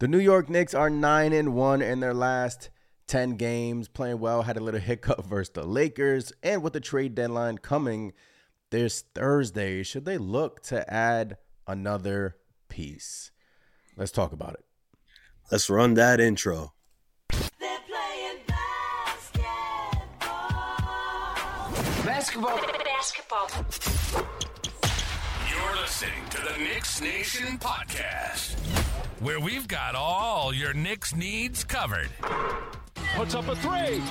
The 0.00 0.08
New 0.08 0.18
York 0.18 0.50
Knicks 0.50 0.74
are 0.74 0.90
9 0.90 1.32
and 1.32 1.54
1 1.54 1.80
in 1.80 2.00
their 2.00 2.14
last 2.14 2.70
10 3.06 3.36
games, 3.36 3.86
playing 3.86 4.18
well, 4.18 4.42
had 4.42 4.56
a 4.56 4.60
little 4.60 4.80
hiccup 4.80 5.24
versus 5.28 5.52
the 5.54 5.64
Lakers, 5.64 6.32
and 6.42 6.64
with 6.64 6.72
the 6.72 6.80
trade 6.80 7.14
deadline 7.14 7.58
coming 7.58 8.12
this 8.70 9.04
Thursday, 9.14 9.84
should 9.84 10.04
they 10.04 10.18
look 10.18 10.60
to 10.64 10.92
add 10.92 11.36
another 11.68 12.36
piece? 12.68 13.30
Let's 13.96 14.10
talk 14.10 14.32
about 14.32 14.54
it. 14.54 14.64
Let's 15.52 15.70
run 15.70 15.94
that 15.94 16.18
intro. 16.18 16.72
Basketball. 22.04 22.58
Basketball. 22.84 23.48
You're 25.48 25.76
listening 25.76 26.28
to 26.30 26.38
the 26.38 26.58
Knicks 26.58 27.00
Nation 27.00 27.58
podcast, 27.58 28.56
where 29.20 29.40
we've 29.40 29.68
got 29.68 29.94
all 29.94 30.52
your 30.52 30.72
Knicks 30.74 31.14
needs 31.14 31.64
covered. 31.64 32.08
Puts 33.14 33.34
up 33.34 33.48
a 33.48 33.56
three. 33.56 33.70
Bang! 33.70 34.02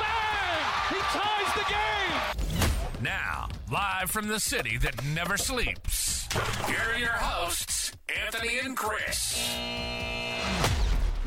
Bang! 0.00 0.88
He 0.88 0.96
ties 0.96 1.54
the 1.54 1.64
game! 1.68 3.02
Now, 3.02 3.48
live 3.70 4.10
from 4.10 4.28
the 4.28 4.38
city 4.40 4.76
that 4.78 5.04
never 5.06 5.36
sleeps, 5.36 6.28
here 6.66 6.78
are 6.94 6.98
your 6.98 7.12
hosts, 7.12 7.92
Anthony 8.24 8.58
and 8.58 8.76
Chris. 8.76 9.56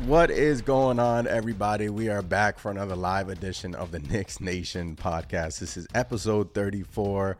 What 0.04 0.30
is 0.30 0.62
going 0.62 0.98
on, 1.00 1.26
everybody? 1.26 1.88
We 1.88 2.08
are 2.10 2.22
back 2.22 2.58
for 2.58 2.70
another 2.70 2.94
live 2.96 3.28
edition 3.28 3.74
of 3.74 3.90
the 3.90 3.98
Knicks 3.98 4.40
Nation 4.40 4.94
podcast. 4.94 5.58
This 5.58 5.76
is 5.76 5.86
episode 5.94 6.54
34. 6.54 7.38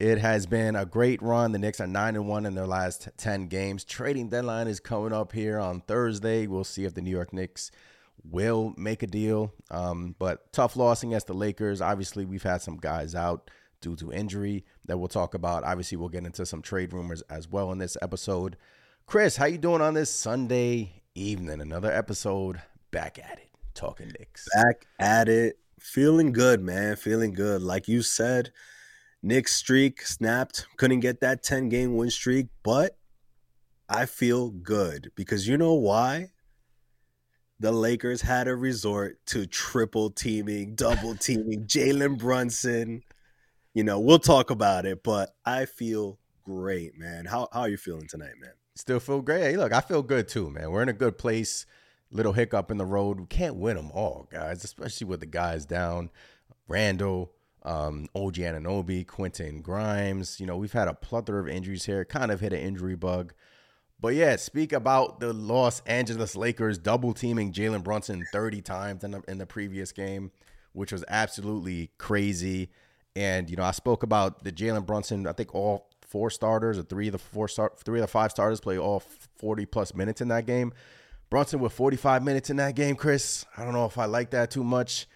It 0.00 0.16
has 0.16 0.46
been 0.46 0.76
a 0.76 0.86
great 0.86 1.20
run. 1.20 1.52
The 1.52 1.58
Knicks 1.58 1.78
are 1.78 1.86
9 1.86 2.16
and 2.16 2.26
1 2.26 2.46
in 2.46 2.54
their 2.54 2.66
last 2.66 3.10
10 3.18 3.48
games. 3.48 3.84
Trading 3.84 4.30
deadline 4.30 4.66
is 4.66 4.80
coming 4.80 5.12
up 5.12 5.32
here 5.32 5.58
on 5.58 5.82
Thursday. 5.82 6.46
We'll 6.46 6.64
see 6.64 6.86
if 6.86 6.94
the 6.94 7.02
New 7.02 7.10
York 7.10 7.34
Knicks 7.34 7.70
will 8.24 8.72
make 8.78 9.02
a 9.02 9.06
deal. 9.06 9.52
Um, 9.70 10.16
but 10.18 10.54
tough 10.54 10.74
loss 10.74 11.02
against 11.02 11.26
the 11.26 11.34
Lakers. 11.34 11.82
Obviously, 11.82 12.24
we've 12.24 12.42
had 12.42 12.62
some 12.62 12.78
guys 12.78 13.14
out 13.14 13.50
due 13.82 13.94
to 13.96 14.10
injury 14.10 14.64
that 14.86 14.96
we'll 14.96 15.06
talk 15.08 15.34
about. 15.34 15.64
Obviously, 15.64 15.98
we'll 15.98 16.08
get 16.08 16.24
into 16.24 16.46
some 16.46 16.62
trade 16.62 16.94
rumors 16.94 17.20
as 17.28 17.46
well 17.46 17.70
in 17.70 17.76
this 17.76 17.98
episode. 18.00 18.56
Chris, 19.04 19.36
how 19.36 19.44
you 19.44 19.58
doing 19.58 19.82
on 19.82 19.92
this 19.92 20.10
Sunday 20.10 21.02
evening. 21.14 21.60
Another 21.60 21.92
episode 21.92 22.62
back 22.90 23.18
at 23.18 23.38
it, 23.38 23.50
talking 23.74 24.08
Knicks. 24.18 24.48
Back 24.54 24.86
at 24.98 25.28
it. 25.28 25.58
Feeling 25.78 26.32
good, 26.32 26.62
man. 26.62 26.96
Feeling 26.96 27.34
good. 27.34 27.60
Like 27.60 27.86
you 27.86 28.00
said, 28.00 28.50
Knicks 29.22 29.54
streak 29.54 30.02
snapped. 30.02 30.66
Couldn't 30.76 31.00
get 31.00 31.20
that 31.20 31.42
10 31.42 31.68
game 31.68 31.96
win 31.96 32.10
streak, 32.10 32.46
but 32.62 32.96
I 33.88 34.06
feel 34.06 34.50
good 34.50 35.10
because 35.14 35.46
you 35.46 35.58
know 35.58 35.74
why? 35.74 36.30
The 37.58 37.72
Lakers 37.72 38.22
had 38.22 38.48
a 38.48 38.56
resort 38.56 39.18
to 39.26 39.46
triple 39.46 40.10
teaming, 40.10 40.74
double 40.74 41.14
teaming 41.14 41.66
Jalen 41.66 42.18
Brunson. 42.18 43.02
You 43.74 43.84
know, 43.84 44.00
we'll 44.00 44.18
talk 44.18 44.50
about 44.50 44.86
it, 44.86 45.02
but 45.02 45.34
I 45.44 45.66
feel 45.66 46.18
great, 46.42 46.98
man. 46.98 47.26
How, 47.26 47.48
how 47.52 47.60
are 47.60 47.68
you 47.68 47.76
feeling 47.76 48.08
tonight, 48.08 48.34
man? 48.40 48.52
Still 48.76 49.00
feel 49.00 49.20
great. 49.20 49.42
Hey, 49.42 49.56
look, 49.58 49.72
I 49.72 49.82
feel 49.82 50.02
good 50.02 50.26
too, 50.26 50.48
man. 50.48 50.70
We're 50.70 50.82
in 50.82 50.88
a 50.88 50.94
good 50.94 51.18
place. 51.18 51.66
Little 52.10 52.32
hiccup 52.32 52.70
in 52.70 52.78
the 52.78 52.86
road. 52.86 53.20
We 53.20 53.26
can't 53.26 53.56
win 53.56 53.76
them 53.76 53.90
all, 53.92 54.26
guys, 54.32 54.64
especially 54.64 55.06
with 55.06 55.20
the 55.20 55.26
guys 55.26 55.66
down. 55.66 56.10
Randle, 56.66 57.32
um, 57.62 58.08
OG 58.14 58.34
Anunoby, 58.34 59.06
Quentin 59.06 59.60
Grimes. 59.60 60.40
You 60.40 60.46
know, 60.46 60.56
we've 60.56 60.72
had 60.72 60.88
a 60.88 60.94
plethora 60.94 61.40
of 61.40 61.48
injuries 61.48 61.86
here. 61.86 62.04
Kind 62.04 62.30
of 62.30 62.40
hit 62.40 62.52
an 62.52 62.60
injury 62.60 62.96
bug. 62.96 63.32
But 64.00 64.14
yeah, 64.14 64.36
speak 64.36 64.72
about 64.72 65.20
the 65.20 65.32
Los 65.32 65.80
Angeles 65.80 66.34
Lakers 66.34 66.78
double 66.78 67.12
teaming 67.12 67.52
Jalen 67.52 67.84
Brunson 67.84 68.24
30 68.32 68.62
times 68.62 69.04
in 69.04 69.10
the, 69.10 69.22
in 69.28 69.36
the 69.36 69.46
previous 69.46 69.92
game, 69.92 70.30
which 70.72 70.90
was 70.90 71.04
absolutely 71.08 71.90
crazy. 71.98 72.70
And, 73.14 73.50
you 73.50 73.56
know, 73.56 73.64
I 73.64 73.72
spoke 73.72 74.02
about 74.02 74.42
the 74.42 74.52
Jalen 74.52 74.86
Brunson, 74.86 75.26
I 75.26 75.32
think 75.32 75.54
all 75.54 75.90
four 76.06 76.30
starters 76.30 76.78
or 76.78 76.82
three 76.82 77.08
of 77.08 77.12
the 77.12 77.18
four 77.18 77.46
start 77.46 77.78
three 77.78 78.00
of 78.00 78.02
the 78.02 78.08
five 78.08 78.32
starters 78.32 78.60
play 78.60 78.78
all 78.78 79.00
40 79.38 79.66
plus 79.66 79.94
minutes 79.94 80.20
in 80.20 80.28
that 80.28 80.46
game. 80.46 80.72
Brunson 81.28 81.60
with 81.60 81.72
45 81.72 82.24
minutes 82.24 82.50
in 82.50 82.56
that 82.56 82.74
game, 82.74 82.96
Chris. 82.96 83.44
I 83.56 83.64
don't 83.64 83.72
know 83.72 83.84
if 83.84 83.98
I 83.98 84.06
like 84.06 84.30
that 84.30 84.50
too 84.50 84.64
much. 84.64 85.06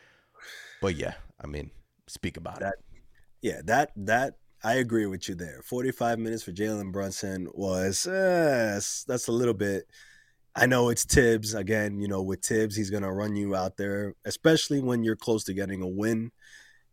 But 0.81 0.95
yeah, 0.95 1.15
I 1.41 1.47
mean, 1.47 1.71
speak 2.07 2.37
about 2.37 2.61
that, 2.61 2.75
it. 2.93 3.01
Yeah, 3.43 3.61
that 3.65 3.93
that 3.97 4.35
I 4.63 4.75
agree 4.75 5.07
with 5.07 5.29
you 5.29 5.35
there. 5.35 5.61
45 5.65 6.19
minutes 6.19 6.43
for 6.43 6.53
Jalen 6.53 6.93
Brunson 6.93 7.49
was 7.53 8.07
uh, 8.07 8.81
that's 9.07 9.29
a 9.29 9.33
little 9.33 9.55
bit 9.55 9.85
I 10.57 10.67
know 10.67 10.89
it's 10.89 11.05
Thibs 11.05 11.55
again, 11.55 12.01
you 12.01 12.07
know, 12.07 12.23
with 12.23 12.45
Thibs, 12.45 12.77
he's 12.77 12.91
to 13.03 13.11
run 13.11 13.35
you 13.35 13.57
out 13.57 13.77
there, 13.77 14.15
especially 14.25 14.81
when 14.81 15.03
you're 15.03 15.17
close 15.17 15.43
to 15.45 15.55
getting 15.55 15.83
a 15.83 15.89
win. 15.89 16.31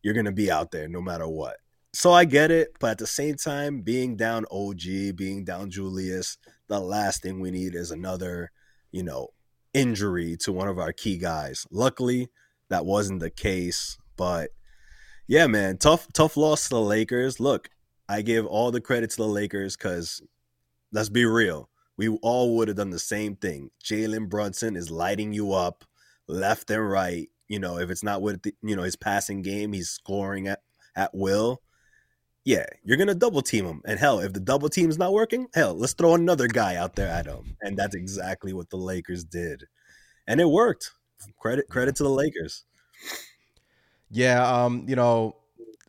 You're 0.01 0.15
to 0.25 0.31
be 0.31 0.49
out 0.49 0.71
there 0.71 0.87
no 0.87 0.99
matter 0.99 1.27
what 1.27 1.57
so 1.93 2.13
I 2.13 2.25
get 2.25 2.51
it, 2.51 2.75
but 2.79 2.91
at 2.91 2.97
the 2.99 3.07
same 3.07 3.35
time, 3.35 3.81
being 3.81 4.15
down 4.15 4.45
OG, 4.49 5.15
being 5.15 5.43
down 5.43 5.69
Julius, 5.69 6.37
the 6.67 6.79
last 6.79 7.21
thing 7.21 7.39
we 7.39 7.51
need 7.51 7.75
is 7.75 7.91
another, 7.91 8.51
you 8.91 9.03
know, 9.03 9.29
injury 9.73 10.37
to 10.37 10.53
one 10.53 10.69
of 10.69 10.79
our 10.79 10.93
key 10.93 11.17
guys. 11.17 11.65
Luckily, 11.69 12.29
that 12.69 12.85
wasn't 12.85 13.19
the 13.19 13.29
case, 13.29 13.97
but 14.15 14.51
yeah, 15.31 15.47
man, 15.47 15.77
tough 15.77 16.11
tough 16.11 16.35
loss 16.35 16.63
to 16.63 16.69
the 16.71 16.81
Lakers. 16.81 17.39
Look, 17.39 17.69
I 18.09 18.21
give 18.21 18.45
all 18.45 18.69
the 18.69 18.81
credit 18.81 19.11
to 19.11 19.15
the 19.17 19.27
Lakers 19.27 19.77
cuz 19.77 20.21
let's 20.91 21.07
be 21.07 21.23
real. 21.23 21.69
We 21.97 22.09
all 22.21 22.57
would 22.57 22.67
have 22.67 22.75
done 22.75 22.89
the 22.89 22.99
same 22.99 23.37
thing. 23.37 23.71
Jalen 23.81 24.27
Brunson 24.27 24.75
is 24.75 24.91
lighting 24.91 25.31
you 25.31 25.53
up 25.53 25.85
left 26.27 26.69
and 26.69 26.89
right. 26.89 27.29
You 27.47 27.59
know, 27.59 27.77
if 27.77 27.89
it's 27.89 28.03
not 28.03 28.21
with 28.21 28.41
the, 28.41 28.53
you 28.61 28.75
know 28.75 28.83
his 28.83 28.97
passing 28.97 29.41
game, 29.41 29.71
he's 29.71 29.89
scoring 29.89 30.49
at 30.49 30.59
at 30.97 31.15
will 31.15 31.61
yeah, 32.43 32.65
you're 32.83 32.97
gonna 32.97 33.15
double 33.15 33.41
team 33.41 33.65
him. 33.65 33.81
And 33.85 33.99
hell, 33.99 34.19
if 34.19 34.33
the 34.33 34.39
double 34.41 34.67
team's 34.67 34.97
not 34.97 35.13
working, 35.13 35.47
hell, 35.53 35.75
let's 35.75 35.93
throw 35.93 36.15
another 36.15 36.47
guy 36.47 36.75
out 36.75 36.95
there 36.95 37.07
at 37.07 37.27
him. 37.27 37.55
And 37.61 37.77
that's 37.77 37.95
exactly 37.95 38.51
what 38.51 38.69
the 38.69 38.77
Lakers 38.77 39.23
did. 39.23 39.63
And 40.27 40.41
it 40.41 40.49
worked. 40.49 40.91
Credit 41.39 41.67
credit 41.69 41.95
to 41.97 42.03
the 42.03 42.09
Lakers. 42.09 42.65
Yeah, 44.11 44.45
um, 44.45 44.85
you 44.87 44.95
know, 44.95 45.37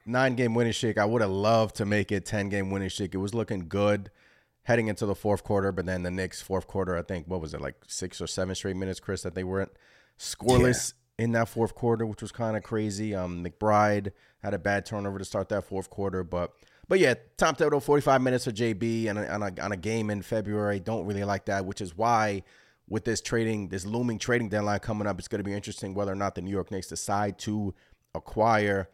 nine 0.07 0.35
game 0.35 0.55
winning 0.55 0.73
streak. 0.73 0.99
I 0.99 1.05
would 1.05 1.23
have 1.23 1.31
loved 1.31 1.77
to 1.77 1.85
make 1.85 2.13
it 2.13 2.25
10 2.25 2.49
game 2.49 2.71
winning 2.71 2.91
streak. 2.91 3.15
It 3.15 3.19
was 3.19 3.35
looking 3.35 3.69
good 3.69 4.11
heading 4.65 4.87
into 4.87 5.07
the 5.07 5.15
fourth 5.15 5.43
quarter, 5.43 5.73
but 5.73 5.87
then 5.87 6.03
the 6.03 6.11
Knicks 6.11 6.41
fourth 6.41 6.67
quarter, 6.67 6.97
I 6.97 7.03
think 7.03 7.27
what 7.27 7.41
was 7.41 7.53
it, 7.53 7.61
like 7.61 7.77
six 7.87 8.21
or 8.21 8.27
seven 8.27 8.55
straight 8.55 8.77
minutes, 8.77 9.01
Chris, 9.01 9.23
that 9.23 9.35
they 9.35 9.45
weren't 9.45 9.73
scoreless 10.19 10.95
in 11.19 11.33
that 11.33 11.49
fourth 11.49 11.75
quarter, 11.75 12.07
which 12.07 12.23
was 12.23 12.33
kind 12.33 12.57
of 12.57 12.63
crazy. 12.63 13.15
Um, 13.15 13.45
McBride 13.45 14.13
had 14.43 14.55
a 14.55 14.59
bad 14.59 14.87
turnover 14.87 15.19
to 15.19 15.25
start 15.25 15.49
that 15.49 15.65
fourth 15.65 15.91
quarter, 15.91 16.23
but 16.23 16.53
but 16.89 16.99
yeah, 16.99 17.15
Tom 17.37 17.55
Thibodeau, 17.55 17.83
45 17.83 18.21
minutes 18.21 18.45
for 18.45 18.51
JB 18.51 19.09
and 19.09 19.19
on 19.19 19.43
a, 19.43 19.63
on 19.63 19.73
a 19.73 19.77
game 19.77 20.11
in 20.11 20.21
February. 20.21 20.79
Don't 20.81 21.07
really 21.07 21.25
like 21.25 21.47
that, 21.47 21.65
which 21.65 21.81
is 21.81 21.97
why 21.97 22.43
with 22.89 23.05
this 23.05 23.21
trading, 23.21 23.69
this 23.69 23.87
looming 23.87 24.19
trading 24.19 24.49
deadline 24.49 24.81
coming 24.81 25.07
up, 25.07 25.19
it's 25.19 25.29
going 25.29 25.39
to 25.39 25.45
be 25.45 25.55
interesting 25.55 25.95
whether 25.95 26.13
or 26.13 26.17
not 26.17 26.35
the 26.35 26.43
New 26.43 26.51
York 26.51 26.71
Knicks 26.71 26.89
decide 26.89 27.39
to 27.39 27.73
acquire 28.15 28.89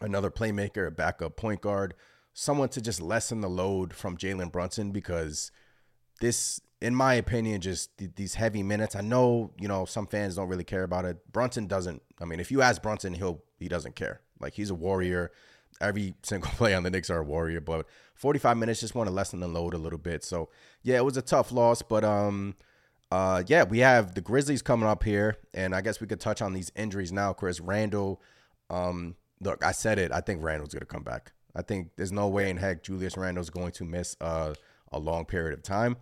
another 0.00 0.30
playmaker, 0.30 0.86
a 0.86 0.90
backup 0.90 1.36
point 1.36 1.60
guard, 1.60 1.94
someone 2.32 2.68
to 2.70 2.80
just 2.80 3.00
lessen 3.00 3.40
the 3.40 3.48
load 3.48 3.94
from 3.94 4.16
Jalen 4.16 4.52
Brunson 4.52 4.90
because 4.92 5.50
this 6.20 6.60
in 6.80 6.94
my 6.94 7.14
opinion, 7.14 7.60
just 7.60 7.96
th- 7.98 8.12
these 8.16 8.34
heavy 8.34 8.62
minutes. 8.62 8.94
I 8.94 9.00
know, 9.00 9.52
you 9.58 9.68
know, 9.68 9.84
some 9.84 10.06
fans 10.06 10.36
don't 10.36 10.48
really 10.48 10.64
care 10.64 10.82
about 10.82 11.04
it. 11.04 11.32
Brunson 11.32 11.66
doesn't. 11.66 12.02
I 12.20 12.24
mean, 12.24 12.40
if 12.40 12.50
you 12.50 12.62
ask 12.62 12.82
Brunson, 12.82 13.14
he'll 13.14 13.42
he 13.58 13.68
doesn't 13.68 13.96
care. 13.96 14.20
Like 14.40 14.54
he's 14.54 14.70
a 14.70 14.74
warrior. 14.74 15.32
Every 15.80 16.14
single 16.22 16.50
play 16.52 16.74
on 16.74 16.82
the 16.82 16.90
Knicks 16.90 17.10
are 17.10 17.20
a 17.20 17.24
warrior, 17.24 17.60
but 17.60 17.86
45 18.14 18.56
minutes 18.56 18.80
just 18.80 18.94
want 18.94 19.08
to 19.08 19.14
lessen 19.14 19.40
the 19.40 19.48
load 19.48 19.74
a 19.74 19.78
little 19.78 19.98
bit. 19.98 20.24
So 20.24 20.50
yeah, 20.82 20.96
it 20.96 21.04
was 21.04 21.16
a 21.16 21.22
tough 21.22 21.52
loss, 21.52 21.82
but 21.82 22.04
um, 22.04 22.56
uh, 23.10 23.42
yeah, 23.46 23.64
we 23.64 23.78
have 23.78 24.14
the 24.14 24.20
Grizzlies 24.20 24.62
coming 24.62 24.88
up 24.88 25.02
here, 25.02 25.36
and 25.54 25.74
I 25.74 25.80
guess 25.80 26.00
we 26.00 26.06
could 26.06 26.20
touch 26.20 26.42
on 26.42 26.52
these 26.52 26.72
injuries 26.76 27.12
now. 27.12 27.32
Chris 27.32 27.60
Randle, 27.60 28.20
um, 28.70 29.16
look, 29.40 29.64
I 29.64 29.72
said 29.72 29.98
it. 29.98 30.12
I 30.12 30.20
think 30.20 30.42
Randle's 30.42 30.74
gonna 30.74 30.86
come 30.86 31.02
back. 31.02 31.32
I 31.54 31.62
think 31.62 31.90
there's 31.96 32.12
no 32.12 32.28
way 32.28 32.50
in 32.50 32.58
heck 32.58 32.82
Julius 32.82 33.16
Randle's 33.16 33.50
going 33.50 33.72
to 33.72 33.84
miss 33.84 34.16
uh, 34.20 34.54
a 34.92 34.98
long 34.98 35.24
period 35.24 35.54
of 35.54 35.62
time. 35.62 35.96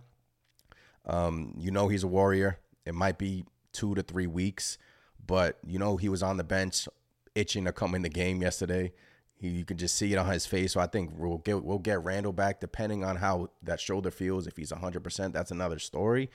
Um, 1.05 1.53
you 1.57 1.71
know 1.71 1.87
he's 1.87 2.03
a 2.03 2.07
warrior. 2.07 2.59
It 2.85 2.93
might 2.93 3.17
be 3.17 3.45
two 3.71 3.95
to 3.95 4.01
three 4.01 4.27
weeks, 4.27 4.77
but 5.25 5.59
you 5.65 5.79
know 5.79 5.97
he 5.97 6.09
was 6.09 6.23
on 6.23 6.37
the 6.37 6.43
bench 6.43 6.87
itching 7.35 7.65
to 7.65 7.71
come 7.71 7.95
in 7.95 8.01
the 8.01 8.09
game 8.09 8.41
yesterday. 8.41 8.93
He, 9.37 9.49
you 9.49 9.65
can 9.65 9.77
just 9.77 9.95
see 9.95 10.13
it 10.13 10.17
on 10.17 10.31
his 10.31 10.45
face. 10.45 10.73
So 10.73 10.79
I 10.79 10.87
think 10.87 11.11
we'll 11.17 11.37
get 11.39 11.63
we'll 11.63 11.79
get 11.79 12.03
Randle 12.03 12.33
back 12.33 12.59
depending 12.59 13.03
on 13.03 13.17
how 13.17 13.49
that 13.63 13.79
shoulder 13.79 14.11
feels. 14.11 14.47
If 14.47 14.57
he's 14.57 14.71
100%, 14.71 15.33
that's 15.33 15.51
another 15.51 15.79
story. 15.79 16.29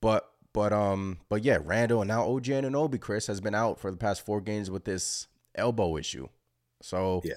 But 0.00 0.30
but 0.52 0.72
um 0.72 1.18
but 1.28 1.44
yeah, 1.44 1.58
Randle 1.62 2.02
and 2.02 2.08
now 2.08 2.24
OG 2.24 2.44
Anunoby 2.44 3.00
Chris 3.00 3.26
has 3.28 3.40
been 3.40 3.54
out 3.54 3.78
for 3.78 3.90
the 3.90 3.96
past 3.96 4.24
four 4.24 4.40
games 4.40 4.70
with 4.70 4.84
this 4.84 5.28
elbow 5.54 5.96
issue. 5.96 6.28
So 6.82 7.22
yeah. 7.24 7.34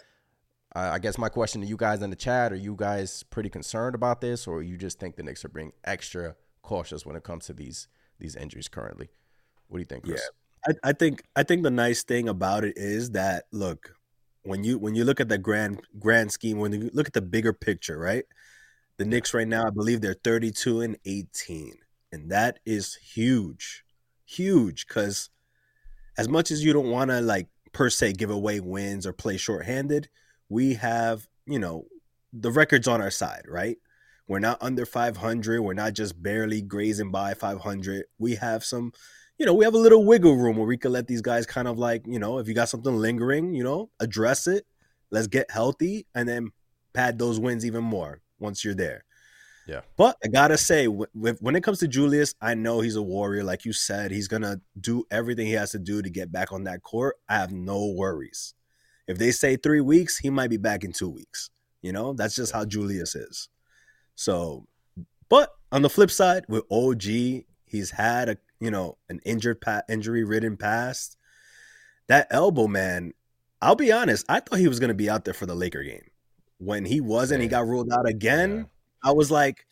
I 0.76 1.00
guess 1.00 1.18
my 1.18 1.30
question 1.30 1.62
to 1.62 1.68
you 1.68 1.78
guys 1.78 2.02
in 2.02 2.10
the 2.10 2.16
chat: 2.16 2.52
Are 2.52 2.58
you 2.58 2.76
guys 2.76 3.24
pretty 3.24 3.50
concerned 3.50 3.96
about 3.96 4.22
this, 4.22 4.46
or 4.48 4.62
you 4.62 4.78
just 4.78 5.00
think 5.00 5.16
the 5.16 5.24
Knicks 5.24 5.44
are 5.44 5.50
being 5.50 5.72
extra 5.84 6.36
cautious 6.68 7.06
when 7.06 7.16
it 7.16 7.24
comes 7.24 7.46
to 7.46 7.54
these 7.54 7.88
these 8.20 8.36
injuries 8.36 8.68
currently. 8.68 9.10
What 9.68 9.78
do 9.78 9.82
you 9.82 9.86
think, 9.86 10.04
Chris? 10.04 10.30
I, 10.68 10.90
I 10.90 10.94
think 10.94 11.24
I 11.36 11.44
think 11.44 11.64
the 11.64 11.72
nice 11.72 12.04
thing 12.04 12.30
about 12.30 12.64
it 12.64 12.74
is 12.78 13.12
that 13.12 13.46
look 13.52 13.96
when 14.44 14.64
you 14.64 14.78
when 14.78 14.96
you 14.96 15.04
look 15.04 15.20
at 15.20 15.30
the 15.30 15.38
grand 15.38 15.82
grand 16.00 16.32
scheme 16.32 16.60
when 16.60 16.74
you 16.74 16.90
look 16.94 17.08
at 17.08 17.14
the 17.14 17.22
bigger 17.22 17.54
picture, 17.54 17.98
right? 17.98 18.26
The 18.98 19.06
Knicks 19.06 19.34
right 19.34 19.48
now, 19.48 19.68
I 19.68 19.70
believe 19.70 20.02
they're 20.02 20.16
32 20.16 20.82
and 20.82 20.98
18, 21.06 21.76
and 22.12 22.32
that 22.32 22.58
is 22.66 22.96
huge, 22.96 23.84
huge. 24.26 24.88
Because 24.88 25.30
as 26.18 26.28
much 26.28 26.50
as 26.50 26.64
you 26.64 26.74
don't 26.74 26.90
want 26.90 27.12
to 27.12 27.22
like 27.22 27.48
per 27.74 27.90
se 27.90 28.14
give 28.14 28.30
away 28.30 28.60
wins 28.60 29.06
or 29.06 29.14
play 29.14 29.38
shorthanded, 29.38 30.10
we 30.50 30.76
have 30.76 31.28
you 31.46 31.60
know 31.60 31.86
the 32.34 32.52
records 32.52 32.88
on 32.88 33.02
our 33.02 33.12
side, 33.12 33.46
right? 33.48 33.78
We're 34.28 34.40
not 34.40 34.62
under 34.62 34.86
500. 34.86 35.62
We're 35.62 35.74
not 35.74 35.94
just 35.94 36.22
barely 36.22 36.62
grazing 36.62 37.12
by 37.12 37.34
500. 37.34 38.06
We 38.20 38.36
have 38.36 38.66
some 38.66 38.92
you 39.38 39.46
know, 39.46 39.54
we 39.54 39.66
have 39.66 39.76
a 39.76 39.80
little 39.80 40.04
wiggle 40.04 40.36
room 40.36 40.58
where 40.58 40.66
we 40.66 40.78
could 40.78 40.92
let 40.92 41.08
these 41.08 41.22
guys 41.22 41.46
kind 41.46 41.68
of 41.68 41.78
like, 41.78 42.04
you 42.08 42.18
know, 42.18 42.40
if 42.40 42.48
you 42.48 42.56
got 42.56 42.70
something 42.70 42.96
lingering, 42.96 43.54
you 43.54 43.64
know, 43.64 43.92
address 44.00 44.48
it. 44.48 44.66
Let's 45.12 45.28
get 45.28 45.52
healthy 45.52 46.08
and 46.16 46.28
then 46.28 46.50
pad 46.94 47.20
those 47.20 47.40
wins 47.40 47.66
even 47.66 47.84
more 47.84 48.22
once 48.40 48.66
you're 48.66 48.76
there. 48.76 49.06
Yeah. 49.68 49.82
But 49.98 50.18
I 50.24 50.30
gotta 50.30 50.58
say, 50.58 50.86
when 50.86 51.56
it 51.56 51.64
comes 51.64 51.80
to 51.80 51.88
Julius, 51.88 52.34
I 52.42 52.54
know 52.54 52.80
he's 52.80 52.96
a 52.96 53.02
warrior. 53.02 53.44
Like 53.44 53.66
you 53.66 53.74
said, 53.74 54.12
he's 54.12 54.28
gonna 54.28 54.62
do 54.80 55.04
everything 55.12 55.46
he 55.46 55.54
has 55.54 55.72
to 55.72 55.80
do 55.80 56.02
to 56.02 56.10
get 56.10 56.32
back 56.32 56.52
on 56.52 56.64
that 56.64 56.84
court. 56.84 57.18
I 57.28 57.36
have 57.36 57.52
no 57.52 57.88
worries. 57.88 58.54
If 59.08 59.18
they 59.18 59.32
say 59.32 59.58
three 59.58 59.82
weeks, 59.82 60.18
he 60.18 60.30
might 60.30 60.50
be 60.50 60.58
back 60.58 60.84
in 60.84 60.94
two 60.94 61.10
weeks. 61.10 61.50
You 61.82 61.92
know, 61.92 62.14
that's 62.14 62.36
just 62.36 62.54
how 62.54 62.66
Julius 62.66 63.16
is. 63.16 63.50
So, 64.16 64.66
but 65.30 65.54
on 65.72 65.82
the 65.82 65.90
flip 65.90 66.12
side, 66.12 66.46
with 66.48 66.64
OG, 66.72 67.04
he's 67.66 67.92
had 67.92 68.30
a 68.30 68.38
you 68.60 68.72
know, 68.72 68.98
an 69.10 69.20
injured 69.26 69.62
pa- 69.62 69.84
injury 69.90 70.24
ridden 70.24 70.58
past. 70.58 71.18
That 72.08 72.28
elbow, 72.32 72.68
man, 72.68 73.14
I'll 73.62 73.76
be 73.76 73.92
honest, 73.92 74.26
I 74.30 74.40
thought 74.40 74.60
he 74.60 74.68
was 74.68 74.80
going 74.80 74.90
to 74.90 74.96
be 74.96 75.10
out 75.10 75.26
there 75.26 75.34
for 75.34 75.46
the 75.46 75.56
Laker 75.56 75.84
game. 75.84 76.10
When 76.60 76.86
he 76.86 77.02
wasn't, 77.02 77.42
he 77.42 77.48
got 77.48 77.68
ruled 77.68 77.92
out 77.92 78.08
again. 78.08 78.58
Yeah. 78.58 78.64
I 79.04 79.12
was 79.12 79.32
like, 79.32 79.66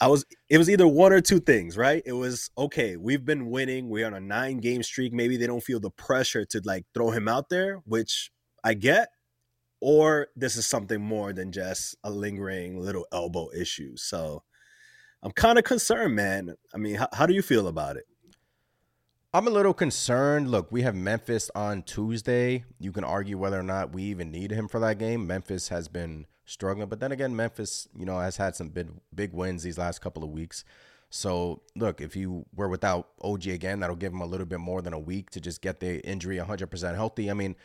I 0.00 0.06
was, 0.06 0.24
it 0.48 0.58
was 0.58 0.70
either 0.70 0.86
one 0.86 1.12
or 1.12 1.20
two 1.20 1.40
things, 1.40 1.76
right? 1.76 2.02
It 2.06 2.12
was, 2.12 2.50
okay, 2.56 2.96
we've 2.96 3.24
been 3.24 3.50
winning. 3.50 3.88
We're 3.88 4.06
on 4.06 4.14
a 4.14 4.20
nine 4.20 4.58
game 4.58 4.82
streak. 4.82 5.12
Maybe 5.12 5.36
they 5.36 5.46
don't 5.46 5.62
feel 5.62 5.80
the 5.80 5.90
pressure 5.90 6.44
to 6.46 6.60
like 6.64 6.84
throw 6.94 7.10
him 7.10 7.28
out 7.28 7.48
there, 7.48 7.82
which 7.84 8.30
I 8.62 8.74
get. 8.74 9.08
Or 9.80 10.28
this 10.34 10.56
is 10.56 10.66
something 10.66 11.00
more 11.00 11.32
than 11.32 11.52
just 11.52 11.96
a 12.02 12.10
lingering 12.10 12.80
little 12.80 13.06
elbow 13.12 13.48
issue. 13.54 13.96
So, 13.96 14.42
I'm 15.22 15.32
kind 15.32 15.58
of 15.58 15.64
concerned, 15.64 16.14
man. 16.14 16.54
I 16.72 16.78
mean, 16.78 16.94
how, 16.94 17.08
how 17.12 17.26
do 17.26 17.34
you 17.34 17.42
feel 17.42 17.66
about 17.66 17.96
it? 17.96 18.04
I'm 19.34 19.46
a 19.46 19.50
little 19.50 19.74
concerned. 19.74 20.50
Look, 20.50 20.70
we 20.70 20.82
have 20.82 20.94
Memphis 20.94 21.50
on 21.54 21.82
Tuesday. 21.82 22.64
You 22.78 22.92
can 22.92 23.04
argue 23.04 23.36
whether 23.36 23.58
or 23.58 23.64
not 23.64 23.92
we 23.92 24.04
even 24.04 24.30
need 24.30 24.52
him 24.52 24.68
for 24.68 24.80
that 24.80 24.98
game. 24.98 25.26
Memphis 25.26 25.68
has 25.68 25.88
been 25.88 26.26
struggling, 26.48 26.88
but 26.88 27.00
then 27.00 27.12
again, 27.12 27.36
Memphis, 27.36 27.88
you 27.96 28.04
know, 28.04 28.18
has 28.18 28.36
had 28.36 28.56
some 28.56 28.68
big 28.68 28.88
big 29.14 29.32
wins 29.32 29.62
these 29.62 29.78
last 29.78 30.00
couple 30.00 30.24
of 30.24 30.30
weeks. 30.30 30.64
So, 31.10 31.62
look, 31.74 32.00
if 32.00 32.16
you 32.16 32.44
were 32.54 32.68
without 32.68 33.08
OG 33.22 33.46
again, 33.46 33.80
that'll 33.80 33.96
give 33.96 34.12
him 34.12 34.20
a 34.20 34.26
little 34.26 34.44
bit 34.46 34.60
more 34.60 34.82
than 34.82 34.92
a 34.92 34.98
week 34.98 35.30
to 35.30 35.40
just 35.40 35.62
get 35.62 35.80
the 35.80 36.06
injury 36.06 36.36
100% 36.36 36.94
healthy. 36.94 37.30
I 37.30 37.34
mean, 37.34 37.56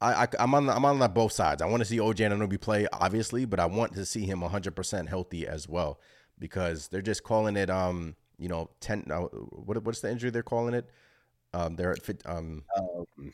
I, 0.00 0.24
I 0.38 0.42
am 0.44 0.54
on 0.54 0.68
I'm 0.68 0.84
on 0.84 1.12
both 1.12 1.32
sides. 1.32 1.60
I 1.62 1.66
want 1.66 1.80
to 1.80 1.84
see 1.84 1.98
OG 1.98 2.18
Anunoby 2.18 2.60
play, 2.60 2.86
obviously, 2.92 3.46
but 3.46 3.58
I 3.58 3.66
want 3.66 3.94
to 3.94 4.04
see 4.04 4.26
him 4.26 4.40
100% 4.40 5.08
healthy 5.08 5.46
as 5.46 5.68
well 5.68 5.98
because 6.38 6.88
they're 6.88 7.02
just 7.02 7.22
calling 7.22 7.56
it 7.56 7.70
um 7.70 8.16
you 8.38 8.48
know 8.48 8.70
ten 8.80 9.04
uh, 9.10 9.20
what 9.20 9.82
what's 9.84 10.00
the 10.00 10.10
injury 10.10 10.30
they're 10.30 10.42
calling 10.42 10.74
it 10.74 10.88
um 11.52 11.76
they're 11.76 11.92
at 11.92 12.02
fit 12.02 12.22
um, 12.26 12.64
um 12.76 13.32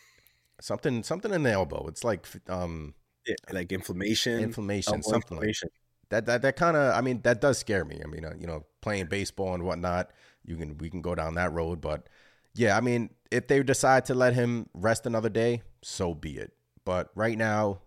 something 0.60 1.02
something 1.02 1.32
in 1.32 1.42
the 1.42 1.50
elbow 1.50 1.86
it's 1.88 2.04
like 2.04 2.26
um 2.48 2.94
yeah, 3.26 3.34
like 3.52 3.72
inflammation 3.72 4.40
inflammation 4.40 5.02
something 5.02 5.14
inflammation. 5.14 5.68
like 5.72 6.10
that 6.10 6.26
that 6.26 6.42
that 6.42 6.56
kind 6.56 6.76
of 6.76 6.94
I 6.94 7.00
mean 7.00 7.20
that 7.22 7.40
does 7.40 7.58
scare 7.58 7.84
me 7.84 8.00
I 8.02 8.06
mean 8.06 8.24
uh, 8.24 8.34
you 8.38 8.46
know 8.46 8.64
playing 8.80 9.06
baseball 9.06 9.54
and 9.54 9.62
whatnot 9.62 10.10
you 10.44 10.56
can 10.56 10.78
we 10.78 10.90
can 10.90 11.02
go 11.02 11.14
down 11.14 11.34
that 11.34 11.52
road 11.52 11.80
but 11.80 12.08
yeah 12.54 12.76
I 12.76 12.80
mean 12.80 13.10
if 13.30 13.46
they 13.46 13.62
decide 13.62 14.06
to 14.06 14.14
let 14.14 14.34
him 14.34 14.68
rest 14.74 15.06
another 15.06 15.28
day 15.28 15.62
so 15.82 16.14
be 16.14 16.36
it 16.36 16.52
but 16.84 17.10
right 17.14 17.36
now 17.38 17.80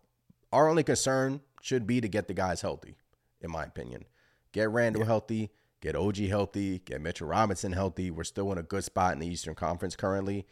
our 0.52 0.70
only 0.70 0.84
concern 0.84 1.42
should 1.62 1.88
be 1.88 2.00
to 2.02 2.08
get 2.08 2.28
the 2.28 2.34
guys 2.34 2.62
healthy 2.62 2.96
in 3.42 3.52
my 3.52 3.64
opinion 3.64 4.06
Get 4.54 4.70
Randle 4.70 5.02
yeah. 5.02 5.08
healthy, 5.08 5.52
get 5.82 5.96
OG 5.96 6.18
healthy, 6.18 6.80
get 6.80 7.02
Mitchell 7.02 7.28
Robinson 7.28 7.74
healthy. 7.74 8.12
We're 8.12 8.24
still 8.24 8.52
in 8.52 8.60
a 8.60 8.64
good 8.64 8.84
spot 8.84 9.14
in 9.14 9.20
the 9.20 9.28
Eastern 9.28 9.56
Conference 9.56 9.96
currently. 9.96 10.46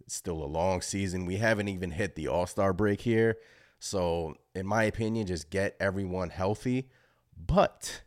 It's 0.00 0.14
still 0.14 0.42
a 0.42 0.46
long 0.46 0.80
season. 0.80 1.26
We 1.26 1.36
haven't 1.36 1.68
even 1.68 1.90
hit 1.90 2.14
the 2.14 2.28
All 2.28 2.46
Star 2.46 2.72
break 2.72 3.00
here. 3.00 3.36
So, 3.84 4.36
in 4.54 4.64
my 4.64 4.84
opinion, 4.84 5.26
just 5.26 5.50
get 5.50 5.76
everyone 5.80 6.30
healthy. 6.30 6.88
But 7.36 8.02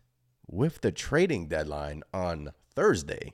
with 0.47 0.79
the 0.79 0.93
trading 0.93 1.49
deadline 1.49 2.01
on 2.13 2.53
Thursday, 2.73 3.33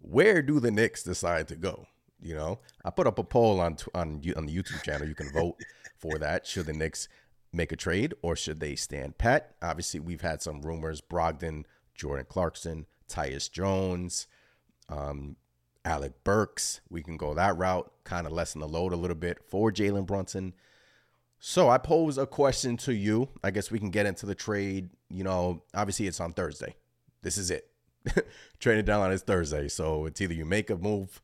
where 0.00 0.42
do 0.42 0.58
the 0.58 0.72
Knicks 0.72 1.04
decide 1.04 1.46
to 1.46 1.54
go? 1.54 1.86
You 2.20 2.34
know, 2.34 2.58
I 2.84 2.90
put 2.90 3.06
up 3.06 3.20
a 3.20 3.24
poll 3.24 3.60
on 3.60 3.76
on 3.94 4.20
on 4.36 4.46
the 4.46 4.56
YouTube 4.56 4.82
channel. 4.82 5.06
You 5.06 5.14
can 5.14 5.30
vote 5.30 5.60
for 5.96 6.18
that. 6.18 6.44
Should 6.44 6.66
the 6.66 6.72
Knicks 6.72 7.06
make 7.52 7.70
a 7.70 7.76
trade 7.76 8.14
or 8.22 8.34
should 8.34 8.58
they 8.58 8.74
stand 8.74 9.16
pat? 9.16 9.54
Obviously, 9.62 10.00
we've 10.00 10.22
had 10.22 10.42
some 10.42 10.60
rumors 10.60 11.00
Brogdon, 11.00 11.66
Jordan 11.94 12.26
Clarkson, 12.28 12.86
Tyus 13.08 13.48
Jones, 13.48 14.26
um, 14.88 15.36
Alec 15.84 16.24
Burks. 16.24 16.80
We 16.90 17.00
can 17.00 17.16
go 17.16 17.32
that 17.34 17.56
route, 17.56 17.92
kind 18.02 18.26
of 18.26 18.32
lessen 18.32 18.60
the 18.60 18.66
load 18.66 18.92
a 18.92 18.96
little 18.96 19.14
bit 19.14 19.38
for 19.48 19.70
Jalen 19.70 20.06
Brunson. 20.06 20.54
So 21.44 21.68
I 21.68 21.76
pose 21.76 22.18
a 22.18 22.26
question 22.26 22.76
to 22.78 22.94
you. 22.94 23.28
I 23.42 23.50
guess 23.50 23.68
we 23.68 23.80
can 23.80 23.90
get 23.90 24.06
into 24.06 24.26
the 24.26 24.34
trade. 24.34 24.90
You 25.10 25.24
know, 25.24 25.64
obviously 25.74 26.06
it's 26.06 26.20
on 26.20 26.34
Thursday. 26.34 26.76
This 27.22 27.36
is 27.36 27.50
it. 27.50 27.68
Trading 28.60 28.88
on 28.88 29.10
is 29.10 29.22
Thursday. 29.22 29.66
So 29.66 30.06
it's 30.06 30.20
either 30.20 30.34
you 30.34 30.44
make 30.44 30.70
a 30.70 30.76
move 30.76 31.20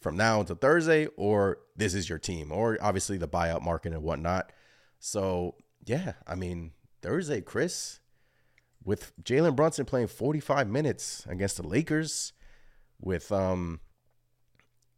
from 0.00 0.16
now 0.16 0.40
until 0.40 0.56
Thursday 0.56 1.06
or 1.16 1.58
this 1.76 1.94
is 1.94 2.08
your 2.08 2.18
team, 2.18 2.50
or 2.50 2.78
obviously 2.80 3.16
the 3.16 3.28
buyout 3.28 3.62
market 3.62 3.92
and 3.92 4.02
whatnot. 4.02 4.50
So 4.98 5.54
yeah, 5.86 6.14
I 6.26 6.34
mean 6.34 6.72
Thursday, 7.00 7.40
Chris, 7.40 8.00
with 8.82 9.12
Jalen 9.22 9.54
Brunson 9.54 9.84
playing 9.84 10.08
45 10.08 10.68
minutes 10.68 11.24
against 11.28 11.58
the 11.58 11.66
Lakers, 11.66 12.32
with 13.00 13.30
um 13.30 13.78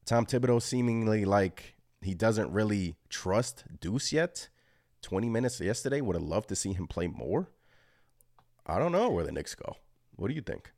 Tom 0.07 0.25
Thibodeau 0.25 0.63
seemingly 0.63 1.27
like 1.27 1.75
he 2.03 2.15
doesn't 2.15 2.53
really 2.53 2.97
trust 3.09 3.65
Deuce 3.81 4.13
yet. 4.13 4.49
20 5.03 5.29
minutes 5.29 5.61
yesterday. 5.61 6.01
Would 6.01 6.17
have 6.17 6.23
loved 6.23 6.49
to 6.51 6.57
see 6.57 6.73
him 6.73 6.87
play 6.87 7.07
more. 7.07 7.49
I 8.67 8.79
don't 8.79 8.93
know 8.93 9.11
where 9.11 9.25
the 9.25 9.33
Knicks 9.33 9.55
go. 9.55 9.77
What 10.17 10.29
do 10.29 10.35
you 10.35 10.43
think? 10.43 10.71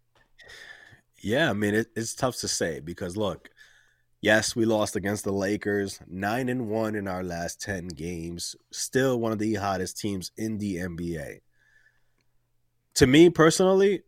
Yeah, 1.20 1.50
I 1.50 1.52
mean 1.52 1.74
it, 1.74 1.88
it's 1.94 2.14
tough 2.14 2.36
to 2.38 2.48
say 2.48 2.80
because 2.80 3.16
look, 3.16 3.50
Yes, 4.22 4.54
we 4.54 4.64
lost 4.64 4.94
against 4.94 5.24
the 5.24 5.32
Lakers, 5.32 5.98
9 6.06 6.48
and 6.48 6.68
1 6.68 6.94
in 6.94 7.08
our 7.08 7.24
last 7.24 7.60
10 7.60 7.88
games. 7.88 8.54
Still 8.70 9.18
one 9.18 9.32
of 9.32 9.40
the 9.40 9.54
hottest 9.54 9.98
teams 9.98 10.30
in 10.36 10.58
the 10.58 10.76
NBA. 10.76 11.40
To 12.94 13.06
me 13.08 13.30
personally, 13.30 14.02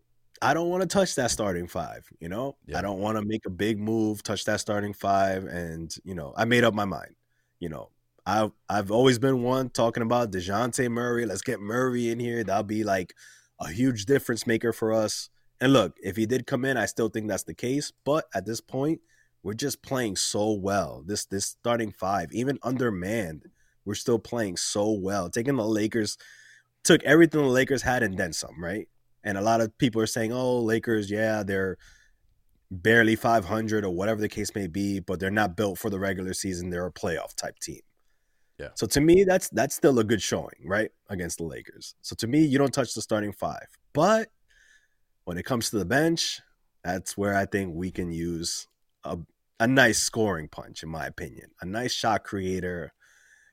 I 0.44 0.54
don't 0.54 0.68
want 0.68 0.82
to 0.82 0.86
touch 0.86 1.14
that 1.14 1.30
starting 1.30 1.66
five, 1.66 2.06
you 2.20 2.28
know? 2.28 2.56
Yeah. 2.66 2.78
I 2.78 2.82
don't 2.82 2.98
want 2.98 3.16
to 3.18 3.24
make 3.24 3.46
a 3.46 3.50
big 3.50 3.78
move, 3.78 4.22
touch 4.22 4.44
that 4.44 4.60
starting 4.60 4.92
five 4.92 5.44
and, 5.44 5.94
you 6.04 6.14
know, 6.14 6.34
I 6.36 6.44
made 6.44 6.64
up 6.64 6.74
my 6.74 6.84
mind. 6.84 7.14
You 7.60 7.70
know, 7.70 7.90
I've 8.26 8.52
I've 8.68 8.90
always 8.90 9.18
been 9.18 9.42
one 9.42 9.70
talking 9.70 10.02
about 10.02 10.32
DeJounte 10.32 10.90
Murray. 10.90 11.24
Let's 11.24 11.42
get 11.42 11.60
Murray 11.60 12.10
in 12.10 12.18
here. 12.18 12.44
That'll 12.44 12.62
be 12.62 12.84
like 12.84 13.14
a 13.58 13.70
huge 13.70 14.04
difference 14.04 14.46
maker 14.46 14.72
for 14.72 14.92
us. 14.92 15.30
And 15.60 15.72
look, 15.72 15.96
if 16.02 16.16
he 16.16 16.26
did 16.26 16.46
come 16.46 16.64
in, 16.64 16.76
I 16.76 16.86
still 16.86 17.08
think 17.08 17.28
that's 17.28 17.44
the 17.44 17.54
case. 17.54 17.92
But 18.04 18.26
at 18.34 18.44
this 18.44 18.60
point, 18.60 19.00
we're 19.42 19.54
just 19.54 19.82
playing 19.82 20.16
so 20.16 20.52
well. 20.52 21.02
This 21.06 21.24
this 21.24 21.46
starting 21.46 21.92
five, 21.92 22.32
even 22.32 22.58
undermanned, 22.62 23.46
we're 23.84 23.94
still 23.94 24.18
playing 24.18 24.56
so 24.56 24.92
well. 24.92 25.30
Taking 25.30 25.56
the 25.56 25.66
Lakers, 25.66 26.18
took 26.82 27.02
everything 27.04 27.40
the 27.40 27.48
Lakers 27.48 27.82
had 27.82 28.02
and 28.02 28.18
then 28.18 28.32
some, 28.32 28.62
right? 28.62 28.88
And 29.24 29.36
a 29.38 29.42
lot 29.42 29.60
of 29.60 29.76
people 29.78 30.00
are 30.00 30.06
saying, 30.06 30.32
"Oh, 30.32 30.60
Lakers, 30.60 31.10
yeah, 31.10 31.42
they're 31.42 31.76
barely 32.70 33.16
500 33.16 33.84
or 33.84 33.90
whatever 33.90 34.20
the 34.20 34.28
case 34.28 34.54
may 34.54 34.66
be, 34.66 35.00
but 35.00 35.18
they're 35.18 35.30
not 35.30 35.56
built 35.56 35.78
for 35.78 35.90
the 35.90 35.98
regular 35.98 36.34
season. 36.34 36.70
They're 36.70 36.86
a 36.86 36.92
playoff 36.92 37.34
type 37.34 37.58
team." 37.58 37.80
Yeah. 38.58 38.68
So 38.74 38.86
to 38.86 39.00
me, 39.00 39.24
that's 39.24 39.48
that's 39.48 39.74
still 39.74 39.98
a 39.98 40.04
good 40.04 40.22
showing, 40.22 40.54
right, 40.64 40.90
against 41.08 41.38
the 41.38 41.44
Lakers. 41.44 41.96
So 42.02 42.14
to 42.16 42.26
me, 42.26 42.44
you 42.44 42.58
don't 42.58 42.72
touch 42.72 42.94
the 42.94 43.02
starting 43.02 43.32
five, 43.32 43.66
but 43.92 44.28
when 45.24 45.38
it 45.38 45.44
comes 45.44 45.70
to 45.70 45.78
the 45.78 45.84
bench, 45.84 46.40
that's 46.82 47.16
where 47.16 47.34
I 47.34 47.46
think 47.46 47.74
we 47.74 47.90
can 47.90 48.12
use 48.12 48.68
a, 49.04 49.18
a 49.58 49.66
nice 49.66 49.98
scoring 49.98 50.48
punch, 50.48 50.82
in 50.82 50.88
my 50.88 51.06
opinion. 51.06 51.50
A 51.60 51.66
nice 51.66 51.92
shot 51.92 52.24
creator. 52.24 52.92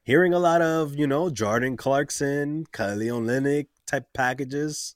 Hearing 0.04 0.34
a 0.34 0.40
lot 0.40 0.62
of, 0.62 0.96
you 0.96 1.08
know, 1.08 1.30
Jordan 1.30 1.78
Clarkson, 1.78 2.66
Kelly 2.74 3.08
Olynyk 3.08 3.68
type 3.88 4.08
packages. 4.14 4.96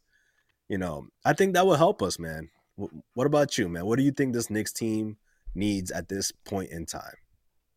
You 0.67 0.77
know, 0.77 1.07
I 1.23 1.33
think 1.33 1.53
that 1.53 1.65
will 1.65 1.75
help 1.75 2.01
us, 2.01 2.17
man. 2.17 2.49
What 2.75 3.27
about 3.27 3.57
you, 3.57 3.69
man? 3.69 3.85
What 3.85 3.97
do 3.97 4.03
you 4.03 4.11
think 4.11 4.33
this 4.33 4.49
Knicks 4.49 4.73
team 4.73 5.17
needs 5.53 5.91
at 5.91 6.09
this 6.09 6.31
point 6.31 6.71
in 6.71 6.85
time? 6.85 7.15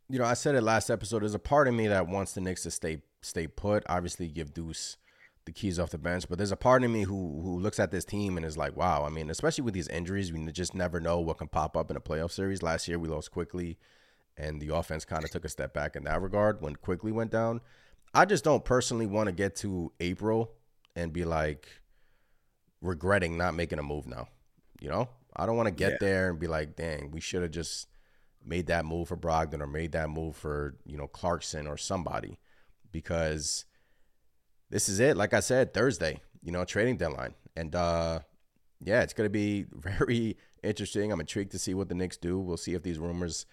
You 0.09 0.19
know, 0.19 0.25
I 0.25 0.35
said 0.35 0.55
it 0.55 0.63
last 0.63 0.91
episode. 0.91 1.21
There's 1.21 1.35
a 1.35 1.39
part 1.39 1.69
of 1.69 1.75
me 1.75 1.87
that 1.87 2.09
wants 2.09 2.33
the 2.33 2.41
Knicks 2.41 2.63
to 2.63 2.71
stay 2.71 3.03
stay 3.21 3.47
put. 3.47 3.85
Obviously, 3.89 4.29
give 4.29 4.55
Deuce 4.55 4.97
the 5.45 5.53
keys 5.53 5.79
off 5.79 5.91
the 5.91 5.99
bench, 5.99 6.27
but 6.29 6.39
there's 6.39 6.53
a 6.53 6.57
part 6.57 6.83
of 6.83 6.91
me 6.91 7.03
who 7.03 7.41
who 7.43 7.59
looks 7.59 7.79
at 7.79 7.91
this 7.91 8.05
team 8.05 8.37
and 8.37 8.45
is 8.45 8.57
like, 8.57 8.77
wow. 8.77 9.05
I 9.05 9.11
mean, 9.11 9.29
especially 9.29 9.65
with 9.65 9.75
these 9.75 9.89
injuries, 9.89 10.33
we 10.33 10.45
just 10.51 10.75
never 10.75 10.99
know 10.99 11.21
what 11.21 11.39
can 11.39 11.49
pop 11.49 11.77
up 11.77 11.91
in 11.91 11.97
a 11.97 12.01
playoff 12.01 12.33
series. 12.33 12.63
Last 12.63 12.89
year, 12.89 12.99
we 12.99 13.09
lost 13.09 13.31
Quickley, 13.31 13.79
and 14.37 14.61
the 14.61 14.75
offense 14.75 15.05
kind 15.05 15.25
of 15.25 15.31
took 15.31 15.45
a 15.45 15.49
step 15.51 15.75
back 15.75 15.95
in 15.95 16.05
that 16.05 16.23
regard 16.23 16.63
when 16.63 16.77
Quickley 16.77 17.13
went 17.13 17.31
down. 17.31 17.61
I 18.15 18.25
just 18.25 18.45
don't 18.45 18.65
personally 18.65 19.07
want 19.07 19.27
to 19.27 19.33
get 19.33 19.55
to 19.57 19.93
April 20.01 20.53
and 20.97 21.13
be 21.13 21.25
like 21.25 21.69
regretting 22.81 23.37
not 23.37 23.55
making 23.55 23.79
a 23.79 23.83
move 23.83 24.07
now. 24.07 24.29
You 24.81 24.89
know, 24.89 25.09
I 25.35 25.47
don't 25.47 25.57
want 25.57 25.67
to 25.67 25.75
get 25.75 25.93
Yeah. 25.93 25.99
there 26.01 26.31
and 26.31 26.39
be 26.39 26.47
like, 26.47 26.77
dang, 26.77 27.11
we 27.11 27.21
should 27.21 27.43
have 27.43 27.51
just 27.51 27.89
made 28.45 28.67
that 28.69 28.85
move 28.85 29.09
for 29.09 29.17
Brogdon 29.17 29.61
or 29.61 29.67
made 29.67 29.93
that 29.93 30.09
move 30.09 30.37
for, 30.37 30.77
you 30.87 30.97
know, 30.97 31.09
Clarkson 31.09 31.67
or 31.67 31.77
somebody 31.77 32.39
because 32.93 33.65
this 34.71 34.89
is 34.89 35.01
it. 35.01 35.17
Like 35.17 35.35
I 35.35 35.41
said, 35.41 35.75
Thursday, 35.75 36.21
you 36.43 36.53
know, 36.53 36.65
trading 36.65 36.97
deadline. 36.97 37.35
And 37.57 37.75
uh 37.75 38.21
yeah, 38.81 39.03
it's 39.03 39.13
gonna 39.13 39.29
be 39.29 39.67
very 39.73 40.37
interesting. 40.63 41.11
I'm 41.11 41.21
intrigued 41.21 41.53
to 41.53 41.59
see 41.59 41.75
what 41.75 41.89
the 41.89 41.95
Knicks 41.95 42.17
do. 42.17 42.39
We'll 42.39 42.57
see 42.57 42.75
if 42.75 42.83
these 42.83 42.99
rumors 42.99 43.47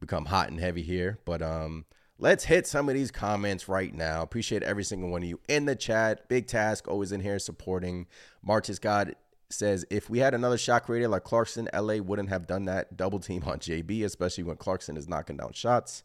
become 0.00 0.26
hot 0.26 0.48
and 0.50 0.58
heavy 0.60 0.82
here. 0.82 1.18
But 1.24 1.42
um 1.42 1.84
let's 2.18 2.44
hit 2.44 2.66
some 2.66 2.88
of 2.88 2.94
these 2.94 3.10
comments 3.10 3.68
right 3.68 3.94
now. 3.94 4.22
Appreciate 4.22 4.62
every 4.62 4.84
single 4.84 5.10
one 5.10 5.22
of 5.22 5.28
you 5.28 5.40
in 5.48 5.64
the 5.64 5.76
chat. 5.76 6.28
Big 6.28 6.46
task 6.46 6.88
always 6.88 7.12
in 7.12 7.20
here 7.20 7.38
supporting. 7.38 8.06
Marches 8.42 8.78
God 8.78 9.14
says 9.50 9.86
if 9.90 10.10
we 10.10 10.18
had 10.18 10.34
another 10.34 10.58
shot 10.58 10.84
creator 10.84 11.08
like 11.08 11.24
Clarkson, 11.24 11.68
LA 11.72 11.96
wouldn't 11.96 12.28
have 12.28 12.46
done 12.46 12.66
that 12.66 12.96
double 12.96 13.18
team 13.18 13.44
on 13.46 13.58
JB, 13.58 14.04
especially 14.04 14.44
when 14.44 14.56
Clarkson 14.56 14.96
is 14.96 15.08
knocking 15.08 15.36
down 15.36 15.52
shots, 15.52 16.02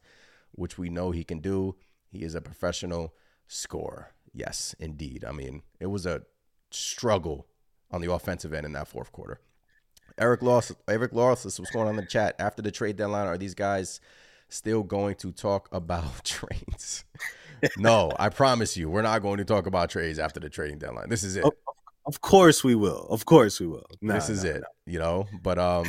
which 0.52 0.78
we 0.78 0.90
know 0.90 1.12
he 1.12 1.24
can 1.24 1.40
do. 1.40 1.76
He 2.10 2.24
is 2.24 2.36
a 2.36 2.42
professional 2.42 3.14
scorer. 3.48 4.14
Yes, 4.34 4.76
indeed. 4.80 5.26
I 5.28 5.32
mean, 5.32 5.64
it 5.80 5.88
was 5.88 6.06
a 6.06 6.24
struggle 6.72 7.48
on 7.92 8.02
the 8.02 8.12
offensive 8.12 8.54
end 8.54 8.66
in 8.66 8.74
that 8.74 8.88
fourth 8.88 9.12
quarter. 9.12 9.40
Eric 10.18 10.44
Loss, 10.44 10.74
Eric 10.88 11.12
Loss, 11.14 11.44
what's 11.46 11.72
going 11.72 11.88
on 11.88 11.98
in 11.98 12.04
the 12.04 12.06
chat? 12.06 12.36
After 12.38 12.62
the 12.62 12.72
trade 12.72 12.98
deadline, 12.98 13.28
are 13.28 13.38
these 13.38 13.56
guys 13.56 14.00
still 14.54 14.84
going 14.84 15.16
to 15.16 15.32
talk 15.32 15.70
about 15.72 16.24
trades? 16.24 17.04
no, 17.78 18.12
I 18.20 18.30
promise 18.30 18.78
you, 18.78 18.90
we're 18.90 19.02
not 19.02 19.22
going 19.22 19.38
to 19.38 19.46
talk 19.46 19.66
about 19.66 19.90
trades 19.90 20.20
after 20.20 20.40
the 20.40 20.50
trading 20.50 20.80
deadline. 20.80 21.10
This 21.10 21.24
is 21.24 21.36
it. 21.36 21.46
Of 22.06 22.22
course 22.22 22.64
we 22.64 22.76
will. 22.76 23.08
Of 23.10 23.26
course 23.26 23.60
we 23.60 23.68
will. 23.68 23.86
Nah, 24.02 24.16
this 24.16 24.30
is 24.30 24.44
nah, 24.44 24.50
it. 24.50 24.62
nah. 24.62 24.68
You 24.86 25.00
know, 25.00 25.28
but 25.42 25.58
um, 25.58 25.88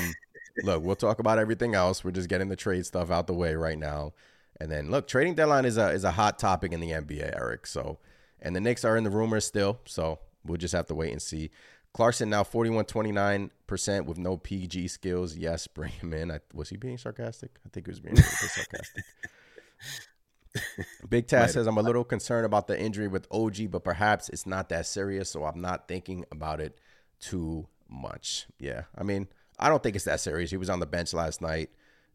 look, 0.62 0.82
we'll 0.82 0.96
talk 0.96 1.18
about 1.18 1.38
everything 1.38 1.74
else. 1.74 2.04
We're 2.04 2.12
just 2.12 2.28
getting 2.28 2.48
the 2.48 2.56
trade 2.56 2.86
stuff 2.86 3.10
out 3.10 3.26
the 3.26 3.34
way 3.34 3.54
right 3.54 3.78
now, 3.78 4.12
and 4.60 4.70
then 4.70 4.90
look, 4.90 5.08
trading 5.08 5.34
deadline 5.34 5.64
is 5.64 5.76
a 5.76 5.88
is 5.90 6.04
a 6.04 6.12
hot 6.12 6.38
topic 6.38 6.72
in 6.72 6.80
the 6.80 6.90
NBA, 6.90 7.36
Eric. 7.36 7.66
So, 7.66 7.98
and 8.40 8.54
the 8.54 8.60
Knicks 8.60 8.84
are 8.84 8.96
in 8.96 9.04
the 9.04 9.10
rumors 9.10 9.44
still, 9.44 9.80
so 9.86 10.20
we'll 10.44 10.58
just 10.58 10.74
have 10.74 10.86
to 10.86 10.94
wait 10.94 11.12
and 11.12 11.20
see. 11.20 11.50
Clarkson 11.94 12.28
now 12.28 12.42
41 12.42 12.84
29% 12.86 14.04
with 14.04 14.18
no 14.18 14.36
PG 14.36 14.88
skills. 14.88 15.36
Yes, 15.36 15.66
bring 15.68 15.92
him 15.92 16.12
in. 16.12 16.30
I, 16.30 16.40
was 16.52 16.68
he 16.68 16.76
being 16.76 16.98
sarcastic? 16.98 17.52
I 17.64 17.68
think 17.70 17.86
he 17.86 17.90
was 17.90 18.00
being 18.00 18.14
a 18.14 18.16
little 18.16 18.32
bit 18.42 18.50
sarcastic. 18.50 19.04
Big 21.08 21.26
Taz 21.26 21.50
says, 21.50 21.66
I'm 21.66 21.78
a 21.78 21.82
little 21.82 22.04
concerned 22.04 22.46
about 22.46 22.66
the 22.66 22.78
injury 22.78 23.08
with 23.08 23.26
OG, 23.30 23.70
but 23.70 23.84
perhaps 23.84 24.28
it's 24.28 24.46
not 24.46 24.68
that 24.68 24.86
serious, 24.86 25.30
so 25.30 25.44
I'm 25.44 25.60
not 25.60 25.88
thinking 25.88 26.24
about 26.32 26.60
it 26.60 26.78
too 27.20 27.66
much. 27.88 28.46
Yeah. 28.58 28.82
I 28.96 29.04
mean, 29.04 29.28
I 29.58 29.68
don't 29.68 29.82
think 29.82 29.94
it's 29.96 30.04
that 30.04 30.20
serious. 30.20 30.50
He 30.50 30.56
was 30.56 30.70
on 30.70 30.80
the 30.80 30.86
bench 30.86 31.12
last 31.12 31.40
night, 31.40 31.70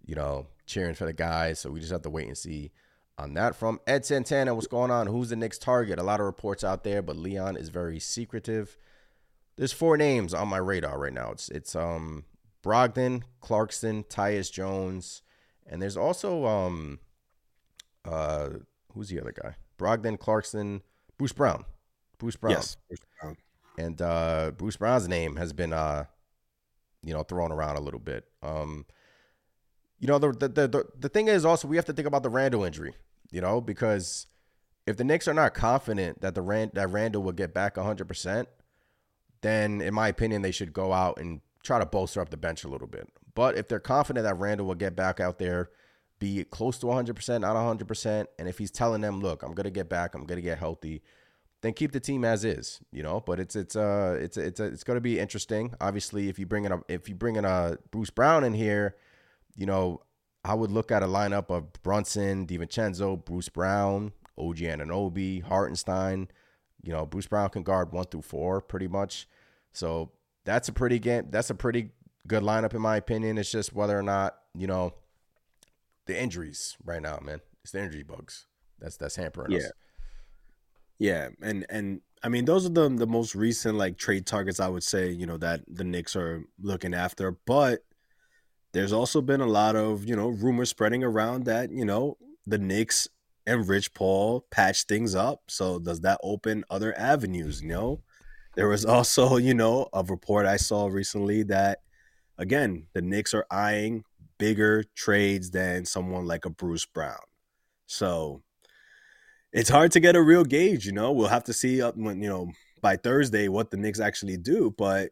you 0.06 0.16
know, 0.16 0.48
cheering 0.66 0.96
for 0.96 1.06
the 1.06 1.14
guys, 1.14 1.60
so 1.60 1.70
we 1.70 1.80
just 1.80 1.92
have 1.92 2.02
to 2.04 2.10
wait 2.10 2.28
and 2.28 2.38
see 2.38 2.72
on 3.18 3.34
that. 3.36 3.56
From 3.56 3.80
Ed 3.88 4.06
Santana, 4.06 4.54
what's 4.54 4.68
going 4.68 4.92
on? 4.92 5.08
Who's 5.08 5.30
the 5.30 5.36
next 5.36 5.62
target? 5.62 6.00
A 6.00 6.04
lot 6.04 6.20
of 6.20 6.26
reports 6.26 6.64
out 6.64 6.84
there, 6.84 7.02
but 7.02 7.16
Leon 7.16 7.58
is 7.58 7.70
very 7.70 8.00
secretive. 8.00 8.78
There's 9.60 9.74
four 9.74 9.98
names 9.98 10.34
on 10.34 10.48
my 10.48 10.58
radar 10.58 10.98
right 10.98 11.12
now. 11.12 11.32
It's 11.32 11.50
it's 11.50 11.76
um 11.76 12.24
Brogdon, 12.64 13.24
Clarkson, 13.42 14.06
Tyus 14.06 14.50
Jones, 14.50 15.22
and 15.68 15.82
there's 15.82 15.98
also 15.98 16.46
um 16.46 17.00
uh 18.06 18.52
who's 18.94 19.10
the 19.10 19.20
other 19.20 19.34
guy? 19.34 19.56
Brogdon, 19.78 20.18
Clarkson, 20.18 20.82
Bruce 21.18 21.34
Brown. 21.34 21.66
Bruce 22.20 22.38
Brown. 22.38 22.54
Yes. 22.54 22.78
And 23.78 24.02
uh 24.02 24.52
Bruce 24.52 24.78
Brown's 24.78 25.10
name 25.10 25.36
has 25.36 25.52
been 25.52 25.74
uh 25.74 26.06
you 27.04 27.14
know 27.14 27.24
thrown 27.24 27.52
around 27.52 27.76
a 27.76 27.82
little 27.82 28.00
bit. 28.00 28.30
Um 28.42 28.86
you 30.00 30.08
know 30.08 30.20
the 30.20 30.32
the 30.32 30.48
the, 30.48 30.68
the, 30.70 30.86
the 30.98 31.10
thing 31.10 31.28
is 31.28 31.44
also 31.44 31.68
we 31.68 31.76
have 31.76 31.86
to 31.86 31.94
think 31.94 32.08
about 32.08 32.24
the 32.24 32.30
Randle 32.30 32.64
injury, 32.64 32.94
you 33.30 33.42
know, 33.42 33.60
because 33.60 34.28
if 34.88 34.96
the 34.96 35.04
Knicks 35.04 35.28
are 35.28 35.34
not 35.34 35.54
confident 35.54 36.22
that 36.22 36.34
the 36.34 36.42
Rand 36.42 36.72
that 36.76 36.90
Randle 36.90 37.24
will 37.24 37.34
get 37.34 37.54
back 37.54 37.76
100%, 37.76 38.46
then 39.42 39.82
in 39.82 39.94
my 39.94 40.08
opinion 40.08 40.42
they 40.42 40.52
should 40.52 40.74
go 40.74 40.94
out 40.94 41.20
and 41.20 41.42
try 41.64 41.80
to 41.80 41.86
bolster 41.86 42.22
up 42.22 42.30
the 42.30 42.38
bench 42.38 42.64
a 42.64 42.68
little 42.68 42.88
bit. 42.88 43.10
But 43.36 43.58
if 43.58 43.68
they're 43.68 43.80
confident 43.80 44.26
that 44.26 44.38
Randle 44.38 44.68
will 44.68 44.76
get 44.76 44.96
back 44.96 45.20
out 45.20 45.40
there, 45.40 45.70
be 46.20 46.44
close 46.44 46.78
to 46.80 46.88
100%, 46.88 47.42
not 47.42 47.56
100%, 47.56 48.26
and 48.38 48.48
if 48.48 48.58
he's 48.58 48.72
telling 48.72 49.02
them, 49.02 49.22
"Look, 49.22 49.42
I'm 49.42 49.54
going 49.54 49.64
to 49.66 49.72
get 49.72 49.88
back, 49.88 50.14
I'm 50.14 50.26
going 50.26 50.38
to 50.38 50.42
get 50.42 50.58
healthy," 50.58 51.02
then 51.62 51.74
keep 51.74 51.92
the 51.92 52.00
team 52.00 52.24
as 52.26 52.44
is, 52.44 52.82
you 52.92 53.04
know. 53.04 53.22
But 53.22 53.40
it's 53.40 53.56
it's 53.56 53.76
uh 53.76 54.18
it's 54.20 54.38
it's 54.38 54.60
it's 54.60 54.84
going 54.84 54.98
to 54.98 55.02
be 55.02 55.20
interesting. 55.20 55.74
Obviously, 55.80 56.30
if 56.30 56.40
you 56.40 56.46
bring 56.46 56.66
in 56.66 56.72
a 56.72 56.82
if 56.88 57.08
you 57.10 57.16
bring 57.16 57.36
in 57.36 57.46
a 57.46 57.78
Bruce 57.92 58.10
Brown 58.10 58.44
in 58.44 58.54
here, 58.54 58.96
you 59.56 59.66
know, 59.66 60.02
I 60.44 60.54
would 60.54 60.72
look 60.72 60.92
at 60.92 61.04
a 61.04 61.08
lineup 61.08 61.50
of 61.50 61.72
Brunson, 61.84 62.48
DiVincenzo, 62.48 63.24
Bruce 63.24 63.50
Brown, 63.50 64.14
OG 64.38 64.58
Anunoby, 64.58 65.44
Hartenstein. 65.44 66.30
You 66.82 66.94
know, 66.94 67.06
Bruce 67.06 67.28
Brown 67.28 67.50
can 67.50 67.64
guard 67.64 67.92
one 67.92 68.06
through 68.06 68.22
four 68.22 68.62
pretty 68.62 68.88
much. 68.88 69.28
So 69.74 70.12
that's 70.46 70.68
a 70.70 70.74
pretty 70.74 71.00
game. 71.00 71.28
That's 71.30 71.50
a 71.50 71.56
pretty 71.56 71.92
good 72.28 72.44
lineup 72.44 72.74
in 72.74 72.82
my 72.82 72.98
opinion. 72.98 73.38
It's 73.38 73.52
just 73.52 73.74
whether 73.74 73.98
or 73.98 74.04
not 74.04 74.36
you 74.54 74.68
know 74.68 74.94
the 76.06 76.20
injuries 76.20 76.78
right 76.84 77.02
now, 77.02 77.20
man. 77.22 77.42
It's 77.64 77.72
the 77.72 77.84
injury 77.84 78.04
bugs. 78.04 78.48
That's 78.80 78.98
that's 78.98 79.16
hampering 79.16 79.56
us. 79.56 79.64
Yeah. 79.64 79.70
Yeah, 81.00 81.30
and 81.42 81.66
and 81.70 82.02
I 82.22 82.28
mean 82.28 82.46
those 82.46 82.66
are 82.66 82.70
the 82.70 82.90
the 82.90 83.08
most 83.08 83.34
recent 83.34 83.78
like 83.78 83.98
trade 83.98 84.26
targets 84.26 84.60
I 84.60 84.68
would 84.68 84.84
say 84.84 85.10
you 85.10 85.26
know 85.26 85.38
that 85.38 85.62
the 85.68 85.86
Knicks 85.86 86.16
are 86.16 86.44
looking 86.62 86.94
after, 86.94 87.32
but 87.46 87.86
there's 88.74 88.92
also 88.92 89.22
been 89.22 89.42
a 89.42 89.48
lot 89.48 89.78
of 89.78 90.06
you 90.06 90.16
know 90.16 90.28
rumors 90.28 90.70
spreading 90.70 91.04
around 91.04 91.46
that 91.46 91.72
you 91.72 91.86
know 91.86 92.18
the 92.46 92.58
Knicks 92.58 93.08
and 93.50 93.68
Rich 93.68 93.94
Paul 93.94 94.46
patch 94.52 94.84
things 94.84 95.16
up. 95.16 95.42
So 95.48 95.80
does 95.80 96.02
that 96.02 96.20
open 96.24 96.64
other 96.70 96.98
avenues? 96.98 97.62
You 97.62 97.70
know, 97.70 98.02
there 98.56 98.68
was 98.68 98.86
also 98.96 99.38
you 99.38 99.54
know 99.54 99.90
a 99.94 100.04
report 100.04 100.46
I 100.46 100.58
saw 100.58 100.88
recently 100.88 101.44
that 101.44 101.80
again 102.38 102.88
the 102.94 103.02
Knicks 103.02 103.34
are 103.34 103.46
eyeing 103.52 104.04
bigger 104.38 104.84
trades 104.96 105.52
than 105.52 105.86
someone 105.86 106.26
like 106.26 106.46
a 106.46 106.50
Bruce 106.50 106.86
Brown. 106.86 107.18
So 107.88 108.44
it's 109.52 109.70
hard 109.70 109.92
to 109.94 110.00
get 110.00 110.16
a 110.16 110.22
real 110.22 110.44
gauge. 110.44 110.86
You 110.86 110.92
know, 110.92 111.12
we'll 111.12 111.28
have 111.28 111.46
to 111.46 111.54
see 111.54 111.82
up 111.82 111.98
when 111.98 112.22
you 112.22 112.30
know 112.30 112.52
by 112.82 112.96
Thursday 112.98 113.48
what 113.48 113.72
the 113.72 113.78
Knicks 113.78 114.00
actually 114.00 114.38
do. 114.38 114.74
But 114.78 115.10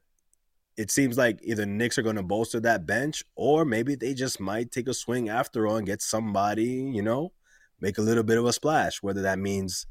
it 0.78 0.92
seems 0.92 1.18
like 1.18 1.40
either 1.42 1.66
Knicks 1.66 1.98
are 1.98 2.04
going 2.04 2.18
to 2.18 2.24
bolster 2.24 2.60
that 2.60 2.86
bench, 2.86 3.24
or 3.36 3.66
maybe 3.66 3.96
they 3.96 4.14
just 4.14 4.40
might 4.40 4.72
take 4.72 4.88
a 4.88 4.94
swing 4.94 5.28
after 5.28 5.66
all 5.66 5.78
and 5.78 5.88
get 5.88 6.04
somebody. 6.04 6.92
You 6.94 7.02
know, 7.02 7.32
make 7.80 7.98
a 7.98 8.02
little 8.02 8.24
bit 8.24 8.38
of 8.38 8.46
a 8.46 8.54
splash. 8.54 9.02
Whether 9.02 9.22
that 9.24 9.40
means 9.40 9.86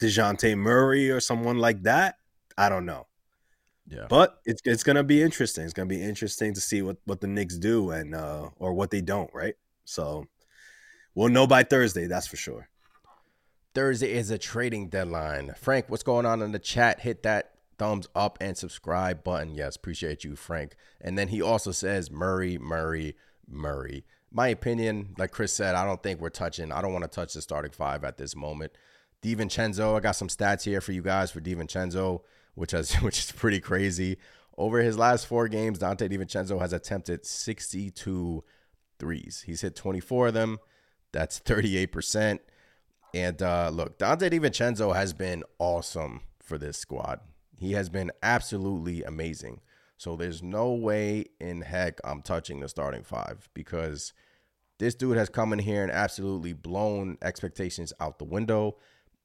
Dejounte 0.00 0.56
Murray 0.56 1.10
or 1.10 1.20
someone 1.20 1.58
like 1.58 1.82
that, 1.82 2.16
I 2.56 2.68
don't 2.68 2.86
know. 2.86 3.06
Yeah. 3.88 4.06
But 4.08 4.38
it's 4.44 4.62
it's 4.64 4.82
gonna 4.82 5.02
be 5.04 5.22
interesting. 5.22 5.64
It's 5.64 5.72
gonna 5.72 5.86
be 5.86 6.02
interesting 6.02 6.54
to 6.54 6.60
see 6.60 6.82
what 6.82 6.98
what 7.04 7.20
the 7.20 7.26
Knicks 7.26 7.58
do 7.58 7.90
and 7.90 8.14
uh 8.14 8.50
or 8.56 8.72
what 8.74 8.90
they 8.90 9.00
don't, 9.00 9.30
right? 9.34 9.54
So 9.84 10.26
we'll 11.14 11.28
know 11.28 11.46
by 11.46 11.62
Thursday, 11.62 12.06
that's 12.06 12.26
for 12.26 12.36
sure. 12.36 12.68
Thursday 13.74 14.12
is 14.12 14.30
a 14.30 14.38
trading 14.38 14.88
deadline. 14.88 15.54
Frank, 15.56 15.86
what's 15.88 16.02
going 16.02 16.26
on 16.26 16.42
in 16.42 16.52
the 16.52 16.58
chat? 16.58 17.00
Hit 17.00 17.22
that 17.22 17.52
thumbs 17.78 18.06
up 18.14 18.38
and 18.40 18.56
subscribe 18.56 19.24
button. 19.24 19.54
Yes, 19.54 19.76
appreciate 19.76 20.24
you, 20.24 20.36
Frank. 20.36 20.76
And 21.00 21.18
then 21.18 21.28
he 21.28 21.42
also 21.42 21.72
says 21.72 22.10
Murray, 22.10 22.58
Murray, 22.58 23.16
Murray. 23.48 24.04
My 24.32 24.48
opinion, 24.48 25.14
like 25.18 25.30
Chris 25.30 25.52
said, 25.52 25.74
I 25.74 25.84
don't 25.84 26.02
think 26.02 26.20
we're 26.20 26.30
touching. 26.30 26.72
I 26.72 26.80
don't 26.80 26.92
want 26.92 27.04
to 27.04 27.10
touch 27.10 27.34
the 27.34 27.42
starting 27.42 27.72
five 27.72 28.02
at 28.04 28.16
this 28.16 28.34
moment. 28.34 28.72
DiVincenzo, 29.22 29.96
I 29.96 30.00
got 30.00 30.16
some 30.16 30.28
stats 30.28 30.64
here 30.64 30.80
for 30.80 30.92
you 30.92 31.02
guys 31.02 31.30
for 31.30 31.40
DiVincenzo, 31.40 32.22
which 32.54 32.72
has 32.72 32.94
which 33.02 33.18
is 33.18 33.32
pretty 33.32 33.60
crazy. 33.60 34.18
Over 34.58 34.80
his 34.80 34.98
last 34.98 35.26
four 35.26 35.48
games, 35.48 35.78
Donte 35.78 36.10
DiVincenzo 36.10 36.60
has 36.60 36.72
attempted 36.72 37.24
62 37.24 38.44
threes. 38.98 39.44
He's 39.46 39.62
hit 39.62 39.74
24 39.74 40.28
of 40.28 40.34
them. 40.34 40.58
That's 41.12 41.40
38%. 41.40 42.38
And 43.14 43.42
uh, 43.42 43.70
look, 43.72 43.98
Donte 43.98 44.30
DiVincenzo 44.30 44.94
has 44.94 45.12
been 45.12 45.42
awesome 45.58 46.20
for 46.42 46.58
this 46.58 46.78
squad. 46.78 47.20
He 47.58 47.72
has 47.72 47.88
been 47.88 48.10
absolutely 48.22 49.02
amazing. 49.02 49.60
So 50.02 50.16
there's 50.16 50.42
no 50.42 50.72
way 50.72 51.26
in 51.38 51.60
heck 51.60 52.00
I'm 52.02 52.22
touching 52.22 52.58
the 52.58 52.68
starting 52.68 53.04
five 53.04 53.48
because 53.54 54.12
this 54.80 54.96
dude 54.96 55.16
has 55.16 55.28
come 55.28 55.52
in 55.52 55.60
here 55.60 55.84
and 55.84 55.92
absolutely 55.92 56.54
blown 56.54 57.18
expectations 57.22 57.92
out 58.00 58.18
the 58.18 58.24
window. 58.24 58.78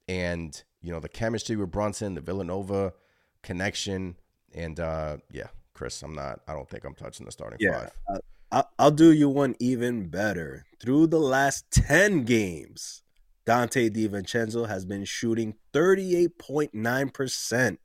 And, 0.07 0.61
you 0.83 0.91
know, 0.91 0.99
the 0.99 1.09
chemistry 1.09 1.55
with 1.55 1.71
Brunson, 1.71 2.13
the 2.13 2.21
Villanova 2.21 2.93
connection, 3.41 4.17
and 4.53 4.79
uh 4.79 5.17
yeah, 5.31 5.47
Chris, 5.73 6.03
I'm 6.03 6.13
not 6.13 6.41
I 6.47 6.53
don't 6.53 6.69
think 6.69 6.83
I'm 6.83 6.93
touching 6.93 7.25
the 7.25 7.31
starting 7.31 7.57
Yeah. 7.59 7.89
five. 8.07 8.21
I- 8.51 8.63
I'll 8.77 8.91
do 8.91 9.11
you 9.11 9.29
one 9.29 9.55
even 9.59 10.09
better. 10.09 10.67
Through 10.79 11.07
the 11.07 11.19
last 11.19 11.71
10 11.71 12.23
games, 12.23 13.01
Donte 13.47 13.89
DiVincenzo 13.89 14.67
has 14.67 14.85
been 14.85 15.05
shooting 15.05 15.55
38.9% 15.73 17.79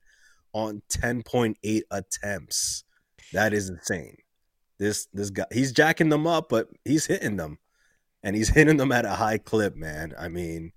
on 0.53 0.83
10.8 0.89 1.83
attempts. 1.91 2.85
That 3.33 3.53
is 3.53 3.71
insane. 3.71 4.17
This 4.79 5.07
this 5.13 5.31
guy 5.31 5.45
he's 5.53 5.73
jacking 5.73 6.09
them 6.09 6.27
up, 6.27 6.49
but 6.49 6.69
he's 6.85 7.07
hitting 7.07 7.37
them. 7.37 7.59
And 8.23 8.37
he's 8.37 8.49
hitting 8.55 8.77
them 8.77 8.93
at 8.93 9.05
a 9.05 9.11
high 9.11 9.39
clip, 9.39 9.77
man. 9.77 10.15
I 10.19 10.29
mean, 10.29 10.73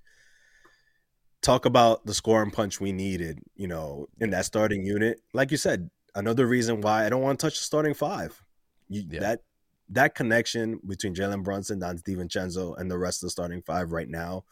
talk 1.41 1.65
about 1.65 2.05
the 2.05 2.13
scoring 2.13 2.51
punch 2.51 2.79
we 2.79 2.91
needed, 2.91 3.39
you 3.55 3.67
know, 3.67 4.07
in 4.19 4.31
that 4.31 4.45
starting 4.45 4.85
unit. 4.85 5.21
Like 5.33 5.51
you 5.51 5.57
said, 5.57 5.89
another 6.15 6.47
reason 6.47 6.81
why 6.81 7.05
I 7.05 7.09
don't 7.09 7.21
want 7.21 7.39
to 7.39 7.45
touch 7.45 7.57
the 7.57 7.63
starting 7.63 7.93
five. 7.93 8.41
You, 8.89 9.03
Yeah. 9.09 9.19
That 9.19 9.41
that 9.89 10.15
connection 10.15 10.79
between 10.87 11.13
Jalen 11.13 11.43
Brunson, 11.43 11.79
Don 11.79 11.97
DiVincenzo, 11.99 12.77
and 12.77 12.89
the 12.89 12.97
rest 12.97 13.21
of 13.21 13.27
the 13.27 13.31
starting 13.31 13.61
five 13.61 13.91
right 13.91 14.09
now, 14.09 14.45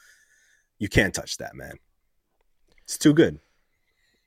you 0.77 0.87
can't 0.87 1.13
touch 1.13 1.37
that, 1.37 1.55
man. 1.55 1.73
It's 2.83 2.97
too 2.97 3.13
good. 3.13 3.39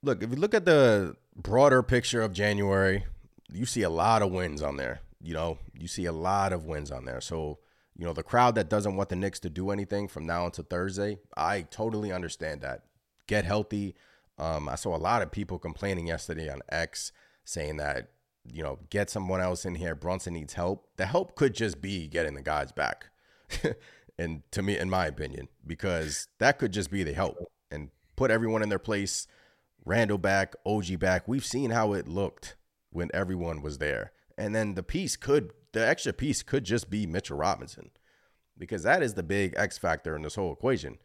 Look, 0.03 0.23
if 0.23 0.31
you 0.31 0.37
look 0.37 0.55
at 0.55 0.65
the 0.65 1.17
broader 1.35 1.83
picture 1.83 2.23
of 2.23 2.33
January, 2.33 3.05
you 3.51 3.67
see 3.67 3.83
a 3.83 3.91
lot 3.91 4.23
of 4.23 4.31
wins 4.31 4.63
on 4.63 4.77
there. 4.77 5.01
You 5.21 5.35
know, 5.35 5.59
you 5.75 5.89
see 5.89 6.05
a 6.05 6.13
lot 6.13 6.53
of 6.53 6.65
wins 6.65 6.91
on 6.91 7.05
there. 7.05 7.21
So, 7.21 7.59
you 7.97 8.05
know, 8.05 8.13
the 8.13 8.23
crowd 8.23 8.55
that 8.57 8.69
doesn't 8.69 8.97
want 8.97 9.09
the 9.09 9.17
Knicks 9.17 9.41
to 9.41 9.51
do 9.51 9.71
anything 9.71 10.09
from 10.09 10.27
now 10.27 10.47
until 10.47 10.65
Thursday, 10.65 11.19
I 11.37 11.63
totally 11.63 12.13
understand 12.13 12.61
that. 12.61 12.85
Get 13.27 13.45
healthy. 13.45 13.95
Um, 14.39 14.69
I 14.69 14.75
saw 14.75 14.95
a 14.95 14.99
lot 14.99 15.23
of 15.23 15.33
people 15.33 15.59
complaining 15.59 16.07
yesterday 16.07 16.51
on 16.51 16.61
X 16.69 17.13
saying 17.45 17.79
that, 17.79 18.11
you 18.45 18.63
know, 18.63 18.79
get 18.91 19.11
someone 19.11 19.41
else 19.41 19.65
in 19.65 19.75
here. 19.75 19.95
Brunson 19.95 20.35
needs 20.35 20.55
help. 20.55 20.89
The 20.97 21.07
help 21.07 21.35
could 21.35 21.55
just 21.55 21.81
be 21.81 22.07
getting 22.07 22.35
the 22.35 22.43
guys 22.43 22.71
back. 22.71 23.07
and 24.19 24.43
to 24.53 24.63
me, 24.63 24.79
in 24.79 24.91
my 24.91 25.07
opinion, 25.07 25.49
because 25.67 26.29
that 26.39 26.59
could 26.59 26.73
just 26.73 26.91
be 26.91 27.03
the 27.03 27.15
help 27.15 27.39
and 27.71 27.91
put 28.15 28.31
everyone 28.31 28.63
in 28.63 28.69
their 28.69 28.79
place. 28.79 29.27
Randle 29.85 30.19
back, 30.19 30.55
OG 30.65 30.99
back. 30.99 31.29
We've 31.29 31.45
seen 31.45 31.71
how 31.71 31.93
it 31.93 32.09
looked 32.09 32.57
when 32.91 33.11
everyone 33.15 33.63
was 33.63 33.79
there. 33.79 34.13
And 34.37 34.55
then 34.55 34.75
the 34.75 34.83
piece 34.83 35.17
could, 35.17 35.53
the 35.73 35.87
extra 35.87 36.13
piece 36.13 36.43
could 36.43 36.65
just 36.65 36.91
be 36.91 37.07
Mitchell 37.07 37.39
Robinson 37.39 37.91
because 38.59 38.83
that 38.83 39.03
is 39.03 39.15
the 39.15 39.23
big 39.23 39.55
X 39.57 39.79
factor 39.79 40.17
in 40.17 40.23
this 40.23 40.35
whole 40.35 40.53
equation. 40.53 40.99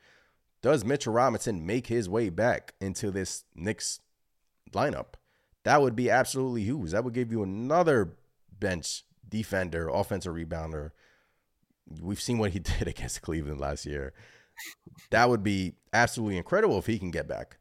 Does 0.61 0.85
Mitchell 0.85 1.13
Robinson 1.13 1.65
make 1.65 1.87
his 1.87 2.07
way 2.07 2.29
back 2.29 2.73
into 2.79 3.11
this 3.11 3.43
Knicks 3.55 3.99
lineup? 4.71 5.13
That 5.63 5.81
would 5.81 5.95
be 5.95 6.09
absolutely 6.09 6.63
huge. 6.63 6.91
That 6.91 7.03
would 7.03 7.13
give 7.13 7.31
you 7.31 7.43
another 7.43 8.15
bench 8.51 9.03
defender, 9.27 9.89
offensive 9.89 10.33
rebounder. 10.33 10.91
We've 12.01 12.21
seen 12.21 12.37
what 12.37 12.51
he 12.51 12.59
did 12.59 12.87
against 12.87 13.21
Cleveland 13.21 13.59
last 13.59 13.85
year. 13.85 14.13
That 15.09 15.29
would 15.29 15.43
be 15.43 15.73
absolutely 15.93 16.37
incredible 16.37 16.77
if 16.77 16.85
he 16.85 16.99
can 16.99 17.11
get 17.11 17.27
back. 17.27 17.57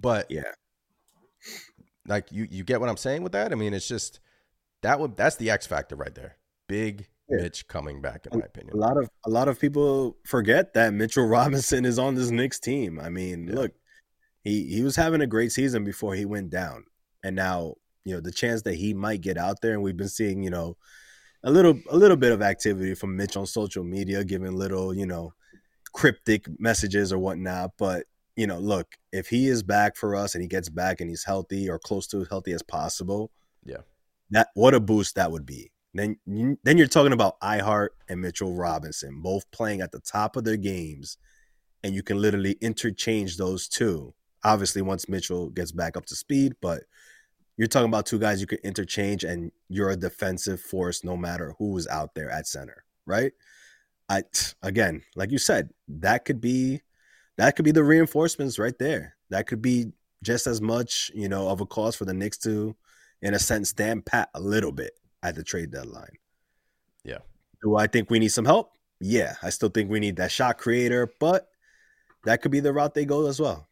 But 0.00 0.30
Yeah. 0.30 0.42
like 2.06 2.30
you 2.32 2.46
you 2.50 2.64
get 2.64 2.80
what 2.80 2.88
I'm 2.88 2.96
saying 2.96 3.22
with 3.22 3.32
that? 3.32 3.52
I 3.52 3.54
mean, 3.54 3.74
it's 3.74 3.88
just 3.88 4.20
that 4.82 5.00
would 5.00 5.16
that's 5.16 5.36
the 5.36 5.50
X 5.50 5.66
factor 5.66 5.96
right 5.96 6.14
there. 6.14 6.36
Big 6.68 7.08
Yeah. 7.28 7.42
Mitch 7.42 7.66
coming 7.68 8.02
back, 8.02 8.26
in 8.30 8.38
my 8.38 8.44
opinion. 8.44 8.74
A 8.74 8.78
lot 8.78 8.96
of 8.98 9.08
a 9.24 9.30
lot 9.30 9.48
of 9.48 9.58
people 9.58 10.16
forget 10.26 10.74
that 10.74 10.92
Mitchell 10.92 11.26
Robinson 11.36 11.84
is 11.84 11.98
on 11.98 12.14
this 12.14 12.30
Knicks 12.30 12.58
team. 12.60 13.00
I 13.00 13.08
mean, 13.08 13.48
Yeah. 13.48 13.54
look, 13.54 13.72
he 14.42 14.66
he 14.66 14.82
was 14.82 14.96
having 14.96 15.22
a 15.22 15.26
great 15.26 15.52
season 15.52 15.84
before 15.84 16.14
he 16.14 16.24
went 16.26 16.50
down, 16.50 16.84
and 17.22 17.34
now 17.36 17.76
you 18.04 18.14
know 18.14 18.20
the 18.20 18.32
chance 18.32 18.62
that 18.62 18.74
he 18.74 18.92
might 18.92 19.22
get 19.22 19.38
out 19.38 19.60
there, 19.62 19.72
and 19.72 19.82
we've 19.82 19.96
been 19.96 20.08
seeing 20.08 20.42
you 20.42 20.50
know 20.50 20.76
a 21.42 21.50
little 21.50 21.78
a 21.90 21.96
little 21.96 22.16
bit 22.18 22.32
of 22.32 22.42
activity 22.42 22.94
from 22.94 23.16
Mitch 23.16 23.36
on 23.36 23.46
social 23.46 23.84
media, 23.84 24.24
giving 24.24 24.52
little 24.54 24.92
you 24.94 25.06
know 25.06 25.32
cryptic 25.94 26.46
messages 26.58 27.12
or 27.12 27.18
whatnot. 27.18 27.70
But 27.78 28.04
you 28.36 28.46
know, 28.46 28.58
look, 28.58 28.96
if 29.12 29.28
he 29.28 29.46
is 29.46 29.62
back 29.62 29.96
for 29.96 30.16
us 30.16 30.34
and 30.34 30.42
he 30.42 30.48
gets 30.48 30.68
back 30.68 31.00
and 31.00 31.08
he's 31.08 31.24
healthy 31.24 31.68
or 31.68 31.78
close 31.78 32.06
to 32.08 32.20
as 32.20 32.28
healthy 32.28 32.52
as 32.52 32.62
possible, 32.62 33.30
Yeah. 33.64 33.82
that 34.30 34.48
what 34.54 34.74
a 34.74 34.80
boost 34.80 35.14
that 35.14 35.30
would 35.30 35.46
be. 35.46 35.70
Then 35.94 36.16
then 36.26 36.76
you're 36.76 36.88
talking 36.88 37.12
about 37.12 37.36
I-Hart 37.40 37.94
and 38.08 38.20
Mitchell 38.20 38.52
Robinson 38.54 39.22
both 39.22 39.48
playing 39.52 39.80
at 39.80 39.92
the 39.92 40.00
top 40.00 40.34
of 40.36 40.42
their 40.42 40.56
games, 40.56 41.18
and 41.84 41.94
you 41.94 42.02
can 42.02 42.20
literally 42.20 42.56
interchange 42.60 43.36
those 43.36 43.68
two. 43.68 44.12
Obviously, 44.42 44.82
once 44.82 45.08
Mitchell 45.08 45.50
gets 45.50 45.70
back 45.70 45.96
up 45.96 46.06
to 46.06 46.16
speed, 46.16 46.54
but 46.60 46.82
you're 47.56 47.68
talking 47.68 47.88
about 47.88 48.06
two 48.06 48.18
guys 48.18 48.40
you 48.40 48.48
can 48.48 48.58
interchange, 48.64 49.22
and 49.22 49.52
you're 49.68 49.90
a 49.90 49.96
defensive 49.96 50.60
force 50.60 51.04
no 51.04 51.16
matter 51.16 51.54
who 51.58 51.76
is 51.78 51.86
out 51.86 52.16
there 52.16 52.28
at 52.28 52.48
center, 52.48 52.84
right? 53.06 53.32
I 54.08 54.24
again, 54.62 55.02
like 55.14 55.30
you 55.30 55.38
said, 55.38 55.70
that 55.86 56.24
could 56.24 56.40
be 56.40 56.82
that 57.36 57.56
could 57.56 57.64
be 57.64 57.72
the 57.72 57.84
reinforcements 57.84 58.58
right 58.58 58.78
there. 58.78 59.16
That 59.30 59.46
could 59.46 59.62
be 59.62 59.92
just 60.22 60.46
as 60.46 60.60
much, 60.60 61.10
you 61.14 61.28
know, 61.28 61.48
of 61.48 61.60
a 61.60 61.66
cause 61.66 61.96
for 61.96 62.04
the 62.04 62.14
Knicks 62.14 62.38
to, 62.38 62.74
in 63.22 63.34
a 63.34 63.38
sense, 63.38 63.70
stand 63.70 64.06
pat 64.06 64.30
a 64.34 64.40
little 64.40 64.72
bit 64.72 64.92
at 65.22 65.34
the 65.34 65.42
trade 65.42 65.70
deadline. 65.70 66.16
Yeah. 67.04 67.18
Do 67.62 67.76
I 67.76 67.86
think 67.86 68.10
we 68.10 68.18
need 68.18 68.28
some 68.28 68.44
help? 68.44 68.72
Yeah, 69.00 69.34
I 69.42 69.50
still 69.50 69.68
think 69.68 69.90
we 69.90 70.00
need 70.00 70.16
that 70.16 70.30
shot 70.30 70.58
creator, 70.58 71.12
but 71.18 71.48
that 72.24 72.40
could 72.40 72.52
be 72.52 72.60
the 72.60 72.72
route 72.72 72.94
they 72.94 73.04
go 73.04 73.26
as 73.26 73.40
well. 73.40 73.66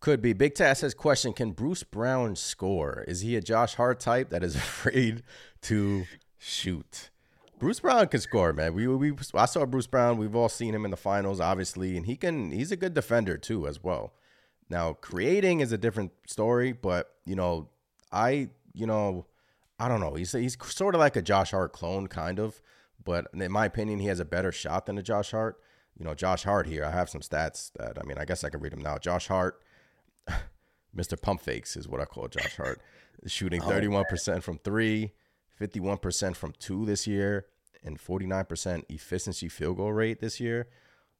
Could 0.00 0.20
be. 0.20 0.32
Big 0.32 0.56
Tass 0.56 0.80
says 0.80 0.94
question 0.94 1.32
Can 1.32 1.52
Bruce 1.52 1.84
Brown 1.84 2.34
score? 2.34 3.04
Is 3.06 3.20
he 3.20 3.36
a 3.36 3.40
Josh 3.40 3.74
Hart 3.74 4.00
type 4.00 4.30
that 4.30 4.42
is 4.42 4.56
afraid 4.56 5.22
to 5.62 6.04
shoot? 6.38 7.10
Bruce 7.62 7.78
Brown 7.78 8.08
can 8.08 8.18
score, 8.18 8.52
man. 8.52 8.74
We, 8.74 8.88
we 8.88 9.12
I 9.34 9.44
saw 9.46 9.64
Bruce 9.66 9.86
Brown. 9.86 10.18
We've 10.18 10.34
all 10.34 10.48
seen 10.48 10.74
him 10.74 10.84
in 10.84 10.90
the 10.90 10.96
finals, 10.96 11.38
obviously, 11.38 11.96
and 11.96 12.04
he 12.04 12.16
can 12.16 12.50
he's 12.50 12.72
a 12.72 12.76
good 12.76 12.92
defender 12.92 13.38
too, 13.38 13.68
as 13.68 13.80
well. 13.80 14.14
Now, 14.68 14.94
creating 14.94 15.60
is 15.60 15.70
a 15.70 15.78
different 15.78 16.10
story, 16.26 16.72
but 16.72 17.14
you 17.24 17.36
know, 17.36 17.68
I 18.10 18.48
you 18.74 18.84
know, 18.84 19.26
I 19.78 19.86
don't 19.86 20.00
know. 20.00 20.14
He's 20.14 20.32
he's 20.32 20.56
sort 20.60 20.96
of 20.96 20.98
like 20.98 21.14
a 21.14 21.22
Josh 21.22 21.52
Hart 21.52 21.72
clone, 21.72 22.08
kind 22.08 22.40
of, 22.40 22.60
but 23.04 23.28
in 23.32 23.52
my 23.52 23.66
opinion, 23.66 24.00
he 24.00 24.08
has 24.08 24.18
a 24.18 24.24
better 24.24 24.50
shot 24.50 24.86
than 24.86 24.98
a 24.98 25.02
Josh 25.02 25.30
Hart. 25.30 25.60
You 25.96 26.04
know, 26.04 26.14
Josh 26.14 26.42
Hart 26.42 26.66
here. 26.66 26.84
I 26.84 26.90
have 26.90 27.08
some 27.08 27.20
stats 27.20 27.70
that 27.74 27.96
I 27.96 28.02
mean, 28.02 28.18
I 28.18 28.24
guess 28.24 28.42
I 28.42 28.48
can 28.50 28.58
read 28.58 28.72
them 28.72 28.82
now. 28.82 28.98
Josh 28.98 29.28
Hart, 29.28 29.62
Mr. 30.96 31.20
Pump 31.20 31.40
Fakes 31.40 31.76
is 31.76 31.86
what 31.86 32.00
I 32.00 32.06
call 32.06 32.26
Josh 32.26 32.56
Hart. 32.56 32.80
Shooting 33.24 33.60
31% 33.60 34.42
from 34.42 34.58
three, 34.58 35.12
51% 35.60 36.36
from 36.36 36.52
two 36.58 36.84
this 36.84 37.06
year, 37.06 37.46
and 37.84 37.98
49% 37.98 38.84
efficiency 38.88 39.48
field 39.48 39.76
goal 39.76 39.92
rate 39.92 40.20
this 40.20 40.40
year. 40.40 40.68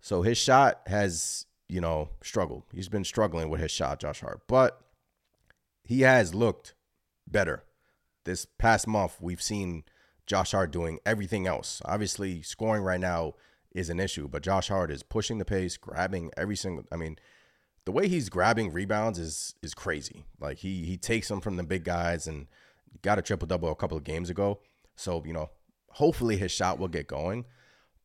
So 0.01 0.23
his 0.23 0.39
shot 0.39 0.81
has, 0.87 1.47
you 1.69 1.81
know, 1.81 2.11
struggled. 2.23 2.65
He's 2.73 2.89
been 2.89 3.05
struggling 3.05 3.49
with 3.49 3.61
his 3.61 3.71
shot, 3.71 4.01
Josh 4.01 4.21
Hart. 4.21 4.43
But 4.47 4.81
he 5.85 6.03
has 6.03 6.35
looked 6.35 6.75
better. 7.27 7.65
This 8.25 8.45
past 8.45 8.87
month, 8.87 9.19
we've 9.21 9.43
seen 9.43 9.85
Josh 10.27 10.53
Hart 10.53 10.71
doing 10.71 10.99
everything 11.05 11.47
else. 11.47 11.83
Obviously, 11.85 12.43
scoring 12.43 12.83
right 12.83 13.01
now 13.01 13.35
is 13.73 13.91
an 13.91 14.01
issue, 14.01 14.29
but 14.29 14.43
Josh 14.43 14.69
Hart 14.69 14.91
is 14.91 15.03
pushing 15.03 15.39
the 15.39 15.45
pace, 15.45 15.77
grabbing 15.77 16.31
every 16.37 16.57
single. 16.57 16.85
I 16.93 16.97
mean, 16.97 17.19
the 17.85 17.93
way 17.93 18.07
he's 18.07 18.29
grabbing 18.29 18.73
rebounds 18.73 19.19
is 19.19 19.55
is 19.63 19.75
crazy. 19.75 20.25
Like 20.39 20.59
he 20.59 20.85
he 20.85 20.97
takes 20.97 21.29
them 21.29 21.41
from 21.41 21.57
the 21.57 21.65
big 21.65 21.85
guys 21.85 22.27
and 22.27 22.47
got 23.01 23.19
a 23.19 23.23
triple 23.23 23.47
double 23.47 23.71
a 23.71 23.77
couple 23.77 23.97
of 23.97 24.05
games 24.05 24.31
ago. 24.31 24.61
So 24.97 25.23
you 25.25 25.33
know, 25.33 25.51
hopefully 25.91 26.37
his 26.37 26.53
shot 26.53 26.79
will 26.79 26.89
get 26.89 27.07
going. 27.07 27.45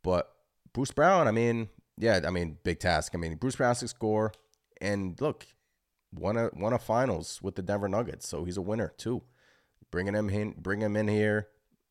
But 0.04 0.32
Bruce 0.74 0.92
Brown, 0.92 1.28
I 1.28 1.32
mean, 1.32 1.70
yeah, 1.98 2.22
I 2.26 2.30
mean, 2.30 2.58
big 2.64 2.80
task. 2.80 3.14
I 3.14 3.18
mean, 3.18 3.36
Bruce 3.36 3.56
Brown 3.56 3.76
can 3.76 3.88
score, 3.88 4.32
and 4.80 5.20
look, 5.20 5.48
won 6.14 6.38
a 6.38 6.50
won 6.54 6.74
a 6.74 6.80
finals 6.80 7.42
with 7.42 7.56
the 7.56 7.62
Denver 7.62 7.90
Nuggets, 7.90 8.28
so 8.28 8.46
he's 8.46 8.58
a 8.58 8.62
winner 8.62 8.94
too. 8.98 9.24
Bringing 9.92 10.16
him 10.16 10.30
in, 10.30 10.54
bring 10.58 10.82
him 10.82 10.96
in 10.96 11.08
here. 11.08 11.48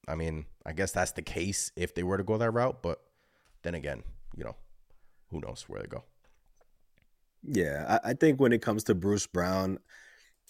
I 0.09 0.15
mean, 0.15 0.47
I 0.65 0.73
guess 0.73 0.93
that's 0.93 1.13
the 1.13 1.23
case 1.23 1.73
if 1.77 1.95
they 1.95 2.03
were 2.03 2.17
to 2.17 2.23
go 2.23 2.39
that 2.39 2.51
route. 2.51 2.83
But 2.83 3.01
then 3.63 3.75
again, 3.75 4.03
you 4.37 4.45
know, 4.45 4.57
who 5.31 5.41
knows 5.41 5.65
where 5.67 5.81
they 5.81 5.89
go. 5.89 6.05
Yeah, 7.43 7.99
I, 8.05 8.11
I 8.11 8.15
think 8.15 8.41
when 8.41 8.53
it 8.53 8.63
comes 8.63 8.85
to 8.85 8.95
Bruce 8.95 9.27
Brown, 9.27 9.79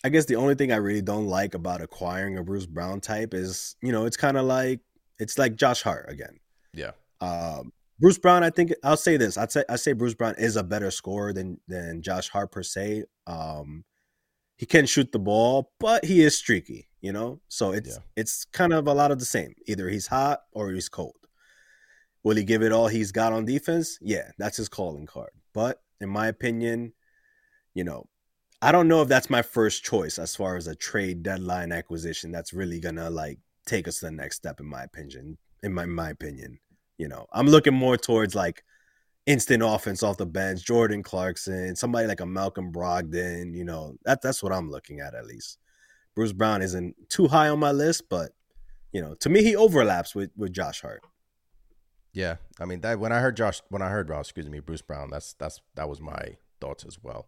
I 0.05 0.09
guess 0.11 0.27
the 0.27 0.37
only 0.37 0.55
thing 0.55 0.73
I 0.73 0.77
really 0.77 1.03
don't 1.03 1.27
like 1.27 1.55
about 1.55 1.81
acquiring 1.81 2.37
a 2.39 2.43
Bruce 2.45 2.67
Brown 2.67 3.01
type 3.01 3.35
is, 3.35 3.77
you 3.83 3.93
know, 3.93 4.05
it's 4.07 4.17
kind 4.17 4.37
of 4.37 4.45
like 4.45 4.81
it's 5.19 5.39
like 5.39 5.57
Josh 5.57 5.83
Hart 5.83 6.07
again. 6.11 6.39
Yeah, 6.75 6.93
Um, 7.21 7.73
Bruce 7.99 8.19
Brown, 8.19 8.45
I 8.45 8.51
think 8.51 8.75
I'll 8.85 8.99
say 8.99 9.17
this. 9.17 9.39
I'd 9.39 9.51
say 9.51 9.65
I 9.69 9.77
say 9.77 9.93
Bruce 9.95 10.15
Brown 10.15 10.35
is 10.39 10.57
a 10.57 10.63
better 10.63 10.91
scorer 10.91 11.33
than 11.33 11.59
than 11.67 12.03
Josh 12.03 12.29
Hart 12.29 12.53
per 12.53 12.63
se. 12.63 13.05
Um, 13.27 13.85
he 14.59 14.67
can 14.67 14.87
shoot 14.87 15.13
the 15.13 15.19
ball, 15.19 15.73
but 15.81 16.05
he 16.05 16.23
is 16.23 16.37
streaky, 16.37 16.89
you 17.01 17.13
know? 17.13 17.41
So 17.49 17.73
it's 17.73 17.89
Yeah. 17.89 18.03
it's 18.17 18.45
kind 18.45 18.73
of 18.75 18.87
a 18.87 18.95
lot 18.95 19.11
of 19.11 19.19
the 19.19 19.25
same. 19.25 19.55
Either 19.67 19.89
he's 19.89 20.07
hot 20.09 20.41
or 20.53 20.71
he's 20.71 20.89
cold. 20.91 21.17
Will 22.23 22.37
he 22.37 22.45
give 22.45 22.63
it 22.63 22.73
all 22.73 22.89
he's 22.89 23.13
got 23.13 23.33
on 23.33 23.45
defense? 23.45 23.99
Yeah, 24.03 24.31
that's 24.39 24.57
his 24.59 24.69
calling 24.69 25.07
card. 25.07 25.31
But 25.55 25.81
in 26.01 26.09
my 26.11 26.27
opinion, 26.29 26.93
you 27.75 27.85
know, 27.85 28.09
I 28.63 28.73
don't 28.73 28.89
know 28.89 29.03
if 29.03 29.09
that's 29.09 29.31
my 29.31 29.43
first 29.43 29.85
choice 29.85 30.19
as 30.19 30.35
far 30.35 30.57
as 30.57 30.67
a 30.67 30.75
trade 30.75 31.23
deadline 31.23 31.73
acquisition 31.73 32.33
that's 32.33 32.53
really 32.53 32.81
gonna 32.81 33.11
like 33.11 33.39
take 33.67 33.87
us 33.87 34.01
to 34.01 34.07
the 34.07 34.13
next 34.13 34.37
step 34.37 34.61
in 34.61 34.67
my 34.67 34.83
opinion. 34.83 35.39
In 35.63 35.73
my 35.73 35.85
my 35.87 36.11
opinion. 36.11 36.59
You 36.99 37.09
know, 37.09 37.27
I'm 37.33 37.47
looking 37.47 37.75
more 37.75 37.99
towards 37.99 38.35
like 38.35 38.65
instant 39.27 39.63
offense 39.63 40.03
off 40.03 40.17
the 40.17 40.25
bench, 40.27 40.65
Jordan 40.65 41.03
Clarkson, 41.03 41.77
somebody 41.77 42.07
like 42.07 42.21
a 42.21 42.27
Malcolm 42.27 42.73
Brogdon, 42.73 43.55
you 43.55 43.65
know, 43.65 43.97
that 44.05 44.23
that's 44.23 44.43
what 44.43 44.53
I'm 44.53 44.71
looking 44.71 45.01
at 45.01 45.15
at 45.15 45.27
least. 45.27 45.59
Bruce 46.15 46.33
Brown 46.33 46.63
isn't 46.63 46.95
too 47.11 47.29
high 47.29 47.49
on 47.49 47.59
my 47.59 47.73
list, 47.73 48.09
but 48.09 48.33
you 48.93 49.03
know, 49.03 49.15
to 49.17 49.29
me 49.29 49.43
he 49.43 49.55
overlaps 49.55 50.15
with 50.15 50.31
with 50.37 50.53
Josh 50.53 50.81
Hart. 50.81 51.03
Yeah, 52.15 52.37
I 52.59 52.65
mean 52.65 52.81
that 52.81 52.99
when 52.99 53.13
I 53.13 53.19
heard 53.19 53.37
Josh, 53.37 53.61
when 53.69 53.83
I 53.83 53.91
heard, 53.91 54.11
uh, 54.11 54.21
excuse 54.21 54.49
me, 54.49 54.61
Bruce 54.61 54.81
Brown, 54.81 55.11
that's 55.11 55.35
that's 55.35 55.61
that 55.75 55.89
was 55.89 56.01
my 56.01 56.37
thoughts 56.63 56.87
as 56.87 56.99
well. 57.03 57.27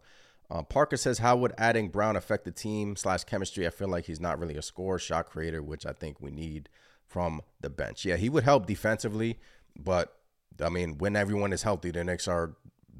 Um, 0.51 0.65
Parker 0.65 0.97
says, 0.97 1.19
"How 1.19 1.35
would 1.37 1.53
adding 1.57 1.89
Brown 1.89 2.15
affect 2.15 2.45
the 2.45 2.51
team 2.51 2.95
slash 2.95 3.23
chemistry? 3.23 3.67
I 3.67 3.69
feel 3.69 3.87
like 3.87 4.05
he's 4.05 4.19
not 4.19 4.39
really 4.39 4.55
a 4.55 4.61
scorer, 4.61 4.97
shot 4.97 5.29
creator, 5.29 5.61
which 5.61 5.85
I 5.85 5.93
think 5.93 6.19
we 6.19 6.31
need 6.31 6.69
from 7.05 7.41
the 7.59 7.69
bench. 7.69 8.05
Yeah, 8.05 8.15
he 8.15 8.29
would 8.29 8.43
help 8.43 8.65
defensively, 8.67 9.39
but 9.75 10.15
I 10.61 10.69
mean, 10.69 10.97
when 10.97 11.15
everyone 11.15 11.51
is 11.51 11.63
healthy, 11.63 11.91
the 11.91 12.03
Knicks 12.03 12.27
are 12.27 12.55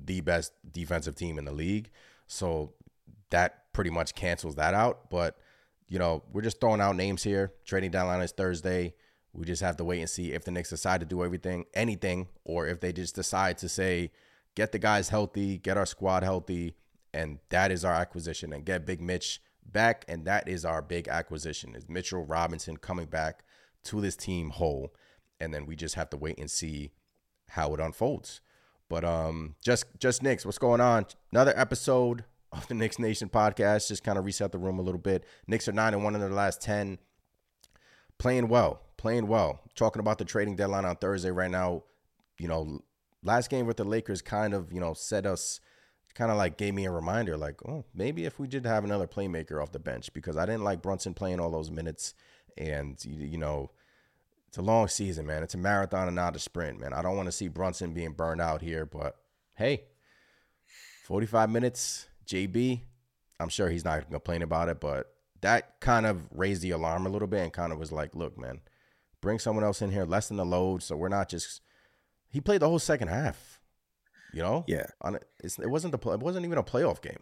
the 0.05 0.21
best 0.21 0.53
defensive 0.69 1.15
team 1.15 1.38
in 1.38 1.45
the 1.45 1.51
league, 1.51 1.89
so 2.27 2.73
that 3.29 3.71
pretty 3.73 3.91
much 3.91 4.15
cancels 4.15 4.55
that 4.55 4.73
out. 4.73 5.09
But 5.09 5.38
you 5.88 5.99
know, 5.99 6.23
we're 6.31 6.41
just 6.41 6.59
throwing 6.59 6.81
out 6.81 6.95
names 6.95 7.23
here. 7.23 7.53
Trading 7.65 7.91
deadline 7.91 8.21
is 8.21 8.31
Thursday. 8.31 8.93
We 9.33 9.45
just 9.45 9.62
have 9.62 9.77
to 9.77 9.83
wait 9.83 9.99
and 9.99 10.09
see 10.09 10.33
if 10.33 10.43
the 10.43 10.51
Knicks 10.51 10.69
decide 10.69 10.99
to 11.01 11.05
do 11.05 11.23
everything, 11.23 11.65
anything, 11.73 12.27
or 12.43 12.67
if 12.67 12.79
they 12.79 12.91
just 12.91 13.15
decide 13.15 13.57
to 13.59 13.69
say, 13.69 14.12
get 14.55 14.71
the 14.71 14.79
guys 14.79 15.09
healthy, 15.09 15.57
get 15.57 15.77
our 15.77 15.85
squad 15.85 16.23
healthy, 16.23 16.75
and 17.13 17.39
that 17.50 17.72
is 17.72 17.84
our 17.84 17.93
acquisition, 17.93 18.54
and 18.54 18.65
get 18.65 18.86
Big 18.86 19.02
Mitch 19.02 19.41
back, 19.65 20.06
and 20.08 20.26
that 20.26 20.48
is 20.48 20.65
our 20.65 20.82
big 20.82 21.08
acquisition 21.08 21.76
is 21.76 21.88
Mitchell 21.88 22.26
Robinson 22.26 22.78
coming 22.78 23.06
back 23.06 23.43
to 23.86 24.02
this 24.02 24.15
team 24.15 24.52
whole, 24.52 24.93
and 25.39 25.54
then 25.54 25.65
we 25.65 25.76
just 25.76 25.95
have 25.95 26.10
to 26.10 26.17
wait 26.17 26.39
and 26.39 26.50
see 26.50 26.91
how 27.50 27.74
it 27.74 27.80
unfolds. 27.80 28.41
But 28.89 29.04
um, 29.06 29.56
just 29.63 29.86
just 30.00 30.24
Knicks, 30.24 30.45
what's 30.45 30.58
going 30.58 30.82
on? 30.82 31.06
Another 31.32 31.54
episode 31.56 32.26
of 32.52 32.67
the 32.67 32.74
Knicks 32.74 32.98
Nation 33.00 33.30
podcast. 33.30 33.88
Just 33.88 34.04
kind 34.04 34.17
of 34.17 34.26
reset 34.26 34.52
the 34.52 34.58
room 34.58 34.80
a 34.80 34.84
little 34.84 35.00
bit. 35.00 35.24
Knicks 35.48 35.67
are 35.67 35.72
nine 35.74 35.93
and 35.93 36.04
one 36.04 36.15
in 36.15 36.22
their 36.22 36.30
last 36.30 36.62
ten 36.62 36.98
playing 38.17 38.50
well, 38.50 38.82
playing 38.98 39.28
well. 39.28 39.62
Talking 39.76 40.00
about 40.00 40.17
the 40.17 40.26
trading 40.26 40.56
deadline 40.56 40.86
on 40.86 40.95
Thursday 40.98 41.32
right 41.32 41.50
now, 41.50 41.84
you 42.38 42.48
know, 42.48 42.82
last 43.24 43.50
game 43.50 43.65
with 43.65 43.78
the 43.78 43.84
Lakers 43.84 44.22
kind 44.22 44.54
of, 44.54 44.72
you 44.72 44.80
know, 44.80 44.93
set 44.93 45.26
us 45.26 45.60
kind 46.19 46.32
of 46.32 46.38
like 46.38 46.58
gave 46.58 46.73
me 46.73 46.86
a 46.86 46.91
reminder 46.91 47.38
like, 47.38 47.65
oh, 47.65 47.86
maybe 47.95 48.25
if 48.25 48.39
we 48.39 48.45
did 48.45 48.65
have 48.65 48.84
another 48.84 49.08
playmaker 49.08 49.63
off 49.63 49.71
the 49.71 49.79
bench 49.79 50.12
because 50.12 50.36
I 50.36 50.45
didn't 50.45 50.65
like 50.65 50.82
Brunson 50.82 51.13
playing 51.13 51.39
all 51.39 51.49
those 51.49 51.71
minutes 51.71 52.13
and 52.58 52.97
you, 53.05 53.25
you 53.25 53.38
know, 53.38 53.71
it's 54.49 54.58
a 54.58 54.62
long 54.62 54.89
season, 54.89 55.25
man. 55.25 55.43
It's 55.43 55.53
a 55.53 55.58
marathon 55.58 56.08
and 56.08 56.15
not 56.17 56.36
a 56.36 56.39
sprint, 56.39 56.77
man. 56.77 56.91
I 56.91 57.01
don't 57.01 57.15
want 57.15 57.27
to 57.27 57.32
see 57.32 57.47
Brunson 57.47 57.93
being 57.93 58.12
burned 58.12 58.41
out 58.41 58.62
here, 58.62 58.86
but 58.86 59.15
hey, 59.55 59.86
45 61.05 61.49
minutes, 61.49 62.08
JB, 62.27 62.82
I'm 63.39 63.49
sure 63.49 63.69
he's 63.69 63.86
not 63.86 63.91
going 63.91 64.03
to 64.03 64.12
complain 64.12 64.41
about 64.41 64.67
it, 64.67 64.82
but 64.82 65.13
that 65.39 65.79
kind 65.79 66.05
of 66.05 66.27
raised 66.32 66.62
the 66.62 66.71
alarm 66.71 67.05
a 67.05 67.10
little 67.10 67.29
bit 67.29 67.43
and 67.43 67.53
kind 67.53 67.71
of 67.71 67.79
was 67.79 67.93
like, 67.93 68.13
look, 68.13 68.38
man, 68.38 68.60
bring 69.21 69.39
someone 69.39 69.63
else 69.63 69.82
in 69.82 69.91
here, 69.91 70.03
lessen 70.03 70.36
the 70.36 70.45
load, 70.45 70.84
so 70.84 70.97
we're 70.97 71.08
not 71.08 71.29
just. 71.29 71.62
He 72.29 72.41
played 72.41 72.60
the 72.60 72.67
whole 72.67 72.77
second 72.77 73.08
half, 73.08 73.59
you 74.34 74.42
know. 74.42 74.63
Yeah. 74.68 74.86
On 75.02 75.15
it, 75.15 75.26
it 75.44 75.70
wasn't 75.70 76.00
the 76.00 76.10
it 76.12 76.20
wasn't 76.20 76.46
even 76.46 76.58
a 76.58 76.63
playoff 76.63 77.02
game. 77.02 77.20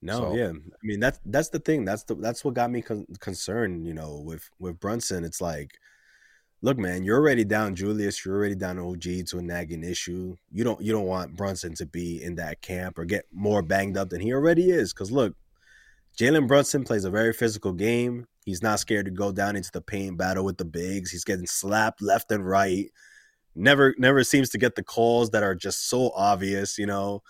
No, 0.00 0.18
So- 0.18 0.34
yeah. 0.36 0.50
I 0.50 0.80
mean 0.82 1.00
that's 1.00 1.18
that's 1.24 1.48
the 1.48 1.58
thing. 1.58 1.84
That's 1.84 2.04
the 2.04 2.14
that's 2.14 2.44
what 2.44 2.54
got 2.54 2.70
me 2.70 2.82
con- 2.82 3.06
concerned, 3.20 3.86
you 3.86 3.94
know, 3.94 4.20
with 4.24 4.48
with 4.58 4.78
Brunson. 4.80 5.24
It's 5.24 5.40
like 5.40 5.72
look, 6.60 6.76
man, 6.78 7.04
you're 7.04 7.18
already 7.18 7.44
down 7.44 7.74
Julius, 7.74 8.24
you're 8.24 8.34
already 8.36 8.54
down 8.56 8.78
OG 8.78 9.02
to 9.28 9.38
a 9.38 9.42
nagging 9.42 9.84
issue. 9.84 10.36
You 10.52 10.64
don't 10.64 10.80
you 10.80 10.92
don't 10.92 11.06
want 11.06 11.36
Brunson 11.36 11.74
to 11.74 11.86
be 11.86 12.22
in 12.22 12.36
that 12.36 12.62
camp 12.62 12.98
or 12.98 13.04
get 13.04 13.26
more 13.32 13.62
banged 13.62 13.96
up 13.96 14.10
than 14.10 14.20
he 14.20 14.32
already 14.32 14.70
is. 14.70 14.92
Cause 14.92 15.10
look, 15.10 15.34
Jalen 16.18 16.46
Brunson 16.48 16.84
plays 16.84 17.04
a 17.04 17.10
very 17.10 17.32
physical 17.32 17.72
game. 17.72 18.26
He's 18.44 18.62
not 18.62 18.80
scared 18.80 19.04
to 19.04 19.10
go 19.10 19.30
down 19.30 19.56
into 19.56 19.70
the 19.72 19.80
paint 19.82 20.16
battle 20.16 20.44
with 20.44 20.56
the 20.58 20.64
bigs. 20.64 21.10
He's 21.10 21.24
getting 21.24 21.46
slapped 21.46 22.00
left 22.00 22.30
and 22.32 22.44
right. 22.48 22.86
Never 23.58 23.94
never 23.98 24.24
seems 24.24 24.50
to 24.50 24.58
get 24.58 24.74
the 24.74 24.82
calls 24.82 25.30
that 25.30 25.42
are 25.42 25.54
just 25.54 25.88
so 25.88 26.12
obvious, 26.14 26.78
you 26.78 26.86
know. 26.86 27.22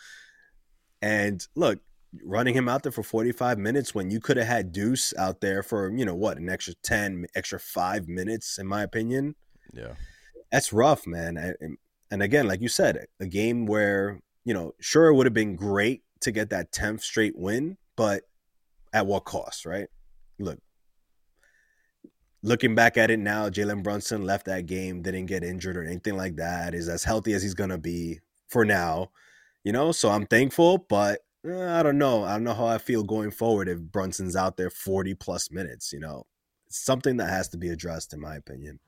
And 1.00 1.46
look, 1.54 1.80
running 2.24 2.54
him 2.54 2.68
out 2.68 2.82
there 2.82 2.92
for 2.92 3.02
45 3.02 3.58
minutes 3.58 3.94
when 3.94 4.10
you 4.10 4.20
could 4.20 4.36
have 4.36 4.46
had 4.46 4.72
Deuce 4.72 5.14
out 5.16 5.40
there 5.40 5.62
for, 5.62 5.94
you 5.96 6.04
know, 6.04 6.14
what, 6.14 6.38
an 6.38 6.48
extra 6.48 6.74
10, 6.82 7.26
extra 7.34 7.58
5 7.58 8.08
minutes 8.08 8.58
in 8.58 8.66
my 8.66 8.82
opinion. 8.82 9.34
Yeah. 9.72 9.94
That's 10.50 10.72
rough, 10.72 11.06
man. 11.06 11.36
And, 11.36 11.76
and 12.10 12.22
again, 12.22 12.48
like 12.48 12.60
you 12.60 12.68
said, 12.68 13.06
a 13.20 13.26
game 13.26 13.66
where, 13.66 14.20
you 14.44 14.54
know, 14.54 14.72
sure 14.80 15.08
it 15.08 15.14
would 15.14 15.26
have 15.26 15.34
been 15.34 15.56
great 15.56 16.02
to 16.20 16.32
get 16.32 16.50
that 16.50 16.72
10th 16.72 17.02
straight 17.02 17.36
win, 17.36 17.76
but 17.96 18.22
at 18.92 19.06
what 19.06 19.24
cost, 19.24 19.66
right? 19.66 19.88
Look, 20.38 20.58
looking 22.42 22.74
back 22.74 22.96
at 22.96 23.10
it 23.10 23.18
now, 23.18 23.48
Jalen 23.48 23.82
Brunson 23.82 24.24
left 24.24 24.46
that 24.46 24.66
game, 24.66 25.02
didn't 25.02 25.26
get 25.26 25.42
injured 25.42 25.76
or 25.76 25.84
anything 25.84 26.16
like 26.16 26.36
that, 26.36 26.74
is 26.74 26.88
as 26.88 27.04
healthy 27.04 27.32
as 27.32 27.42
he's 27.42 27.54
going 27.54 27.70
to 27.70 27.78
be 27.78 28.20
for 28.46 28.64
now, 28.64 29.10
you 29.64 29.72
know? 29.72 29.92
So 29.92 30.10
I'm 30.10 30.26
thankful, 30.26 30.78
but 30.78 31.20
uh, 31.46 31.78
I 31.78 31.82
don't 31.82 31.98
know. 31.98 32.24
I 32.24 32.32
don't 32.32 32.44
know 32.44 32.54
how 32.54 32.66
I 32.66 32.78
feel 32.78 33.02
going 33.02 33.30
forward 33.30 33.68
if 33.68 33.80
Brunson's 33.80 34.36
out 34.36 34.56
there 34.56 34.70
40 34.70 35.14
plus 35.14 35.50
minutes, 35.50 35.92
you 35.92 36.00
know? 36.00 36.26
It's 36.66 36.78
something 36.78 37.16
that 37.16 37.30
has 37.30 37.48
to 37.50 37.56
be 37.56 37.70
addressed, 37.70 38.12
in 38.12 38.20
my 38.20 38.36
opinion. 38.36 38.80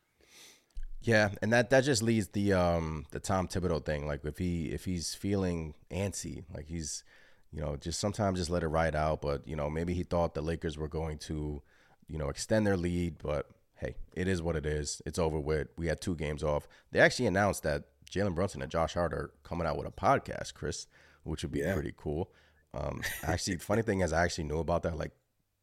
Yeah, 1.02 1.30
and 1.40 1.50
that 1.52 1.70
that 1.70 1.84
just 1.84 2.02
leads 2.02 2.28
the 2.28 2.52
um 2.52 3.06
the 3.10 3.20
Tom 3.20 3.48
Thibodeau 3.48 3.82
thing. 3.82 4.06
Like 4.06 4.22
if 4.24 4.36
he 4.36 4.66
if 4.66 4.84
he's 4.84 5.14
feeling 5.14 5.74
antsy, 5.90 6.44
like 6.54 6.66
he's 6.66 7.04
you 7.50 7.60
know 7.62 7.76
just 7.76 7.98
sometimes 7.98 8.38
just 8.38 8.50
let 8.50 8.62
it 8.62 8.68
ride 8.68 8.94
out. 8.94 9.22
But 9.22 9.48
you 9.48 9.56
know 9.56 9.70
maybe 9.70 9.94
he 9.94 10.02
thought 10.02 10.34
the 10.34 10.42
Lakers 10.42 10.76
were 10.76 10.88
going 10.88 11.16
to 11.20 11.62
you 12.10 12.18
know 12.18 12.28
extend 12.28 12.66
their 12.66 12.76
lead, 12.76 13.16
but 13.22 13.46
hey, 13.76 13.94
it 14.14 14.28
is 14.28 14.42
what 14.42 14.56
it 14.56 14.66
is. 14.66 15.00
It's 15.06 15.18
over 15.18 15.38
with. 15.40 15.68
We 15.78 15.86
had 15.86 16.00
two 16.00 16.14
games 16.16 16.42
off. 16.42 16.66
They 16.92 17.00
actually 17.00 17.26
announced 17.26 17.62
that 17.62 17.84
Jalen 18.10 18.34
Brunson 18.34 18.60
and 18.62 18.70
Josh 18.70 18.94
Hart 18.94 19.14
are 19.14 19.30
coming 19.44 19.66
out 19.66 19.78
with 19.78 19.86
a 19.86 19.90
podcast, 19.90 20.54
Chris, 20.54 20.86
which 21.22 21.42
would 21.42 21.52
be 21.52 21.60
Yeah. 21.60 21.74
pretty 21.74 21.94
cool. 21.96 22.30
Um, 22.74 23.02
actually, 23.22 23.56
funny 23.58 23.82
thing 23.82 24.00
is, 24.00 24.12
I 24.12 24.24
actually 24.24 24.44
knew 24.44 24.58
about 24.58 24.82
that 24.82 24.96
like 24.98 25.12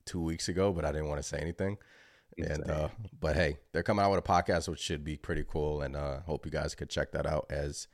two 0.06 0.22
weeks 0.22 0.48
ago, 0.50 0.72
but 0.74 0.86
I 0.86 0.92
didn't 0.92 1.10
want 1.10 1.20
to 1.22 1.28
say 1.28 1.38
anything. 1.40 1.78
And 2.38 2.70
uh, 2.70 2.90
but 3.20 3.36
hey, 3.36 3.58
they're 3.72 3.84
coming 3.84 4.06
out 4.06 4.12
with 4.12 4.20
a 4.20 4.24
podcast, 4.28 4.68
which 4.68 4.80
should 4.80 5.04
be 5.04 5.18
pretty 5.18 5.44
cool, 5.48 5.82
and 5.82 5.96
uh, 5.96 6.20
hope 6.22 6.46
you 6.46 6.52
guys 6.52 6.76
could 6.76 6.90
check 6.90 7.12
that 7.14 7.26
out 7.26 7.48
as 7.50 7.88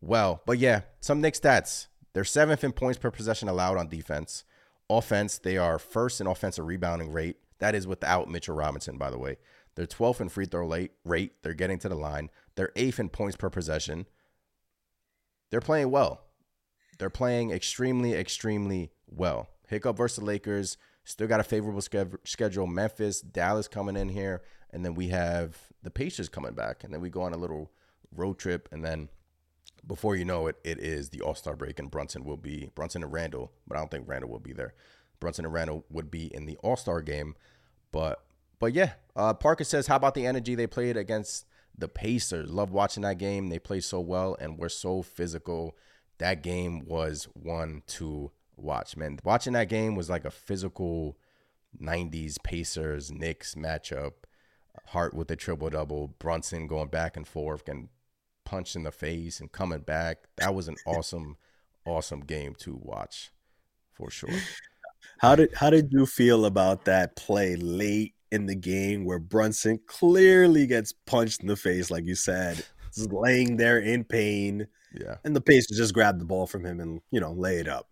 well. 0.00 0.40
But 0.46 0.58
yeah, 0.58 0.82
some 1.00 1.20
Knicks 1.20 1.40
stats: 1.40 1.88
they're 2.12 2.24
seventh 2.24 2.62
in 2.64 2.72
points 2.72 2.98
per 2.98 3.10
possession 3.10 3.48
allowed 3.48 3.78
on 3.78 3.88
defense. 3.88 4.44
Offense, 4.88 5.38
they 5.38 5.56
are 5.56 5.78
first 5.78 6.20
in 6.20 6.26
offensive 6.26 6.66
rebounding 6.66 7.10
rate. 7.12 7.36
That 7.62 7.76
is 7.76 7.86
without 7.86 8.28
Mitchell 8.28 8.56
Robinson, 8.56 8.98
by 8.98 9.08
the 9.08 9.20
way. 9.20 9.36
They're 9.76 9.86
12th 9.86 10.20
in 10.20 10.28
free 10.30 10.46
throw 10.46 10.66
late 10.66 10.90
rate. 11.04 11.44
They're 11.44 11.54
getting 11.54 11.78
to 11.78 11.88
the 11.88 11.94
line. 11.94 12.28
They're 12.56 12.72
eighth 12.74 12.98
in 12.98 13.08
points 13.08 13.36
per 13.36 13.50
possession. 13.50 14.06
They're 15.50 15.60
playing 15.60 15.92
well. 15.92 16.22
They're 16.98 17.08
playing 17.08 17.52
extremely, 17.52 18.14
extremely 18.14 18.90
well. 19.06 19.48
Hiccup 19.68 19.96
versus 19.96 20.18
the 20.18 20.24
Lakers. 20.24 20.76
Still 21.04 21.28
got 21.28 21.38
a 21.38 21.44
favorable 21.44 21.80
schedule. 21.80 22.66
Memphis, 22.66 23.20
Dallas 23.20 23.68
coming 23.68 23.96
in 23.96 24.08
here, 24.08 24.42
and 24.70 24.84
then 24.84 24.94
we 24.94 25.10
have 25.10 25.56
the 25.84 25.90
Pacers 25.92 26.28
coming 26.28 26.54
back, 26.54 26.82
and 26.82 26.92
then 26.92 27.00
we 27.00 27.10
go 27.10 27.22
on 27.22 27.32
a 27.32 27.38
little 27.38 27.70
road 28.10 28.40
trip, 28.40 28.68
and 28.72 28.84
then 28.84 29.08
before 29.86 30.16
you 30.16 30.24
know 30.24 30.48
it, 30.48 30.56
it 30.64 30.80
is 30.80 31.10
the 31.10 31.20
All 31.20 31.36
Star 31.36 31.54
break, 31.54 31.78
and 31.78 31.92
Brunson 31.92 32.24
will 32.24 32.36
be 32.36 32.70
Brunson 32.74 33.04
and 33.04 33.12
Randle, 33.12 33.52
but 33.68 33.76
I 33.76 33.80
don't 33.80 33.90
think 33.92 34.08
Randle 34.08 34.30
will 34.30 34.40
be 34.40 34.52
there. 34.52 34.74
Brunson 35.20 35.44
and 35.44 35.54
Randle 35.54 35.84
would 35.88 36.10
be 36.10 36.26
in 36.34 36.46
the 36.46 36.56
All 36.64 36.76
Star 36.76 37.00
game, 37.02 37.36
but 37.92 38.24
but 38.58 38.74
yeah, 38.74 38.92
uh, 39.14 39.34
Parker 39.34 39.64
says, 39.64 39.86
how 39.86 39.96
about 39.96 40.14
the 40.14 40.26
energy 40.26 40.54
they 40.54 40.66
played 40.66 40.96
against 40.96 41.46
the 41.76 41.88
Pacers? 41.88 42.50
Love 42.50 42.70
watching 42.70 43.02
that 43.02 43.18
game. 43.18 43.48
They 43.48 43.58
play 43.58 43.80
so 43.80 44.00
well 44.00 44.36
and 44.40 44.58
we're 44.58 44.68
so 44.68 45.02
physical. 45.02 45.76
That 46.18 46.42
game 46.42 46.84
was 46.86 47.28
one 47.34 47.82
to 47.88 48.30
watch, 48.56 48.96
man. 48.96 49.18
Watching 49.24 49.54
that 49.54 49.68
game 49.68 49.94
was 49.94 50.08
like 50.08 50.24
a 50.24 50.30
physical 50.30 51.18
'90s 51.80 52.42
Pacers 52.42 53.10
Knicks 53.10 53.54
matchup. 53.54 54.12
Hart 54.86 55.14
with 55.14 55.28
the 55.28 55.36
triple 55.36 55.70
double, 55.70 56.08
Brunson 56.18 56.66
going 56.66 56.88
back 56.88 57.16
and 57.16 57.26
forth, 57.26 57.64
getting 57.64 57.88
punched 58.44 58.76
in 58.76 58.84
the 58.84 58.90
face 58.90 59.40
and 59.40 59.52
coming 59.52 59.80
back. 59.80 60.24
That 60.36 60.54
was 60.54 60.68
an 60.68 60.76
awesome, 60.86 61.36
awesome 61.84 62.20
game 62.20 62.54
to 62.60 62.78
watch 62.80 63.32
for 63.92 64.10
sure. 64.10 64.30
How 65.18 65.34
did 65.36 65.54
how 65.54 65.70
did 65.70 65.92
you 65.92 66.06
feel 66.06 66.44
about 66.46 66.84
that 66.86 67.16
play 67.16 67.56
late 67.56 68.14
in 68.30 68.46
the 68.46 68.54
game 68.54 69.04
where 69.04 69.18
Brunson 69.18 69.78
clearly 69.86 70.66
gets 70.66 70.92
punched 70.92 71.42
in 71.42 71.48
the 71.48 71.56
face, 71.56 71.90
like 71.90 72.04
you 72.04 72.14
said, 72.14 72.64
just 72.94 73.12
laying 73.12 73.56
there 73.56 73.78
in 73.78 74.04
pain, 74.04 74.66
Yeah. 74.98 75.16
and 75.24 75.36
the 75.36 75.40
Pacers 75.40 75.76
just 75.76 75.92
grab 75.94 76.18
the 76.18 76.24
ball 76.24 76.46
from 76.46 76.64
him 76.64 76.80
and 76.80 77.00
you 77.10 77.20
know 77.20 77.32
lay 77.32 77.58
it 77.58 77.68
up. 77.68 77.88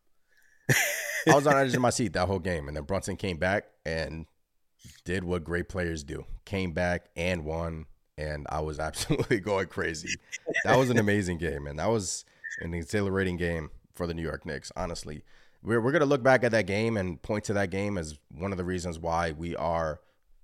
I 1.29 1.35
was 1.35 1.47
on 1.47 1.55
the 1.55 1.61
edge 1.61 1.75
of 1.75 1.81
my 1.83 1.91
seat 1.91 2.13
that 2.15 2.27
whole 2.27 2.39
game, 2.39 2.69
and 2.69 2.77
then 2.77 2.85
Brunson 2.85 3.17
came 3.17 3.37
back 3.37 3.65
and 3.85 4.27
did 5.05 5.25
what 5.25 5.45
great 5.45 5.69
players 5.69 6.03
do. 6.05 6.25
Came 6.45 6.73
back 6.73 7.07
and 7.17 7.45
won, 7.45 7.87
and 8.17 8.47
I 8.51 8.61
was 8.61 8.79
absolutely 8.81 9.41
going 9.41 9.67
crazy. 9.67 10.15
That 10.65 10.79
was 10.79 10.91
an 10.91 10.99
amazing 10.99 11.39
game, 11.39 11.67
and 11.67 11.79
that 11.79 11.89
was 11.91 12.25
an 12.61 12.73
exhilarating 12.75 13.37
game 13.37 13.71
for 13.95 14.07
the 14.07 14.15
New 14.15 14.23
York 14.23 14.47
Knicks. 14.47 14.73
Honestly, 14.77 15.23
we're 15.63 15.81
we're 15.81 15.93
gonna 15.93 16.05
look 16.05 16.23
back 16.23 16.45
at 16.45 16.53
that 16.53 16.67
game 16.67 16.97
and 16.97 17.21
point 17.23 17.45
to 17.45 17.53
that 17.55 17.71
game 17.71 17.99
as 17.99 18.19
one 18.31 18.53
of 18.53 18.59
the 18.59 18.65
reasons 18.65 18.99
why 18.99 19.33
we 19.33 19.55
are 19.57 20.01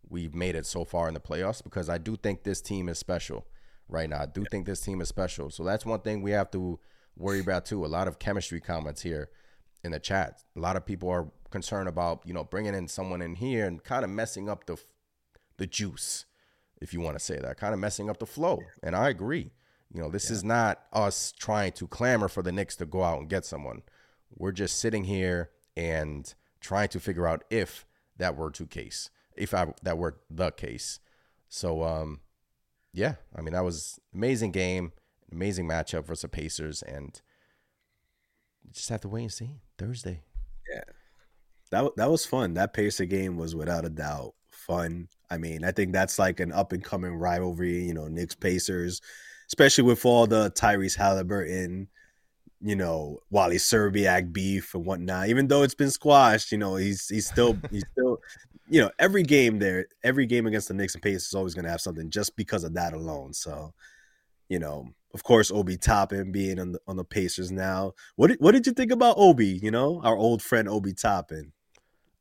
we've 0.08 0.34
made 0.34 0.54
it 0.54 0.66
so 0.66 0.84
far 0.84 1.08
in 1.08 1.14
the 1.14 1.20
playoffs 1.20 1.62
because 1.62 1.88
I 1.88 1.98
do 1.98 2.16
think 2.16 2.42
this 2.42 2.60
team 2.60 2.88
is 2.88 2.98
special 2.98 3.46
right 3.88 4.08
now. 4.08 4.22
I 4.22 4.26
do 4.26 4.44
think 4.50 4.66
this 4.66 4.80
team 4.80 5.00
is 5.00 5.08
special. 5.08 5.50
So 5.50 5.64
that's 5.64 5.84
one 5.86 6.00
thing 6.00 6.22
we 6.22 6.32
have 6.32 6.50
to 6.52 6.78
worry 7.16 7.40
about 7.40 7.66
too. 7.66 7.84
A 7.84 7.86
lot 7.86 8.08
of 8.08 8.18
chemistry 8.18 8.60
comments 8.60 9.02
here 9.02 9.30
in 9.82 9.92
the 9.92 10.00
chat. 10.00 10.42
A 10.56 10.60
lot 10.60 10.76
of 10.76 10.84
people 10.84 11.08
are 11.08 11.28
concerned 11.50 11.88
about 11.88 12.22
you 12.24 12.34
know 12.34 12.44
bringing 12.44 12.74
in 12.74 12.88
someone 12.88 13.22
in 13.22 13.34
here 13.34 13.66
and 13.66 13.82
kind 13.82 14.04
of 14.04 14.10
messing 14.10 14.48
up 14.48 14.66
the 14.66 14.76
the 15.56 15.66
juice, 15.66 16.26
if 16.80 16.92
you 16.92 17.00
want 17.00 17.18
to 17.18 17.24
say 17.24 17.38
that, 17.38 17.56
kind 17.56 17.72
of 17.72 17.80
messing 17.80 18.10
up 18.10 18.18
the 18.18 18.26
flow. 18.26 18.60
And 18.82 18.94
I 18.94 19.08
agree. 19.08 19.52
You 19.92 20.02
know, 20.02 20.10
this 20.10 20.30
is 20.30 20.44
not 20.44 20.82
us 20.92 21.32
trying 21.32 21.72
to 21.72 21.86
clamor 21.86 22.28
for 22.28 22.42
the 22.42 22.52
Knicks 22.52 22.76
to 22.76 22.86
go 22.86 23.02
out 23.02 23.20
and 23.20 23.28
get 23.28 23.46
someone. 23.46 23.82
We're 24.30 24.52
just 24.52 24.78
sitting 24.78 25.04
here 25.04 25.50
and 25.76 26.32
trying 26.60 26.88
to 26.88 27.00
figure 27.00 27.26
out 27.26 27.44
if 27.50 27.86
that 28.16 28.36
were 28.36 28.50
to 28.52 28.66
case, 28.66 29.10
if 29.36 29.54
I, 29.54 29.72
that 29.82 29.98
were 29.98 30.18
the 30.30 30.50
case. 30.50 31.00
So, 31.48 31.82
um, 31.84 32.20
yeah, 32.92 33.16
I 33.36 33.42
mean 33.42 33.52
that 33.52 33.64
was 33.64 33.98
amazing 34.14 34.52
game, 34.52 34.92
amazing 35.30 35.68
matchup 35.68 36.06
versus 36.06 36.22
the 36.22 36.28
Pacers, 36.28 36.82
and 36.82 37.20
just 38.72 38.88
have 38.88 39.02
to 39.02 39.08
wait 39.08 39.22
and 39.22 39.32
see 39.32 39.50
Thursday. 39.76 40.22
Yeah, 40.72 40.80
that 41.70 41.96
that 41.96 42.10
was 42.10 42.24
fun. 42.24 42.54
That 42.54 42.72
Pacer 42.72 43.04
game 43.04 43.36
was 43.36 43.54
without 43.54 43.84
a 43.84 43.90
doubt 43.90 44.34
fun. 44.66 45.08
I 45.30 45.38
mean, 45.38 45.64
I 45.64 45.70
think 45.70 45.92
that's 45.92 46.18
like 46.18 46.40
an 46.40 46.52
up 46.52 46.72
and 46.72 46.82
coming 46.82 47.14
rivalry. 47.14 47.84
You 47.84 47.94
know, 47.94 48.08
Knicks 48.08 48.34
Pacers, 48.34 49.00
especially 49.48 49.84
with 49.84 50.04
all 50.04 50.26
the 50.26 50.50
Tyrese 50.52 50.96
Halliburton, 50.96 51.88
you 52.60 52.76
know, 52.76 53.18
Wally 53.30 53.56
Szczerbiak 53.56 54.32
beef 54.32 54.74
and 54.74 54.84
whatnot. 54.84 55.28
Even 55.28 55.48
though 55.48 55.62
it's 55.62 55.74
been 55.74 55.90
squashed, 55.90 56.52
you 56.52 56.58
know, 56.58 56.76
he's 56.76 57.08
he's 57.08 57.26
still 57.26 57.56
he's 57.70 57.84
still, 57.92 58.18
you 58.68 58.80
know, 58.80 58.90
every 58.98 59.22
game 59.22 59.58
there, 59.58 59.86
every 60.02 60.26
game 60.26 60.46
against 60.46 60.68
the 60.68 60.74
Knicks 60.74 60.94
and 60.94 61.02
Pacers 61.02 61.26
is 61.26 61.34
always 61.34 61.54
going 61.54 61.64
to 61.64 61.70
have 61.70 61.80
something 61.80 62.10
just 62.10 62.36
because 62.36 62.64
of 62.64 62.74
that 62.74 62.92
alone. 62.92 63.32
So, 63.32 63.74
you 64.48 64.58
know, 64.58 64.88
of 65.14 65.22
course, 65.22 65.50
Obi 65.50 65.76
Toppin 65.76 66.32
being 66.32 66.58
on 66.58 66.72
the 66.72 66.80
on 66.86 66.96
the 66.96 67.04
Pacers 67.04 67.50
now. 67.50 67.92
What 68.16 68.28
did, 68.28 68.40
what 68.40 68.52
did 68.52 68.66
you 68.66 68.72
think 68.72 68.90
about 68.90 69.16
Obi? 69.18 69.58
You 69.62 69.70
know, 69.70 70.00
our 70.02 70.16
old 70.16 70.42
friend 70.42 70.68
Obi 70.68 70.92
Toppin. 70.92 71.52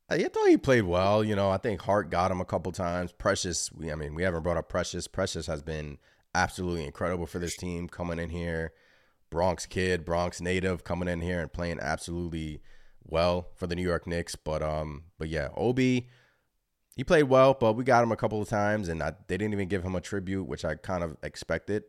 Uh, 0.08 0.14
I 0.14 0.28
thought 0.28 0.48
he 0.48 0.56
played 0.56 0.84
well. 0.84 1.24
You 1.24 1.36
know, 1.36 1.50
I 1.50 1.56
think 1.56 1.80
Hart 1.82 2.10
got 2.10 2.30
him 2.30 2.40
a 2.40 2.44
couple 2.44 2.72
times. 2.72 3.12
Precious, 3.12 3.72
we, 3.72 3.90
I 3.90 3.94
mean, 3.94 4.14
we 4.14 4.22
haven't 4.22 4.42
brought 4.42 4.56
up 4.56 4.68
Precious. 4.68 5.08
Precious 5.08 5.46
has 5.46 5.62
been 5.62 5.98
absolutely 6.34 6.84
incredible 6.84 7.26
for 7.26 7.38
this 7.38 7.56
team 7.56 7.88
coming 7.88 8.18
in 8.18 8.30
here. 8.30 8.72
Bronx 9.30 9.66
kid, 9.66 10.04
Bronx 10.04 10.40
native, 10.40 10.84
coming 10.84 11.08
in 11.08 11.20
here 11.20 11.40
and 11.40 11.52
playing 11.52 11.78
absolutely 11.80 12.60
well 13.04 13.48
for 13.54 13.66
the 13.66 13.74
New 13.74 13.82
York 13.82 14.06
Knicks. 14.06 14.36
But 14.36 14.62
um, 14.62 15.04
but 15.18 15.28
yeah, 15.28 15.48
Obi, 15.56 16.08
he 16.96 17.04
played 17.04 17.24
well, 17.24 17.54
but 17.54 17.74
we 17.74 17.84
got 17.84 18.02
him 18.02 18.12
a 18.12 18.16
couple 18.16 18.40
of 18.40 18.48
times, 18.48 18.88
and 18.88 19.02
I, 19.02 19.12
they 19.28 19.36
didn't 19.36 19.54
even 19.54 19.68
give 19.68 19.82
him 19.82 19.94
a 19.94 20.00
tribute, 20.00 20.44
which 20.44 20.64
I 20.64 20.74
kind 20.74 21.02
of 21.02 21.16
expected. 21.22 21.84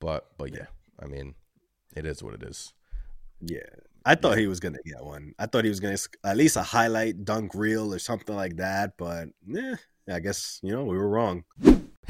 But 0.00 0.26
but 0.38 0.52
yeah, 0.52 0.66
I 1.02 1.06
mean, 1.06 1.34
it 1.96 2.06
is 2.06 2.22
what 2.22 2.34
it 2.34 2.42
is. 2.42 2.72
Yeah. 3.40 3.60
I 4.04 4.14
thought 4.16 4.38
he 4.38 4.46
was 4.46 4.58
to 4.60 4.70
get 4.84 5.04
one. 5.04 5.34
I 5.38 5.46
thought 5.46 5.64
he 5.64 5.70
was 5.70 5.80
to 5.80 6.18
at 6.24 6.36
least 6.36 6.56
a 6.56 6.62
highlight 6.62 7.24
dunk 7.24 7.54
reel 7.54 7.94
or 7.94 7.98
something 7.98 8.34
like 8.34 8.56
that. 8.56 8.96
But 8.96 9.28
yeah, 9.46 9.76
I 10.08 10.18
guess, 10.18 10.58
you 10.62 10.72
know, 10.72 10.84
we 10.84 10.96
were 10.96 11.08
wrong. 11.08 11.44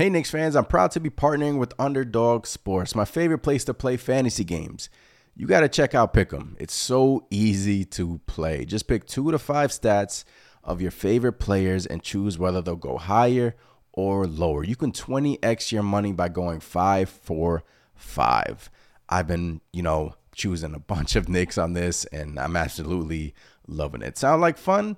Hey 0.03 0.11
Knicks 0.11 0.33
fans, 0.33 0.57
I'm 0.57 0.65
proud 0.65 0.91
to 0.91 1.01
be 1.01 1.11
partnering 1.11 1.59
with 1.59 1.75
Underdog 1.79 2.45
Sports, 2.47 2.97
my 2.97 3.05
favorite 3.05 3.39
place 3.39 3.63
to 3.67 3.73
play 3.73 3.97
fantasy 3.97 4.43
games. 4.43 4.91
You 5.37 5.47
got 5.47 5.61
to 5.61 5.69
check 5.69 5.95
out 5.95 6.13
Pick'em. 6.13 6.57
It's 6.59 6.75
so 6.75 7.29
easy 7.31 7.85
to 7.85 8.21
play. 8.27 8.65
Just 8.65 8.89
pick 8.89 9.07
2 9.07 9.31
to 9.31 9.39
5 9.39 9.71
stats 9.71 10.25
of 10.65 10.83
your 10.83 10.91
favorite 10.91 11.35
players 11.35 11.87
and 11.87 12.03
choose 12.03 12.37
whether 12.37 12.61
they'll 12.61 12.75
go 12.75 12.99
higher 12.99 13.55
or 13.93 14.27
lower. 14.27 14.65
You 14.65 14.75
can 14.75 14.91
20x 14.91 15.71
your 15.71 15.85
money 15.85 16.13
by 16.13 16.29
going 16.29 16.59
5 16.59 17.09
for 17.09 17.63
5. 17.95 18.71
I've 19.09 19.29
been, 19.29 19.61
you 19.73 19.85
know, 19.85 20.17
choosing 20.35 20.75
a 20.75 20.81
bunch 20.81 21.15
of 21.15 21.29
Knicks 21.29 21.57
on 21.57 21.75
this 21.75 22.07
and 22.07 22.41
I'm 22.41 22.57
absolutely 22.57 23.37
loving 23.69 24.03
it. 24.03 24.19
Sound 24.19 24.41
like 24.41 24.59
fun? 24.59 24.97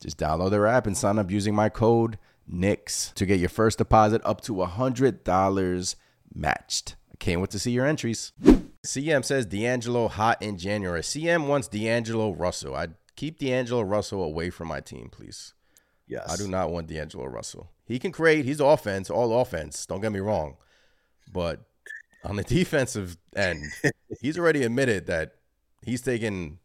Just 0.00 0.18
download 0.18 0.52
their 0.52 0.68
app 0.68 0.86
and 0.86 0.96
sign 0.96 1.18
up 1.18 1.32
using 1.32 1.52
my 1.52 1.68
code 1.68 2.16
NIX 2.48 3.12
to 3.12 3.26
get 3.26 3.40
your 3.40 3.48
first 3.48 3.78
deposit 3.78 4.22
up 4.24 4.40
to 4.42 4.54
$100 4.54 5.94
matched. 6.34 6.96
I 7.12 7.16
can't 7.18 7.40
wait 7.40 7.50
to 7.50 7.58
see 7.58 7.72
your 7.72 7.86
entries. 7.86 8.32
CM 8.86 9.24
says 9.24 9.46
D'Angelo 9.46 10.08
hot 10.08 10.40
in 10.40 10.58
January. 10.58 11.00
CM 11.00 11.48
wants 11.48 11.68
D'Angelo 11.68 12.32
Russell. 12.32 12.74
I'd 12.74 12.94
keep 13.16 13.38
D'Angelo 13.38 13.82
Russell 13.82 14.22
away 14.22 14.50
from 14.50 14.68
my 14.68 14.80
team, 14.80 15.08
please. 15.10 15.54
Yes. 16.06 16.30
I 16.30 16.36
do 16.36 16.48
not 16.48 16.70
want 16.70 16.86
D'Angelo 16.86 17.26
Russell. 17.26 17.70
He 17.84 17.98
can 17.98 18.12
create, 18.12 18.44
he's 18.44 18.60
offense, 18.60 19.10
all 19.10 19.40
offense. 19.40 19.86
Don't 19.86 20.00
get 20.00 20.12
me 20.12 20.20
wrong. 20.20 20.56
But 21.32 21.64
on 22.24 22.36
the 22.36 22.44
defensive 22.44 23.16
end, 23.34 23.64
he's 24.20 24.38
already 24.38 24.62
admitted 24.62 25.06
that 25.06 25.36
he's 25.82 26.02
taking 26.02 26.58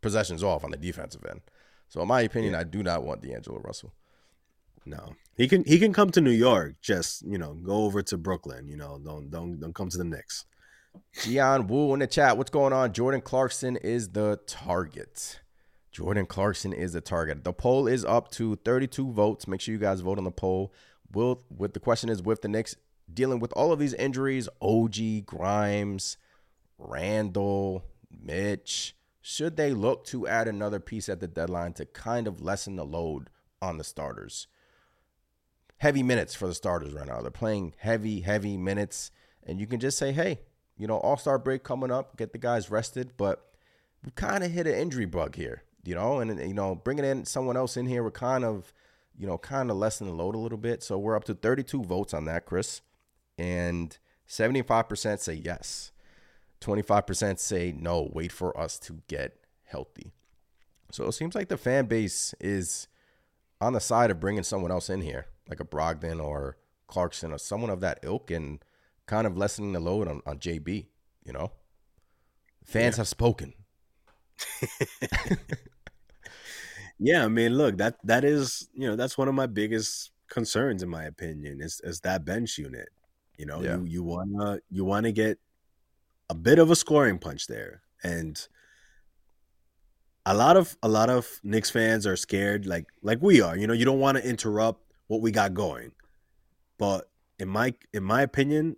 possessions 0.00 0.42
off 0.42 0.64
on 0.64 0.70
the 0.70 0.76
defensive 0.76 1.24
end. 1.28 1.40
So 1.88 2.00
in 2.02 2.08
my 2.08 2.22
opinion, 2.22 2.54
I 2.54 2.64
do 2.64 2.82
not 2.82 3.04
want 3.04 3.22
D'Angelo 3.22 3.60
Russell. 3.60 3.92
No. 4.84 5.14
He 5.36 5.48
can 5.48 5.64
he 5.64 5.78
can 5.78 5.92
come 5.92 6.10
to 6.10 6.20
New 6.20 6.30
York. 6.30 6.76
Just, 6.80 7.22
you 7.22 7.38
know, 7.38 7.54
go 7.54 7.84
over 7.84 8.02
to 8.02 8.16
Brooklyn, 8.18 8.68
you 8.68 8.76
know, 8.76 9.00
don't 9.02 9.30
don't 9.30 9.60
don't 9.60 9.74
come 9.74 9.88
to 9.88 9.98
the 9.98 10.04
Knicks. 10.04 10.44
Gian 11.22 11.66
Wu 11.66 11.92
in 11.94 12.00
the 12.00 12.06
chat. 12.06 12.36
What's 12.36 12.50
going 12.50 12.72
on? 12.72 12.92
Jordan 12.92 13.20
Clarkson 13.20 13.76
is 13.76 14.10
the 14.10 14.40
target. 14.46 15.40
Jordan 15.92 16.26
Clarkson 16.26 16.72
is 16.72 16.92
the 16.92 17.00
target. 17.00 17.44
The 17.44 17.52
poll 17.52 17.86
is 17.86 18.04
up 18.04 18.30
to 18.32 18.56
32 18.56 19.12
votes. 19.12 19.46
Make 19.46 19.60
sure 19.60 19.72
you 19.72 19.80
guys 19.80 20.00
vote 20.00 20.18
on 20.18 20.24
the 20.24 20.30
poll. 20.30 20.72
Will 21.12 21.42
with 21.56 21.74
the 21.74 21.80
question 21.80 22.08
is 22.08 22.22
with 22.22 22.42
the 22.42 22.48
Knicks 22.48 22.76
dealing 23.12 23.40
with 23.40 23.52
all 23.54 23.72
of 23.72 23.78
these 23.78 23.94
injuries, 23.94 24.48
OG, 24.62 25.26
Grimes, 25.26 26.16
Randle, 26.78 27.84
Mitch, 28.22 28.96
should 29.20 29.56
they 29.56 29.72
look 29.72 30.04
to 30.06 30.26
add 30.26 30.48
another 30.48 30.80
piece 30.80 31.08
at 31.08 31.20
the 31.20 31.26
deadline 31.26 31.72
to 31.74 31.86
kind 31.86 32.26
of 32.26 32.40
lessen 32.40 32.76
the 32.76 32.84
load 32.84 33.28
on 33.60 33.78
the 33.78 33.84
starters? 33.84 34.46
Heavy 35.80 36.02
minutes 36.02 36.34
for 36.34 36.46
the 36.46 36.54
starters 36.54 36.92
right 36.92 37.06
now. 37.06 37.20
They're 37.22 37.30
playing 37.30 37.74
heavy, 37.78 38.20
heavy 38.20 38.56
minutes. 38.56 39.10
And 39.46 39.58
you 39.58 39.66
can 39.66 39.80
just 39.80 39.96
say, 39.96 40.12
hey, 40.12 40.40
you 40.76 40.86
know, 40.86 40.98
all 40.98 41.16
star 41.16 41.38
break 41.38 41.62
coming 41.62 41.90
up, 41.90 42.16
get 42.16 42.32
the 42.32 42.38
guys 42.38 42.70
rested. 42.70 43.12
But 43.16 43.46
we 44.04 44.10
kind 44.10 44.44
of 44.44 44.50
hit 44.50 44.66
an 44.66 44.74
injury 44.74 45.06
bug 45.06 45.36
here, 45.36 45.62
you 45.84 45.94
know, 45.94 46.20
and, 46.20 46.38
you 46.38 46.54
know, 46.54 46.74
bringing 46.74 47.04
in 47.04 47.24
someone 47.24 47.56
else 47.56 47.76
in 47.76 47.86
here, 47.86 48.02
we're 48.02 48.10
kind 48.10 48.44
of, 48.44 48.72
you 49.18 49.26
know, 49.26 49.38
kind 49.38 49.70
of 49.70 49.76
lessen 49.76 50.06
the 50.06 50.12
load 50.12 50.34
a 50.34 50.38
little 50.38 50.58
bit. 50.58 50.82
So 50.82 50.98
we're 50.98 51.16
up 51.16 51.24
to 51.24 51.34
32 51.34 51.84
votes 51.84 52.14
on 52.14 52.26
that, 52.26 52.46
Chris. 52.46 52.82
And 53.38 53.96
75% 54.28 55.18
say 55.18 55.34
yes. 55.34 55.92
25% 56.60 57.38
say 57.38 57.72
no, 57.72 58.10
wait 58.12 58.32
for 58.32 58.58
us 58.58 58.78
to 58.80 59.00
get 59.08 59.38
healthy. 59.64 60.12
So 60.92 61.06
it 61.06 61.12
seems 61.12 61.34
like 61.34 61.48
the 61.48 61.56
fan 61.56 61.86
base 61.86 62.34
is 62.38 62.88
on 63.60 63.72
the 63.72 63.80
side 63.80 64.10
of 64.10 64.20
bringing 64.20 64.42
someone 64.42 64.70
else 64.70 64.90
in 64.90 65.00
here, 65.00 65.26
like 65.50 65.60
a 65.60 65.64
Brogdon 65.64 66.22
or 66.22 66.56
Clarkson 66.86 67.32
or 67.32 67.38
someone 67.38 67.70
of 67.70 67.80
that 67.80 68.00
ilk, 68.02 68.30
and 68.30 68.64
kind 69.06 69.26
of 69.26 69.36
lessening 69.36 69.72
the 69.72 69.80
load 69.80 70.08
on, 70.08 70.22
on 70.26 70.38
JB. 70.38 70.86
You 71.24 71.32
know, 71.34 71.52
fans 72.64 72.96
have 72.96 73.08
spoken. 73.08 73.52
Yeah, 76.98 77.24
I 77.24 77.28
mean, 77.28 77.56
look, 77.56 77.78
that 77.78 77.96
that 78.04 78.24
is, 78.24 78.68
you 78.74 78.86
know, 78.86 78.94
that's 78.96 79.16
one 79.16 79.28
of 79.28 79.34
my 79.34 79.46
biggest 79.46 80.10
concerns 80.28 80.82
in 80.82 80.88
my 80.88 81.04
opinion 81.04 81.60
is 81.60 81.80
is 81.82 82.00
that 82.00 82.24
bench 82.24 82.58
unit. 82.58 82.90
You 83.38 83.46
know, 83.46 83.62
Yeah. 83.62 83.78
you 83.78 83.84
you 83.84 84.02
wanna 84.02 84.60
you 84.68 84.84
wanna 84.84 85.12
get 85.12 85.38
a 86.28 86.34
bit 86.34 86.58
of 86.58 86.70
a 86.70 86.76
scoring 86.76 87.18
punch 87.18 87.46
there. 87.46 87.82
And 88.04 88.38
a 90.26 90.34
lot 90.34 90.56
of 90.56 90.76
a 90.82 90.88
lot 90.88 91.08
of 91.10 91.40
Knicks 91.42 91.70
fans 91.70 92.06
are 92.06 92.16
scared 92.16 92.66
like 92.66 92.86
like 93.02 93.20
we 93.22 93.40
are. 93.40 93.56
You 93.56 93.66
know, 93.66 93.72
you 93.72 93.84
don't 93.84 94.00
want 94.00 94.18
to 94.18 94.28
interrupt 94.28 94.89
what 95.10 95.20
we 95.20 95.32
got 95.32 95.52
going. 95.54 95.90
But 96.78 97.10
in 97.40 97.48
my 97.48 97.74
in 97.92 98.04
my 98.04 98.22
opinion, 98.22 98.76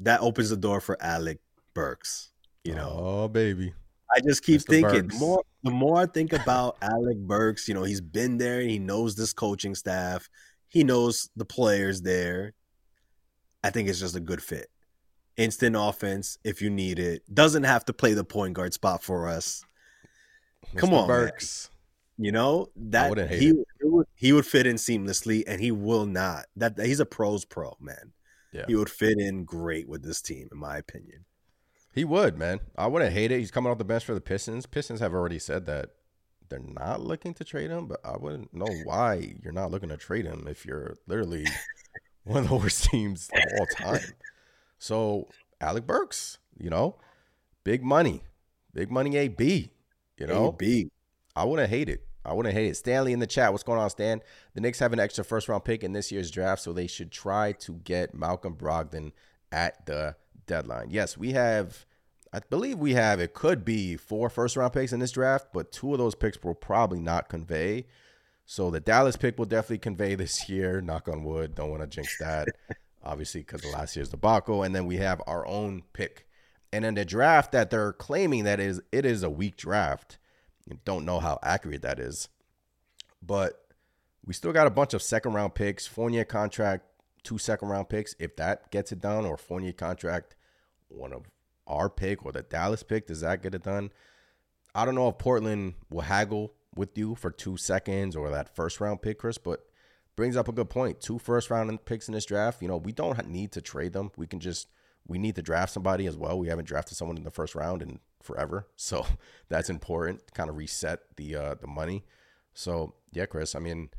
that 0.00 0.20
opens 0.20 0.50
the 0.50 0.56
door 0.56 0.82
for 0.82 1.02
Alec 1.02 1.38
Burks. 1.72 2.30
You 2.62 2.74
know, 2.74 2.90
oh 2.94 3.28
baby, 3.28 3.72
I 4.14 4.20
just 4.20 4.44
keep 4.44 4.60
Mr. 4.60 4.68
thinking 4.68 5.02
Burks. 5.08 5.18
more 5.18 5.42
the 5.64 5.70
more 5.70 5.96
I 5.96 6.04
think 6.06 6.34
about 6.34 6.76
Alec 6.82 7.16
Burks, 7.16 7.68
you 7.68 7.74
know, 7.74 7.84
he's 7.84 8.02
been 8.02 8.36
there. 8.36 8.60
and 8.60 8.70
He 8.70 8.78
knows 8.78 9.16
this 9.16 9.32
coaching 9.32 9.74
staff. 9.74 10.28
He 10.68 10.84
knows 10.84 11.30
the 11.36 11.46
players 11.46 12.02
there. 12.02 12.52
I 13.64 13.70
think 13.70 13.88
it's 13.88 14.00
just 14.00 14.16
a 14.16 14.20
good 14.20 14.42
fit. 14.42 14.68
Instant 15.38 15.74
offense 15.78 16.36
if 16.44 16.60
you 16.60 16.68
need 16.68 16.98
it. 16.98 17.22
Doesn't 17.32 17.64
have 17.64 17.86
to 17.86 17.94
play 17.94 18.12
the 18.12 18.24
point 18.24 18.52
guard 18.52 18.74
spot 18.74 19.02
for 19.02 19.26
us. 19.26 19.64
Come 20.76 20.90
Mr. 20.90 20.92
on, 20.92 20.98
man. 20.98 21.06
Burks. 21.08 21.70
You 22.22 22.30
know 22.30 22.68
that 22.76 23.30
he 23.30 23.48
it. 23.48 23.68
he 23.80 23.88
would, 23.88 24.06
he 24.14 24.32
would 24.32 24.46
fit 24.46 24.66
in 24.66 24.76
seamlessly, 24.76 25.42
and 25.46 25.60
he 25.60 25.72
will 25.72 26.06
not. 26.06 26.46
That 26.56 26.78
he's 26.78 27.00
a 27.00 27.06
pros 27.06 27.44
pro 27.44 27.76
man. 27.80 28.12
Yeah. 28.52 28.64
He 28.68 28.76
would 28.76 28.90
fit 28.90 29.18
in 29.18 29.44
great 29.44 29.88
with 29.88 30.04
this 30.04 30.22
team, 30.22 30.48
in 30.52 30.58
my 30.58 30.76
opinion. 30.76 31.24
He 31.92 32.04
would, 32.04 32.38
man. 32.38 32.60
I 32.76 32.86
wouldn't 32.86 33.12
hate 33.12 33.32
it. 33.32 33.38
He's 33.38 33.50
coming 33.50 33.72
off 33.72 33.78
the 33.78 33.84
bench 33.84 34.04
for 34.04 34.14
the 34.14 34.20
Pistons. 34.20 34.66
Pistons 34.66 35.00
have 35.00 35.12
already 35.12 35.38
said 35.38 35.66
that 35.66 35.90
they're 36.48 36.60
not 36.60 37.00
looking 37.00 37.34
to 37.34 37.44
trade 37.44 37.70
him, 37.70 37.86
but 37.86 38.00
I 38.04 38.16
wouldn't 38.16 38.54
know 38.54 38.68
why 38.84 39.34
you're 39.42 39.52
not 39.52 39.70
looking 39.70 39.88
to 39.88 39.96
trade 39.96 40.26
him 40.26 40.46
if 40.48 40.64
you're 40.64 40.96
literally 41.06 41.46
one 42.24 42.44
of 42.44 42.50
the 42.50 42.54
worst 42.54 42.84
teams 42.84 43.30
of 43.34 43.42
all 43.58 43.66
time. 43.66 44.12
So 44.78 45.28
Alec 45.60 45.86
Burks, 45.86 46.38
you 46.58 46.70
know, 46.70 46.96
big 47.64 47.82
money, 47.82 48.22
big 48.72 48.90
money 48.90 49.16
AB. 49.16 49.70
You 50.18 50.26
know, 50.26 50.48
AB. 50.48 50.90
I 51.34 51.44
wouldn't 51.44 51.70
hate 51.70 51.88
it. 51.88 52.06
I 52.24 52.32
wouldn't 52.32 52.54
hate 52.54 52.68
it. 52.68 52.76
Stanley 52.76 53.12
in 53.12 53.18
the 53.18 53.26
chat. 53.26 53.52
What's 53.52 53.64
going 53.64 53.80
on, 53.80 53.90
Stan? 53.90 54.20
The 54.54 54.60
Knicks 54.60 54.78
have 54.78 54.92
an 54.92 55.00
extra 55.00 55.24
first 55.24 55.48
round 55.48 55.64
pick 55.64 55.82
in 55.82 55.92
this 55.92 56.12
year's 56.12 56.30
draft, 56.30 56.62
so 56.62 56.72
they 56.72 56.86
should 56.86 57.10
try 57.10 57.52
to 57.52 57.72
get 57.84 58.14
Malcolm 58.14 58.54
Brogdon 58.54 59.12
at 59.50 59.86
the 59.86 60.16
deadline. 60.46 60.90
Yes, 60.90 61.16
we 61.18 61.32
have, 61.32 61.84
I 62.32 62.40
believe 62.48 62.78
we 62.78 62.94
have, 62.94 63.20
it 63.20 63.34
could 63.34 63.64
be 63.64 63.96
four 63.96 64.30
first 64.30 64.56
round 64.56 64.72
picks 64.72 64.92
in 64.92 65.00
this 65.00 65.12
draft, 65.12 65.48
but 65.52 65.72
two 65.72 65.92
of 65.92 65.98
those 65.98 66.14
picks 66.14 66.42
will 66.42 66.54
probably 66.54 67.00
not 67.00 67.28
convey. 67.28 67.86
So 68.44 68.70
the 68.70 68.80
Dallas 68.80 69.16
pick 69.16 69.38
will 69.38 69.46
definitely 69.46 69.78
convey 69.78 70.14
this 70.14 70.48
year. 70.48 70.80
Knock 70.80 71.08
on 71.08 71.24
wood. 71.24 71.54
Don't 71.54 71.70
want 71.70 71.82
to 71.82 71.86
jinx 71.86 72.18
that, 72.18 72.48
obviously, 73.04 73.40
because 73.40 73.64
of 73.64 73.72
last 73.72 73.96
year's 73.96 74.10
debacle. 74.10 74.62
And 74.62 74.74
then 74.74 74.86
we 74.86 74.96
have 74.96 75.22
our 75.26 75.46
own 75.46 75.82
pick. 75.92 76.26
And 76.72 76.84
in 76.84 76.94
the 76.94 77.04
draft 77.04 77.52
that 77.52 77.70
they're 77.70 77.92
claiming 77.92 78.44
that 78.44 78.60
is 78.60 78.80
it 78.90 79.04
is 79.04 79.22
a 79.22 79.30
weak 79.30 79.56
draft. 79.56 80.18
Don't 80.84 81.04
know 81.04 81.20
how 81.20 81.38
accurate 81.42 81.82
that 81.82 81.98
is. 81.98 82.28
But 83.22 83.54
we 84.24 84.34
still 84.34 84.52
got 84.52 84.66
a 84.66 84.70
bunch 84.70 84.94
of 84.94 85.02
second 85.02 85.34
round 85.34 85.54
picks, 85.54 85.86
Fournier 85.86 86.24
contract, 86.24 86.84
two 87.22 87.38
second 87.38 87.68
round 87.68 87.88
picks. 87.88 88.14
If 88.18 88.36
that 88.36 88.70
gets 88.70 88.92
it 88.92 89.00
done, 89.00 89.24
or 89.24 89.36
Fournier 89.36 89.72
contract, 89.72 90.36
one 90.88 91.12
of 91.12 91.24
our 91.66 91.88
pick 91.88 92.24
or 92.24 92.32
the 92.32 92.42
Dallas 92.42 92.82
pick, 92.82 93.06
does 93.06 93.20
that 93.20 93.42
get 93.42 93.54
it 93.54 93.62
done? 93.62 93.90
I 94.74 94.84
don't 94.84 94.94
know 94.94 95.08
if 95.08 95.18
Portland 95.18 95.74
will 95.90 96.02
haggle 96.02 96.54
with 96.74 96.96
you 96.96 97.14
for 97.14 97.30
two 97.30 97.56
seconds 97.56 98.16
or 98.16 98.30
that 98.30 98.54
first 98.54 98.80
round 98.80 99.02
pick, 99.02 99.18
Chris, 99.18 99.38
but 99.38 99.66
brings 100.16 100.36
up 100.36 100.48
a 100.48 100.52
good 100.52 100.70
point. 100.70 101.00
Two 101.00 101.18
first 101.18 101.50
round 101.50 101.84
picks 101.84 102.08
in 102.08 102.14
this 102.14 102.24
draft. 102.24 102.62
You 102.62 102.68
know, 102.68 102.76
we 102.76 102.92
don't 102.92 103.28
need 103.28 103.52
to 103.52 103.60
trade 103.60 103.92
them. 103.92 104.10
We 104.16 104.26
can 104.26 104.40
just 104.40 104.68
we 105.06 105.18
need 105.18 105.36
to 105.36 105.42
draft 105.42 105.72
somebody 105.72 106.06
as 106.06 106.16
well. 106.16 106.38
We 106.38 106.48
haven't 106.48 106.68
drafted 106.68 106.96
someone 106.96 107.16
in 107.16 107.24
the 107.24 107.30
first 107.30 107.54
round 107.54 107.82
in 107.82 108.00
forever, 108.22 108.68
so 108.76 109.06
that's 109.48 109.70
important. 109.70 110.26
to 110.26 110.32
Kind 110.32 110.50
of 110.50 110.56
reset 110.56 111.00
the 111.16 111.36
uh, 111.36 111.54
the 111.60 111.66
money. 111.66 112.04
So 112.54 112.94
yeah, 113.12 113.26
Chris. 113.26 113.54
I 113.54 113.58
mean, 113.58 113.90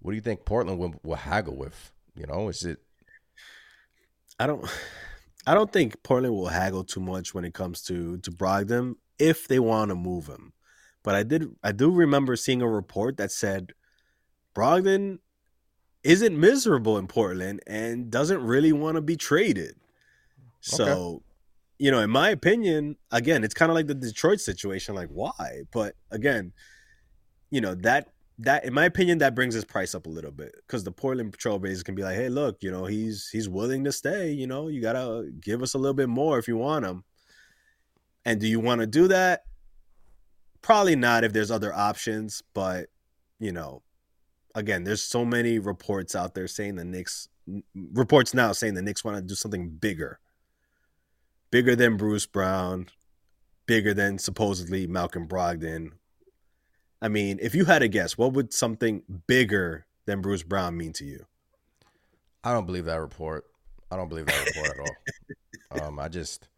what 0.00 0.12
do 0.12 0.16
you 0.16 0.22
think 0.22 0.44
Portland 0.44 0.78
will, 0.78 0.94
will 1.02 1.16
haggle 1.16 1.56
with? 1.56 1.92
You 2.14 2.26
know, 2.26 2.48
is 2.48 2.64
it 2.64 2.78
I 4.40 4.46
don't 4.46 4.64
I 5.46 5.54
don't 5.54 5.72
think 5.72 6.02
Portland 6.02 6.34
will 6.34 6.48
haggle 6.48 6.84
too 6.84 7.00
much 7.00 7.34
when 7.34 7.44
it 7.44 7.54
comes 7.54 7.82
to 7.82 8.18
to 8.18 8.30
Brogdon 8.30 8.96
if 9.18 9.46
they 9.46 9.58
want 9.60 9.90
to 9.90 9.94
move 9.94 10.26
him. 10.26 10.52
But 11.02 11.14
I 11.14 11.22
did 11.22 11.54
I 11.62 11.72
do 11.72 11.90
remember 11.90 12.34
seeing 12.34 12.62
a 12.62 12.68
report 12.68 13.18
that 13.18 13.30
said 13.30 13.72
Brogdon 14.54 15.18
isn't 16.02 16.38
miserable 16.38 16.96
in 16.96 17.06
Portland 17.06 17.60
and 17.66 18.10
doesn't 18.10 18.42
really 18.42 18.72
want 18.72 18.96
to 18.96 19.02
be 19.02 19.16
traded. 19.16 19.76
So, 20.60 21.22
you 21.78 21.90
know, 21.90 22.00
in 22.00 22.10
my 22.10 22.30
opinion, 22.30 22.96
again, 23.10 23.44
it's 23.44 23.54
kind 23.54 23.70
of 23.70 23.74
like 23.74 23.86
the 23.86 23.94
Detroit 23.94 24.40
situation 24.40 24.94
like 24.94 25.08
why? 25.08 25.62
But 25.72 25.94
again, 26.10 26.52
you 27.50 27.60
know, 27.60 27.74
that 27.76 28.08
that 28.38 28.64
in 28.64 28.72
my 28.72 28.86
opinion 28.86 29.18
that 29.18 29.34
brings 29.34 29.54
his 29.54 29.64
price 29.64 29.94
up 29.94 30.06
a 30.06 30.10
little 30.10 30.30
bit 30.30 30.54
because 30.66 30.82
the 30.82 30.92
Portland 30.92 31.36
Trailblazers 31.36 31.84
can 31.84 31.94
be 31.94 32.02
like, 32.02 32.16
hey, 32.16 32.28
look, 32.28 32.62
you 32.62 32.70
know, 32.70 32.86
he's 32.86 33.28
he's 33.30 33.48
willing 33.48 33.84
to 33.84 33.92
stay. 33.92 34.30
You 34.30 34.46
know, 34.46 34.68
you 34.68 34.80
gotta 34.80 35.30
give 35.40 35.62
us 35.62 35.74
a 35.74 35.78
little 35.78 35.94
bit 35.94 36.08
more 36.08 36.38
if 36.38 36.48
you 36.48 36.56
want 36.56 36.84
him. 36.84 37.04
And 38.24 38.40
do 38.40 38.46
you 38.46 38.60
want 38.60 38.80
to 38.82 38.86
do 38.86 39.08
that? 39.08 39.44
Probably 40.62 40.96
not 40.96 41.24
if 41.24 41.32
there's 41.32 41.50
other 41.50 41.74
options, 41.74 42.42
but 42.54 42.88
you 43.38 43.52
know, 43.52 43.82
again, 44.54 44.84
there's 44.84 45.02
so 45.02 45.24
many 45.24 45.58
reports 45.58 46.14
out 46.14 46.34
there 46.34 46.46
saying 46.46 46.76
the 46.76 46.84
Knicks 46.84 47.28
reports 47.74 48.34
now 48.34 48.52
saying 48.52 48.74
the 48.74 48.82
Knicks 48.82 49.04
want 49.04 49.16
to 49.16 49.22
do 49.22 49.34
something 49.34 49.68
bigger. 49.70 50.20
Bigger 51.50 51.74
than 51.74 51.96
Bruce 51.96 52.26
Brown, 52.26 52.88
bigger 53.66 53.92
than 53.92 54.18
supposedly 54.18 54.86
Malcolm 54.86 55.26
Brogdon, 55.26 55.92
I 57.02 57.08
mean, 57.08 57.38
if 57.40 57.54
you 57.54 57.64
had 57.64 57.80
to 57.80 57.88
guess, 57.88 58.18
what 58.18 58.34
would 58.34 58.52
something 58.52 59.02
bigger 59.26 59.86
than 60.06 60.20
Bruce 60.20 60.42
Brown 60.42 60.76
mean 60.76 60.92
to 60.94 61.04
you? 61.04 61.24
I 62.44 62.52
don't 62.52 62.66
believe 62.66 62.84
that 62.84 63.00
report. 63.00 63.46
I 63.90 63.96
don't 63.96 64.08
believe 64.08 64.26
that 64.26 64.46
report 64.46 64.70
at 64.70 64.80
all. 64.80 64.96
Um, 65.72 66.00
I 66.00 66.08
just, 66.08 66.48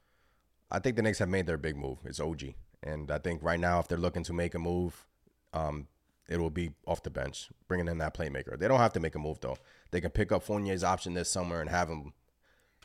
I 0.70 0.78
think 0.78 0.96
the 0.96 1.02
Knicks 1.02 1.18
have 1.18 1.28
made 1.28 1.46
their 1.46 1.58
big 1.58 1.76
move. 1.76 1.98
It's 2.06 2.18
OG, 2.18 2.54
and 2.82 3.10
I 3.10 3.18
think 3.18 3.42
right 3.42 3.60
now, 3.60 3.78
if 3.78 3.86
they're 3.86 3.98
looking 3.98 4.24
to 4.24 4.32
make 4.32 4.54
a 4.54 4.58
move, 4.58 5.06
um, 5.52 5.86
it 6.30 6.38
will 6.38 6.48
be 6.48 6.70
off 6.86 7.02
the 7.02 7.10
bench, 7.10 7.50
bringing 7.68 7.88
in 7.88 7.98
that 7.98 8.14
playmaker. 8.14 8.58
They 8.58 8.68
don't 8.68 8.80
have 8.80 8.94
to 8.94 9.00
make 9.00 9.14
a 9.14 9.18
move 9.18 9.38
though. 9.40 9.58
They 9.90 10.00
can 10.00 10.12
pick 10.12 10.32
up 10.32 10.42
Fournier's 10.42 10.82
option 10.82 11.12
this 11.12 11.28
summer 11.30 11.60
and 11.60 11.68
have 11.68 11.90
him, 11.90 12.14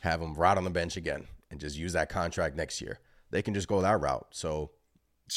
have 0.02 0.20
him 0.20 0.34
right 0.34 0.58
on 0.58 0.64
the 0.64 0.70
bench 0.70 0.98
again, 0.98 1.28
and 1.50 1.60
just 1.60 1.76
use 1.76 1.92
that 1.94 2.08
contract 2.08 2.56
next 2.56 2.80
year. 2.80 3.00
They 3.30 3.42
can 3.42 3.54
just 3.54 3.68
go 3.68 3.80
that 3.82 4.00
route. 4.00 4.26
So 4.30 4.70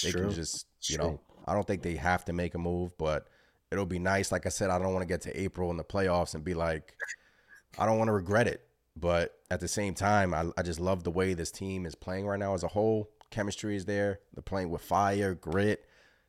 they 0.04 0.12
True. 0.12 0.21
can 0.21 0.32
just, 0.32 0.65
you 0.84 0.97
True. 0.97 1.06
know, 1.06 1.21
I 1.45 1.54
don't 1.54 1.65
think 1.65 1.82
they 1.82 1.95
have 1.95 2.26
to 2.26 2.34
make 2.34 2.56
a 2.56 2.60
move, 2.60 2.97
but 2.97 3.28
it'll 3.71 3.86
be 3.86 4.00
nice. 4.00 4.32
Like 4.32 4.45
I 4.45 4.50
said, 4.50 4.69
I 4.69 4.80
don't 4.80 4.93
want 4.93 5.04
to 5.04 5.08
get 5.08 5.21
to 5.21 5.41
April 5.41 5.71
in 5.71 5.78
the 5.78 5.84
playoffs 5.84 6.36
and 6.36 6.43
be 6.43 6.54
like, 6.54 6.95
I 7.78 7.86
don't 7.86 7.97
want 7.97 8.10
to 8.10 8.13
regret 8.13 8.47
it. 8.47 8.62
But 8.97 9.34
at 9.50 9.62
the 9.62 9.67
same 9.67 9.93
time, 9.93 10.34
I, 10.34 10.45
I 10.58 10.63
just 10.63 10.80
love 10.80 11.04
the 11.04 11.12
way 11.12 11.34
this 11.34 11.52
team 11.52 11.86
is 11.86 11.95
playing 11.95 12.26
right 12.26 12.39
now 12.39 12.54
as 12.54 12.63
a 12.63 12.67
whole. 12.69 13.10
Chemistry 13.30 13.76
is 13.76 13.86
there. 13.86 14.19
They're 14.34 14.43
playing 14.43 14.69
with 14.69 14.82
fire, 14.82 15.34
grit. 15.34 15.86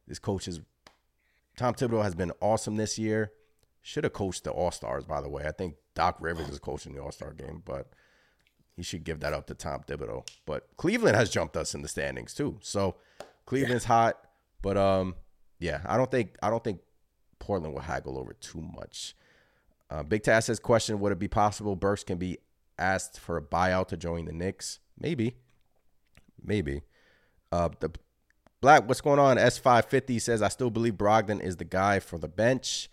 This 0.06 0.20
coach 0.20 0.46
is, 0.46 0.60
Tom 1.56 1.74
Thibodeau 1.74 2.02
has 2.02 2.14
been 2.14 2.32
awesome 2.40 2.76
this 2.76 2.98
year. 2.98 3.32
Should 3.82 4.04
have 4.04 4.12
coached 4.12 4.44
the 4.44 4.52
All 4.52 4.70
Stars, 4.70 5.04
by 5.04 5.20
the 5.20 5.28
way. 5.28 5.42
I 5.44 5.50
think 5.50 5.74
Doc 5.94 6.18
Rivers 6.20 6.48
is 6.48 6.60
coaching 6.60 6.94
the 6.94 7.02
All 7.02 7.10
Star 7.10 7.32
game, 7.32 7.62
but 7.64 7.90
he 8.76 8.82
should 8.82 9.04
give 9.04 9.20
that 9.20 9.32
up 9.32 9.46
to 9.46 9.54
Tom 9.54 9.82
Thibodeau. 9.86 10.26
But 10.46 10.68
Cleveland 10.76 11.16
has 11.16 11.30
jumped 11.30 11.56
us 11.56 11.74
in 11.74 11.82
the 11.82 11.88
standings 11.88 12.34
too. 12.34 12.58
So 12.62 12.96
Cleveland's 13.46 13.84
hot. 13.84 14.18
But 14.62 14.76
um, 14.76 15.16
yeah, 15.58 15.80
I 15.86 15.96
don't 15.96 16.10
think 16.10 16.36
I 16.42 16.50
don't 16.50 16.62
think 16.62 16.80
Portland 17.38 17.74
will 17.74 17.82
haggle 17.82 18.18
over 18.18 18.32
too 18.32 18.60
much. 18.60 19.14
Uh, 19.90 20.02
Big 20.02 20.22
Tass 20.22 20.46
says, 20.46 20.58
"Question: 20.58 21.00
Would 21.00 21.12
it 21.12 21.18
be 21.18 21.28
possible 21.28 21.76
Burks 21.76 22.04
can 22.04 22.18
be 22.18 22.38
asked 22.78 23.20
for 23.20 23.36
a 23.36 23.42
buyout 23.42 23.88
to 23.88 23.96
join 23.96 24.24
the 24.24 24.32
Knicks? 24.32 24.78
Maybe, 24.98 25.36
maybe." 26.42 26.82
Uh, 27.50 27.68
the 27.80 27.90
Black, 28.62 28.88
what's 28.88 29.00
going 29.00 29.18
on? 29.18 29.36
S 29.36 29.58
five 29.58 29.86
fifty 29.86 30.18
says, 30.18 30.40
"I 30.40 30.48
still 30.48 30.70
believe 30.70 30.94
Brogdon 30.94 31.42
is 31.42 31.56
the 31.56 31.64
guy 31.64 31.98
for 31.98 32.18
the 32.18 32.28
bench." 32.28 32.88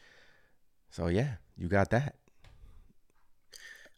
So 0.89 1.07
yeah, 1.07 1.35
you 1.55 1.67
got 1.67 1.91
that. 1.91 2.15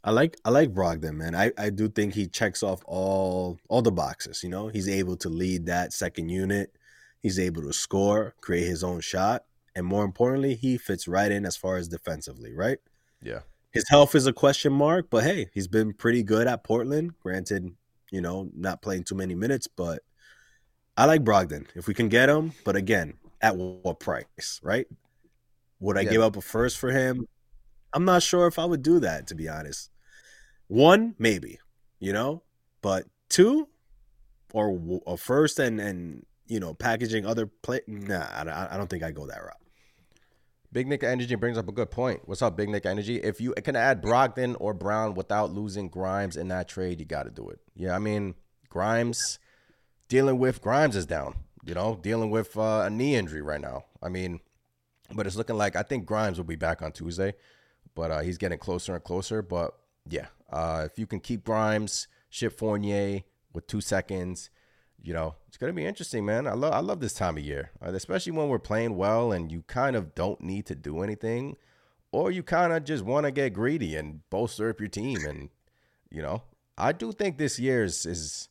I 0.03 0.11
like 0.11 0.37
I 0.43 0.49
like 0.49 0.73
Brogdon, 0.73 1.15
man. 1.15 1.35
I, 1.35 1.51
I 1.57 1.69
do 1.69 1.87
think 1.87 2.13
he 2.15 2.27
checks 2.27 2.63
off 2.63 2.81
all 2.85 3.59
all 3.69 3.81
the 3.81 3.91
boxes. 3.91 4.43
You 4.43 4.49
know, 4.49 4.67
he's 4.67 4.89
able 4.89 5.15
to 5.17 5.29
lead 5.29 5.67
that 5.67 5.93
second 5.93 6.29
unit. 6.29 6.75
He's 7.21 7.37
able 7.39 7.61
to 7.63 7.73
score, 7.73 8.33
create 8.41 8.65
his 8.67 8.83
own 8.83 9.01
shot, 9.01 9.45
and 9.75 9.85
more 9.85 10.03
importantly, 10.03 10.55
he 10.55 10.77
fits 10.77 11.07
right 11.07 11.31
in 11.31 11.45
as 11.45 11.55
far 11.55 11.77
as 11.77 11.87
defensively. 11.87 12.53
Right. 12.55 12.79
Yeah, 13.21 13.41
His 13.71 13.87
health 13.89 14.15
is 14.15 14.25
a 14.25 14.33
question 14.33 14.73
mark, 14.73 15.11
but 15.11 15.23
hey, 15.23 15.49
he's 15.53 15.67
been 15.67 15.93
pretty 15.93 16.23
good 16.23 16.47
at 16.47 16.63
Portland. 16.63 17.13
Granted, 17.19 17.75
you 18.11 18.19
know, 18.21 18.49
not 18.55 18.81
playing 18.81 19.03
too 19.03 19.13
many 19.13 19.35
minutes, 19.35 19.67
but 19.67 20.01
I 20.97 21.05
like 21.05 21.23
Brogdon 21.23 21.67
if 21.75 21.87
we 21.87 21.93
can 21.93 22.09
get 22.09 22.29
him. 22.29 22.53
But 22.65 22.75
again, 22.75 23.19
at 23.39 23.55
what 23.55 23.99
price, 23.99 24.59
right? 24.63 24.87
Would 25.79 25.97
I 25.97 26.01
Yeah. 26.01 26.09
give 26.09 26.21
up 26.23 26.35
a 26.37 26.41
first 26.41 26.79
for 26.79 26.91
him? 26.91 27.27
I'm 27.93 28.05
not 28.05 28.23
sure 28.23 28.47
if 28.47 28.57
I 28.57 28.65
would 28.65 28.81
do 28.81 28.99
that, 29.01 29.27
to 29.27 29.35
be 29.35 29.47
honest. 29.47 29.90
One, 30.71 31.15
maybe, 31.19 31.59
you 31.99 32.13
know, 32.13 32.43
but 32.81 33.03
two, 33.27 33.67
or 34.53 35.01
a 35.05 35.17
first 35.17 35.59
and 35.59 35.81
and 35.81 36.25
you 36.47 36.61
know 36.61 36.73
packaging 36.73 37.25
other 37.25 37.45
play. 37.45 37.81
Nah, 37.87 38.21
I, 38.21 38.69
I 38.71 38.77
don't 38.77 38.89
think 38.89 39.03
I 39.03 39.11
go 39.11 39.27
that 39.27 39.43
route. 39.43 39.57
Big 40.71 40.87
Nick 40.87 41.03
Energy 41.03 41.35
brings 41.35 41.57
up 41.57 41.67
a 41.67 41.73
good 41.73 41.91
point. 41.91 42.21
What's 42.23 42.41
up, 42.41 42.55
Big 42.55 42.69
Nick 42.69 42.85
Energy? 42.85 43.17
If 43.17 43.41
you 43.41 43.53
can 43.65 43.75
add 43.75 44.01
Brogdon 44.01 44.55
or 44.61 44.73
Brown 44.73 45.13
without 45.13 45.51
losing 45.51 45.89
Grimes 45.89 46.37
in 46.37 46.47
that 46.47 46.69
trade, 46.69 47.01
you 47.01 47.05
got 47.05 47.23
to 47.23 47.31
do 47.31 47.49
it. 47.49 47.59
Yeah, 47.75 47.93
I 47.93 47.99
mean 47.99 48.35
Grimes 48.69 49.39
dealing 50.07 50.39
with 50.39 50.61
Grimes 50.61 50.95
is 50.95 51.05
down. 51.05 51.35
you 51.65 51.73
know, 51.73 51.99
dealing 52.01 52.29
with 52.29 52.57
uh, 52.57 52.83
a 52.85 52.89
knee 52.89 53.15
injury 53.15 53.41
right 53.41 53.59
now. 53.59 53.83
I 54.01 54.07
mean, 54.07 54.39
but 55.13 55.27
it's 55.27 55.35
looking 55.35 55.57
like 55.57 55.75
I 55.75 55.83
think 55.83 56.05
Grimes 56.05 56.37
will 56.37 56.45
be 56.45 56.55
back 56.55 56.81
on 56.81 56.93
Tuesday, 56.93 57.33
but 57.93 58.09
uh, 58.09 58.19
he's 58.21 58.37
getting 58.37 58.57
closer 58.57 58.95
and 58.95 59.03
closer. 59.03 59.41
But 59.41 59.73
yeah, 60.09 60.27
uh, 60.51 60.87
if 60.89 60.97
you 60.97 61.05
can 61.05 61.19
keep 61.19 61.43
Grimes, 61.43 62.07
ship 62.29 62.57
Fournier 62.57 63.21
with 63.53 63.67
two 63.67 63.81
seconds, 63.81 64.49
you 65.01 65.13
know, 65.13 65.35
it's 65.47 65.57
gonna 65.57 65.73
be 65.73 65.85
interesting, 65.85 66.25
man. 66.25 66.47
I 66.47 66.53
love 66.53 66.73
I 66.73 66.79
love 66.79 66.99
this 66.99 67.13
time 67.13 67.37
of 67.37 67.43
year, 67.43 67.71
uh, 67.83 67.91
especially 67.91 68.33
when 68.33 68.49
we're 68.49 68.59
playing 68.59 68.95
well 68.95 69.31
and 69.31 69.51
you 69.51 69.63
kind 69.63 69.95
of 69.95 70.13
don't 70.13 70.41
need 70.41 70.65
to 70.67 70.75
do 70.75 71.01
anything, 71.01 71.57
or 72.11 72.31
you 72.31 72.43
kind 72.43 72.73
of 72.73 72.83
just 72.83 73.03
want 73.03 73.25
to 73.25 73.31
get 73.31 73.53
greedy 73.53 73.95
and 73.95 74.21
bolster 74.29 74.69
up 74.69 74.79
your 74.79 74.89
team. 74.89 75.19
And 75.27 75.49
you 76.11 76.21
know, 76.21 76.43
I 76.77 76.91
do 76.91 77.11
think 77.11 77.37
this 77.37 77.57
year 77.59 77.83
is 77.83 78.05
is 78.05 78.49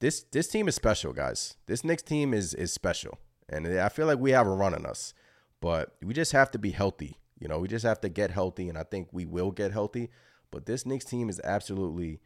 this 0.00 0.24
this 0.30 0.48
team 0.48 0.68
is 0.68 0.74
special, 0.74 1.12
guys. 1.12 1.56
This 1.66 1.84
Knicks 1.84 2.02
team 2.02 2.34
is 2.34 2.54
is 2.54 2.72
special, 2.72 3.18
and 3.48 3.66
I 3.66 3.88
feel 3.88 4.06
like 4.06 4.18
we 4.18 4.32
have 4.32 4.46
a 4.46 4.50
run 4.50 4.74
on 4.74 4.86
us, 4.86 5.14
but 5.60 5.96
we 6.02 6.14
just 6.14 6.32
have 6.32 6.50
to 6.52 6.58
be 6.58 6.70
healthy. 6.70 7.18
You 7.38 7.48
know, 7.48 7.58
we 7.58 7.66
just 7.66 7.84
have 7.84 8.00
to 8.02 8.08
get 8.08 8.30
healthy, 8.30 8.68
and 8.68 8.78
I 8.78 8.84
think 8.84 9.08
we 9.10 9.26
will 9.26 9.50
get 9.50 9.72
healthy. 9.72 10.10
But 10.52 10.66
this 10.66 10.86
Knicks 10.86 11.04
team 11.04 11.28
is 11.28 11.40
absolutely 11.42 12.20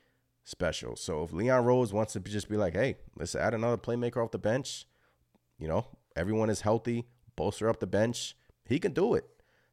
special. 0.44 0.96
So 0.96 1.22
if 1.22 1.32
Leon 1.32 1.64
Rose 1.64 1.94
wants 1.94 2.12
to 2.12 2.20
just 2.20 2.50
be 2.50 2.58
like, 2.58 2.74
hey, 2.74 2.96
let's 3.16 3.34
add 3.34 3.54
another 3.54 3.78
playmaker 3.78 4.22
off 4.22 4.32
the 4.32 4.38
bench, 4.38 4.86
you 5.58 5.66
know, 5.66 5.86
everyone 6.14 6.50
is 6.50 6.60
healthy, 6.60 7.06
bolster 7.36 7.70
up 7.70 7.80
the 7.80 7.86
bench, 7.86 8.36
he 8.66 8.78
can 8.78 8.92
do 8.92 9.14
it. 9.14 9.24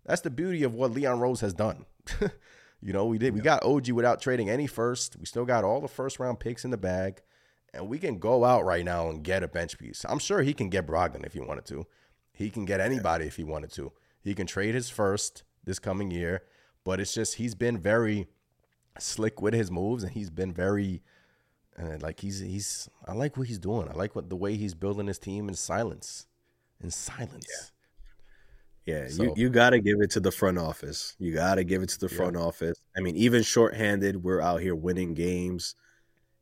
That's 0.06 0.22
the 0.22 0.30
beauty 0.30 0.64
of 0.64 0.74
what 0.74 0.92
Leon 0.92 1.20
Rose 1.20 1.42
has 1.42 1.54
done. 1.54 1.86
you 2.82 2.94
know, 2.94 3.06
we 3.06 3.18
did 3.18 3.34
we 3.34 3.42
got 3.42 3.64
OG 3.64 3.90
without 3.90 4.22
trading 4.22 4.50
any 4.50 4.68
first. 4.68 5.18
We 5.18 5.26
still 5.26 5.46
got 5.46 5.64
all 5.64 5.82
the 5.82 5.88
first 5.88 6.20
round 6.20 6.40
picks 6.40 6.64
in 6.64 6.72
the 6.72 6.78
bag. 6.78 7.22
And 7.74 7.88
we 7.88 7.98
can 7.98 8.20
go 8.20 8.46
out 8.46 8.66
right 8.66 8.86
now 8.86 9.10
and 9.10 9.24
get 9.24 9.42
a 9.42 9.48
bench 9.48 9.80
piece. 9.80 10.06
I'm 10.08 10.20
sure 10.20 10.44
he 10.44 10.54
can 10.54 10.70
get 10.70 10.86
Brogdon 10.86 11.26
if 11.26 11.34
he 11.34 11.40
wanted 11.40 11.66
to. 11.66 11.88
He 12.32 12.52
can 12.52 12.66
get 12.66 12.80
anybody 12.80 13.26
if 13.26 13.36
he 13.36 13.44
wanted 13.44 13.72
to. 13.74 13.92
He 14.22 14.36
can 14.36 14.46
trade 14.46 14.76
his 14.76 14.92
first 14.92 15.44
this 15.64 15.80
coming 15.80 16.12
year. 16.12 16.44
But 16.84 17.00
it's 17.00 17.14
just 17.14 17.36
he's 17.36 17.56
been 17.56 17.78
very 17.80 18.28
slick 19.00 19.42
with 19.42 19.54
his 19.54 19.72
moves, 19.72 20.04
and 20.04 20.12
he's 20.12 20.30
been 20.30 20.54
very 20.54 21.02
uh, 21.82 21.98
like 22.02 22.20
he's 22.20 22.40
he's. 22.40 22.90
I 23.08 23.14
like 23.14 23.38
what 23.38 23.48
he's 23.48 23.60
doing. 23.60 23.88
I 23.90 23.94
like 23.94 24.16
what 24.16 24.30
the 24.30 24.36
way 24.36 24.56
he's 24.56 24.74
building 24.76 25.08
his 25.08 25.20
team 25.20 25.48
in 25.50 25.56
silence, 25.56 26.28
in 26.82 26.92
silence. 26.92 27.72
Yeah, 28.86 29.08
So- 29.08 29.24
you, 29.24 29.34
you 29.38 29.50
got 29.50 29.70
to 29.72 29.80
give 29.80 30.02
it 30.02 30.12
to 30.12 30.20
the 30.20 30.32
front 30.32 30.58
office. 30.58 31.16
You 31.18 31.34
got 31.34 31.56
to 31.56 31.64
give 31.64 31.82
it 31.84 31.90
to 31.90 32.00
the 32.00 32.10
front 32.10 32.36
office. 32.36 32.78
I 32.98 33.00
mean, 33.00 33.16
even 33.16 33.42
shorthanded, 33.42 34.24
we're 34.24 34.42
out 34.42 34.62
here 34.62 34.76
winning 34.76 35.14
games 35.14 35.76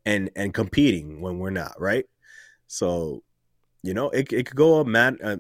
and 0.06 0.30
and 0.36 0.54
competing 0.54 1.22
when 1.22 1.38
we're 1.38 1.52
not, 1.52 1.80
right? 1.80 2.06
So, 2.68 3.24
you 3.84 3.94
know, 3.94 4.10
it, 4.10 4.32
it 4.34 4.48
could 4.48 4.56
go 4.56 4.80
a, 4.80 4.86
man, 4.86 5.18
a 5.22 5.40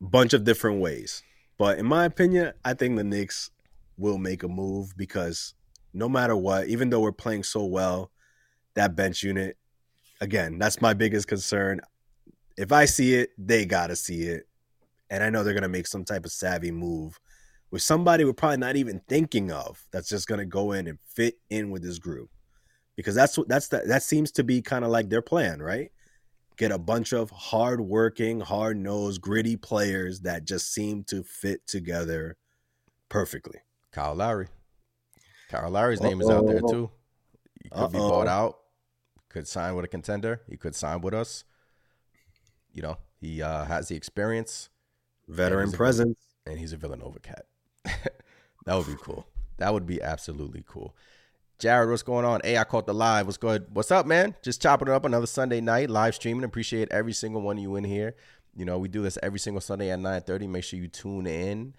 bunch 0.00 0.32
of 0.32 0.44
different 0.44 0.80
ways. 0.80 1.22
But 1.58 1.78
in 1.78 1.86
my 1.86 2.04
opinion, 2.04 2.52
I 2.64 2.74
think 2.74 2.96
the 2.96 3.04
Knicks 3.04 3.50
will 3.98 4.18
make 4.18 4.42
a 4.42 4.48
move 4.48 4.96
because 4.96 5.54
no 5.94 6.08
matter 6.08 6.36
what, 6.36 6.66
even 6.68 6.90
though 6.90 7.00
we're 7.00 7.12
playing 7.12 7.44
so 7.44 7.64
well, 7.64 8.10
that 8.74 8.96
bench 8.96 9.22
unit, 9.22 9.56
again, 10.20 10.58
that's 10.58 10.80
my 10.80 10.92
biggest 10.92 11.28
concern. 11.28 11.80
If 12.56 12.72
I 12.72 12.84
see 12.84 13.14
it, 13.14 13.30
they 13.38 13.64
got 13.64 13.88
to 13.88 13.96
see 13.96 14.24
it 14.24 14.46
and 15.10 15.22
I 15.22 15.30
know 15.30 15.44
they're 15.44 15.54
gonna 15.54 15.68
make 15.68 15.86
some 15.86 16.04
type 16.04 16.24
of 16.24 16.32
savvy 16.32 16.70
move 16.70 17.20
with 17.70 17.82
somebody 17.82 18.24
we're 18.24 18.32
probably 18.32 18.58
not 18.58 18.76
even 18.76 19.00
thinking 19.08 19.50
of. 19.50 19.86
That's 19.92 20.08
just 20.08 20.26
gonna 20.26 20.44
go 20.44 20.72
in 20.72 20.86
and 20.86 20.98
fit 21.06 21.38
in 21.50 21.70
with 21.70 21.82
this 21.82 21.98
group 21.98 22.30
because 22.96 23.14
that's 23.14 23.36
what 23.38 23.48
that's 23.48 23.68
the, 23.68 23.82
that 23.86 24.02
seems 24.02 24.30
to 24.32 24.44
be 24.44 24.62
kind 24.62 24.84
of 24.84 24.90
like 24.90 25.10
their 25.10 25.22
plan, 25.22 25.62
right? 25.62 25.90
Get 26.56 26.70
a 26.70 26.78
bunch 26.78 27.12
of 27.12 27.30
hard-working, 27.30 28.40
hard-nosed, 28.40 29.20
gritty 29.20 29.56
players 29.56 30.20
that 30.20 30.44
just 30.44 30.72
seem 30.72 31.02
to 31.04 31.24
fit 31.24 31.66
together 31.66 32.36
perfectly. 33.08 33.58
Kyle 33.90 34.14
Lowry. 34.14 34.48
Lowry's 35.62 36.00
name 36.00 36.20
is 36.20 36.28
out 36.28 36.46
there 36.46 36.60
too. 36.60 36.90
He 37.62 37.68
could 37.70 37.92
be 37.92 37.98
Uh-oh. 37.98 38.10
bought 38.10 38.28
out. 38.28 38.58
Could 39.28 39.48
sign 39.48 39.74
with 39.74 39.84
a 39.84 39.88
contender. 39.88 40.42
He 40.48 40.56
could 40.56 40.74
sign 40.74 41.00
with 41.00 41.14
us. 41.14 41.44
You 42.72 42.82
know, 42.82 42.98
he 43.20 43.42
uh, 43.42 43.64
has 43.64 43.88
the 43.88 43.96
experience. 43.96 44.68
Veteran 45.28 45.66
he's 45.66 45.74
a- 45.74 45.76
presence. 45.76 46.18
and 46.46 46.58
he's 46.58 46.72
a 46.72 46.76
Villanova 46.76 47.18
cat. 47.20 47.46
that 47.84 48.74
would 48.74 48.86
be 48.86 48.96
cool. 49.02 49.26
That 49.58 49.72
would 49.72 49.86
be 49.86 50.02
absolutely 50.02 50.64
cool. 50.68 50.94
Jared, 51.58 51.88
what's 51.88 52.02
going 52.02 52.24
on? 52.24 52.40
Hey, 52.44 52.58
I 52.58 52.64
caught 52.64 52.86
the 52.86 52.92
live. 52.94 53.26
What's 53.26 53.38
good? 53.38 53.66
What's 53.72 53.90
up, 53.92 54.06
man? 54.06 54.34
Just 54.42 54.60
chopping 54.60 54.88
it 54.88 54.92
up 54.94 55.04
another 55.04 55.26
Sunday 55.26 55.60
night, 55.60 55.88
live 55.88 56.14
streaming. 56.16 56.44
Appreciate 56.44 56.88
every 56.90 57.12
single 57.12 57.40
one 57.40 57.56
of 57.56 57.62
you 57.62 57.76
in 57.76 57.84
here. 57.84 58.16
You 58.56 58.64
know, 58.64 58.78
we 58.78 58.88
do 58.88 59.02
this 59.02 59.18
every 59.22 59.38
single 59.38 59.60
Sunday 59.60 59.90
at 59.90 59.98
9:30. 60.00 60.48
Make 60.48 60.64
sure 60.64 60.78
you 60.78 60.88
tune 60.88 61.26
in 61.26 61.74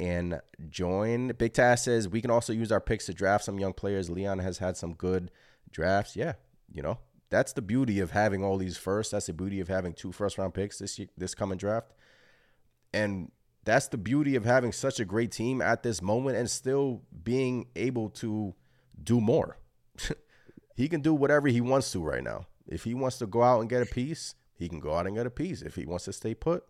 and 0.00 0.40
join. 0.70 1.28
Big 1.38 1.52
Task 1.52 1.84
says 1.84 2.08
we 2.08 2.22
can 2.22 2.30
also 2.30 2.54
use 2.54 2.72
our 2.72 2.80
picks 2.80 3.06
to 3.06 3.14
draft 3.14 3.44
some 3.44 3.60
young 3.60 3.74
players. 3.74 4.08
Leon 4.08 4.38
has 4.38 4.58
had 4.58 4.76
some 4.76 4.94
good 4.94 5.30
drafts. 5.70 6.16
Yeah, 6.16 6.32
you 6.72 6.82
know, 6.82 6.98
that's 7.28 7.52
the 7.52 7.62
beauty 7.62 8.00
of 8.00 8.12
having 8.12 8.42
all 8.42 8.56
these 8.56 8.78
first. 8.78 9.12
That's 9.12 9.26
the 9.26 9.34
beauty 9.34 9.60
of 9.60 9.68
having 9.68 9.92
two 9.92 10.10
first 10.10 10.38
round 10.38 10.54
picks 10.54 10.78
this 10.78 10.98
year, 10.98 11.08
this 11.18 11.34
coming 11.34 11.58
draft. 11.58 11.92
And 12.94 13.30
that's 13.64 13.88
the 13.88 13.98
beauty 13.98 14.36
of 14.36 14.46
having 14.46 14.72
such 14.72 14.98
a 15.00 15.04
great 15.04 15.32
team 15.32 15.60
at 15.60 15.82
this 15.82 16.00
moment 16.00 16.38
and 16.38 16.50
still 16.50 17.02
being 17.22 17.66
able 17.76 18.08
to 18.10 18.54
do 19.02 19.20
more. 19.20 19.58
he 20.76 20.88
can 20.88 21.02
do 21.02 21.12
whatever 21.12 21.48
he 21.48 21.60
wants 21.60 21.92
to 21.92 22.02
right 22.02 22.24
now. 22.24 22.46
If 22.66 22.84
he 22.84 22.94
wants 22.94 23.18
to 23.18 23.26
go 23.26 23.42
out 23.42 23.60
and 23.60 23.68
get 23.68 23.82
a 23.82 23.86
piece, 23.86 24.34
he 24.56 24.66
can 24.66 24.80
go 24.80 24.94
out 24.94 25.06
and 25.06 25.14
get 25.14 25.26
a 25.26 25.30
piece. 25.30 25.60
If 25.60 25.74
he 25.74 25.84
wants 25.84 26.06
to 26.06 26.12
stay 26.14 26.34
put, 26.34 26.64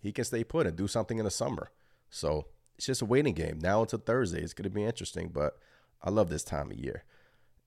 he 0.00 0.12
can 0.12 0.24
stay 0.24 0.44
put 0.44 0.66
and 0.66 0.76
do 0.76 0.86
something 0.86 1.18
in 1.18 1.24
the 1.24 1.30
summer. 1.30 1.70
So 2.10 2.46
it's 2.76 2.86
just 2.86 3.02
a 3.02 3.06
waiting 3.06 3.34
game. 3.34 3.58
Now 3.60 3.82
until 3.82 3.98
Thursday. 4.00 4.42
It's 4.42 4.54
going 4.54 4.64
to 4.64 4.70
be 4.70 4.84
interesting, 4.84 5.28
but 5.28 5.58
I 6.02 6.10
love 6.10 6.28
this 6.28 6.44
time 6.44 6.70
of 6.70 6.76
year. 6.76 7.04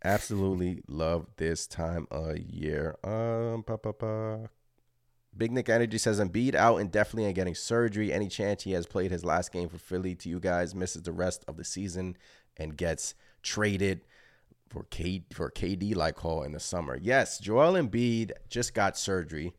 Absolutely 0.03 0.83
love 0.87 1.27
this 1.37 1.65
time 1.65 2.07
of 2.11 2.37
year. 2.37 2.97
Um, 3.03 3.63
pa, 3.63 3.77
pa, 3.77 3.93
pa. 3.93 4.37
Big 5.35 5.51
Nick 5.51 5.69
Energy 5.69 5.97
says 5.97 6.19
Embiid 6.19 6.53
out 6.53 6.77
indefinitely 6.77 7.25
and 7.25 7.35
getting 7.35 7.55
surgery. 7.55 8.13
Any 8.13 8.27
chance 8.27 8.63
he 8.63 8.73
has 8.73 8.85
played 8.85 9.11
his 9.11 9.25
last 9.25 9.51
game 9.51 9.69
for 9.69 9.77
Philly 9.79 10.13
to 10.15 10.29
you 10.29 10.39
guys 10.39 10.75
misses 10.75 11.03
the 11.03 11.11
rest 11.11 11.43
of 11.47 11.57
the 11.57 11.63
season 11.63 12.17
and 12.57 12.77
gets 12.77 13.15
traded 13.41 14.01
for 14.69 14.83
K 14.89 15.23
for 15.31 15.49
KD 15.49 15.95
like 15.95 16.19
Hall 16.19 16.43
in 16.43 16.51
the 16.51 16.59
summer. 16.59 16.97
Yes, 17.01 17.39
Joel 17.39 17.73
Embiid 17.73 18.31
just 18.49 18.73
got 18.73 18.97
surgery. 18.97 19.53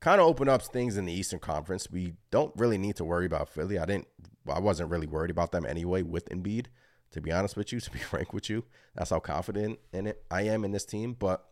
Kind 0.00 0.20
of 0.20 0.26
open 0.26 0.48
up 0.48 0.62
things 0.62 0.96
in 0.96 1.06
the 1.06 1.12
Eastern 1.12 1.38
Conference. 1.38 1.90
We 1.90 2.14
don't 2.30 2.52
really 2.56 2.78
need 2.78 2.96
to 2.96 3.04
worry 3.04 3.26
about 3.26 3.48
Philly. 3.48 3.78
I 3.78 3.86
didn't. 3.86 4.08
I 4.48 4.60
wasn't 4.60 4.90
really 4.90 5.06
worried 5.06 5.30
about 5.30 5.52
them 5.52 5.66
anyway 5.66 6.02
with 6.02 6.28
Embiid. 6.28 6.66
To 7.12 7.20
be 7.20 7.32
honest 7.32 7.56
with 7.56 7.72
you, 7.72 7.80
to 7.80 7.90
be 7.90 7.98
frank 7.98 8.32
with 8.32 8.50
you, 8.50 8.64
that's 8.94 9.10
how 9.10 9.20
confident 9.20 9.78
in 9.92 10.06
it 10.06 10.24
I 10.30 10.42
am 10.42 10.64
in 10.64 10.72
this 10.72 10.84
team. 10.84 11.14
But 11.18 11.44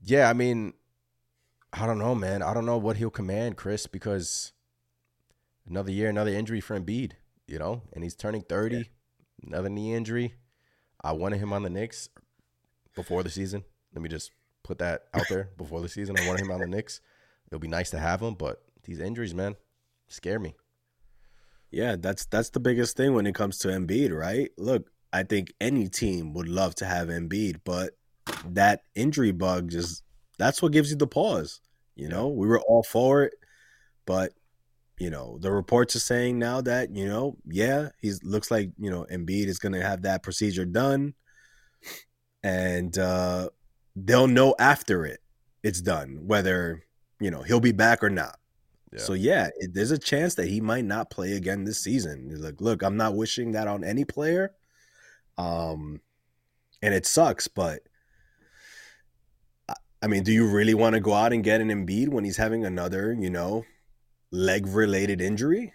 yeah, 0.00 0.28
I 0.28 0.32
mean, 0.32 0.74
I 1.72 1.86
don't 1.86 1.98
know, 1.98 2.14
man. 2.14 2.42
I 2.42 2.52
don't 2.52 2.66
know 2.66 2.76
what 2.76 2.96
he'll 2.96 3.10
command, 3.10 3.56
Chris, 3.56 3.86
because 3.86 4.52
another 5.68 5.92
year, 5.92 6.10
another 6.10 6.32
injury 6.32 6.60
for 6.60 6.78
Embiid, 6.78 7.12
you 7.46 7.58
know, 7.58 7.82
and 7.92 8.02
he's 8.02 8.14
turning 8.14 8.42
30, 8.42 8.90
another 9.46 9.68
knee 9.68 9.94
injury. 9.94 10.34
I 11.02 11.12
wanted 11.12 11.38
him 11.38 11.52
on 11.52 11.62
the 11.62 11.70
Knicks 11.70 12.08
before 12.94 13.22
the 13.22 13.30
season. 13.30 13.64
Let 13.94 14.02
me 14.02 14.08
just 14.08 14.32
put 14.64 14.78
that 14.78 15.04
out 15.14 15.28
there 15.28 15.50
before 15.58 15.80
the 15.80 15.88
season. 15.88 16.16
I 16.18 16.26
wanted 16.26 16.44
him 16.44 16.50
on 16.50 16.60
the 16.60 16.66
Knicks. 16.66 17.00
It'll 17.48 17.60
be 17.60 17.68
nice 17.68 17.90
to 17.90 17.98
have 17.98 18.22
him, 18.22 18.34
but 18.34 18.62
these 18.84 19.00
injuries, 19.00 19.34
man, 19.34 19.56
scare 20.08 20.38
me. 20.38 20.54
Yeah, 21.70 21.96
that's 21.98 22.26
that's 22.26 22.50
the 22.50 22.60
biggest 22.60 22.96
thing 22.96 23.14
when 23.14 23.26
it 23.26 23.34
comes 23.34 23.58
to 23.58 23.68
Embiid, 23.68 24.16
right? 24.16 24.50
Look, 24.58 24.90
I 25.12 25.22
think 25.22 25.52
any 25.60 25.88
team 25.88 26.34
would 26.34 26.48
love 26.48 26.74
to 26.76 26.84
have 26.84 27.08
Embiid, 27.08 27.60
but 27.64 27.92
that 28.46 28.82
injury 28.94 29.32
bug 29.32 29.70
just 29.70 30.02
that's 30.38 30.62
what 30.62 30.72
gives 30.72 30.90
you 30.90 30.96
the 30.96 31.06
pause. 31.06 31.60
You 31.94 32.08
know, 32.08 32.28
we 32.28 32.46
were 32.46 32.60
all 32.60 32.82
for 32.82 33.22
it, 33.24 33.34
but 34.06 34.32
you 34.98 35.10
know, 35.10 35.38
the 35.40 35.50
reports 35.50 35.96
are 35.96 36.00
saying 36.00 36.38
now 36.38 36.60
that, 36.60 36.94
you 36.94 37.06
know, 37.06 37.36
yeah, 37.46 37.88
he's 38.00 38.22
looks 38.22 38.50
like, 38.50 38.70
you 38.78 38.90
know, 38.90 39.06
Embiid 39.10 39.46
is 39.46 39.58
gonna 39.58 39.82
have 39.82 40.02
that 40.02 40.22
procedure 40.22 40.64
done. 40.64 41.14
And 42.42 42.96
uh 42.98 43.48
they'll 43.96 44.28
know 44.28 44.54
after 44.58 45.04
it 45.04 45.20
it's 45.62 45.80
done, 45.80 46.26
whether, 46.26 46.82
you 47.20 47.30
know, 47.30 47.42
he'll 47.42 47.60
be 47.60 47.72
back 47.72 48.02
or 48.02 48.10
not. 48.10 48.38
Yeah. 48.92 48.98
So 49.00 49.12
yeah, 49.14 49.48
it, 49.56 49.72
there's 49.74 49.90
a 49.90 49.98
chance 49.98 50.34
that 50.34 50.48
he 50.48 50.60
might 50.60 50.84
not 50.84 51.10
play 51.10 51.32
again 51.32 51.64
this 51.64 51.82
season. 51.82 52.28
He's 52.30 52.40
like, 52.40 52.60
look, 52.60 52.82
I'm 52.82 52.96
not 52.96 53.14
wishing 53.14 53.52
that 53.52 53.68
on 53.68 53.84
any 53.84 54.04
player, 54.04 54.52
um, 55.38 56.00
and 56.82 56.92
it 56.92 57.06
sucks. 57.06 57.48
But 57.48 57.80
I- 60.02 60.08
mean, 60.08 60.24
do 60.24 60.32
you 60.32 60.46
really 60.46 60.74
want 60.74 60.94
to 60.94 61.00
go 61.00 61.12
out 61.14 61.32
and 61.32 61.44
get 61.44 61.60
an 61.60 61.68
Embiid 61.68 62.08
when 62.08 62.24
he's 62.24 62.36
having 62.36 62.66
another, 62.66 63.12
you 63.18 63.30
know, 63.30 63.64
leg 64.30 64.66
related 64.66 65.20
injury? 65.20 65.72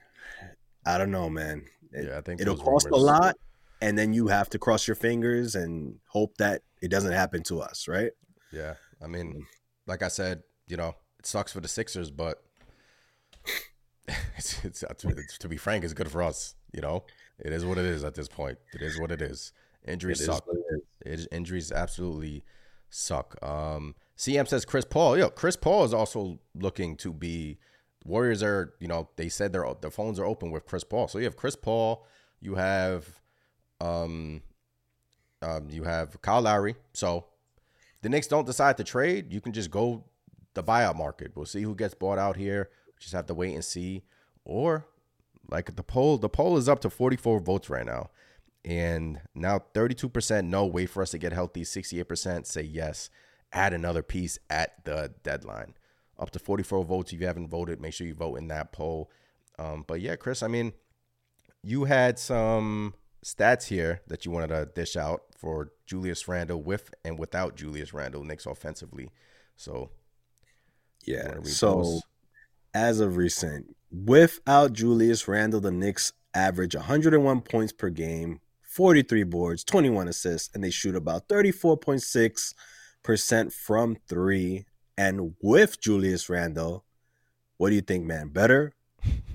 I 0.86 0.98
don't 0.98 1.12
know, 1.12 1.30
man. 1.30 1.66
It- 1.94 2.06
Yeah, 2.08 2.18
I 2.18 2.22
think 2.22 2.42
it'll 2.42 2.58
cost 2.58 2.88
a 2.88 2.96
lot, 2.98 3.38
and 3.82 3.98
then 3.98 4.14
you 4.14 4.28
have 4.28 4.50
to 4.52 4.60
cross 4.60 4.88
your 4.88 4.96
fingers 4.96 5.56
and 5.56 6.00
hope 6.08 6.38
that 6.38 6.62
it 6.82 6.90
doesn't 6.90 7.14
happen 7.14 7.44
to 7.44 7.62
us, 7.62 7.88
right? 7.88 8.12
Yeah, 8.52 8.76
I 9.04 9.08
mean, 9.08 9.46
like 9.86 10.04
I 10.04 10.08
said 10.08 10.44
you 10.68 10.78
know, 10.78 10.96
it 11.20 11.26
sucks 11.26 11.52
for 11.52 11.62
the 11.62 11.68
Sixers, 11.68 12.12
but 12.12 12.44
it's, 14.38 14.64
it's, 14.64 14.84
it's, 14.84 15.38
to 15.40 15.48
be 15.48 15.58
frank, 15.58 15.84
it's 15.84 15.94
good 15.94 16.12
for 16.12 16.22
us. 16.22 16.56
You 16.74 16.82
know, 16.82 17.06
it 17.40 17.54
is 17.54 17.66
what 17.66 17.78
it 17.78 17.86
is 17.86 18.04
at 18.04 18.14
this 18.14 18.28
point. 18.28 18.58
It 18.74 18.82
is 18.82 19.00
what 19.00 19.12
it 19.12 19.22
is. 19.22 19.54
Injuries 19.88 20.20
It 20.20 20.24
is 20.24 20.28
suck. 20.28 20.48
what 20.48 20.58
it 21.02 21.10
is. 21.20 21.28
Injuries 21.32 21.72
absolutely 21.72 22.44
suck. 22.90 23.42
Um, 23.42 23.96
CM 24.18 24.48
says 24.48 24.66
Chris 24.66 24.86
Paul. 24.86 25.18
Yo, 25.18 25.30
Chris 25.30 25.56
Paul 25.56 25.86
is 25.86 25.94
also 25.94 26.40
looking 26.54 26.98
to 26.98 27.14
be. 27.14 27.58
Warriors 28.04 28.42
are, 28.44 28.74
you 28.80 28.88
know, 28.88 29.10
they 29.18 29.28
said 29.30 29.52
their 29.52 29.66
their 29.82 29.92
phones 29.92 30.20
are 30.20 30.26
open 30.26 30.52
with 30.52 30.66
Chris 30.66 30.84
Paul. 30.84 31.08
So 31.08 31.18
you 31.20 31.26
have 31.26 31.36
Chris 31.36 31.56
Paul, 31.58 32.06
you 32.40 32.56
have, 32.56 33.20
um, 33.82 34.42
um, 35.42 35.70
you 35.70 35.84
have 35.84 36.22
Kyle 36.22 36.42
Lowry. 36.42 36.76
So 36.94 37.26
the 38.02 38.10
Knicks 38.10 38.28
don't 38.28 38.46
decide 38.46 38.78
to 38.78 38.84
trade, 38.84 39.32
you 39.32 39.42
can 39.42 39.54
just 39.54 39.72
go 39.72 40.04
the 40.54 40.64
buyout 40.64 40.96
market. 40.96 41.32
We'll 41.36 41.46
see 41.46 41.62
who 41.62 41.76
gets 41.76 41.94
bought 41.94 42.18
out 42.18 42.36
here. 42.36 42.70
Just 43.00 43.14
have 43.14 43.28
to 43.28 43.34
wait 43.34 43.54
and 43.54 43.64
see. 43.64 44.04
Or 44.44 44.86
like 45.50 45.76
the 45.76 45.84
poll, 45.84 46.18
the 46.18 46.30
poll 46.30 46.58
is 46.58 46.68
up 46.68 46.80
to 46.82 46.90
44 46.90 47.40
votes 47.40 47.70
right 47.70 47.86
now. 47.86 48.10
And 48.66 49.22
now 49.34 49.62
32% 49.74 50.46
no, 50.46 50.66
wait 50.66 50.90
for 50.90 51.02
us 51.02 51.12
to 51.12 51.18
get 51.18 51.32
healthy. 51.32 51.64
68% 51.64 52.46
say 52.46 52.64
yes. 52.64 53.10
Add 53.54 53.74
another 53.74 54.04
piece 54.04 54.40
at 54.50 54.84
the 54.84 55.14
deadline. 55.24 55.76
Up 56.20 56.32
to 56.32 56.40
44 56.40 56.84
votes. 56.84 57.14
If 57.14 57.22
you 57.22 57.28
haven't 57.28 57.50
voted, 57.50 57.80
make 57.80 57.94
sure 57.94 58.08
you 58.08 58.16
vote 58.16 58.36
in 58.36 58.48
that 58.48 58.72
poll. 58.72 59.12
Um, 59.60 59.86
but 59.88 60.02
yeah, 60.02 60.16
Chris, 60.16 60.44
I 60.44 60.48
mean, 60.48 60.74
you 61.64 61.86
had 61.86 62.20
some 62.20 62.94
stats 63.26 63.68
here 63.68 64.02
that 64.08 64.26
you 64.26 64.32
wanted 64.32 64.50
to 64.50 64.70
dish 64.74 64.96
out 64.96 65.24
for 65.38 65.72
Julius 65.86 66.28
Randle 66.28 66.62
with 66.62 66.94
and 67.04 67.20
without 67.20 67.56
Julius 67.56 67.94
Randle, 67.94 68.24
Knicks 68.24 68.46
offensively. 68.46 69.10
So 69.56 69.90
Yeah. 71.06 71.36
So 71.44 71.76
those? 71.76 72.02
as 72.74 73.00
of 73.00 73.16
recent, 73.18 73.76
without 73.92 74.74
Julius 74.74 75.28
Randle, 75.28 75.62
the 75.62 75.72
Knicks 75.72 76.14
average 76.34 76.76
101 76.76 77.42
points 77.42 77.74
per 77.74 77.90
game, 77.90 78.40
43 78.62 79.24
boards, 79.24 79.64
21 79.64 80.08
assists, 80.08 80.54
and 80.54 80.64
they 80.64 80.70
shoot 80.70 80.96
about 80.96 81.28
34.6% 81.28 83.54
from 83.54 83.98
three. 84.08 84.66
And 84.98 85.34
with 85.42 85.82
Julius 85.82 86.30
Randle, 86.30 86.86
what 87.58 87.70
do 87.70 87.76
you 87.76 87.82
think, 87.82 88.06
man? 88.06 88.30
Better 88.30 88.74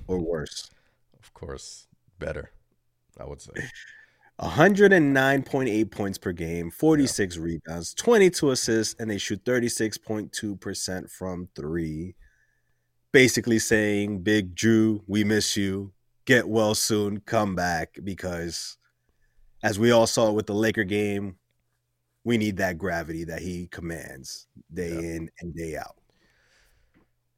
or 0.07 0.19
worse? 0.19 0.69
of 1.21 1.33
course, 1.33 1.87
better, 2.19 2.51
I 3.19 3.25
would 3.25 3.41
say. 3.41 3.51
109.8 4.39 5.91
points 5.91 6.17
per 6.17 6.31
game, 6.31 6.71
46 6.71 7.37
rebounds, 7.37 7.93
22 7.93 8.51
assists, 8.51 8.95
and 8.99 9.09
they 9.09 9.17
shoot 9.17 9.43
36.2% 9.45 11.09
from 11.11 11.47
three. 11.55 12.15
Basically 13.11 13.59
saying, 13.59 14.23
Big 14.23 14.55
Drew, 14.55 15.03
we 15.07 15.23
miss 15.23 15.55
you. 15.55 15.93
Get 16.25 16.47
well 16.47 16.73
soon. 16.73 17.19
Come 17.19 17.55
back 17.55 17.97
because, 18.03 18.77
as 19.61 19.77
we 19.77 19.91
all 19.91 20.07
saw 20.07 20.31
with 20.31 20.47
the 20.47 20.55
Laker 20.55 20.83
game, 20.83 21.35
we 22.23 22.37
need 22.37 22.57
that 22.57 22.77
gravity 22.77 23.25
that 23.25 23.41
he 23.41 23.67
commands 23.67 24.47
day 24.73 24.93
Yeah. 24.93 24.99
in 25.17 25.29
and 25.41 25.55
day 25.55 25.75
out. 25.77 25.97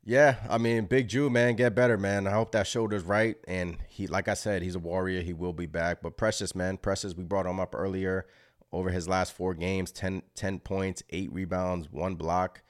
Yeah, 0.08 0.36
I 0.48 0.60
mean, 0.60 0.86
Big 0.86 1.08
Jew, 1.08 1.32
man, 1.32 1.56
get 1.56 1.74
better, 1.74 1.98
man. 1.98 2.28
I 2.28 2.32
hope 2.32 2.52
that 2.52 2.68
shoulder's 2.68 3.04
right. 3.04 3.38
And 3.48 3.80
he, 3.90 4.06
like 4.06 4.28
I 4.28 4.36
said, 4.36 4.62
he's 4.62 4.76
a 4.76 4.80
warrior. 4.80 5.22
He 5.22 5.34
will 5.34 5.52
be 5.52 5.66
back. 5.66 6.04
But 6.04 6.16
Precious, 6.16 6.54
man, 6.54 6.78
Precious, 6.78 7.16
we 7.16 7.24
brought 7.24 7.48
him 7.48 7.60
up 7.60 7.74
earlier. 7.76 8.28
Over 8.72 8.92
his 8.92 9.08
last 9.08 9.34
four 9.34 9.54
games, 9.54 9.92
10, 9.92 10.22
10 10.36 10.60
points, 10.60 11.02
eight 11.10 11.32
rebounds, 11.34 11.92
one 11.92 12.16
block 12.16 12.62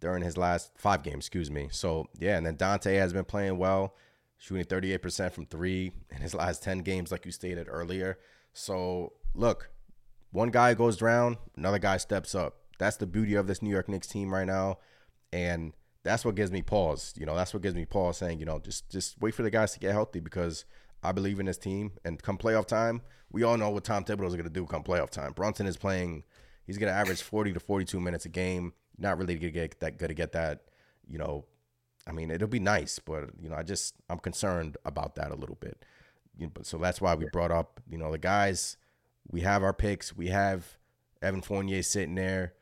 during 0.00 0.22
his 0.22 0.36
last 0.36 0.72
five 0.76 1.02
games, 1.02 1.26
excuse 1.26 1.50
me. 1.50 1.68
So, 1.70 2.08
yeah, 2.18 2.36
and 2.36 2.44
then 2.44 2.56
Donte 2.56 2.98
has 2.98 3.12
been 3.12 3.24
playing 3.24 3.56
well, 3.56 3.94
shooting 4.36 4.64
38% 4.64 5.32
from 5.32 5.46
three 5.46 5.92
in 6.10 6.20
his 6.20 6.34
last 6.34 6.62
10 6.62 6.80
games, 6.80 7.12
like 7.12 7.24
you 7.24 7.30
stated 7.30 7.68
earlier. 7.70 8.18
So, 8.52 9.12
look, 9.34 9.70
one 10.32 10.50
guy 10.50 10.74
goes 10.74 10.96
down, 10.96 11.38
another 11.56 11.78
guy 11.78 11.98
steps 11.98 12.34
up. 12.34 12.56
That's 12.78 12.96
the 12.96 13.06
beauty 13.06 13.34
of 13.34 13.46
this 13.46 13.62
New 13.62 13.70
York 13.70 13.88
Knicks 13.88 14.08
team 14.08 14.34
right 14.34 14.46
now. 14.46 14.78
And 15.32 15.72
that's 16.04 16.24
what 16.24 16.34
gives 16.34 16.52
me 16.52 16.62
pause. 16.62 17.14
You 17.16 17.26
know, 17.26 17.34
that's 17.34 17.52
what 17.52 17.62
gives 17.62 17.74
me 17.74 17.84
pause 17.84 18.18
saying, 18.18 18.38
you 18.38 18.46
know, 18.46 18.60
just 18.60 18.88
just 18.90 19.20
wait 19.20 19.34
for 19.34 19.42
the 19.42 19.50
guys 19.50 19.72
to 19.72 19.80
get 19.80 19.92
healthy 19.92 20.20
because 20.20 20.64
I 21.02 21.12
believe 21.12 21.40
in 21.40 21.46
this 21.46 21.58
team. 21.58 21.92
And 22.04 22.22
come 22.22 22.38
playoff 22.38 22.66
time, 22.66 23.02
we 23.32 23.42
all 23.42 23.56
know 23.56 23.70
what 23.70 23.84
Tom 23.84 24.04
Thibodeau 24.04 24.26
is 24.26 24.34
going 24.34 24.44
to 24.44 24.50
do 24.50 24.66
come 24.66 24.84
playoff 24.84 25.10
time. 25.10 25.32
Brunson 25.32 25.66
is 25.66 25.76
playing, 25.76 26.22
he's 26.66 26.78
going 26.78 26.92
to 26.92 26.96
average 26.96 27.22
40 27.22 27.54
to 27.54 27.60
42 27.60 27.98
minutes 27.98 28.26
a 28.26 28.28
game. 28.28 28.74
Not 28.96 29.18
really 29.18 29.34
going 29.34 29.52
to 29.52 29.60
get 29.60 29.80
that 29.80 29.98
good 29.98 30.08
to 30.08 30.14
get 30.14 30.32
that, 30.32 30.60
you 31.08 31.18
know, 31.18 31.46
I 32.06 32.12
mean, 32.12 32.30
it'll 32.30 32.48
be 32.48 32.60
nice, 32.60 32.98
but, 32.98 33.30
you 33.40 33.48
know, 33.48 33.56
I 33.56 33.62
just, 33.62 33.94
I'm 34.10 34.18
concerned 34.18 34.76
about 34.84 35.14
that 35.16 35.32
a 35.32 35.34
little 35.34 35.56
bit. 35.56 35.84
You 36.36 36.46
know, 36.46 36.52
but 36.54 36.66
so 36.66 36.78
that's 36.78 37.00
why 37.00 37.14
we 37.14 37.26
brought 37.32 37.50
up, 37.50 37.80
you 37.88 37.98
know, 37.98 38.12
the 38.12 38.18
guys, 38.18 38.76
we 39.28 39.40
have 39.40 39.62
our 39.62 39.72
picks. 39.72 40.14
We 40.14 40.28
have 40.28 40.76
Evan 41.22 41.40
Fournier 41.40 41.82
sitting 41.82 42.14
there. 42.14 42.52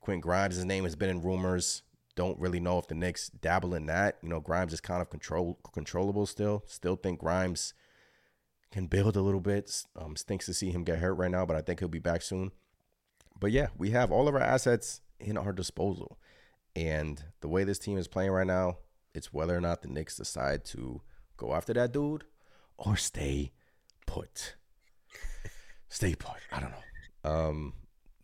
Quentin 0.00 0.20
Grimes, 0.20 0.56
his 0.56 0.64
name 0.64 0.84
has 0.84 0.94
been 0.94 1.10
in 1.10 1.22
rumors. 1.22 1.82
Don't 2.16 2.38
really 2.40 2.60
know 2.60 2.78
if 2.78 2.88
the 2.88 2.94
Knicks 2.94 3.28
dabble 3.28 3.74
in 3.74 3.86
that. 3.86 4.18
You 4.22 4.28
know, 4.28 4.40
Grimes 4.40 4.72
is 4.72 4.80
kind 4.80 5.00
of 5.00 5.10
control 5.10 5.58
controllable 5.72 6.26
still. 6.26 6.64
Still 6.66 6.96
think 6.96 7.20
Grimes 7.20 7.74
can 8.72 8.86
build 8.86 9.16
a 9.16 9.22
little 9.22 9.40
bit. 9.40 9.84
Um, 9.94 10.16
stinks 10.16 10.46
to 10.46 10.54
see 10.54 10.70
him 10.70 10.82
get 10.82 10.98
hurt 10.98 11.14
right 11.14 11.30
now, 11.30 11.46
but 11.46 11.56
I 11.56 11.60
think 11.60 11.78
he'll 11.78 11.88
be 11.88 11.98
back 11.98 12.22
soon. 12.22 12.50
But 13.38 13.52
yeah, 13.52 13.68
we 13.76 13.90
have 13.90 14.10
all 14.10 14.28
of 14.28 14.34
our 14.34 14.40
assets 14.40 15.02
in 15.20 15.36
our 15.36 15.52
disposal. 15.52 16.18
And 16.74 17.22
the 17.40 17.48
way 17.48 17.64
this 17.64 17.78
team 17.78 17.96
is 17.98 18.08
playing 18.08 18.30
right 18.30 18.46
now, 18.46 18.78
it's 19.14 19.32
whether 19.32 19.56
or 19.56 19.60
not 19.60 19.82
the 19.82 19.88
Knicks 19.88 20.16
decide 20.16 20.64
to 20.66 21.00
go 21.36 21.54
after 21.54 21.72
that 21.74 21.92
dude 21.92 22.24
or 22.76 22.96
stay 22.96 23.52
put. 24.06 24.56
Stay 25.88 26.14
put. 26.14 26.36
I 26.52 26.60
don't 26.60 26.72
know. 26.72 27.30
Um, 27.30 27.72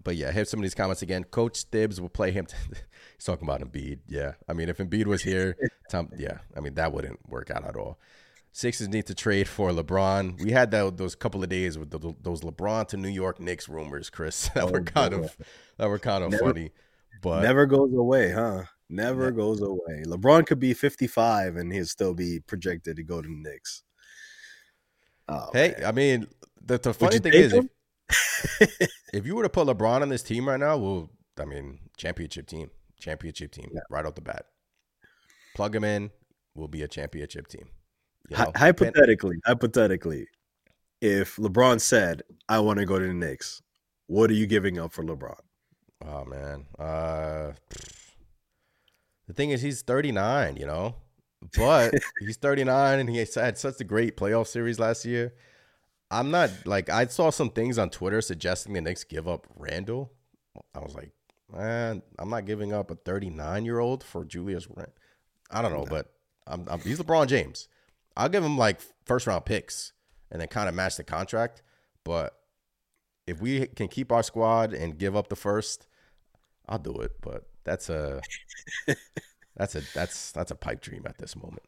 but 0.05 0.17
yeah, 0.17 0.31
here's 0.33 0.51
some 0.51 0.61
of 0.61 0.63
these 0.63 0.75
comments 0.75 1.03
again. 1.03 1.25
Coach 1.25 1.65
Thibs 1.65 2.01
will 2.01 2.09
play 2.09 2.31
him. 2.31 2.47
he's 3.17 3.25
talking 3.25 3.47
about 3.47 3.61
Embiid. 3.61 4.01
Yeah, 4.09 4.33
I 4.49 4.53
mean, 4.53 4.69
if 4.69 4.79
Embiid 4.79 5.07
was 5.07 5.23
here, 5.23 5.57
Tom, 5.91 6.11
yeah, 6.17 6.39
I 6.57 6.61
mean 6.61 6.75
that 6.75 6.93
wouldn't 6.93 7.21
work 7.29 7.51
out 7.51 7.65
at 7.65 7.77
all. 7.77 7.99
Sixers 8.55 8.89
need 8.89 9.07
to 9.07 9.15
trade 9.15 9.49
for 9.49 9.71
LeBron. 9.71 10.43
We 10.43 10.53
had 10.53 10.71
that, 10.73 10.99
those 10.99 11.15
couple 11.15 11.43
of 11.43 11.49
days 11.49 11.79
with 11.79 11.91
the, 11.91 12.15
those 12.21 12.43
LeBron 12.43 12.87
to 12.89 12.99
New 12.99 13.09
York 13.09 13.41
Knicks 13.41 13.67
rumors, 13.67 14.11
Chris. 14.11 14.51
That 14.55 14.71
were 14.71 14.81
oh, 14.81 14.85
kind 14.85 15.15
of 15.15 15.37
that 15.79 15.89
were 15.89 15.99
kind 15.99 16.23
of 16.23 16.31
Never- 16.33 16.45
funny. 16.45 16.71
But 17.23 17.43
Never 17.43 17.67
goes 17.67 17.95
away, 17.95 18.33
huh? 18.33 18.65
Never 18.91 19.31
goes 19.31 19.63
away. 19.63 20.03
LeBron 20.07 20.45
could 20.45 20.59
be 20.59 20.75
55 20.75 21.57
and 21.57 21.73
he'll 21.73 21.87
still 21.87 22.13
be 22.15 22.41
projected 22.41 22.97
to 22.97 23.03
go 23.03 23.23
to 23.23 23.29
the 23.29 23.35
Knicks. 23.35 23.85
Oh, 25.29 25.49
hey, 25.53 25.75
man. 25.79 25.87
I 25.87 25.93
mean, 25.93 26.27
the, 26.63 26.79
the 26.79 26.93
funny 26.93 27.19
thing 27.21 27.33
is, 27.33 27.53
if, 27.53 27.65
if 29.13 29.27
you 29.27 29.35
were 29.35 29.43
to 29.43 29.49
put 29.49 29.67
LeBron 29.67 30.03
on 30.03 30.09
this 30.09 30.23
team 30.23 30.49
right 30.49 30.61
now, 30.61 30.77
well, 30.77 31.11
I 31.41 31.45
mean, 31.45 31.79
championship 31.97 32.47
team, 32.47 32.71
championship 32.99 33.53
team, 33.53 33.71
right 33.91 34.05
off 34.05 34.15
the 34.15 34.21
bat. 34.21 34.47
Plug 35.55 35.75
him 35.75 35.85
in, 35.85 36.11
we'll 36.55 36.69
be 36.69 36.83
a 36.83 36.89
championship 36.89 37.49
team. 37.49 37.69
You 38.31 38.37
know? 38.37 38.53
hypothetically, 38.57 39.37
hypothetically, 39.45 40.27
if 41.01 41.37
LeBron 41.37 41.81
said, 41.81 42.23
"I 42.49 42.61
want 42.61 42.79
to 42.79 42.87
go 42.87 42.99
to 42.99 43.07
the 43.07 43.13
Knicks," 43.13 43.63
what 44.07 44.31
are 44.31 44.35
you 44.35 44.47
giving 44.47 44.79
up 44.79 44.93
for 44.93 45.03
LeBron? 45.03 45.39
Oh 46.05 46.25
man. 46.25 46.67
Uh 46.79 47.53
the 49.29 49.35
thing 49.35 49.51
is 49.51 49.63
he's 49.63 49.83
39, 49.83 50.57
you 50.57 50.67
know. 50.67 50.97
But 51.57 51.95
he's 52.21 52.37
39 52.37 53.01
and 53.01 53.09
he 53.09 53.19
had 53.19 53.59
such 53.59 53.81
a 53.81 53.85
great 53.85 54.17
playoff 54.17 54.47
series 54.47 54.79
last 54.79 55.05
year. 55.05 55.33
I'm 56.13 56.31
not 56.31 56.51
like 56.67 56.91
I 56.91 57.07
saw 57.07 57.31
some 57.31 57.49
things 57.49 57.79
on 57.79 57.89
Twitter 57.89 58.21
suggesting 58.21 58.75
the 58.75 58.83
Knicks 58.83 59.03
give 59.03 59.27
up 59.27 59.47
Randle. 59.57 60.13
I 60.75 60.81
was 60.81 60.95
like, 60.95 61.11
man, 61.51 62.03
I'm 62.19 62.29
not 62.29 62.45
giving 62.45 62.73
up 62.73 62.91
a 62.91 62.95
39 62.95 63.65
year 63.65 63.79
old 63.79 64.05
for 64.05 64.25
Julius 64.25 64.69
Randle. 64.69 64.93
I 65.51 65.63
don't 65.63 65.73
know, 65.73 65.87
but 65.89 66.13
I'm, 66.47 66.67
I'm 66.69 66.81
he's 66.81 66.99
LeBron 66.99 67.29
James. 67.29 67.67
I'll 68.15 68.29
give 68.29 68.45
him 68.45 68.59
like 68.59 68.81
first 69.07 69.27
round 69.27 69.47
picks 69.47 69.95
and 70.31 70.41
then 70.41 70.49
kind 70.49 70.69
of 70.69 70.75
match 70.75 70.97
the 70.97 71.05
contract. 71.05 71.63
But 72.05 72.37
if 73.27 73.41
we 73.41 73.67
can 73.67 73.89
keep 73.89 74.13
our 74.13 74.23
squad 74.23 74.75
and 74.75 74.99
give 74.99 75.17
up 75.17 75.29
the 75.29 75.37
first, 75.37 75.87
I'll 76.69 76.79
do 76.79 76.95
it. 76.97 77.13
But 77.23 77.49
that's 77.65 77.89
a 77.89 78.21
that's 79.57 79.75
a 79.77 79.81
that's 79.95 80.31
that's 80.33 80.51
a 80.51 80.57
pipe 80.57 80.83
dream 80.83 81.05
at 81.07 81.17
this 81.17 81.37
moment. 81.37 81.63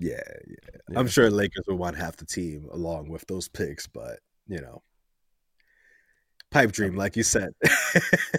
Yeah, 0.00 0.14
yeah. 0.46 0.56
Yeah. 0.88 0.98
I'm 0.98 1.06
sure 1.06 1.30
Lakers 1.30 1.66
would 1.68 1.78
want 1.78 1.94
half 1.94 2.16
the 2.16 2.24
team 2.24 2.66
along 2.72 3.10
with 3.10 3.26
those 3.26 3.48
picks, 3.48 3.86
but 3.86 4.20
you 4.48 4.58
know, 4.58 4.82
pipe 6.50 6.72
dream, 6.72 6.96
like 6.96 7.16
you 7.16 7.22
said. 7.22 7.50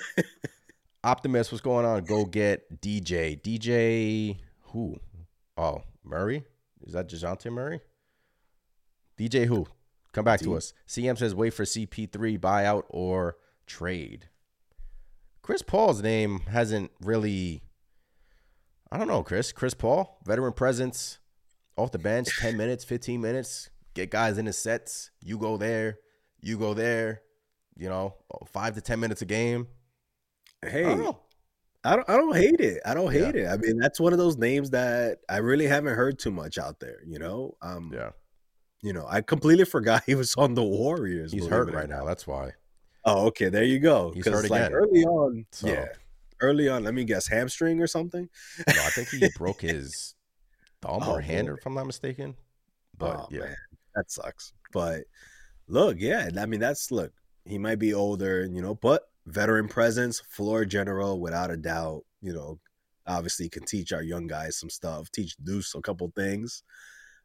Optimist, 1.03 1.51
what's 1.51 1.61
going 1.61 1.85
on? 1.85 2.03
Go 2.03 2.25
get 2.25 2.81
DJ. 2.81 3.39
DJ 3.39 4.39
who? 4.71 4.97
Oh, 5.55 5.83
Murray? 6.03 6.45
Is 6.83 6.93
that 6.93 7.07
Dejounte 7.07 7.51
Murray? 7.51 7.79
DJ 9.17 9.45
who? 9.45 9.67
Come 10.13 10.25
back 10.25 10.39
to 10.41 10.57
us. 10.57 10.73
CM 10.87 11.17
says 11.17 11.35
wait 11.35 11.53
for 11.53 11.63
CP3 11.63 12.39
buyout 12.39 12.83
or 12.89 13.37
trade. 13.67 14.29
Chris 15.43 15.61
Paul's 15.61 16.01
name 16.01 16.39
hasn't 16.47 16.91
really 17.01 17.61
I 18.91 18.97
don't 18.97 19.07
know, 19.07 19.23
Chris. 19.23 19.51
Chris 19.51 19.73
Paul, 19.73 20.19
veteran 20.25 20.51
presence, 20.51 21.19
off 21.77 21.91
the 21.91 21.99
bench, 21.99 22.27
10 22.39 22.57
minutes, 22.57 22.83
15 22.83 23.19
minutes, 23.21 23.69
get 23.93 24.09
guys 24.11 24.37
in 24.37 24.45
the 24.45 24.53
sets. 24.53 25.11
You 25.21 25.37
go 25.37 25.57
there, 25.57 25.97
you 26.41 26.57
go 26.57 26.73
there, 26.73 27.21
you 27.77 27.89
know, 27.89 28.15
five 28.47 28.75
to 28.75 28.81
10 28.81 28.99
minutes 28.99 29.21
a 29.21 29.25
game. 29.25 29.67
Hey, 30.63 30.85
I 30.85 30.95
don't. 30.95 31.17
I 31.83 31.95
don't 31.95 32.07
I 32.09 32.15
don't 32.17 32.35
hate 32.35 32.59
it. 32.61 32.79
I 32.85 32.93
don't 32.93 33.11
Yeah. 33.11 33.25
hate 33.25 33.35
it. 33.37 33.47
I 33.47 33.57
mean, 33.57 33.77
that's 33.79 33.99
one 33.99 34.13
of 34.13 34.19
those 34.19 34.37
names 34.37 34.69
that 34.69 35.17
I 35.27 35.37
really 35.37 35.65
haven't 35.65 35.95
heard 35.95 36.19
too 36.19 36.29
much 36.29 36.59
out 36.59 36.79
there, 36.79 36.99
you 37.07 37.17
know? 37.17 37.55
Um 37.63 37.91
Yeah. 37.91 38.11
you 38.83 38.93
know, 38.93 39.07
I 39.09 39.21
completely 39.21 39.65
forgot 39.75 40.03
he 40.05 40.13
was 40.13 40.35
on 40.35 40.53
the 40.53 40.61
Warriors. 40.63 41.31
He's 41.31 41.47
hurt 41.47 41.71
right 41.73 41.89
now. 41.89 42.05
That's 42.05 42.27
why. 42.27 42.51
Oh, 43.03 43.25
okay, 43.27 43.49
there 43.49 43.63
you 43.63 43.79
go. 43.79 44.11
He's 44.13 44.27
hurt 44.27 44.47
like 44.51 44.61
again. 44.61 44.73
early 44.73 45.03
on, 45.05 45.45
So- 45.51 45.67
yeah. 45.69 45.87
Early 46.39 46.69
on, 46.69 46.83
let 46.83 46.93
me 46.95 47.03
guess, 47.03 47.27
hamstring 47.27 47.79
or 47.81 47.85
something. 47.87 48.27
No, 48.67 48.73
I 48.83 48.89
think 48.91 49.09
he 49.09 49.27
broke 49.37 49.61
his 49.61 50.13
thumb 50.81 51.03
Oh, 51.03 51.15
or 51.15 51.21
hand, 51.21 51.47
boy. 51.47 51.53
if 51.53 51.65
I'm 51.65 51.73
not 51.73 51.85
mistaken. 51.87 52.35
But 52.97 53.19
oh, 53.19 53.27
yeah, 53.29 53.39
man, 53.39 53.55
that 53.95 54.11
sucks. 54.11 54.53
But 54.71 55.03
look, 55.67 55.97
yeah, 55.99 56.29
I 56.37 56.45
mean, 56.45 56.59
that's 56.59 56.91
look. 56.91 57.11
He 57.45 57.57
might 57.57 57.79
be 57.79 57.93
older, 57.93 58.45
you 58.45 58.61
know, 58.61 58.75
but 58.75 59.03
veteran 59.25 59.67
presence, 59.67 60.19
floor 60.19 60.65
general, 60.65 61.19
without 61.19 61.51
a 61.51 61.57
doubt. 61.57 62.03
You 62.21 62.33
know, 62.33 62.59
obviously 63.07 63.49
can 63.49 63.63
teach 63.65 63.91
our 63.93 64.03
young 64.03 64.27
guys 64.27 64.57
some 64.57 64.69
stuff, 64.69 65.11
teach 65.11 65.35
Deuce 65.37 65.73
a 65.75 65.81
couple 65.81 66.11
things. 66.15 66.63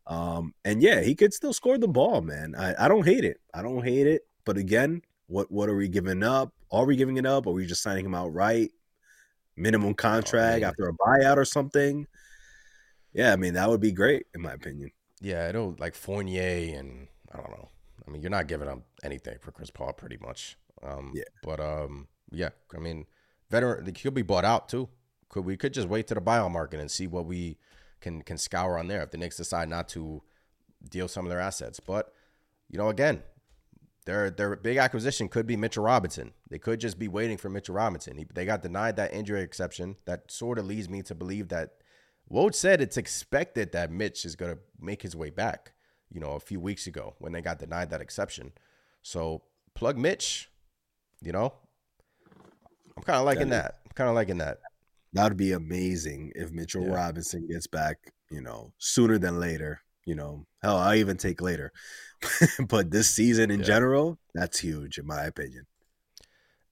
Um, 0.07 0.55
and 0.65 0.81
yeah, 0.83 1.01
he 1.01 1.15
could 1.15 1.35
still 1.35 1.53
score 1.53 1.79
the 1.79 1.89
ball, 1.89 2.21
man. 2.23 2.55
I, 2.57 2.85
I 2.85 2.89
don't 2.89 3.05
hate 3.05 3.25
it. 3.25 3.39
I 3.53 3.63
don't 3.63 3.85
hate 3.85 4.07
it. 4.07 4.23
But 4.45 4.57
again, 4.57 5.03
what 5.27 5.51
what 5.51 5.69
are 5.69 5.77
we 5.77 5.89
giving 5.89 6.23
up? 6.23 6.53
Are 6.71 6.85
we 6.85 6.97
giving 6.97 7.17
it 7.17 7.27
up? 7.27 7.47
Or 7.47 7.51
are 7.51 7.55
we 7.55 7.67
just 7.67 7.83
signing 7.83 8.07
him 8.07 8.15
out 8.15 8.33
right? 8.33 8.71
Minimum 9.57 9.95
contract 9.95 10.61
man. 10.61 10.69
after 10.71 10.89
a 10.89 10.93
buyout 10.95 11.37
or 11.37 11.45
something? 11.45 12.07
Yeah, 13.17 13.33
I 13.33 13.37
mean 13.37 13.55
that 13.55 13.69
would 13.69 13.81
be 13.81 13.93
great 13.93 14.27
in 14.35 14.43
my 14.43 14.53
opinion. 14.53 14.91
yeah, 15.21 15.49
it'll 15.49 15.75
like 15.79 15.95
Fournier 15.95 16.79
and 16.79 17.09
I 17.33 17.39
don't 17.39 17.51
know. 17.51 17.71
I 18.07 18.11
mean, 18.11 18.23
you're 18.23 18.31
not 18.31 18.47
giving 18.47 18.69
up 18.69 18.83
anything 19.03 19.39
for 19.41 19.51
Chris 19.51 19.71
Paul, 19.71 19.93
pretty 19.93 20.19
much. 20.19 20.57
Um, 20.83 21.13
Yeah. 21.15 21.25
But 21.43 21.59
um, 21.59 22.07
yeah, 22.31 22.51
I 22.77 22.79
mean, 22.79 23.07
veteran, 23.51 23.93
he'll 23.97 24.13
be 24.13 24.23
bought 24.23 24.45
out 24.45 24.69
too. 24.69 24.89
Could 25.29 25.45
we 25.45 25.57
could 25.57 25.75
just 25.75 25.89
wait 25.89 26.07
to 26.09 26.15
the 26.15 26.21
buyout 26.21 26.53
market 26.53 26.79
and 26.79 26.91
see 26.91 27.07
what 27.07 27.27
we 27.27 27.59
can 28.01 28.23
can 28.23 28.39
scour 28.39 28.79
on 28.79 28.87
there 28.89 29.03
if 29.03 29.11
the 29.11 29.19
Knicks 29.19 29.37
decide 29.37 29.69
not 29.69 29.89
to 29.91 30.23
deal 30.89 31.09
some 31.09 31.25
of 31.25 31.31
their 31.31 31.41
assets. 31.41 31.81
But 31.81 32.13
you 32.69 32.79
know, 32.79 32.89
again, 32.91 33.23
their 34.05 34.31
their 34.31 34.55
big 34.57 34.77
acquisition 34.77 35.29
could 35.29 35.47
be 35.47 35.57
Mitchell 35.57 35.85
Robinson. 35.85 36.33
They 36.49 36.59
could 36.59 36.81
just 36.81 36.99
be 36.99 37.09
waiting 37.09 37.39
for 37.39 37.49
Mitchell 37.49 37.75
Robinson. 37.75 38.19
He, 38.19 38.27
they 38.33 38.45
got 38.45 38.63
denied 38.63 38.97
that 38.97 39.13
injury 39.13 39.41
exception. 39.43 39.97
That 40.05 40.31
sort 40.31 40.59
of 40.59 40.67
leads 40.67 40.89
me 40.89 41.03
to 41.03 41.15
believe 41.15 41.49
that 41.49 41.71
Woj 42.31 42.55
said 42.55 42.81
it's 42.81 42.97
expected 42.97 43.73
that 43.73 43.91
Mitch 43.91 44.25
is 44.25 44.37
going 44.37 44.53
to 44.55 44.59
make 44.81 45.03
his 45.03 45.15
way 45.15 45.31
back. 45.31 45.73
You 46.13 46.21
know, 46.21 46.33
a 46.33 46.41
few 46.41 46.61
weeks 46.61 46.87
ago 46.87 47.15
when 47.19 47.33
they 47.33 47.43
got 47.43 47.59
denied 47.59 47.91
that 47.91 48.01
exception. 48.01 48.53
So 49.03 49.43
plug 49.75 49.99
Mitch. 49.99 50.51
You 51.21 51.33
know, 51.33 51.53
I'm 52.97 53.03
kind 53.03 53.19
of 53.19 53.25
liking 53.25 53.49
That 53.51 53.63
that. 53.65 53.79
I'm 53.87 53.95
kind 53.95 54.09
of 54.09 54.15
liking 54.15 54.39
that. 54.39 54.59
That 55.13 55.29
would 55.29 55.37
be 55.37 55.53
amazing 55.53 56.33
if 56.35 56.53
Mitchell 56.53 56.85
Yeah. 56.85 56.95
Robinson 56.95 57.47
gets 57.49 57.67
back, 57.67 58.13
you 58.31 58.41
know, 58.41 58.73
sooner 58.79 59.19
than 59.19 59.41
later. 59.41 59.81
You 60.05 60.15
know, 60.15 60.47
hell, 60.63 60.77
I'll 60.77 60.95
even 60.95 61.17
take 61.17 61.41
later. 61.41 61.73
but 62.69 62.91
this 62.91 63.11
season 63.11 63.51
in 63.51 63.61
Yeah. 63.61 63.67
general, 63.67 64.19
that's 64.35 64.61
huge 64.61 64.99
in 64.99 65.07
my 65.07 65.25
opinion. 65.25 65.67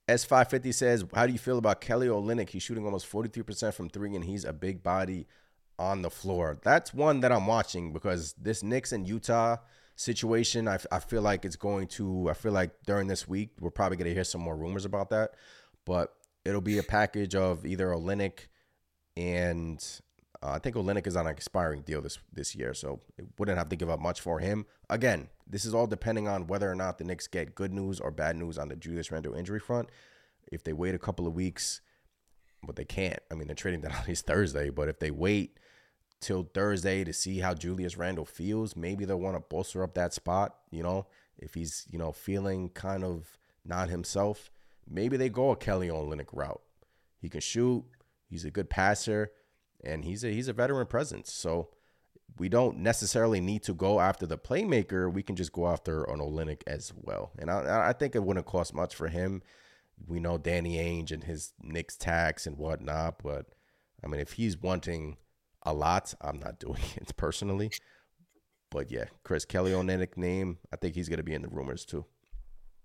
S550 0.07 0.73
says, 0.73 1.03
How 1.13 1.25
do 1.25 1.33
you 1.33 1.39
feel 1.39 1.57
about 1.57 1.81
Kelly 1.81 2.07
Olynyk? 2.07 2.49
He's 2.49 2.63
shooting 2.63 2.85
almost 2.85 3.09
43% 3.11 3.73
from 3.73 3.89
three, 3.89 4.15
and 4.15 4.23
he's 4.23 4.45
a 4.45 4.53
big 4.53 4.83
body 4.83 5.27
on 5.77 6.01
the 6.01 6.09
floor. 6.09 6.59
That's 6.63 6.93
one 6.93 7.19
that 7.21 7.31
I'm 7.31 7.47
watching 7.47 7.93
because 7.93 8.33
this 8.33 8.63
Knicks 8.63 8.91
and 8.91 9.07
Utah 9.07 9.57
situation, 9.95 10.67
I, 10.67 10.79
I 10.91 10.99
feel 10.99 11.21
like 11.21 11.45
it's 11.45 11.55
going 11.55 11.87
to, 11.89 12.29
I 12.29 12.33
feel 12.33 12.51
like 12.51 12.71
during 12.85 13.07
this 13.07 13.27
week, 13.27 13.51
we're 13.59 13.71
probably 13.71 13.97
going 13.97 14.09
to 14.09 14.13
hear 14.13 14.23
some 14.23 14.41
more 14.41 14.55
rumors 14.55 14.85
about 14.85 15.09
that. 15.09 15.31
But 15.85 16.13
it'll 16.43 16.61
be 16.61 16.77
a 16.77 16.83
package 16.83 17.35
of 17.35 17.65
either 17.65 17.87
Olynyk 17.87 18.47
and 19.17 19.83
uh, 20.43 20.51
I 20.51 20.59
think 20.59 20.75
Olynyk 20.75 21.07
is 21.07 21.15
on 21.15 21.25
an 21.25 21.31
expiring 21.31 21.81
deal 21.81 22.01
this 22.01 22.19
this 22.31 22.55
year, 22.55 22.73
so 22.73 23.01
it 23.17 23.25
wouldn't 23.39 23.57
have 23.57 23.69
to 23.69 23.75
give 23.75 23.89
up 23.89 23.99
much 23.99 24.21
for 24.21 24.39
him. 24.39 24.65
Again, 24.89 25.29
this 25.47 25.65
is 25.65 25.73
all 25.73 25.87
depending 25.87 26.27
on 26.27 26.47
whether 26.47 26.69
or 26.69 26.75
not 26.75 26.97
the 26.97 27.03
Knicks 27.03 27.27
get 27.27 27.55
good 27.55 27.73
news 27.73 27.99
or 27.99 28.11
bad 28.11 28.35
news 28.35 28.57
on 28.57 28.67
the 28.67 28.75
Julius 28.75 29.11
Randle 29.11 29.33
injury 29.33 29.59
front. 29.59 29.89
If 30.51 30.63
they 30.63 30.73
wait 30.73 30.93
a 30.93 30.99
couple 30.99 31.25
of 31.25 31.33
weeks, 31.33 31.81
but 32.63 32.75
they 32.75 32.85
can't. 32.85 33.19
I 33.31 33.35
mean, 33.35 33.47
they're 33.47 33.55
trading 33.55 33.81
that 33.81 33.95
on 33.99 34.05
his 34.05 34.21
Thursday, 34.21 34.69
but 34.69 34.89
if 34.89 34.99
they 34.99 35.11
wait 35.11 35.57
till 36.25 36.49
Thursday 36.55 37.03
to 37.03 37.13
see 37.13 37.39
how 37.39 37.53
Julius 37.53 37.97
Randle 37.97 38.25
feels, 38.25 38.75
maybe 38.75 39.05
they'll 39.05 39.19
want 39.19 39.35
to 39.35 39.41
bolster 39.41 39.83
up 39.83 39.93
that 39.93 40.11
spot. 40.11 40.55
You 40.71 40.81
know, 40.81 41.05
if 41.37 41.53
he's 41.53 41.85
you 41.91 41.99
know 41.99 42.11
feeling 42.11 42.69
kind 42.69 43.03
of 43.03 43.37
not 43.63 43.89
himself, 43.89 44.49
maybe 44.89 45.17
they 45.17 45.29
go 45.29 45.51
a 45.51 45.55
Kelly 45.55 45.87
Olynyk 45.89 46.29
route. 46.33 46.61
He 47.19 47.29
can 47.29 47.41
shoot. 47.41 47.83
He's 48.27 48.43
a 48.43 48.51
good 48.51 48.71
passer, 48.71 49.31
and 49.83 50.03
he's 50.03 50.23
a 50.23 50.29
he's 50.29 50.47
a 50.47 50.53
veteran 50.53 50.87
presence. 50.87 51.31
So 51.31 51.69
we 52.39 52.49
don't 52.49 52.79
necessarily 52.79 53.39
need 53.39 53.61
to 53.63 53.73
go 53.75 53.99
after 53.99 54.25
the 54.25 54.37
playmaker. 54.37 55.13
We 55.13 55.21
can 55.21 55.35
just 55.35 55.51
go 55.51 55.67
after 55.67 56.03
an 56.05 56.19
Olynyk 56.19 56.63
as 56.65 56.91
well. 56.95 57.31
And 57.37 57.51
I, 57.51 57.89
I 57.89 57.93
think 57.93 58.15
it 58.15 58.23
wouldn't 58.23 58.47
cost 58.47 58.73
much 58.73 58.95
for 58.95 59.09
him. 59.09 59.43
We 60.07 60.19
know 60.19 60.39
Danny 60.39 60.77
Ainge 60.77 61.11
and 61.11 61.23
his 61.23 61.53
Knicks 61.61 61.95
tax 61.95 62.47
and 62.47 62.57
whatnot, 62.57 63.21
but 63.23 63.45
I 64.03 64.07
mean, 64.07 64.19
if 64.19 64.33
he's 64.33 64.57
wanting 64.57 65.17
a 65.65 65.73
lot, 65.73 66.13
I'm 66.21 66.39
not 66.39 66.59
doing 66.59 66.81
it 66.95 67.15
personally. 67.17 67.71
But 68.71 68.91
yeah, 68.91 69.05
Chris 69.23 69.45
Kelly 69.45 69.71
Olynyk 69.71 70.17
name, 70.17 70.57
I 70.73 70.75
think 70.75 70.95
he's 70.95 71.09
gonna 71.09 71.23
be 71.23 71.33
in 71.33 71.41
the 71.41 71.47
rumors 71.49 71.85
too. 71.85 72.05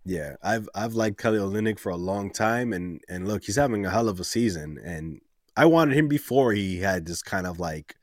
Yeah, 0.05 0.37
I've 0.43 0.69
I've 0.75 0.95
liked 0.95 1.19
Kelly 1.19 1.39
Olynyk 1.39 1.79
for 1.79 1.91
a 1.91 1.97
long 1.97 2.31
time, 2.31 2.73
and 2.73 3.01
and 3.09 3.29
look, 3.29 3.45
he's 3.45 3.57
having 3.57 3.85
a 3.85 3.91
hell 3.91 4.09
of 4.09 4.21
a 4.21 4.25
season, 4.25 4.79
and 4.85 5.21
I 5.57 5.67
wanted 5.67 5.97
him 5.97 6.09
before 6.09 6.53
he 6.53 6.79
had 6.79 7.07
this 7.07 7.23
kind 7.23 7.47
of 7.47 7.59
like 7.59 7.97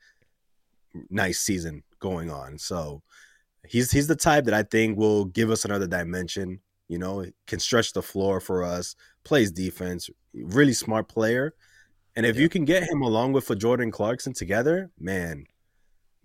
nice 1.10 1.40
season 1.40 1.82
going 1.98 2.30
on. 2.30 2.58
So 2.58 3.02
he's 3.66 3.90
he's 3.90 4.06
the 4.06 4.16
type 4.16 4.44
that 4.44 4.54
I 4.54 4.62
think 4.62 4.98
will 4.98 5.24
give 5.24 5.50
us 5.50 5.64
another 5.64 5.86
dimension. 5.86 6.60
You 6.88 6.98
know, 6.98 7.24
can 7.46 7.58
stretch 7.58 7.92
the 7.92 8.02
floor 8.02 8.40
for 8.40 8.64
us, 8.64 8.96
plays 9.24 9.50
defense, 9.50 10.08
really 10.32 10.72
smart 10.72 11.08
player, 11.08 11.54
and 12.18 12.26
if 12.26 12.34
Yeah. 12.34 12.42
you 12.42 12.48
can 12.48 12.64
get 12.64 12.82
him 12.82 13.00
along 13.00 13.32
with 13.32 13.48
a 13.48 13.54
Jordan 13.54 13.92
Clarkson 13.92 14.32
together, 14.32 14.90
man, 14.98 15.46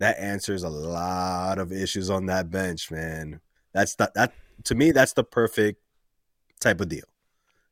that 0.00 0.18
answers 0.18 0.64
a 0.64 0.68
lot 0.68 1.60
of 1.60 1.70
issues 1.70 2.10
on 2.10 2.26
that 2.26 2.50
bench, 2.50 2.90
man. 2.90 3.40
That's 3.72 3.94
the, 3.94 4.10
that 4.16 4.32
to 4.64 4.74
me, 4.74 4.90
that's 4.90 5.12
the 5.12 5.22
perfect 5.22 5.80
type 6.58 6.80
of 6.80 6.88
deal. 6.88 7.04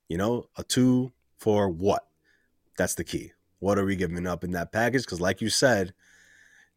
You 0.08 0.18
know, 0.18 0.46
a 0.56 0.62
two 0.62 1.12
for 1.38 1.68
what? 1.68 2.06
That's 2.78 2.94
the 2.94 3.02
key. 3.02 3.32
What 3.58 3.76
are 3.76 3.84
we 3.84 3.96
giving 3.96 4.26
up 4.28 4.44
in 4.44 4.52
that 4.52 4.70
package? 4.70 5.02
Because, 5.04 5.20
like 5.20 5.40
you 5.40 5.48
said, 5.48 5.92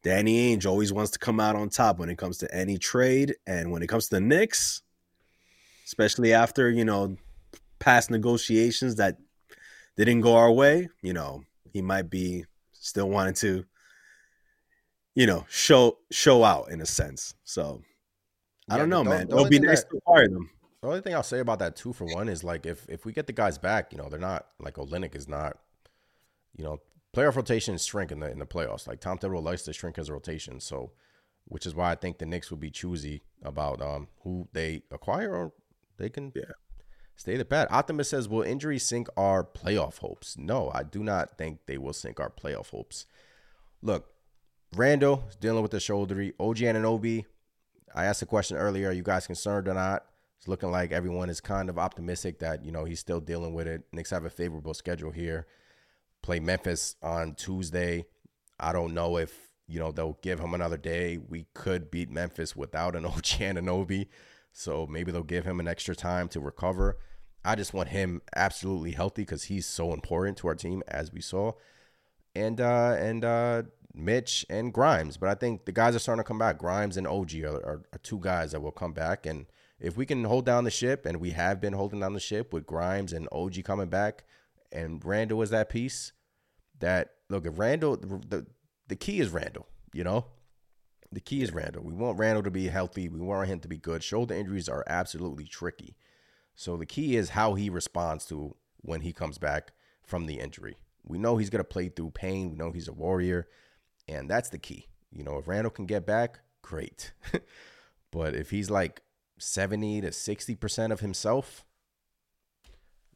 Danny 0.01 0.55
Ainge 0.55 0.65
always 0.65 0.91
wants 0.91 1.11
to 1.11 1.19
come 1.19 1.39
out 1.39 1.55
on 1.55 1.69
top 1.69 1.99
when 1.99 2.09
it 2.09 2.17
comes 2.17 2.39
to 2.39 2.55
any 2.55 2.79
trade. 2.79 3.35
And 3.45 3.71
when 3.71 3.83
it 3.83 3.87
comes 3.87 4.05
to 4.09 4.15
the 4.15 4.21
Knicks, 4.21 4.81
especially 5.85 6.33
after, 6.33 6.71
you 6.71 6.85
know, 6.85 7.17
past 7.77 8.09
negotiations 8.09 8.95
that 8.95 9.17
didn't 9.97 10.21
go 10.21 10.35
our 10.35 10.51
way, 10.51 10.89
you 11.01 11.13
know, 11.13 11.43
he 11.71 11.81
might 11.81 12.09
be 12.09 12.45
still 12.73 13.09
wanting 13.09 13.33
to, 13.35 13.65
you 15.15 15.25
know, 15.27 15.45
show 15.49 15.97
show 16.11 16.43
out 16.43 16.69
in 16.71 16.81
a 16.81 16.85
sense. 16.85 17.33
So 17.43 17.81
I 18.69 18.73
Yeah, 18.75 18.79
don't 18.79 18.89
know, 18.89 19.03
the- 19.03 19.09
man. 19.09 19.27
the 19.27 19.35
It'll 19.37 19.49
be 19.49 19.59
nice 19.59 19.83
that- 19.83 19.89
to 19.91 19.97
acquire 19.97 20.27
them. 20.27 20.49
The 20.81 20.87
only 20.89 21.01
thing 21.01 21.15
I'll 21.15 21.23
say 21.23 21.39
about 21.39 21.59
that 21.59 21.75
two 21.75 21.93
for 21.93 22.05
one 22.05 22.29
is 22.29 22.43
like 22.43 22.65
if 22.65 22.87
if 22.89 23.05
we 23.05 23.13
get 23.13 23.25
the 23.27 23.33
guys 23.33 23.57
back, 23.57 23.91
you 23.91 23.97
know, 23.97 24.09
they're 24.09 24.19
not 24.19 24.47
like 24.59 24.75
Olynyk 24.75 25.15
is 25.15 25.27
not, 25.27 25.57
you 26.55 26.63
know, 26.63 26.81
playoff 27.13 27.35
rotations 27.35 27.85
shrink 27.85 28.11
in 28.11 28.19
the 28.19 28.29
in 28.29 28.39
the 28.39 28.45
playoffs. 28.45 28.87
Like 28.87 28.99
Tom 28.99 29.17
Thibodeau 29.17 29.41
likes 29.41 29.63
to 29.63 29.73
shrink 29.73 29.95
his 29.95 30.11
rotation, 30.11 30.59
so 30.59 30.91
which 31.45 31.65
is 31.65 31.73
why 31.73 31.91
I 31.91 31.95
think 31.95 32.17
the 32.17 32.25
Knicks 32.25 32.51
will 32.51 32.57
be 32.57 32.69
choosy 32.69 33.23
about 33.41 33.81
um 33.81 34.09
who 34.23 34.47
they 34.51 34.83
acquire 34.91 35.33
or 35.33 35.53
they 35.97 36.09
can 36.09 36.31
Yeah. 36.35 36.51
Stay 37.15 37.37
the 37.37 37.45
bet. 37.45 37.71
Optimus 37.71 38.09
says, 38.09 38.27
"Will 38.27 38.41
injuries 38.41 38.85
sink 38.85 39.07
our 39.15 39.43
playoff 39.43 39.99
hopes?" 39.99 40.37
No, 40.37 40.71
I 40.73 40.83
do 40.83 41.03
not 41.03 41.37
think 41.37 41.65
they 41.65 41.77
will 41.77 41.93
sink 41.93 42.19
our 42.19 42.29
playoff 42.29 42.71
hopes. 42.71 43.05
Look, 43.81 44.13
Randle 44.75 45.23
is 45.29 45.35
dealing 45.35 45.61
with 45.61 45.71
the 45.71 45.79
shoulder. 45.79 46.15
OG 46.39 46.57
Anunoby, 46.57 47.25
I 47.93 48.05
asked 48.05 48.21
a 48.21 48.25
question 48.25 48.57
earlier. 48.57 48.89
Are 48.89 48.93
you 48.93 49.03
guys 49.03 49.27
concerned 49.27 49.67
or 49.67 49.73
not? 49.73 50.05
It's 50.37 50.47
looking 50.47 50.71
like 50.71 50.91
everyone 50.91 51.29
is 51.29 51.39
kind 51.39 51.69
of 51.69 51.79
optimistic 51.79 52.39
that 52.39 52.65
you 52.65 52.71
know 52.71 52.83
he's 52.83 52.99
still 52.99 53.21
dealing 53.21 53.53
with 53.53 53.67
it. 53.67 53.83
Knicks 53.91 54.09
have 54.09 54.25
a 54.25 54.29
favorable 54.29 54.73
schedule 54.73 55.11
here. 55.11 55.47
Play 56.21 56.39
Memphis 56.39 56.95
on 57.01 57.35
Tuesday. 57.35 58.05
I 58.59 58.73
don't 58.73 58.93
know 58.93 59.17
if 59.17 59.49
you 59.67 59.79
know 59.79 59.91
they'll 59.91 60.19
give 60.21 60.39
him 60.39 60.53
another 60.53 60.77
day. 60.77 61.17
We 61.17 61.45
could 61.53 61.89
beat 61.89 62.09
Memphis 62.09 62.55
without 62.55 62.95
an 62.95 63.05
OG 63.05 63.23
Anunoby, 63.23 64.07
so 64.57 64.87
maybe 64.87 65.11
they'll 65.11 65.21
give 65.21 65.43
him 65.43 65.59
an 65.59 65.67
extra 65.67 65.93
time 65.93 66.29
to 66.29 66.39
recover. 66.39 66.97
I 67.43 67.55
just 67.55 67.73
want 67.73 67.89
him 67.89 68.21
absolutely 68.35 68.91
healthy 68.91 69.23
because 69.23 69.43
he's 69.43 69.65
so 69.65 69.91
important 69.93 70.37
to 70.37 70.47
our 70.47 70.55
team, 70.55 70.81
as 70.87 71.11
we 71.11 71.19
saw. 71.19 71.51
and 72.33 72.61
uh, 72.61 72.95
and 72.97 73.25
uh, 73.25 73.63
Mitch 73.93 74.45
and 74.49 74.73
Grimes. 74.73 75.17
But 75.17 75.27
I 75.27 75.35
think 75.35 75.65
the 75.65 75.73
guys 75.73 75.93
are 75.93 75.99
starting 75.99 76.23
to 76.23 76.27
come 76.27 76.39
back. 76.39 76.57
Grimes 76.57 76.95
and 76.95 77.05
OG 77.05 77.35
are, 77.43 77.55
are, 77.65 77.81
are 77.91 77.99
two 78.01 78.19
guys 78.19 78.53
that 78.53 78.61
will 78.61 78.71
come 78.71 78.93
back. 78.93 79.25
And 79.25 79.45
if 79.77 79.97
we 79.97 80.05
can 80.05 80.23
hold 80.23 80.45
down 80.45 80.63
the 80.63 80.71
ship, 80.71 81.05
and 81.05 81.19
we 81.19 81.31
have 81.31 81.59
been 81.59 81.73
holding 81.73 81.99
down 81.99 82.13
the 82.13 82.19
ship 82.21 82.53
with 82.53 82.65
Grimes 82.65 83.11
and 83.11 83.27
OG 83.33 83.63
coming 83.65 83.89
back, 83.89 84.23
and 84.71 85.03
Randle 85.03 85.41
is 85.41 85.49
that 85.49 85.69
piece. 85.69 86.13
That 86.79 87.11
look, 87.29 87.45
if 87.45 87.59
Randle, 87.59 87.97
the, 87.97 88.07
the, 88.07 88.45
the 88.87 88.95
key 88.95 89.19
is 89.19 89.29
Randle. 89.29 89.67
You 89.93 90.05
know, 90.05 90.25
the 91.11 91.19
key 91.19 91.41
is 91.41 91.53
Randle. 91.53 91.83
We 91.83 91.93
want 91.93 92.19
Randle 92.19 92.43
to 92.43 92.51
be 92.51 92.67
healthy. 92.67 93.07
We 93.09 93.19
want 93.19 93.47
him 93.47 93.59
to 93.61 93.67
be 93.67 93.77
good. 93.77 94.03
Shoulder 94.03 94.35
injuries 94.35 94.69
are 94.69 94.83
absolutely 94.87 95.45
tricky. 95.45 95.95
So 96.55 96.77
the 96.77 96.85
key 96.85 97.15
is 97.15 97.29
how 97.29 97.53
he 97.53 97.69
responds 97.69 98.25
to 98.27 98.55
when 98.77 99.01
he 99.01 99.13
comes 99.13 99.37
back 99.37 99.73
from 100.03 100.25
the 100.25 100.39
injury. 100.39 100.77
We 101.03 101.17
know 101.17 101.37
he's 101.37 101.49
going 101.49 101.59
to 101.59 101.63
play 101.63 101.89
through 101.89 102.11
pain. 102.11 102.49
We 102.51 102.57
know 102.57 102.71
he's 102.71 102.87
a 102.87 102.93
warrior. 102.93 103.47
And 104.07 104.29
that's 104.29 104.49
the 104.49 104.57
key. 104.57 104.87
You 105.11 105.23
know, 105.23 105.37
if 105.37 105.47
Randle 105.47 105.71
can 105.71 105.85
get 105.85 106.05
back, 106.05 106.39
great. 106.61 107.13
but 108.11 108.35
if 108.35 108.49
he's 108.49 108.69
like 108.69 109.01
70 109.39 110.01
to 110.01 110.09
60% 110.09 110.91
of 110.91 110.99
himself, 110.99 111.65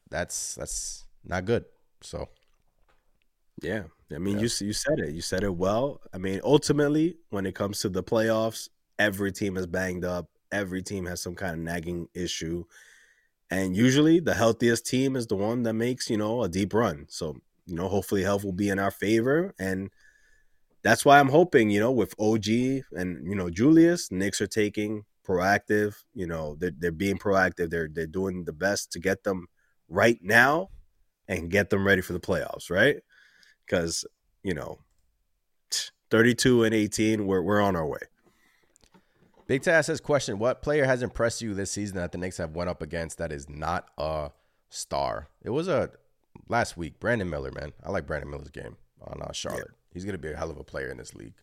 that's 0.10 0.56
that's 0.56 1.06
not 1.24 1.46
good. 1.46 1.66
So 2.02 2.30
Yeah, 3.62 3.84
I 4.14 4.18
mean, 4.18 4.40
you 4.40 4.50
you 4.62 4.74
said 4.74 5.00
it. 5.00 5.14
You 5.14 5.22
said 5.22 5.44
it 5.44 5.56
well. 5.56 6.02
I 6.14 6.18
mean, 6.18 6.42
ultimately, 6.44 7.18
when 7.30 7.46
it 7.46 7.56
comes 7.56 7.80
to 7.80 7.90
the 7.90 8.04
playoffs, 8.04 8.70
every 8.98 9.32
team 9.32 9.56
is 9.58 9.68
banged 9.68 10.04
up. 10.04 10.30
Every 10.52 10.82
team 10.82 11.06
has 11.06 11.22
some 11.22 11.36
kind 11.36 11.54
of 11.54 11.60
nagging 11.60 12.08
issue, 12.16 12.64
and 13.52 13.76
usually, 13.76 14.20
the 14.20 14.34
healthiest 14.34 14.86
team 14.88 15.16
is 15.16 15.28
the 15.28 15.36
one 15.36 15.64
that 15.64 15.74
makes 15.74 16.10
you 16.10 16.18
know 16.18 16.44
a 16.44 16.50
deep 16.50 16.74
run. 16.74 17.06
So 17.10 17.38
you 17.68 17.76
know, 17.76 17.88
hopefully, 17.88 18.24
health 18.24 18.44
will 18.44 18.54
be 18.54 18.70
in 18.70 18.80
our 18.80 18.92
favor, 18.92 19.54
and 19.60 19.92
that's 20.84 21.06
why 21.06 21.20
I'm 21.20 21.30
hoping 21.30 21.70
you 21.70 21.80
know 21.80 21.92
with 21.92 22.16
OG 22.20 22.48
and 22.94 23.28
you 23.30 23.36
know 23.36 23.50
Julius, 23.52 24.12
Knicks 24.12 24.42
are 24.42 24.48
taking 24.48 25.06
proactive. 25.28 25.96
You 26.16 26.26
know, 26.26 26.56
they're 26.60 26.72
they're 26.76 26.92
being 26.92 27.20
proactive. 27.20 27.70
They're 27.70 27.90
they're 27.92 28.08
doing 28.08 28.46
the 28.46 28.54
best 28.54 28.92
to 28.94 29.00
get 29.00 29.24
them 29.24 29.48
right 29.88 30.18
now 30.22 30.70
and 31.28 31.52
get 31.52 31.70
them 31.70 31.86
ready 31.86 32.02
for 32.02 32.14
the 32.14 32.20
playoffs. 32.20 32.72
Right 32.72 32.98
because 33.70 34.06
you 34.44 34.54
know 34.54 34.80
32 36.10 36.64
and 36.64 36.74
18 36.74 37.28
we're, 37.28 37.42
we're 37.42 37.62
on 37.62 37.76
our 37.76 37.86
way 37.86 38.00
Big 39.48 39.64
Taz 39.64 39.86
says, 39.86 40.00
question, 40.00 40.38
what 40.38 40.62
player 40.62 40.86
has 40.86 41.02
impressed 41.02 41.42
you 41.42 41.56
this 41.56 41.72
season 41.72 41.98
that 41.98 42.12
the 42.12 42.20
Knicks 42.20 42.38
have 42.38 42.56
went 42.56 42.70
up 42.70 42.84
against 42.84 43.18
that 43.18 43.32
is 43.32 43.50
not 43.50 43.88
a 43.98 44.30
star? 44.70 45.30
It 45.42 45.50
was 45.50 45.68
a 45.68 45.90
last 46.48 46.78
week, 46.78 47.00
Brandon 47.00 47.28
Miller, 47.28 47.52
man. 47.52 47.74
I 47.84 47.90
like 47.90 48.06
Brandon 48.06 48.30
Miller's 48.30 48.52
game 48.52 48.78
on 49.02 49.24
uh, 49.24 49.32
Charlotte. 49.32 49.72
He's 49.92 50.06
going 50.06 50.14
to 50.14 50.20
be 50.20 50.32
a 50.32 50.38
hell 50.38 50.52
of 50.52 50.58
a 50.60 50.64
player 50.64 50.92
in 50.92 50.98
this 50.98 51.16
league. 51.16 51.34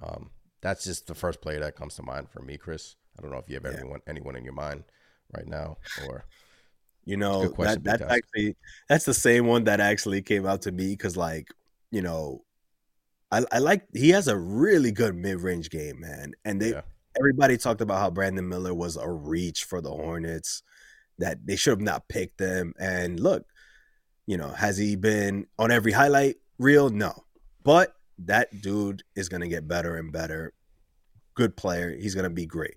Um, 0.00 0.30
that's 0.60 0.84
just 0.84 1.08
the 1.08 1.16
first 1.16 1.40
player 1.40 1.58
that 1.58 1.74
comes 1.74 1.96
to 1.96 2.04
mind 2.04 2.30
for 2.30 2.42
me, 2.42 2.56
Chris. 2.56 2.94
I 3.18 3.22
don't 3.22 3.32
know 3.32 3.38
if 3.38 3.48
you 3.48 3.56
have 3.56 3.64
Yeah. 3.64 3.80
anyone 3.80 4.02
anyone 4.06 4.36
in 4.36 4.44
your 4.44 4.54
mind 4.54 4.84
right 5.36 5.48
now 5.48 5.78
or 6.06 6.24
you 7.04 7.16
know 7.16 7.48
that, 7.58 7.82
that's 7.82 8.02
actually 8.02 8.56
that's 8.88 9.04
the 9.04 9.14
same 9.14 9.46
one 9.46 9.64
that 9.64 9.80
actually 9.80 10.22
came 10.22 10.46
out 10.46 10.62
to 10.62 10.72
me 10.72 10.90
because 10.90 11.16
like 11.16 11.48
you 11.90 12.02
know 12.02 12.44
I, 13.30 13.44
I 13.50 13.58
like 13.58 13.84
he 13.92 14.10
has 14.10 14.28
a 14.28 14.36
really 14.36 14.92
good 14.92 15.14
mid-range 15.16 15.70
game 15.70 16.00
man 16.00 16.32
and 16.44 16.60
they 16.60 16.70
Yeah. 16.70 16.82
everybody 17.18 17.56
talked 17.56 17.80
about 17.80 17.98
how 17.98 18.10
brandon 18.10 18.48
miller 18.48 18.74
was 18.74 18.96
a 18.96 19.08
reach 19.08 19.64
for 19.64 19.80
the 19.80 19.90
hornets 19.90 20.62
that 21.18 21.44
they 21.44 21.56
should 21.56 21.72
have 21.72 21.80
not 21.80 22.08
picked 22.08 22.38
them 22.38 22.72
and 22.78 23.18
look 23.18 23.44
you 24.26 24.36
know 24.36 24.48
has 24.48 24.78
he 24.78 24.96
been 24.96 25.46
on 25.58 25.70
every 25.70 25.92
highlight 25.92 26.36
reel? 26.58 26.88
No 26.90 27.24
but 27.64 27.94
that 28.18 28.60
dude 28.60 29.02
is 29.16 29.28
going 29.28 29.40
to 29.40 29.48
get 29.48 29.66
better 29.66 29.96
and 29.96 30.12
better. 30.12 30.52
Good 31.34 31.56
player 31.56 31.90
he's 31.90 32.14
going 32.14 32.24
to 32.24 32.30
be 32.30 32.46
great 32.46 32.76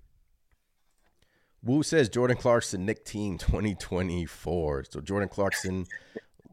Wu 1.66 1.82
says 1.82 2.08
Jordan 2.08 2.36
Clarkson 2.36 2.86
Nick 2.86 3.04
Team 3.04 3.38
2024. 3.38 4.84
So 4.88 5.00
Jordan 5.00 5.28
Clarkson, 5.28 5.86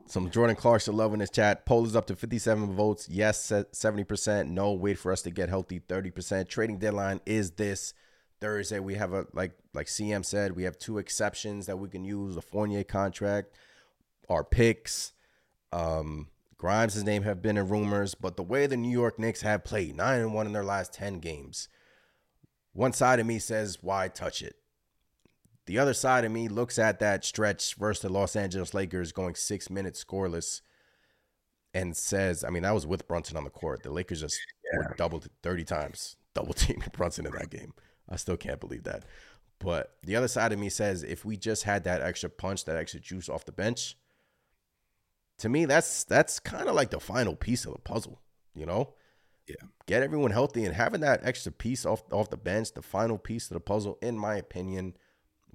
some 0.07 0.31
Jordan 0.31 0.55
Clarkson 0.55 0.97
love 0.97 1.13
in 1.13 1.19
his 1.19 1.29
chat. 1.29 1.65
Poll 1.65 1.85
is 1.85 1.95
up 1.95 2.07
to 2.07 2.15
57 2.15 2.75
votes. 2.75 3.07
Yes, 3.07 3.51
70%. 3.51 4.49
No, 4.49 4.73
wait 4.73 4.97
for 4.97 5.11
us 5.11 5.21
to 5.21 5.29
get 5.29 5.49
healthy. 5.49 5.79
30%. 5.79 6.47
Trading 6.49 6.79
deadline 6.79 7.21
is 7.27 7.51
this 7.51 7.93
Thursday. 8.41 8.79
We 8.79 8.95
have 8.95 9.13
a 9.13 9.27
like 9.33 9.51
like 9.75 9.87
CM 9.87 10.25
said, 10.25 10.55
we 10.55 10.63
have 10.63 10.77
two 10.79 10.97
exceptions 10.97 11.67
that 11.67 11.77
we 11.77 11.89
can 11.89 12.03
use: 12.03 12.35
the 12.35 12.41
Fournier 12.41 12.83
contract, 12.83 13.55
our 14.29 14.43
picks. 14.43 15.13
Um, 15.71 16.27
Grimes' 16.57 17.03
name 17.03 17.23
have 17.23 17.41
been 17.41 17.57
in 17.57 17.67
rumors, 17.67 18.15
but 18.15 18.37
the 18.37 18.43
way 18.43 18.67
the 18.67 18.77
New 18.77 18.91
York 18.91 19.19
Knicks 19.19 19.41
have 19.41 19.63
played, 19.63 19.95
nine 19.95 20.21
and 20.21 20.33
one 20.33 20.47
in 20.47 20.53
their 20.53 20.63
last 20.63 20.93
10 20.93 21.19
games. 21.19 21.67
One 22.71 22.93
side 22.93 23.19
of 23.19 23.25
me 23.25 23.37
says, 23.37 23.79
why 23.81 24.07
touch 24.07 24.41
it? 24.41 24.55
The 25.65 25.79
other 25.79 25.93
side 25.93 26.25
of 26.25 26.31
me 26.31 26.49
looks 26.49 26.77
at 26.77 26.99
that 26.99 27.23
stretch 27.23 27.75
versus 27.75 28.01
the 28.01 28.09
Los 28.09 28.35
Angeles 28.35 28.73
Lakers 28.73 29.11
going 29.11 29.35
six 29.35 29.69
minutes 29.69 30.03
scoreless 30.03 30.61
and 31.73 31.95
says, 31.95 32.43
I 32.43 32.49
mean, 32.49 32.63
that 32.63 32.73
was 32.73 32.85
with 32.85 33.07
Brunson 33.07 33.37
on 33.37 33.45
the 33.45 33.49
court. 33.49 33.83
The 33.83 33.91
Lakers 33.91 34.21
just 34.21 34.37
were 34.73 34.93
doubled 34.97 35.27
30 35.41 35.63
times, 35.63 36.17
double 36.33 36.53
teaming 36.53 36.89
Brunson 36.93 37.25
in 37.25 37.31
that 37.33 37.49
game. 37.49 37.73
I 38.09 38.17
still 38.17 38.37
can't 38.37 38.59
believe 38.59 38.83
that. 38.83 39.05
But 39.59 39.95
the 40.03 40.15
other 40.17 40.27
side 40.27 40.51
of 40.51 40.59
me 40.59 40.69
says, 40.69 41.03
if 41.03 41.23
we 41.23 41.37
just 41.37 41.63
had 41.63 41.85
that 41.85 42.01
extra 42.01 42.29
punch, 42.29 42.65
that 42.65 42.75
extra 42.75 42.99
juice 42.99 43.29
off 43.29 43.45
the 43.45 43.51
bench, 43.53 43.95
to 45.39 45.49
me, 45.49 45.65
that's 45.65 46.03
that's 46.03 46.39
kind 46.39 46.67
of 46.67 46.75
like 46.75 46.91
the 46.91 46.99
final 46.99 47.35
piece 47.35 47.65
of 47.65 47.73
the 47.73 47.79
puzzle, 47.79 48.19
you 48.53 48.65
know? 48.65 48.93
Yeah. 49.47 49.55
Get 49.87 50.03
everyone 50.03 50.31
healthy 50.31 50.65
and 50.65 50.75
having 50.75 51.01
that 51.01 51.21
extra 51.23 51.51
piece 51.51 51.85
off 51.85 52.03
off 52.11 52.29
the 52.29 52.37
bench, 52.37 52.73
the 52.73 52.81
final 52.81 53.17
piece 53.17 53.49
of 53.49 53.55
the 53.55 53.59
puzzle, 53.59 53.97
in 54.01 54.17
my 54.17 54.35
opinion. 54.35 54.95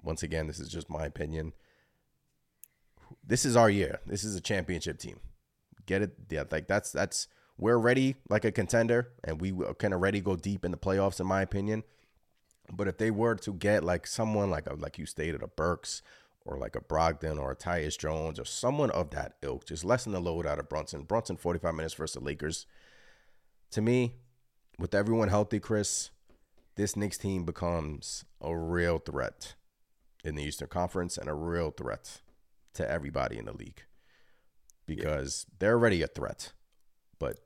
Once 0.03 0.23
again, 0.23 0.47
this 0.47 0.61
is 0.61 0.69
just 0.69 0.91
my 0.91 1.05
opinion. 1.05 1.53
This 3.27 3.45
is 3.45 3.57
our 3.57 3.71
year. 3.71 4.01
This 4.07 4.25
is 4.25 4.37
a 4.37 4.41
championship 4.41 4.99
team. 4.99 5.21
Get 5.87 6.03
it? 6.03 6.13
Yeah, 6.31 6.45
like 6.51 6.67
that's 6.67 6.93
that's 6.93 7.29
we're 7.57 7.79
ready 7.79 8.17
like 8.29 8.45
a 8.45 8.53
contender, 8.53 9.11
and 9.25 9.41
we 9.41 9.53
can 9.79 9.93
already 9.93 10.21
go 10.21 10.37
deep 10.37 10.65
in 10.65 10.71
the 10.71 10.77
playoffs, 10.77 11.21
in 11.21 11.27
my 11.27 11.43
opinion. 11.43 11.83
But 12.71 12.89
if 12.89 12.99
they 12.99 13.11
were 13.11 13.35
to 13.37 13.53
get 13.53 13.83
like 13.83 14.07
someone 14.07 14.51
like 14.51 14.67
a, 14.67 14.75
like 14.75 14.99
you 14.99 15.07
stated, 15.07 15.43
a 15.43 15.49
Burks 15.49 16.03
or 16.45 16.59
like 16.59 16.77
a 16.77 16.81
Brogdon 16.81 17.39
or 17.39 17.51
a 17.51 17.57
Tyus 17.57 17.99
Jones 17.99 18.39
or 18.39 18.45
someone 18.45 18.91
of 18.91 19.11
that 19.11 19.37
ilk, 19.43 19.67
just 19.67 19.85
lessen 19.85 20.13
the 20.13 20.21
load 20.21 20.47
out 20.47 20.59
of 20.59 20.69
Brunson. 20.69 21.03
Brunson, 21.03 21.37
45 21.37 21.75
minutes 21.75 21.95
versus 21.95 22.15
the 22.15 22.25
Lakers. 22.25 22.67
To 23.73 23.83
me, 23.83 24.15
with 24.79 24.95
everyone 24.95 25.29
healthy, 25.29 25.61
Chris, 25.61 26.11
this 26.77 26.97
Knicks 26.97 27.19
team 27.19 27.45
becomes 27.45 28.25
a 28.41 28.57
real 28.57 28.99
threat 28.99 29.55
in 30.29 30.37
the 30.37 30.45
Eastern 30.45 30.68
Conference 30.68 31.18
and 31.18 31.29
a 31.29 31.35
real 31.35 31.70
threat 31.72 32.20
to 32.74 32.89
everybody 32.91 33.39
in 33.39 33.47
the 33.47 33.53
league 33.57 33.83
because 34.87 35.47
they're 35.59 35.74
already 35.74 36.03
a 36.03 36.07
threat. 36.09 36.53
But 37.18 37.39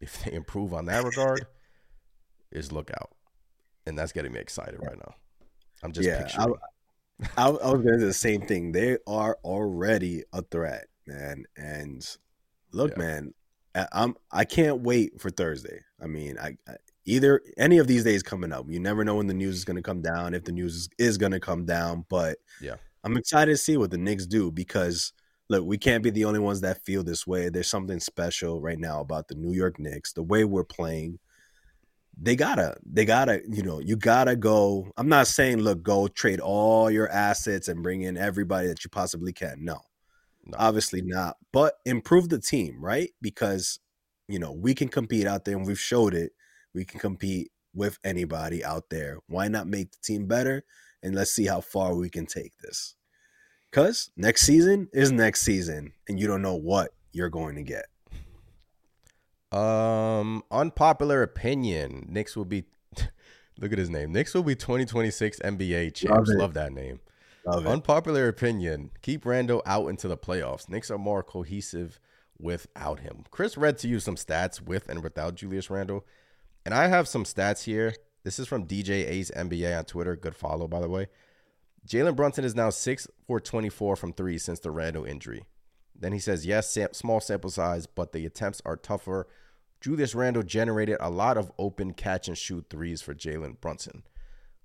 if 0.00 0.24
they 0.24 0.32
improve 0.32 0.74
on 0.74 0.86
that 0.86 1.04
regard, 1.04 1.46
is 2.52 2.72
look 2.72 2.90
out. 2.90 3.12
And 3.86 3.98
that's 3.98 4.12
getting 4.12 4.32
me 4.32 4.40
excited 4.40 4.80
right 4.80 4.98
now. 4.98 5.14
I'm 5.82 5.92
just 5.92 6.06
Yeah, 6.06 6.18
picturing. 6.18 6.54
I, 7.36 7.46
I 7.46 7.48
was 7.50 7.82
going 7.82 7.94
to 7.94 7.98
do 7.98 8.06
the 8.06 8.12
same 8.14 8.42
thing. 8.42 8.72
They 8.72 8.98
are 9.06 9.38
already 9.44 10.24
a 10.32 10.42
threat, 10.42 10.88
man. 11.06 11.44
And 11.56 12.06
look, 12.72 12.92
Yeah. 12.92 12.98
man, 12.98 13.34
I, 13.74 13.86
I'm 13.92 14.16
I 14.32 14.44
can't 14.44 14.80
wait 14.80 15.20
for 15.20 15.30
Thursday. 15.30 15.80
I 16.02 16.06
mean, 16.06 16.38
I, 16.38 16.56
I 16.68 16.76
either 17.08 17.40
any 17.56 17.78
of 17.78 17.86
these 17.86 18.04
days 18.04 18.22
coming 18.22 18.52
up. 18.52 18.66
You 18.68 18.80
never 18.80 19.04
know 19.04 19.16
when 19.16 19.26
the 19.26 19.34
news 19.34 19.56
is 19.56 19.64
going 19.64 19.76
to 19.76 19.82
come 19.82 20.02
down. 20.02 20.34
If 20.34 20.44
the 20.44 20.52
news 20.52 20.74
is, 20.76 20.88
is 20.98 21.18
going 21.18 21.32
to 21.32 21.40
come 21.40 21.64
down, 21.64 22.04
but 22.08 22.38
Yeah. 22.60 22.76
I'm 23.04 23.16
excited 23.16 23.52
to 23.52 23.56
see 23.56 23.76
what 23.76 23.90
the 23.90 23.98
Knicks 23.98 24.26
do 24.26 24.50
because 24.50 25.12
look, 25.48 25.64
we 25.64 25.78
can't 25.78 26.02
be 26.02 26.10
the 26.10 26.26
only 26.26 26.40
ones 26.40 26.60
that 26.60 26.84
feel 26.84 27.02
this 27.02 27.26
way. 27.26 27.48
There's 27.48 27.70
something 27.70 28.00
special 28.00 28.60
right 28.60 28.78
now 28.78 29.00
about 29.00 29.28
the 29.28 29.34
New 29.34 29.52
York 29.54 29.78
Knicks, 29.78 30.12
the 30.12 30.22
way 30.22 30.44
we're 30.44 30.64
playing. 30.64 31.18
They 32.20 32.34
gotta, 32.36 32.76
they 32.84 33.04
gotta, 33.04 33.40
you 33.48 33.62
know, 33.62 33.78
you 33.78 33.96
gotta 33.96 34.34
go. 34.36 34.90
I'm 34.96 35.08
not 35.08 35.28
saying, 35.28 35.58
look, 35.58 35.82
go 35.82 36.08
trade 36.08 36.40
all 36.40 36.90
your 36.90 37.08
assets 37.08 37.68
and 37.68 37.82
bring 37.82 38.02
in 38.02 38.16
everybody 38.18 38.66
that 38.68 38.82
you 38.84 38.90
possibly 38.90 39.32
can. 39.32 39.64
No, 39.64 39.80
No. 40.44 40.58
obviously 40.58 41.00
not. 41.00 41.36
But 41.52 41.74
improve 41.86 42.28
the 42.28 42.40
team, 42.40 42.76
right? 42.84 43.10
Because, 43.22 43.78
you 44.26 44.40
know, 44.40 44.52
we 44.52 44.74
can 44.74 44.88
compete 44.88 45.26
out 45.26 45.44
there 45.44 45.56
and 45.56 45.66
we've 45.66 45.80
showed 45.80 46.12
it. 46.12 46.32
We 46.74 46.84
can 46.84 47.00
compete 47.00 47.50
with 47.74 47.98
anybody 48.04 48.64
out 48.64 48.90
there. 48.90 49.18
Why 49.26 49.48
not 49.48 49.66
make 49.66 49.92
the 49.92 49.98
team 50.02 50.26
better? 50.26 50.64
And 51.02 51.14
let's 51.14 51.30
see 51.30 51.46
how 51.46 51.60
far 51.60 51.94
we 51.94 52.10
can 52.10 52.26
take 52.26 52.52
this. 52.58 52.94
Because 53.70 54.10
next 54.16 54.42
season 54.42 54.88
is 54.92 55.12
next 55.12 55.42
season, 55.42 55.92
and 56.08 56.18
you 56.18 56.26
don't 56.26 56.42
know 56.42 56.54
what 56.54 56.90
you're 57.12 57.28
going 57.28 57.56
to 57.56 57.62
get. 57.62 57.86
Um, 59.52 60.42
unpopular 60.50 61.22
opinion. 61.22 62.06
Knicks 62.08 62.36
will 62.36 62.44
be. 62.44 62.64
look 63.60 63.72
at 63.72 63.78
his 63.78 63.90
name. 63.90 64.12
Knicks 64.12 64.34
will 64.34 64.42
be 64.42 64.54
2026 64.54 65.40
NBA 65.40 65.94
champs. 65.94 66.30
it. 66.30 66.38
Love 66.38 66.54
that 66.54 66.72
name. 66.72 67.00
Love 67.44 67.66
it. 67.66 67.68
Unpopular 67.68 68.28
opinion. 68.28 68.90
Keep 69.02 69.24
Randle 69.24 69.62
out 69.66 69.88
into 69.88 70.08
the 70.08 70.16
playoffs. 70.16 70.68
Knicks 70.68 70.90
are 70.90 70.98
more 70.98 71.22
cohesive 71.22 72.00
without 72.38 73.00
him. 73.00 73.24
Chris 73.30 73.56
read 73.56 73.78
to 73.78 73.88
you 73.88 74.00
some 74.00 74.16
stats 74.16 74.60
with 74.60 74.88
and 74.88 75.02
without 75.02 75.34
Julius 75.34 75.70
Randle. 75.70 76.04
And 76.68 76.74
I 76.74 76.88
have 76.88 77.08
some 77.08 77.24
stats 77.24 77.64
here. 77.64 77.94
This 78.24 78.38
is 78.38 78.46
from 78.46 78.66
DJ 78.66 79.08
Ace 79.08 79.30
NBA 79.34 79.78
on 79.78 79.86
Twitter. 79.86 80.14
Good 80.16 80.36
follow, 80.36 80.68
by 80.68 80.80
the 80.82 80.88
way. 80.90 81.06
Jalen 81.88 82.14
Brunson 82.14 82.44
is 82.44 82.54
now 82.54 82.68
6 82.68 83.08
for 83.26 83.40
24 83.40 83.96
from 83.96 84.12
three 84.12 84.36
since 84.36 84.60
the 84.60 84.70
Randle 84.70 85.06
injury. 85.06 85.46
Then 85.98 86.12
he 86.12 86.18
says, 86.18 86.44
yes, 86.44 86.68
sam- 86.70 86.92
small 86.92 87.20
sample 87.20 87.48
size, 87.48 87.86
but 87.86 88.12
the 88.12 88.26
attempts 88.26 88.60
are 88.66 88.76
tougher. 88.76 89.26
Julius 89.80 90.14
Randle 90.14 90.42
generated 90.42 90.98
a 91.00 91.08
lot 91.08 91.38
of 91.38 91.50
open 91.58 91.94
catch 91.94 92.28
and 92.28 92.36
shoot 92.36 92.66
threes 92.68 93.00
for 93.00 93.14
Jalen 93.14 93.62
Brunson. 93.62 94.02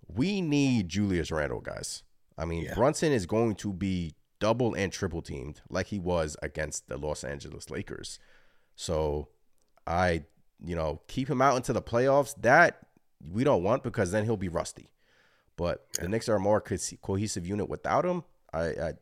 We 0.05 0.41
need 0.41 0.89
Julius 0.89 1.31
Randle, 1.31 1.61
guys. 1.61 2.03
I 2.37 2.43
mean, 2.43 2.63
Yeah. 2.65 2.73
Brunson 2.75 3.13
is 3.13 3.25
going 3.25 3.55
to 3.55 3.71
be 3.71 4.15
double 4.41 4.73
and 4.73 4.91
triple 4.91 5.21
teamed 5.21 5.61
like 5.69 5.87
he 5.87 5.99
was 5.99 6.35
against 6.43 6.89
the 6.89 6.97
Los 6.97 7.23
Angeles 7.23 7.69
Lakers. 7.69 8.19
So 8.75 9.29
I, 9.87 10.25
you 10.63 10.75
know, 10.75 11.01
keep 11.07 11.29
him 11.29 11.41
out 11.41 11.55
into 11.55 11.73
the 11.73 11.81
playoffs. 11.81 12.33
That 12.41 12.79
we 13.31 13.43
don't 13.43 13.63
want 13.63 13.83
because 13.83 14.11
then 14.11 14.25
he'll 14.25 14.37
be 14.37 14.49
rusty. 14.49 14.89
But 15.55 15.85
the 15.99 16.07
Knicks 16.07 16.27
are 16.29 16.35
a 16.35 16.39
more 16.39 16.59
co- 16.61 16.77
cohesive 17.01 17.45
unit 17.45 17.69
without 17.69 18.05
him. 18.05 18.23
I, 18.51 18.63
I, 18.63 18.93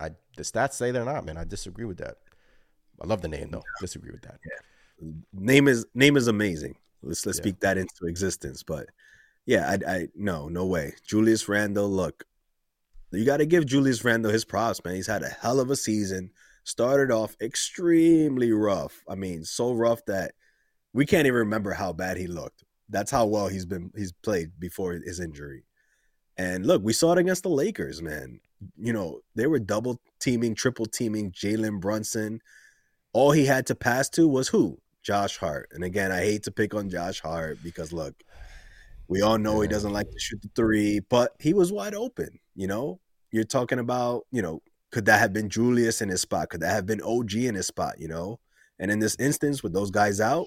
I, 0.00 0.10
the 0.36 0.42
stats 0.42 0.74
say 0.74 0.90
they're 0.90 1.04
not, 1.04 1.24
man. 1.24 1.38
I 1.38 1.44
disagree 1.44 1.86
with 1.86 1.98
that. 1.98 2.18
I 3.00 3.06
love 3.06 3.22
the 3.22 3.28
name 3.28 3.50
though. 3.50 3.62
Disagree 3.80 4.10
with 4.12 4.22
that. 4.22 4.38
name 5.32 5.66
is 5.66 5.86
name 5.94 6.16
is 6.16 6.28
amazing. 6.28 6.76
Let's 7.02 7.24
let's 7.26 7.38
Yeah. 7.38 7.42
speak 7.42 7.60
that 7.60 7.78
into 7.78 8.06
existence. 8.06 8.62
But 8.62 8.86
yeah, 9.46 9.68
I 9.70 9.92
I 9.92 10.08
no 10.14 10.48
no 10.48 10.66
way. 10.66 10.94
Julius 11.06 11.48
Randle, 11.48 11.90
look, 11.90 12.24
you 13.10 13.24
got 13.24 13.38
to 13.38 13.46
give 13.46 13.66
Julius 13.66 14.04
Randle 14.04 14.30
his 14.32 14.44
props, 14.44 14.84
man. 14.84 14.94
He's 14.94 15.06
had 15.06 15.22
a 15.22 15.28
hell 15.28 15.58
of 15.60 15.70
a 15.70 15.76
season. 15.76 16.30
Started 16.64 17.10
off 17.10 17.36
extremely 17.40 18.52
rough. 18.52 19.02
I 19.08 19.14
mean, 19.16 19.44
so 19.44 19.72
rough 19.72 20.04
that 20.06 20.32
we 20.94 21.04
can't 21.04 21.26
even 21.26 21.40
remember 21.40 21.72
how 21.72 21.92
bad 21.92 22.16
he 22.16 22.26
looked. 22.26 22.64
That's 22.88 23.10
how 23.10 23.26
well 23.26 23.48
he's 23.48 23.66
been 23.66 23.90
he's 23.94 24.12
played 24.12 24.52
before 24.58 24.92
his 24.92 25.20
injury. 25.20 25.64
And 26.38 26.64
look, 26.64 26.82
we 26.82 26.92
saw 26.92 27.12
it 27.12 27.18
against 27.18 27.42
the 27.42 27.50
Lakers, 27.50 28.00
man. 28.00 28.40
You 28.78 28.92
know, 28.92 29.20
they 29.34 29.46
were 29.46 29.58
double 29.58 30.00
teaming, 30.20 30.54
triple 30.54 30.86
teaming 30.86 31.32
Jalen 31.32 31.80
Brunson. 31.80 32.40
All 33.12 33.32
he 33.32 33.44
had 33.44 33.66
to 33.66 33.74
pass 33.74 34.08
to 34.10 34.26
was 34.26 34.48
who? 34.48 34.78
Josh 35.02 35.36
Hart. 35.36 35.68
And 35.72 35.84
again, 35.84 36.10
I 36.10 36.20
hate 36.20 36.44
to 36.44 36.50
pick 36.50 36.74
on 36.74 36.88
Josh 36.88 37.20
Hart 37.20 37.58
because 37.62 37.92
look, 37.92 38.14
we 39.08 39.20
all 39.20 39.38
know 39.38 39.60
he 39.60 39.68
doesn't 39.68 39.92
like 39.92 40.10
to 40.10 40.18
shoot 40.18 40.40
the 40.42 40.50
three, 40.56 41.00
but 41.00 41.32
he 41.38 41.52
was 41.52 41.72
wide 41.72 41.94
open. 41.94 42.38
You 42.54 42.68
know, 42.68 43.00
you're 43.30 43.44
talking 43.44 43.78
about, 43.78 44.22
you 44.30 44.40
know, 44.40 44.62
could 44.90 45.06
that 45.06 45.18
have 45.18 45.32
been 45.32 45.50
Julius 45.50 46.00
in 46.00 46.08
his 46.08 46.22
spot? 46.22 46.50
Could 46.50 46.60
that 46.60 46.72
have 46.72 46.86
been 46.86 47.02
OG 47.02 47.34
in 47.34 47.56
his 47.56 47.66
spot? 47.66 47.98
You 47.98 48.08
know, 48.08 48.38
and 48.78 48.90
in 48.90 49.00
this 49.00 49.16
instance, 49.18 49.62
with 49.62 49.72
those 49.72 49.90
guys 49.90 50.20
out, 50.20 50.46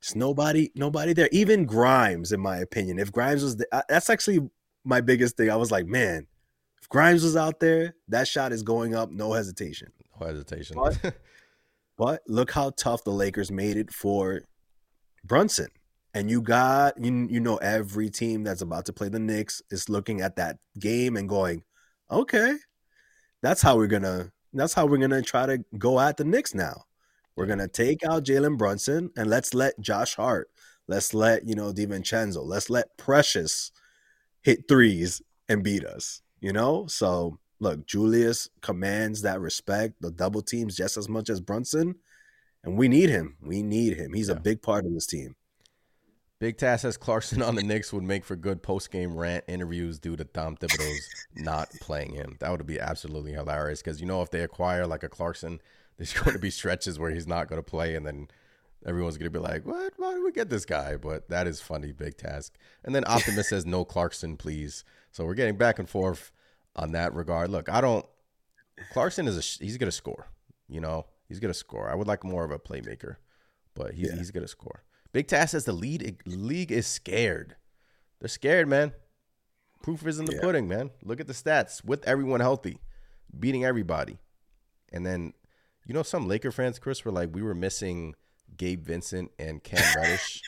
there's 0.00 0.16
nobody, 0.16 0.70
nobody 0.74 1.12
there. 1.12 1.28
Even 1.32 1.64
Grimes, 1.64 2.32
in 2.32 2.40
my 2.40 2.58
opinion, 2.58 2.98
if 2.98 3.12
Grimes 3.12 3.42
was, 3.42 3.56
the, 3.56 3.84
that's 3.88 4.10
actually 4.10 4.40
my 4.84 5.00
biggest 5.00 5.36
thing. 5.36 5.50
I 5.50 5.56
was 5.56 5.70
like, 5.70 5.86
man, 5.86 6.26
if 6.80 6.88
Grimes 6.88 7.22
was 7.22 7.36
out 7.36 7.60
there, 7.60 7.94
that 8.08 8.28
shot 8.28 8.52
is 8.52 8.62
going 8.62 8.94
up, 8.94 9.10
no 9.10 9.32
hesitation. 9.32 9.92
No 10.20 10.26
hesitation. 10.26 10.76
What? 10.78 10.98
But 11.96 12.22
look 12.26 12.50
how 12.50 12.70
tough 12.76 13.04
the 13.04 13.10
Lakers 13.10 13.50
made 13.50 13.76
it 13.76 13.92
for 13.92 14.42
Brunson. 15.24 15.68
And 16.14 16.30
you 16.30 16.40
got 16.40 17.02
you 17.02 17.26
you 17.30 17.40
know 17.40 17.56
every 17.56 18.08
team 18.08 18.42
that's 18.42 18.62
about 18.62 18.86
to 18.86 18.92
play 18.92 19.08
the 19.08 19.18
Knicks 19.18 19.60
is 19.70 19.88
looking 19.88 20.20
at 20.20 20.36
that 20.36 20.58
game 20.78 21.16
and 21.16 21.28
going, 21.28 21.62
"Okay. 22.10 22.56
That's 23.42 23.60
how 23.60 23.76
we're 23.76 23.88
to 23.88 24.32
that's 24.52 24.72
how 24.72 24.86
we're 24.86 24.98
going 24.98 25.10
to 25.10 25.22
try 25.22 25.46
to 25.46 25.62
go 25.76 26.00
at 26.00 26.16
the 26.16 26.24
Knicks 26.24 26.54
now. 26.54 26.84
We're 27.36 27.46
going 27.46 27.58
to 27.58 27.68
take 27.68 28.04
out 28.04 28.24
Jalen 28.24 28.56
Brunson 28.56 29.10
and 29.16 29.28
let's 29.28 29.54
let 29.54 29.78
Josh 29.78 30.16
Hart, 30.16 30.50
let's 30.88 31.12
let, 31.12 31.46
you 31.46 31.54
know, 31.54 31.72
DiVincenzo, 31.72 32.44
let's 32.44 32.70
let 32.70 32.96
Precious 32.96 33.70
hit 34.42 34.66
threes 34.68 35.20
and 35.48 35.62
beat 35.62 35.84
us, 35.84 36.22
you 36.40 36.52
know? 36.52 36.86
So, 36.86 37.38
look, 37.60 37.86
Julius 37.86 38.48
commands 38.62 39.22
that 39.22 39.40
respect, 39.40 40.00
the 40.00 40.10
double 40.10 40.42
teams 40.42 40.76
just 40.76 40.96
as 40.96 41.08
much 41.08 41.28
as 41.28 41.40
Brunson, 41.40 41.96
and 42.64 42.76
we 42.76 42.88
need 42.88 43.10
him. 43.10 43.36
We 43.42 43.62
need 43.62 43.96
him. 43.96 44.14
He's 44.14 44.30
a 44.30 44.34
big 44.34 44.62
part 44.62 44.86
of 44.86 44.94
this 44.94 45.06
team. 45.06 45.36
Big 46.38 46.58
Tass 46.58 46.82
says 46.82 46.98
Clarkson 46.98 47.40
on 47.40 47.54
the 47.54 47.62
Knicks 47.62 47.92
would 47.92 48.02
make 48.02 48.24
for 48.24 48.36
good 48.36 48.62
post 48.62 48.90
game 48.90 49.16
rant 49.16 49.44
interviews 49.48 49.98
due 49.98 50.16
to 50.16 50.24
Tom 50.24 50.56
Thibodeau's 50.56 51.08
not 51.34 51.70
playing 51.80 52.12
him. 52.12 52.36
That 52.40 52.50
would 52.50 52.66
be 52.66 52.78
absolutely 52.78 53.32
hilarious 53.32 53.80
because 53.80 54.00
you 54.00 54.06
know 54.06 54.20
if 54.20 54.30
they 54.30 54.42
acquire 54.42 54.86
like 54.86 55.02
a 55.02 55.08
Clarkson, 55.08 55.60
there's 55.96 56.12
going 56.12 56.32
to 56.32 56.38
be 56.38 56.50
stretches 56.50 56.98
where 56.98 57.10
he's 57.10 57.26
not 57.26 57.48
going 57.48 57.58
to 57.58 57.68
play, 57.68 57.94
and 57.94 58.06
then 58.06 58.28
everyone's 58.86 59.16
going 59.18 59.30
to 59.32 59.38
be 59.38 59.42
like, 59.42 59.64
"What? 59.66 59.92
Why 59.96 60.14
did 60.14 60.22
we 60.22 60.32
get 60.32 60.48
this 60.50 60.64
guy?" 60.64 60.96
But 60.96 61.28
that 61.28 61.46
is 61.46 61.60
funny, 61.60 61.92
Big 61.92 62.16
Task. 62.16 62.54
And 62.84 62.94
then 62.94 63.04
Optimus 63.06 63.48
says 63.48 63.66
no 63.66 63.84
Clarkson, 63.84 64.36
please. 64.36 64.84
So 65.10 65.24
we're 65.24 65.34
getting 65.34 65.56
back 65.56 65.78
and 65.78 65.88
forth 65.88 66.32
on 66.74 66.92
that 66.92 67.14
regard. 67.14 67.50
Look, 67.50 67.68
I 67.68 67.80
don't. 67.80 68.04
Clarkson 68.92 69.26
is 69.26 69.36
a 69.38 69.64
he's 69.64 69.78
going 69.78 69.88
to 69.88 69.96
score. 69.96 70.28
You 70.68 70.80
know, 70.80 71.06
he's 71.28 71.40
going 71.40 71.52
to 71.52 71.58
score. 71.58 71.90
I 71.90 71.94
would 71.94 72.06
like 72.06 72.24
more 72.24 72.44
of 72.44 72.50
a 72.50 72.58
playmaker, 72.58 73.16
but 73.74 73.94
he's 73.94 74.08
Yeah. 74.10 74.16
he's 74.16 74.30
going 74.30 74.44
to 74.44 74.48
score. 74.48 74.82
Big 75.12 75.28
Task 75.28 75.52
says 75.52 75.64
the 75.64 75.72
lead 75.72 76.18
league 76.26 76.70
is 76.72 76.86
scared. 76.86 77.56
They're 78.20 78.28
scared, 78.28 78.68
man. 78.68 78.92
Proof 79.82 80.06
is 80.06 80.18
in 80.18 80.24
the 80.26 80.34
Yeah. 80.34 80.40
pudding, 80.40 80.68
man. 80.68 80.90
Look 81.02 81.20
at 81.20 81.26
the 81.26 81.32
stats 81.32 81.82
with 81.84 82.06
everyone 82.06 82.40
healthy, 82.40 82.80
beating 83.38 83.64
everybody. 83.64 84.18
And 84.92 85.06
then, 85.06 85.32
you 85.86 85.94
know, 85.94 86.02
some 86.02 86.26
Laker 86.26 86.50
fans, 86.50 86.78
Chris, 86.78 87.04
were 87.04 87.12
like, 87.12 87.30
we 87.34 87.42
were 87.42 87.54
missing 87.54 88.14
Gabe 88.56 88.84
Vincent 88.84 89.30
and 89.38 89.62
Cam 89.62 89.82
Reddish 89.96 90.42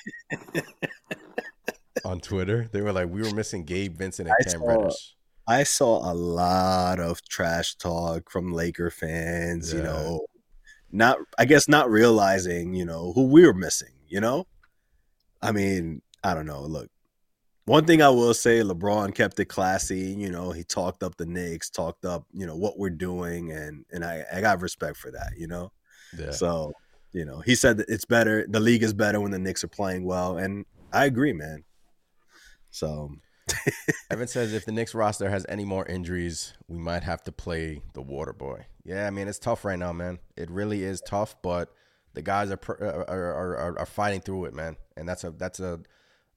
on 2.04 2.20
Twitter. 2.20 2.68
They 2.72 2.80
were 2.80 2.92
like, 2.92 3.08
we 3.08 3.22
were 3.22 3.34
missing 3.34 3.64
Gabe 3.64 3.96
Vincent 3.96 4.28
and 4.28 4.36
I 4.38 4.42
Cam 4.50 4.60
saw- 4.60 4.66
Reddish. 4.66 5.14
I 5.46 5.62
saw 5.62 6.12
a 6.12 6.14
lot 6.14 7.00
of 7.00 7.22
trash 7.26 7.76
talk 7.76 8.30
from 8.30 8.52
Laker 8.52 8.90
fans, 8.90 9.72
you 9.72 9.82
know, 9.82 10.26
not 10.92 11.18
I 11.38 11.46
guess 11.46 11.68
not 11.68 11.90
realizing, 11.90 12.74
you 12.74 12.84
know, 12.84 13.12
who 13.14 13.28
we 13.28 13.46
were 13.46 13.54
missing, 13.54 13.94
you 14.06 14.20
know? 14.20 14.46
I 15.40 15.52
mean, 15.52 16.02
I 16.22 16.34
don't 16.34 16.44
know. 16.44 16.62
Look, 16.62 16.90
one 17.68 17.84
thing 17.84 18.00
I 18.00 18.08
will 18.08 18.32
say, 18.32 18.60
LeBron 18.60 19.14
kept 19.14 19.38
it 19.38 19.44
classy, 19.44 20.00
you 20.00 20.30
know, 20.30 20.52
he 20.52 20.64
talked 20.64 21.02
up 21.02 21.16
the 21.16 21.26
Knicks, 21.26 21.68
talked 21.68 22.06
up, 22.06 22.26
you 22.32 22.46
know, 22.46 22.56
what 22.56 22.78
we're 22.78 22.90
doing 22.90 23.52
and 23.52 23.84
and 23.92 24.04
I, 24.04 24.24
I 24.32 24.40
got 24.40 24.62
respect 24.62 24.96
for 24.96 25.10
that, 25.10 25.32
you 25.36 25.46
know? 25.46 25.70
Yeah. 26.18 26.30
So, 26.30 26.72
you 27.12 27.26
know, 27.26 27.40
he 27.40 27.54
said 27.54 27.76
that 27.76 27.88
it's 27.88 28.06
better, 28.06 28.46
the 28.48 28.60
league 28.60 28.82
is 28.82 28.94
better 28.94 29.20
when 29.20 29.32
the 29.32 29.38
Knicks 29.38 29.62
are 29.62 29.68
playing 29.68 30.04
well, 30.04 30.38
and 30.38 30.64
I 30.92 31.04
agree, 31.04 31.34
man. 31.34 31.64
So 32.70 33.10
Evan 34.10 34.28
says 34.28 34.54
if 34.54 34.64
the 34.64 34.72
Knicks 34.72 34.94
roster 34.94 35.28
has 35.28 35.44
any 35.48 35.66
more 35.66 35.84
injuries, 35.86 36.54
we 36.68 36.78
might 36.78 37.02
have 37.02 37.22
to 37.24 37.32
play 37.32 37.82
the 37.92 38.02
Water 38.02 38.32
Boy. 38.32 38.66
Yeah, 38.84 39.06
I 39.06 39.10
mean 39.10 39.28
it's 39.28 39.38
tough 39.38 39.64
right 39.66 39.78
now, 39.78 39.92
man. 39.92 40.18
It 40.36 40.50
really 40.50 40.82
is 40.84 41.02
tough, 41.02 41.36
but 41.42 41.70
the 42.14 42.22
guys 42.22 42.50
are 42.50 42.60
uh, 42.80 42.84
are, 42.84 43.34
are, 43.34 43.56
are, 43.56 43.78
are 43.80 43.86
fighting 43.86 44.22
through 44.22 44.46
it, 44.46 44.54
man. 44.54 44.76
And 44.96 45.06
that's 45.06 45.24
a 45.24 45.30
that's 45.30 45.60
a 45.60 45.80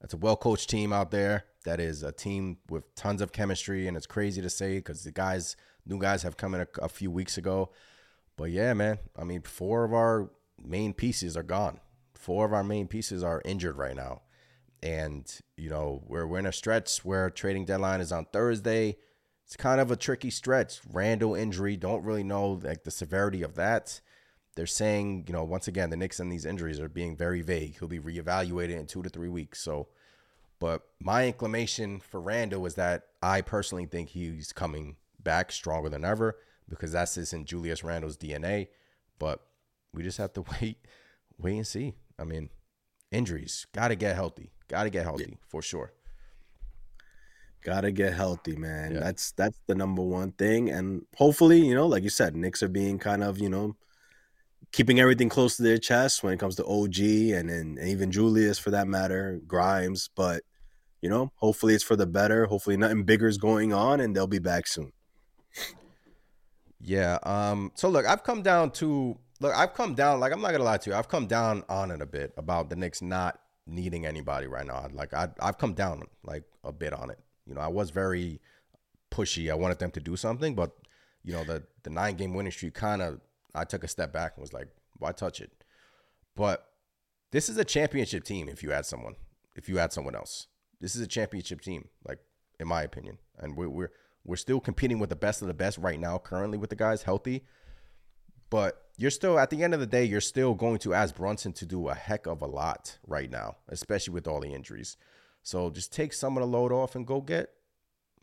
that's 0.01 0.13
a 0.13 0.17
well 0.17 0.35
coached 0.35 0.69
team 0.69 0.91
out 0.91 1.11
there. 1.11 1.45
That 1.63 1.79
is 1.79 2.03
a 2.03 2.11
team 2.11 2.57
with 2.69 2.93
tons 2.95 3.21
of 3.21 3.31
chemistry, 3.31 3.87
and 3.87 3.95
it's 3.95 4.07
crazy 4.07 4.41
to 4.41 4.49
say 4.49 4.77
because 4.77 5.03
the 5.03 5.11
guys, 5.11 5.55
new 5.85 5.99
guys, 5.99 6.23
have 6.23 6.35
come 6.35 6.55
in 6.55 6.61
a, 6.61 6.67
a 6.81 6.89
few 6.89 7.11
weeks 7.11 7.37
ago. 7.37 7.71
But 8.35 8.51
yeah, 8.51 8.73
man. 8.73 8.99
I 9.17 9.23
mean, 9.23 9.43
four 9.43 9.85
of 9.85 9.93
our 9.93 10.31
main 10.61 10.93
pieces 10.93 11.37
are 11.37 11.43
gone. 11.43 11.79
Four 12.15 12.45
of 12.45 12.53
our 12.53 12.63
main 12.63 12.87
pieces 12.87 13.23
are 13.23 13.41
injured 13.45 13.77
right 13.77 13.95
now 13.95 14.21
and 14.83 15.39
you 15.57 15.69
know 15.69 16.01
we're 16.07 16.25
we're 16.25 16.39
in 16.39 16.45
a 16.45 16.51
stretch 16.51 17.05
where 17.05 17.29
trading 17.29 17.65
deadline 17.65 18.01
is 18.01 18.11
on 18.11 18.25
Thursday. 18.25 18.97
It's 19.45 19.55
kind 19.57 19.81
of 19.81 19.91
a 19.91 19.97
tricky 19.97 20.29
stretch. 20.29 20.79
Randle 20.89 21.35
injury, 21.35 21.75
don't 21.75 22.03
really 22.03 22.23
know 22.23 22.59
like 22.63 22.83
the 22.83 22.91
severity 22.91 23.43
of 23.43 23.55
that. 23.55 23.99
They're 24.55 24.67
saying, 24.67 25.25
you 25.27 25.33
know, 25.33 25.43
once 25.43 25.67
again, 25.67 25.89
the 25.89 25.97
Knicks 25.97 26.19
and 26.19 26.31
these 26.31 26.45
injuries 26.45 26.79
are 26.79 26.89
being 26.89 27.15
very 27.15 27.41
vague. 27.41 27.77
He'll 27.79 27.87
be 27.87 27.99
reevaluated 27.99 28.77
in 28.77 28.85
two 28.85 29.01
to 29.01 29.09
three 29.09 29.29
weeks. 29.29 29.61
So, 29.61 29.87
but 30.59 30.83
my 30.99 31.25
inclination 31.27 31.99
for 31.99 32.19
Randle 32.19 32.61
was 32.61 32.75
that 32.75 33.03
I 33.23 33.41
personally 33.41 33.85
think 33.85 34.09
he's 34.09 34.51
coming 34.51 34.97
back 35.23 35.51
stronger 35.51 35.89
than 35.89 36.03
ever 36.03 36.37
because 36.69 36.91
that's 36.91 37.15
just 37.15 37.33
in 37.33 37.45
Julius 37.45 37.83
Randle's 37.83 38.17
DNA. 38.17 38.67
But 39.19 39.41
we 39.93 40.03
just 40.03 40.17
have 40.17 40.33
to 40.33 40.43
wait, 40.61 40.77
wait 41.37 41.57
and 41.57 41.67
see. 41.67 41.93
I 42.19 42.25
mean, 42.25 42.49
injuries 43.11 43.67
got 43.73 43.87
to 43.87 43.95
get 43.95 44.15
healthy. 44.15 44.51
Got 44.67 44.83
to 44.83 44.89
get 44.89 45.03
healthy 45.03 45.37
for 45.47 45.61
sure. 45.61 45.93
Gotta 47.63 47.91
get 47.91 48.13
healthy, 48.13 48.55
man. 48.55 48.93
Yeah. 48.93 49.01
That's 49.01 49.33
that's 49.33 49.59
the 49.67 49.75
number 49.75 50.01
one 50.01 50.31
thing. 50.31 50.69
And 50.69 51.05
hopefully, 51.15 51.59
you 51.59 51.75
know, 51.75 51.85
like 51.85 52.03
you 52.03 52.09
said, 52.09 52.35
Knicks 52.35 52.63
are 52.63 52.67
being 52.67 52.97
kind 52.97 53.23
of, 53.23 53.37
you 53.37 53.49
know, 53.49 53.75
keeping 54.71 54.99
everything 54.99 55.29
close 55.29 55.57
to 55.57 55.63
their 55.63 55.77
chest 55.77 56.23
when 56.23 56.33
it 56.33 56.39
comes 56.39 56.55
to 56.55 56.65
OG 56.65 56.99
and 56.99 57.49
then 57.49 57.77
and 57.79 57.87
even 57.87 58.11
Julius 58.11 58.57
for 58.59 58.71
that 58.71 58.87
matter, 58.87 59.41
Grimes. 59.45 60.09
But, 60.15 60.43
you 61.01 61.09
know, 61.09 61.31
hopefully 61.35 61.73
it's 61.73 61.83
for 61.83 61.95
the 61.95 62.05
better. 62.05 62.45
Hopefully 62.45 62.77
nothing 62.77 63.03
bigger 63.03 63.27
is 63.27 63.37
going 63.37 63.73
on 63.73 63.99
and 63.99 64.15
they'll 64.15 64.27
be 64.27 64.39
back 64.39 64.67
soon. 64.67 64.91
Yeah. 66.79 67.19
Um. 67.23 67.71
So 67.75 67.89
look, 67.89 68.05
I've 68.05 68.23
come 68.23 68.41
down 68.41 68.71
to 68.71 69.17
look, 69.39 69.53
I've 69.53 69.73
come 69.73 69.93
down. 69.93 70.19
Like 70.19 70.33
I'm 70.33 70.41
not 70.41 70.51
gonna 70.51 70.63
lie 70.63 70.77
to 70.77 70.89
you, 70.89 70.95
I've 70.95 71.09
come 71.09 71.27
down 71.27 71.63
on 71.69 71.91
it 71.91 72.01
a 72.01 72.05
bit 72.05 72.33
about 72.37 72.69
the 72.69 72.75
Knicks 72.75 73.01
not 73.01 73.39
needing 73.67 74.05
anybody 74.05 74.47
right 74.47 74.65
now. 74.65 74.87
Like 74.91 75.13
I, 75.13 75.29
I've 75.39 75.57
come 75.57 75.73
down 75.73 76.03
like 76.23 76.43
a 76.63 76.71
bit 76.71 76.93
on 76.93 77.09
it. 77.09 77.19
You 77.45 77.55
know, 77.55 77.61
I 77.61 77.67
was 77.67 77.91
very 77.91 78.41
pushy. 79.11 79.51
I 79.51 79.55
wanted 79.55 79.79
them 79.79 79.91
to 79.91 79.99
do 79.99 80.15
something, 80.15 80.55
but 80.55 80.71
you 81.23 81.33
know, 81.33 81.43
the 81.43 81.63
the 81.83 81.89
nine 81.89 82.15
game 82.15 82.33
winning 82.33 82.51
streak 82.51 82.73
kind 82.73 83.01
of 83.01 83.19
I 83.53 83.63
took 83.63 83.83
a 83.83 83.87
step 83.87 84.13
back 84.13 84.33
and 84.35 84.41
was 84.41 84.53
like, 84.53 84.67
why 84.97 85.11
touch 85.11 85.41
it? 85.41 85.51
But 86.35 86.65
this 87.31 87.49
is 87.49 87.57
a 87.57 87.65
championship 87.65 88.23
team. 88.23 88.49
If 88.49 88.63
you 88.63 88.71
add 88.71 88.85
someone, 88.85 89.15
if 89.55 89.67
you 89.67 89.79
add 89.79 89.93
someone 89.93 90.15
else, 90.15 90.47
this 90.79 90.95
is 90.95 91.01
a 91.01 91.07
championship 91.07 91.61
team. 91.61 91.89
Like 92.07 92.19
in 92.59 92.67
my 92.67 92.83
opinion, 92.83 93.17
and 93.39 93.57
we're 93.57 93.69
we're 93.69 93.91
we're 94.23 94.35
still 94.35 94.59
competing 94.59 94.99
with 94.99 95.09
the 95.09 95.15
best 95.15 95.41
of 95.41 95.47
the 95.47 95.53
best 95.53 95.77
right 95.77 95.99
now, 95.99 96.17
currently 96.17 96.57
with 96.57 96.69
the 96.69 96.75
guys 96.75 97.03
healthy. 97.03 97.43
But 98.49 98.81
you're 98.97 99.11
still 99.11 99.39
at 99.39 99.49
the 99.49 99.63
end 99.63 99.73
of 99.73 99.79
the 99.79 99.87
day, 99.87 100.03
you're 100.03 100.21
still 100.21 100.53
going 100.53 100.77
to 100.79 100.93
ask 100.93 101.15
Brunson 101.15 101.53
to 101.53 101.65
do 101.65 101.87
a 101.87 101.95
heck 101.95 102.27
of 102.27 102.41
a 102.41 102.47
lot 102.47 102.99
right 103.07 103.31
now, 103.31 103.55
especially 103.69 104.13
with 104.13 104.27
all 104.27 104.41
the 104.41 104.53
injuries. 104.53 104.97
So 105.41 105.69
just 105.69 105.93
take 105.93 106.13
some 106.13 106.37
of 106.37 106.41
the 106.41 106.47
load 106.47 106.71
off 106.71 106.95
and 106.95 107.07
go 107.07 107.21
get 107.21 107.49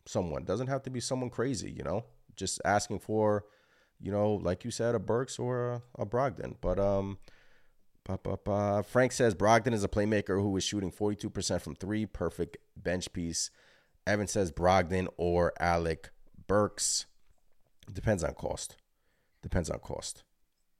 someone. 0.05 0.45
Doesn't 0.45 0.67
have 0.67 0.83
to 0.83 0.89
be 0.89 0.99
someone 0.99 1.29
crazy, 1.29 1.71
you 1.71 1.83
know. 1.83 2.05
Just 2.35 2.61
asking 2.63 2.99
for, 2.99 3.43
you 4.01 4.11
know, 4.11 4.33
like 4.33 4.63
you 4.63 4.71
said, 4.71 4.95
a 4.95 4.99
Burks 4.99 5.39
or 5.39 5.73
a, 5.73 5.81
a 6.03 6.05
Brogdon. 6.05 6.55
But 6.61 6.79
um, 6.79 7.17
ba, 8.05 8.19
ba, 8.21 8.37
ba. 8.43 8.83
Frank 8.87 9.11
says 9.11 9.35
Brogdon 9.35 9.73
is 9.73 9.83
a 9.83 9.89
playmaker 9.89 10.41
who 10.41 10.55
is 10.57 10.63
shooting 10.63 10.91
42% 10.91 11.61
from 11.61 11.75
three, 11.75 12.05
perfect 12.05 12.57
bench 12.77 13.11
piece. 13.13 13.51
Evan 14.07 14.27
says 14.27 14.51
Brogdon 14.51 15.07
or 15.17 15.53
Alec 15.59 16.11
Burks. 16.47 17.05
Depends 17.91 18.23
on 18.23 18.33
cost. 18.33 18.75
Depends 19.41 19.69
on 19.69 19.79
cost. 19.79 20.23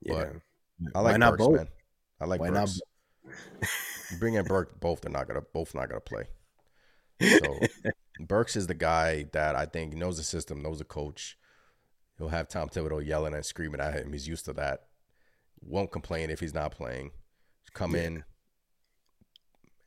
Yeah. 0.02 0.14
But 0.82 0.96
I 0.96 1.02
like 1.02 1.14
Why 1.14 1.18
not 1.18 1.32
Burks, 1.32 1.46
both? 1.46 1.56
man. 1.56 1.68
I 2.22 2.26
like 2.26 2.40
Why 2.40 2.50
not 2.50 2.68
Burks. 2.68 2.82
You 4.12 4.18
Bring 4.18 4.34
in 4.36 4.46
Burke, 4.46 4.80
both 4.80 5.02
they're 5.02 5.12
not 5.12 5.28
gonna 5.28 5.44
both 5.54 5.76
not 5.76 5.90
gonna 5.90 6.02
play. 6.02 6.24
So 7.22 7.60
Burks 8.20 8.56
is 8.56 8.68
the 8.68 8.74
guy 8.74 9.26
that 9.34 9.56
I 9.56 9.66
think 9.66 9.94
knows 9.94 10.18
the 10.18 10.24
system, 10.24 10.64
knows 10.64 10.80
the 10.80 10.86
coach. 10.86 11.38
He'll 12.20 12.28
have 12.28 12.50
Tom 12.50 12.70
Thibodeau 12.70 13.04
yelling 13.04 13.34
and 13.34 13.46
screaming 13.46 13.80
at 13.80 13.94
him. 13.94 14.12
He's 14.12 14.28
used 14.28 14.46
to 14.46 14.54
that. 14.54 14.82
Won't 15.62 15.92
complain 15.92 16.30
if 16.30 16.42
he's 16.42 16.54
not 16.54 16.72
playing. 16.72 17.12
Come 17.74 17.96
in 17.96 18.24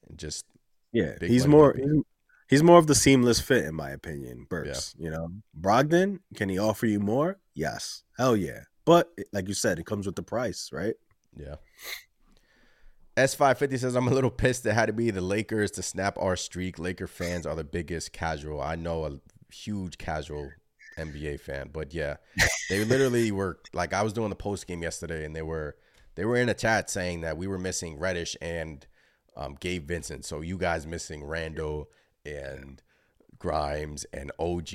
and 0.08 0.18
just 0.18 0.46
Yeah, 0.92 1.14
he's 1.20 1.46
more 1.46 1.74
he's, 1.76 2.02
he's 2.48 2.62
more 2.62 2.78
of 2.78 2.86
the 2.86 2.94
seamless 2.94 3.40
fit 3.40 3.64
in 3.64 3.74
my 3.74 3.90
opinion. 3.90 4.46
Burks, 4.48 4.94
you 4.98 5.10
know, 5.10 5.28
Brogdon, 5.58 6.20
can 6.34 6.48
he 6.48 6.58
offer 6.58 6.86
you 6.86 7.00
more? 7.00 7.38
Yes, 7.54 8.04
hell 8.16 8.36
yeah. 8.36 8.60
But 8.84 9.12
like 9.32 9.48
you 9.48 9.54
said, 9.54 9.78
it 9.78 9.86
comes 9.86 10.06
with 10.06 10.16
the 10.16 10.22
price, 10.22 10.70
right? 10.72 10.94
Yeah. 11.36 11.56
S550 13.16 13.78
says, 13.78 13.94
I'm 13.94 14.08
a 14.08 14.14
little 14.14 14.30
pissed 14.30 14.64
it 14.64 14.72
had 14.72 14.86
to 14.86 14.92
be 14.92 15.10
the 15.10 15.20
Lakers 15.20 15.70
to 15.72 15.82
snap 15.82 16.16
our 16.18 16.34
streak. 16.34 16.78
Laker 16.78 17.06
fans 17.06 17.46
are 17.46 17.54
the 17.54 17.64
biggest 17.64 18.12
casual. 18.12 18.60
I 18.60 18.74
know 18.74 19.04
a 19.04 19.18
huge 19.52 19.98
casual 19.98 20.50
NBA 20.98 21.40
fan, 21.40 21.70
but 21.72 21.94
yeah, 21.94 22.16
they 22.70 22.84
literally 22.84 23.30
were 23.32 23.58
like, 23.72 23.92
I 23.92 24.02
was 24.02 24.12
doing 24.12 24.30
the 24.30 24.36
post 24.36 24.66
game 24.66 24.82
yesterday 24.82 25.24
and 25.24 25.34
they 25.34 25.42
were, 25.42 25.76
they 26.14 26.24
were 26.24 26.36
in 26.36 26.48
a 26.48 26.54
chat 26.54 26.90
saying 26.90 27.22
that 27.22 27.36
we 27.36 27.46
were 27.46 27.58
missing 27.58 27.98
Reddish 27.98 28.36
and 28.40 28.86
um, 29.36 29.56
Gabe 29.58 29.86
Vincent. 29.86 30.24
So 30.24 30.40
you 30.40 30.58
guys 30.58 30.86
missing 30.86 31.24
Randle 31.24 31.88
and 32.24 32.82
Grimes 33.38 34.04
and 34.12 34.30
OG. 34.38 34.74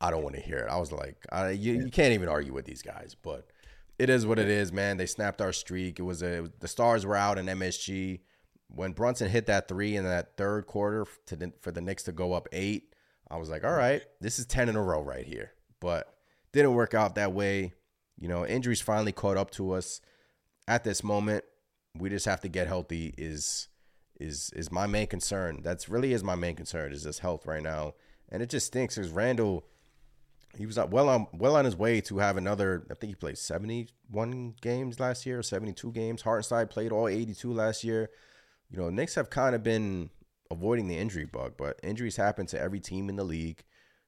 I 0.00 0.10
don't 0.10 0.22
want 0.22 0.34
to 0.36 0.40
hear 0.40 0.58
it. 0.58 0.70
I 0.70 0.78
was 0.78 0.92
like, 0.92 1.16
I, 1.32 1.50
you, 1.50 1.74
you 1.74 1.90
can't 1.90 2.12
even 2.12 2.28
argue 2.28 2.52
with 2.52 2.66
these 2.66 2.82
guys, 2.82 3.16
but 3.20 3.48
it 3.98 4.10
is 4.10 4.26
what 4.26 4.38
it 4.38 4.48
is, 4.48 4.72
man. 4.72 4.96
They 4.96 5.06
snapped 5.06 5.40
our 5.40 5.52
streak. 5.52 5.98
It 5.98 6.02
was 6.02 6.22
a 6.22 6.50
the 6.60 6.68
stars 6.68 7.06
were 7.06 7.16
out 7.16 7.38
in 7.38 7.46
MSG 7.46 8.20
when 8.68 8.92
Brunson 8.92 9.30
hit 9.30 9.46
that 9.46 9.68
three 9.68 9.96
in 9.96 10.04
that 10.04 10.36
third 10.36 10.66
quarter 10.66 11.06
to 11.26 11.36
the, 11.36 11.52
for 11.60 11.70
the 11.70 11.80
Knicks 11.80 12.02
to 12.04 12.12
go 12.12 12.32
up 12.32 12.48
eight. 12.52 12.93
I 13.30 13.36
was 13.36 13.48
like, 13.48 13.64
all 13.64 13.72
right, 13.72 14.02
this 14.20 14.38
is 14.38 14.46
ten 14.46 14.68
in 14.68 14.76
a 14.76 14.82
row 14.82 15.02
right 15.02 15.26
here, 15.26 15.52
but 15.80 16.14
didn't 16.52 16.74
work 16.74 16.94
out 16.94 17.14
that 17.14 17.32
way. 17.32 17.72
You 18.18 18.28
know, 18.28 18.46
injuries 18.46 18.80
finally 18.80 19.12
caught 19.12 19.36
up 19.36 19.50
to 19.52 19.72
us. 19.72 20.00
At 20.66 20.84
this 20.84 21.02
moment, 21.04 21.44
we 21.98 22.08
just 22.08 22.26
have 22.26 22.40
to 22.40 22.48
get 22.48 22.66
healthy. 22.66 23.14
Is 23.18 23.68
is 24.20 24.50
is 24.54 24.70
my 24.70 24.86
main 24.86 25.06
concern. 25.06 25.60
That's 25.62 25.88
really 25.88 26.12
is 26.12 26.24
my 26.24 26.34
main 26.34 26.54
concern. 26.54 26.92
Is 26.92 27.04
this 27.04 27.18
health 27.18 27.46
right 27.46 27.62
now, 27.62 27.94
and 28.30 28.42
it 28.42 28.50
just 28.50 28.66
stinks 28.68 28.94
because 28.94 29.10
Randle 29.10 29.64
he 30.56 30.66
was 30.66 30.78
uh, 30.78 30.86
well 30.88 31.08
on 31.08 31.26
well 31.32 31.56
on 31.56 31.64
his 31.64 31.76
way 31.76 32.00
to 32.02 32.18
have 32.18 32.36
another. 32.36 32.86
I 32.90 32.94
think 32.94 33.10
he 33.10 33.14
played 33.14 33.38
seventy 33.38 33.88
one 34.08 34.54
games 34.60 35.00
last 35.00 35.26
year, 35.26 35.42
seventy 35.42 35.72
two 35.72 35.92
games. 35.92 36.22
Hartenstein 36.22 36.68
played 36.68 36.92
all 36.92 37.08
eighty 37.08 37.34
two 37.34 37.52
last 37.52 37.84
year. 37.84 38.10
You 38.70 38.78
know, 38.78 38.90
Knicks 38.90 39.14
have 39.14 39.30
kind 39.30 39.54
of 39.54 39.62
been 39.62 40.10
avoiding 40.50 40.88
the 40.88 40.98
injury 40.98 41.24
bug, 41.24 41.54
but 41.56 41.80
injuries 41.82 42.16
happen 42.16 42.46
to 42.46 42.60
every 42.60 42.80
team 42.80 43.08
in 43.08 43.16
the 43.16 43.24
league. 43.24 43.64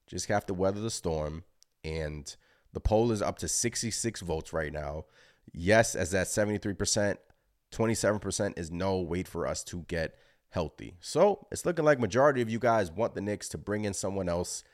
Just 0.07 0.26
have 0.26 0.47
to 0.47 0.55
weather 0.55 0.80
the 0.80 0.91
storm. 0.91 1.45
And 1.84 2.34
the 2.72 2.80
poll 2.80 3.12
is 3.12 3.22
up 3.22 3.39
to 3.39 3.49
sixty 3.49 3.91
six 3.91 4.20
votes 4.20 4.53
right 4.53 4.72
now. 4.72 5.05
Yes, 5.53 5.95
as 5.95 6.11
that 6.12 6.28
seventy 6.28 6.59
three 6.59 6.74
percent. 6.74 7.18
Twenty 7.70 7.95
seven 7.95 8.20
percent 8.20 8.59
is 8.59 8.70
no. 8.70 9.01
Wait 9.01 9.28
for 9.28 9.47
us 9.47 9.64
to 9.64 9.84
get 9.89 10.14
healthy. 10.51 10.97
So 11.01 11.47
it's 11.51 11.66
looking 11.66 11.84
like 11.84 12.01
majority 12.01 12.43
of 12.43 12.51
you 12.51 12.59
guys 12.59 12.91
want 12.91 13.14
the 13.14 13.20
Knicks 13.20 13.49
to 13.51 13.59
bring 13.59 13.84
in 13.84 13.95
someone 13.95 14.28
else. 14.28 14.64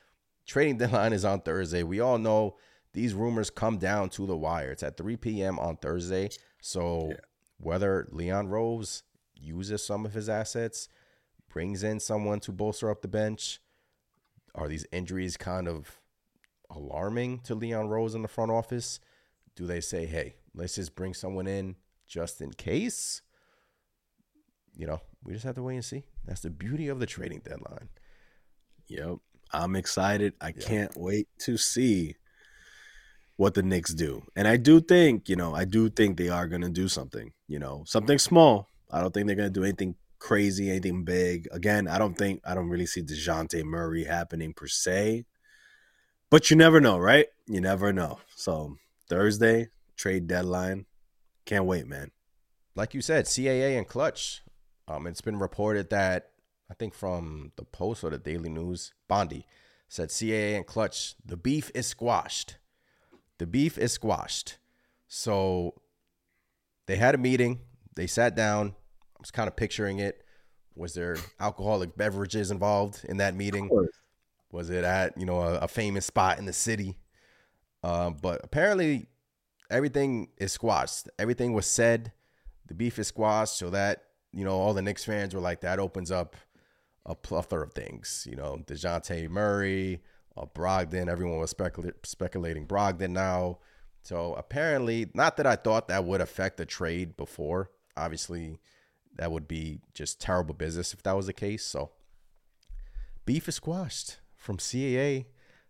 Trading 0.45 0.77
deadline 0.77 1.13
is 1.13 1.25
on 1.25 1.41
Thursday. 1.41 1.83
We 1.83 1.99
all 1.99 2.17
know 2.17 2.57
these 2.93 3.13
rumors 3.13 3.49
come 3.49 3.77
down 3.77 4.09
to 4.11 4.25
the 4.25 4.37
wire. 4.37 4.71
It's 4.71 4.83
at 4.83 4.97
3 4.97 5.17
p.m. 5.17 5.59
on 5.59 5.77
Thursday. 5.77 6.29
So 6.61 7.13
whether 7.57 8.07
Leon 8.11 8.49
Rose 8.49 9.03
uses 9.35 9.85
some 9.85 10.05
of 10.05 10.13
his 10.13 10.29
assets, 10.29 10.89
brings 11.53 11.83
in 11.83 11.99
someone 11.99 12.39
to 12.41 12.51
bolster 12.51 12.89
up 12.89 13.01
the 13.03 13.07
bench, 13.07 13.59
are 14.55 14.67
these 14.67 14.87
injuries 14.91 15.37
kind 15.37 15.67
of 15.67 15.99
alarming 16.69 17.39
to 17.41 17.53
Leon 17.53 17.87
Rose 17.87 18.15
in 18.15 18.23
the 18.23 18.27
front 18.27 18.51
office? 18.51 18.99
Do 19.55 19.67
they 19.67 19.79
say, 19.79 20.07
hey, 20.07 20.35
let's 20.55 20.75
just 20.75 20.95
bring 20.95 21.13
someone 21.13 21.45
in 21.45 21.75
just 22.07 22.41
in 22.41 22.51
case? 22.51 23.21
You 24.75 24.87
know, 24.87 25.01
we 25.23 25.33
just 25.33 25.45
have 25.45 25.55
to 25.55 25.63
wait 25.63 25.75
and 25.75 25.85
see. 25.85 26.03
That's 26.25 26.41
the 26.41 26.49
beauty 26.49 26.87
of 26.87 26.99
the 26.99 27.05
trading 27.05 27.41
deadline. 27.45 27.89
Yep. 28.87 29.17
I'm 29.51 29.75
excited. 29.75 30.33
I 30.41 30.51
can't 30.51 30.97
wait 30.97 31.27
to 31.41 31.57
see 31.57 32.15
what 33.35 33.53
the 33.53 33.61
Knicks 33.61 33.93
do. 33.93 34.23
And 34.35 34.47
I 34.47 34.57
do 34.57 34.81
think, 34.81 35.29
you 35.29 35.35
know, 35.35 35.53
I 35.53 35.65
do 35.65 35.89
think 35.89 36.17
they 36.17 36.29
are 36.29 36.47
going 36.47 36.61
to 36.61 36.69
do 36.69 36.87
something, 36.87 37.33
you 37.47 37.59
know, 37.59 37.83
something 37.85 38.17
small. 38.17 38.69
I 38.91 39.01
don't 39.01 39.13
think 39.13 39.27
they're 39.27 39.35
going 39.35 39.53
to 39.53 39.59
do 39.59 39.63
anything 39.63 39.95
crazy, 40.23 40.69
anything 40.69 41.03
big. 41.03 41.49
Again, 41.51 41.85
I 41.87 41.99
don't 41.99 42.17
think, 42.17 42.41
I 42.45 42.55
don't 42.55 42.69
really 42.69 42.85
see 42.85 43.01
Dejounte 43.03 43.61
Murray 43.65 44.05
happening 44.05 44.53
per 44.53 44.67
se. 44.67 45.25
But 46.31 46.49
you 46.49 46.55
never 46.55 46.79
know, 46.79 46.97
right? 46.97 47.27
You 47.45 47.59
never 47.59 47.91
know. 47.91 48.19
So 48.35 48.77
Thursday, 49.09 49.67
trade 49.97 50.27
deadline. 50.27 50.85
Can't 51.45 51.65
wait, 51.65 51.87
man. 51.87 52.11
like 52.73 52.93
you 52.93 53.01
said, 53.01 53.25
CAA 53.25 53.77
and 53.77 53.87
Clutch. 53.87 54.41
Um, 54.87 55.07
it's 55.07 55.21
been 55.21 55.37
reported 55.37 55.89
that 55.89 56.29
I 56.71 56.73
think 56.73 56.93
from 56.93 57.51
the 57.57 57.65
Post 57.65 58.03
or 58.03 58.09
the 58.09 58.17
Daily 58.17 58.49
News, 58.49 58.93
Bondy 59.09 59.45
said 59.89 60.09
CAA 60.09 60.55
and 60.55 60.65
Clutch, 60.65 61.15
the 61.23 61.37
beef 61.37 61.69
is 61.75 61.85
squashed. 61.85 62.57
The 63.39 63.45
beef 63.45 63.77
is 63.77 63.91
squashed. 63.91 64.57
So 65.07 65.75
they 66.87 66.95
had 66.95 67.13
a 67.13 67.19
meeting. 67.19 67.59
They 67.95 68.07
sat 68.07 68.35
down. 68.35 68.75
Was 69.23 69.31
kind 69.31 69.47
of 69.47 69.55
picturing 69.55 69.99
it. 69.99 70.21
Was 70.75 70.93
there 70.95 71.15
alcoholic 71.39 71.95
beverages 71.95 72.51
involved 72.51 73.05
in 73.07 73.17
that 73.17 73.35
meeting? 73.35 73.69
Was 74.51 74.69
it 74.69 74.83
at 74.83 75.17
you 75.17 75.25
know 75.25 75.39
a, 75.39 75.59
a 75.59 75.67
famous 75.67 76.05
spot 76.05 76.39
in 76.39 76.45
the 76.45 76.51
city? 76.53 76.97
Um, 77.83 78.17
but 78.21 78.41
apparently 78.43 79.07
everything 79.69 80.27
is 80.37 80.51
squashed. 80.51 81.09
Everything 81.17 81.53
was 81.53 81.65
said. 81.65 82.11
The 82.67 82.73
beef 82.73 82.99
is 82.99 83.07
squashed, 83.07 83.57
so 83.57 83.69
that 83.69 84.03
you 84.33 84.43
know 84.43 84.57
all 84.59 84.73
the 84.73 84.81
Knicks 84.81 85.05
fans 85.05 85.33
were 85.33 85.41
like, 85.41 85.61
that 85.61 85.79
opens 85.79 86.11
up 86.11 86.35
a 87.05 87.15
plethora 87.15 87.63
of 87.63 87.73
things. 87.73 88.27
You 88.29 88.35
know, 88.35 88.57
Dejounte 88.65 89.29
Murray, 89.29 90.01
uh, 90.35 90.45
Brogdon. 90.45 91.07
Everyone 91.07 91.39
was 91.39 91.51
specula- 91.51 91.93
speculating 92.03 92.67
Brogdon 92.67 93.11
now. 93.11 93.59
So 94.01 94.33
apparently, 94.33 95.09
not 95.13 95.37
that 95.37 95.47
I 95.47 95.55
thought 95.55 95.87
that 95.87 96.03
would 96.03 96.19
affect 96.19 96.57
the 96.57 96.65
trade 96.65 97.15
before. 97.15 97.71
Obviously, 97.95 98.59
that 99.17 99.31
would 99.31 99.47
be 99.47 99.79
just 99.93 100.19
terrible 100.19 100.53
business 100.53 100.93
if 100.93 101.03
that 101.03 101.15
was 101.15 101.27
the 101.27 101.33
case. 101.33 101.63
So 101.63 101.91
beef 103.25 103.47
is 103.47 103.55
squashed 103.55 104.17
from 104.35 104.57
CAA 104.57 105.25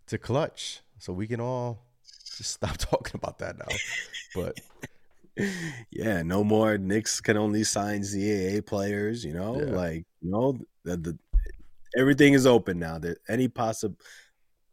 to 0.08 0.18
Clutch, 0.18 0.82
so 0.98 1.14
we 1.14 1.28
can 1.28 1.40
all 1.40 1.84
just 2.38 2.52
stop 2.52 2.78
talking 2.78 3.16
about 3.16 3.40
that 3.40 3.58
now. 3.58 3.76
But 4.36 4.60
Yeah, 5.92 6.22
no 6.22 6.44
more 6.44 6.78
Knicks 6.78 7.22
can 7.22 7.38
only 7.38 7.64
sign 7.64 8.02
CAA 8.02 8.66
players, 8.66 9.24
you 9.26 9.34
know? 9.34 9.60
Yeah. 9.60 9.72
Like, 9.72 10.06
you 10.22 10.32
know, 10.32 10.58
the, 10.84 10.98
the 10.98 11.18
everything 11.98 12.34
is 12.34 12.46
open 12.46 12.80
now. 12.80 13.00
That 13.00 13.18
any 13.28 13.48
possible 13.48 13.98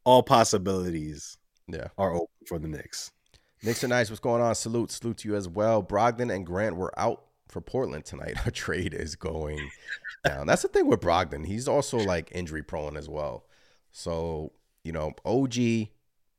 all 0.04 0.22
possibilities 0.22 1.36
yeah. 1.68 1.88
are 1.98 2.14
open 2.14 2.28
for 2.46 2.58
the 2.58 2.68
Knicks. 2.68 3.12
Nixon 3.62 3.90
Nice, 3.90 4.08
what's 4.08 4.20
going 4.20 4.40
on? 4.40 4.54
Salute, 4.54 4.90
salute 4.90 5.18
to 5.18 5.28
you 5.28 5.36
as 5.36 5.46
well. 5.46 5.82
Brogdon 5.82 6.34
and 6.34 6.46
Grant 6.46 6.76
were 6.76 6.98
out 6.98 7.24
for 7.50 7.60
Portland 7.60 8.04
tonight. 8.04 8.36
Our 8.44 8.50
trade 8.50 8.94
is 8.94 9.16
going 9.16 9.70
down. 10.24 10.46
That's 10.46 10.62
the 10.62 10.68
thing 10.68 10.86
with 10.86 11.00
Brogdon. 11.00 11.46
He's 11.46 11.68
also 11.68 11.98
like 11.98 12.30
injury 12.32 12.62
prone 12.62 12.96
as 12.96 13.08
well. 13.08 13.44
So, 13.92 14.52
you 14.84 14.92
know, 14.92 15.12
OG, 15.24 15.56
you 15.56 15.88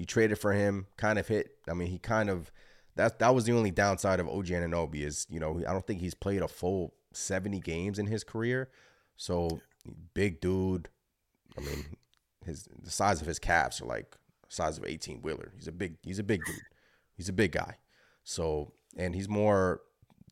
traded 0.05 0.39
for 0.39 0.53
him, 0.53 0.88
kind 0.97 1.20
of 1.20 1.28
hit. 1.28 1.57
I 1.70 1.74
mean, 1.74 1.89
he 1.89 1.99
kind 1.99 2.30
of 2.30 2.51
that 2.95 3.20
that 3.20 3.34
was 3.34 3.45
the 3.45 3.53
only 3.53 3.72
downside 3.72 4.20
of 4.20 4.28
OG 4.28 4.47
Anunoby 4.47 5.03
is, 5.03 5.28
you 5.30 5.39
know, 5.39 5.62
I 5.68 5.72
don't 5.72 5.86
think 5.86 6.01
he's 6.01 6.14
played 6.14 6.41
a 6.41 6.47
full 6.47 6.93
70 7.14 7.59
games 7.59 7.99
in 7.99 8.07
his 8.07 8.24
career. 8.24 8.70
So, 9.18 9.59
big 10.14 10.41
dude. 10.41 10.89
I 11.57 11.62
mean, 11.62 11.86
his 12.45 12.68
the 12.82 12.91
size 12.91 13.22
of 13.22 13.28
his 13.28 13.39
calves 13.39 13.82
are 13.82 13.86
like 13.86 14.16
size 14.49 14.78
of 14.78 14.86
18 14.86 15.22
wheeler. 15.22 15.51
He's 15.55 15.68
a 15.68 15.72
big 15.72 15.97
he's 16.03 16.20
a 16.20 16.24
big 16.24 16.41
dude. 16.45 16.62
He's 17.16 17.30
a 17.30 17.34
big 17.34 17.51
guy. 17.51 17.78
So, 18.24 18.74
and 18.97 19.16
he's 19.16 19.30
more 19.30 19.82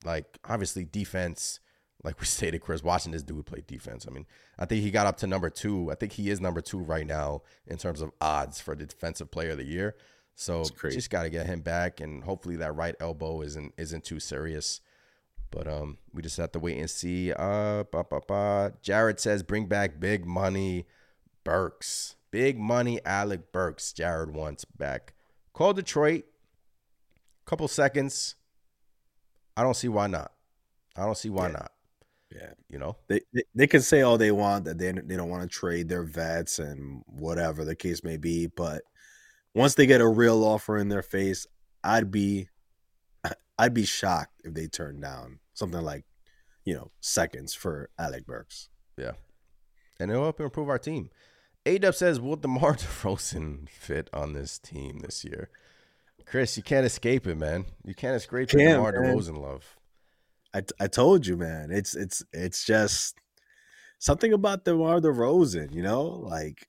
like 0.03 0.37
obviously 0.47 0.85
defense. 0.85 1.59
Like 2.03 2.19
we 2.19 2.25
stated, 2.27 2.61
Chris, 2.61 2.83
watching 2.83 3.11
this 3.11 3.23
dude 3.23 3.45
play 3.45 3.63
defense. 3.65 4.05
I 4.07 4.11
mean, 4.11 4.25
I 4.57 4.65
think 4.65 4.83
he 4.83 4.91
got 4.91 5.07
up 5.07 5.17
to 5.17 5.27
number 5.27 5.49
two. 5.49 5.91
I 5.91 5.95
think 5.95 6.13
he 6.13 6.29
is 6.29 6.39
number 6.39 6.61
two 6.61 6.79
right 6.79 7.05
now 7.05 7.41
in 7.67 7.77
terms 7.77 8.01
of 8.01 8.11
odds 8.21 8.59
for 8.59 8.75
the 8.75 8.85
defensive 8.85 9.31
player 9.31 9.51
of 9.51 9.57
the 9.57 9.65
year. 9.65 9.95
So 10.35 10.63
just 10.63 11.09
got 11.09 11.23
to 11.23 11.29
get 11.29 11.47
him 11.47 11.59
back, 11.59 11.99
and 11.99 12.23
hopefully 12.23 12.55
that 12.57 12.73
right 12.73 12.95
elbow 13.01 13.41
isn't 13.41 13.73
isn't 13.77 14.05
too 14.05 14.21
serious. 14.21 14.79
But 15.51 15.67
um, 15.67 15.97
we 16.13 16.21
just 16.21 16.37
have 16.37 16.53
to 16.53 16.59
wait 16.59 16.77
and 16.77 16.89
see. 16.89 17.33
Uh, 17.33 17.83
bah, 17.91 18.03
bah, 18.09 18.21
bah. 18.25 18.69
Jared 18.81 19.19
says 19.19 19.43
bring 19.43 19.65
back 19.65 19.99
big 19.99 20.25
money, 20.25 20.85
Burks. 21.43 22.15
Big 22.31 22.57
money, 22.57 22.99
Alec 23.03 23.51
Burks. 23.51 23.91
Jared 23.91 24.33
wants 24.33 24.63
back. 24.63 25.13
Call 25.51 25.73
Detroit. 25.73 26.23
Couple 27.45 27.67
seconds. 27.67 28.35
I 29.59 29.63
don't 29.63 29.75
see 29.75 29.89
why 29.89 30.07
not. 30.07 30.31
I 30.95 31.05
don't 31.05 31.17
see 31.17 31.29
why 31.29 31.47
Yeah. 31.47 31.53
not. 31.53 31.71
Yeah. 32.33 32.53
You 32.69 32.79
know. 32.79 32.95
They, 33.09 33.21
they 33.33 33.43
they 33.55 33.67
can 33.67 33.81
say 33.81 34.01
all 34.01 34.17
they 34.17 34.31
want 34.31 34.65
that 34.65 34.77
they 34.77 34.91
they 34.91 35.17
don't 35.17 35.29
want 35.29 35.43
to 35.43 35.49
trade 35.49 35.89
their 35.89 36.03
vets 36.03 36.59
and 36.59 37.03
whatever 37.07 37.65
the 37.65 37.75
case 37.75 38.03
may 38.03 38.17
be, 38.17 38.47
but 38.47 38.83
once 39.53 39.75
they 39.75 39.85
get 39.85 39.99
a 39.99 40.07
real 40.07 40.43
offer 40.45 40.77
in 40.77 40.87
their 40.87 41.01
face, 41.01 41.45
I'd 41.83 42.09
be 42.11 42.47
I'd 43.57 43.73
be 43.73 43.83
shocked 43.85 44.41
if 44.45 44.53
they 44.53 44.67
turn 44.67 45.01
down 45.01 45.39
something 45.53 45.81
like 45.81 46.05
you 46.63 46.73
know 46.73 46.91
seconds 47.01 47.53
for 47.53 47.89
Alec 47.99 48.25
Burks. 48.25 48.69
Yeah, 48.97 49.13
and 49.99 50.09
it'll 50.09 50.23
help 50.23 50.39
improve 50.39 50.69
our 50.69 50.79
team. 50.79 51.09
A-Dub 51.65 51.93
says, 51.95 52.21
will 52.21 52.37
DeMar 52.37 52.75
DeRozan 52.77 53.67
fit 53.69 54.09
on 54.13 54.31
this 54.33 54.57
team 54.59 54.99
this 54.99 55.25
year? 55.25 55.49
Chris, 56.29 56.55
you 56.57 56.63
can't 56.63 56.85
escape 56.85 57.25
it, 57.25 57.35
man. 57.35 57.65
You 57.83 57.95
can't 57.95 58.15
escape 58.15 58.49
the 58.49 58.57
Can't, 58.57 58.73
DeMar. 58.75 58.93
DeRozan 58.93 59.37
love. 59.41 59.75
I 60.53 60.61
I 60.79 60.87
told 60.87 61.25
you, 61.25 61.35
man. 61.35 61.71
It's 61.71 61.95
it's 61.95 62.23
it's 62.31 62.65
just 62.65 63.15
something 63.97 64.31
about 64.31 64.63
the 64.63 64.73
DeMar 64.73 64.99
DeRozan, 65.01 65.73
you 65.73 65.81
know, 65.81 66.03
like. 66.03 66.67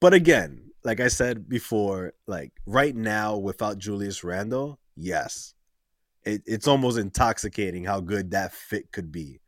But 0.00 0.14
again, 0.14 0.70
like 0.84 1.00
I 1.00 1.08
said 1.08 1.48
before, 1.48 2.12
like 2.28 2.52
right 2.64 2.94
now 2.94 3.36
without 3.36 3.78
Julius 3.78 4.22
Randle, 4.22 4.78
yes, 4.96 5.54
it, 6.24 6.42
it's 6.46 6.68
almost 6.68 6.96
intoxicating 6.98 7.84
how 7.84 8.00
good 8.00 8.30
that 8.30 8.52
fit 8.52 8.92
could 8.92 9.10
be. 9.10 9.40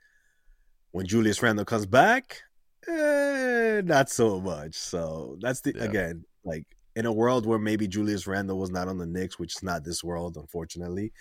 When 0.90 1.06
Julius 1.06 1.40
Randle 1.42 1.64
comes 1.64 1.86
back, 1.86 2.40
eh, 2.88 3.82
not 3.84 4.10
so 4.10 4.40
much. 4.40 4.74
So 4.74 5.36
that's 5.40 5.60
the 5.60 5.74
Yeah. 5.76 5.84
again, 5.84 6.24
like 6.44 6.66
in 6.98 7.06
a 7.06 7.12
world 7.12 7.46
where 7.46 7.60
maybe 7.60 7.86
Julius 7.86 8.26
Randle 8.26 8.58
was 8.58 8.72
not 8.72 8.88
on 8.88 8.98
the 8.98 9.06
Knicks, 9.06 9.38
which 9.38 9.54
is 9.54 9.62
not 9.62 9.84
this 9.84 10.02
world, 10.02 10.36
unfortunately. 10.36 11.12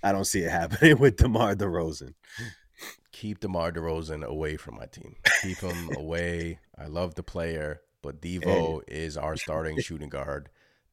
I 0.00 0.12
don't 0.12 0.24
see 0.24 0.42
it 0.42 0.50
happening 0.52 0.96
with 0.98 1.16
DeMar 1.16 1.56
DeRozan. 1.56 2.14
Keep 3.10 3.40
DeMar 3.40 3.72
DeRozan 3.72 4.22
away 4.22 4.56
from 4.56 4.76
my 4.76 4.86
team. 4.86 5.16
Keep 5.42 5.58
him 5.58 5.90
away. 5.96 6.60
I 6.78 6.86
love 6.86 7.16
the 7.16 7.24
player, 7.24 7.80
but 8.00 8.22
Devo 8.22 8.82
is 8.86 9.16
our 9.16 9.36
starting 9.44 9.80
shooting 9.80 10.08
guard. 10.08 10.50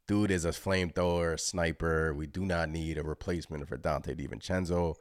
Dude 0.07 0.31
is 0.31 0.43
a 0.43 0.49
flamethrower, 0.49 1.39
sniper. 1.39 2.11
We 2.11 2.25
do 2.25 2.45
not 2.45 2.69
need 2.69 2.97
a 2.97 3.03
replacement 3.03 3.67
for 3.67 3.77
Donte 3.77 4.19
DiVincenzo. 4.19 4.95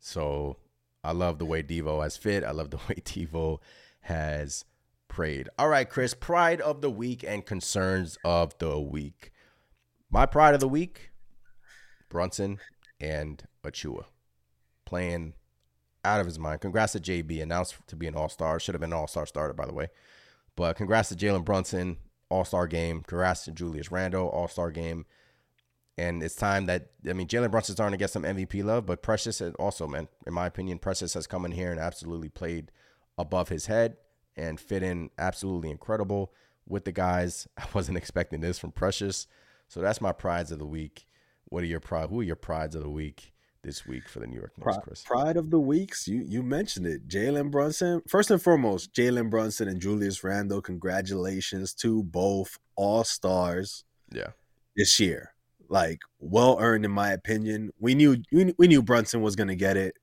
So 0.00 0.56
I 1.02 1.12
love 1.12 1.38
the 1.38 1.44
way 1.44 1.62
Devo 1.62 2.02
has 2.02 2.16
fit. 2.16 2.42
I 2.42 2.52
love 2.52 2.70
the 2.70 2.78
way 2.88 3.02
Devo 3.04 3.58
has 4.00 4.64
prayed. 5.14 5.48
All 5.56 5.68
right, 5.68 5.88
Chris, 5.88 6.12
pride 6.12 6.60
of 6.60 6.80
the 6.80 6.90
week 6.90 7.22
and 7.22 7.46
concerns 7.46 8.18
of 8.24 8.58
the 8.58 8.80
week. 8.80 9.30
My 10.10 10.26
pride 10.26 10.54
of 10.54 10.60
the 10.60 10.66
week, 10.66 11.12
Brunson 12.08 12.58
and 12.98 13.40
Achiuwa 13.62 14.06
playing 14.84 15.34
out 16.04 16.18
of 16.18 16.26
his 16.26 16.40
mind. 16.40 16.62
Congrats 16.62 16.94
to 16.94 17.00
JB, 17.00 17.40
announced 17.40 17.76
to 17.86 17.94
be 17.94 18.08
an 18.08 18.16
all 18.16 18.28
star. 18.28 18.58
Should 18.58 18.74
have 18.74 18.80
been 18.80 18.92
an 18.92 18.98
all 18.98 19.06
star 19.06 19.24
starter, 19.24 19.54
by 19.54 19.66
the 19.66 19.72
way. 19.72 19.86
But 20.56 20.74
congrats 20.74 21.10
to 21.10 21.14
Jalen 21.14 21.44
Brunson, 21.44 21.98
all 22.28 22.44
star 22.44 22.66
game. 22.66 23.04
Congrats 23.06 23.44
to 23.44 23.52
Julius 23.52 23.92
Randle, 23.92 24.26
all 24.26 24.48
star 24.48 24.72
game. 24.72 25.06
And 25.96 26.24
it's 26.24 26.34
time 26.34 26.66
that 26.66 26.90
I 27.08 27.12
mean 27.12 27.28
Jalen 27.28 27.52
Brunson's 27.52 27.76
starting 27.76 27.96
to 27.96 28.02
get 28.02 28.10
some 28.10 28.24
MVP 28.24 28.64
love, 28.64 28.84
but 28.84 29.00
Precious 29.00 29.40
also, 29.60 29.86
man, 29.86 30.08
in 30.26 30.34
my 30.34 30.46
opinion, 30.46 30.80
Precious 30.80 31.14
has 31.14 31.28
come 31.28 31.44
in 31.44 31.52
here 31.52 31.70
and 31.70 31.78
absolutely 31.78 32.30
played 32.30 32.72
above 33.16 33.48
his 33.48 33.66
head 33.66 33.96
and 34.36 34.58
fit 34.60 34.82
in 34.82 35.10
absolutely 35.18 35.70
incredible 35.70 36.32
with 36.66 36.84
the 36.84 36.92
guys. 36.92 37.46
I 37.58 37.66
wasn't 37.74 37.98
expecting 37.98 38.40
this 38.40 38.58
from 38.58 38.72
Precious. 38.72 39.26
So 39.68 39.80
that's 39.80 40.00
my 40.00 40.12
prides 40.12 40.52
of 40.52 40.58
the 40.58 40.66
week. 40.66 41.06
What 41.46 41.62
are 41.62 41.66
your 41.66 41.80
pride? 41.80 42.10
Who 42.10 42.20
are 42.20 42.24
your 42.24 42.36
prides 42.36 42.74
of 42.74 42.82
the 42.82 42.90
week 42.90 43.32
this 43.62 43.86
week 43.86 44.08
for 44.08 44.18
the 44.20 44.26
New 44.26 44.36
York 44.38 44.52
Knicks, 44.58 44.78
Chris? 44.82 45.02
pride 45.04 45.36
of 45.36 45.50
the 45.50 45.58
weeks, 45.60 46.06
you 46.06 46.22
you 46.26 46.42
mentioned 46.42 46.86
it. 46.86 47.08
Jalen 47.08 47.50
Brunson. 47.50 48.02
First 48.08 48.30
and 48.30 48.42
foremost, 48.42 48.92
Jalen 48.92 49.30
Brunson 49.30 49.68
and 49.68 49.80
Julius 49.80 50.22
Randle. 50.22 50.60
Congratulations 50.60 51.72
to 51.74 52.02
both 52.02 52.58
all 52.76 53.04
stars 53.04 53.84
Yeah. 54.12 54.28
this 54.76 54.98
year. 55.00 55.34
Like 55.68 56.00
well 56.18 56.58
earned 56.60 56.84
in 56.84 56.90
my 56.90 57.10
opinion. 57.12 57.70
We 57.78 57.94
knew 57.94 58.16
we, 58.32 58.52
we 58.58 58.68
knew 58.68 58.82
Brunson 58.82 59.22
was 59.22 59.34
gonna 59.34 59.56
get 59.56 59.76
it, 59.76 59.94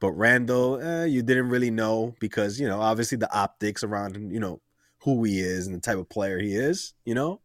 but 0.00 0.12
Randle, 0.12 0.80
eh, 0.80 1.04
you 1.04 1.22
didn't 1.22 1.48
really 1.48 1.70
know 1.70 2.14
because 2.20 2.58
you 2.58 2.66
know 2.66 2.80
obviously 2.80 3.18
the 3.18 3.32
optics 3.32 3.84
around 3.84 4.32
you 4.32 4.40
know 4.40 4.60
who 5.00 5.22
he 5.24 5.40
is 5.40 5.66
and 5.66 5.76
the 5.76 5.80
type 5.80 5.98
of 5.98 6.08
player 6.08 6.38
he 6.38 6.54
is, 6.54 6.94
you 7.04 7.14
know. 7.14 7.40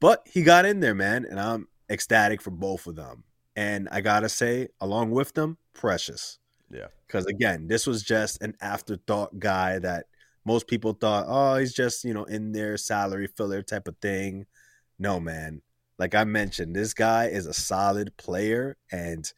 But 0.00 0.26
he 0.26 0.42
got 0.42 0.64
in 0.64 0.80
there, 0.80 0.94
man, 0.94 1.26
and 1.28 1.40
I'm 1.40 1.68
ecstatic 1.90 2.40
for 2.40 2.50
both 2.50 2.86
of 2.86 2.96
them. 2.96 3.24
And 3.56 3.88
I 3.90 4.00
gotta 4.00 4.28
say, 4.28 4.68
along 4.80 5.10
with 5.10 5.34
them, 5.34 5.58
Precious. 5.74 6.38
Yeah. 6.70 6.88
Because 7.06 7.26
again, 7.26 7.68
this 7.68 7.86
was 7.86 8.02
just 8.02 8.42
an 8.42 8.54
afterthought 8.60 9.38
guy 9.38 9.78
that 9.78 10.06
most 10.44 10.66
people 10.66 10.92
thought, 10.92 11.26
oh, 11.28 11.56
he's 11.56 11.74
just, 11.74 12.04
you 12.04 12.14
know, 12.14 12.24
in 12.24 12.52
there, 12.52 12.76
salary 12.76 13.28
filler 13.28 13.62
type 13.62 13.88
of 13.88 13.96
thing. 13.98 14.46
No, 14.98 15.20
man. 15.20 15.62
Like 15.98 16.14
I 16.14 16.24
mentioned, 16.24 16.74
this 16.74 16.94
guy 16.94 17.26
is 17.26 17.46
a 17.46 17.52
solid 17.52 18.16
player 18.16 18.76
and 18.90 19.30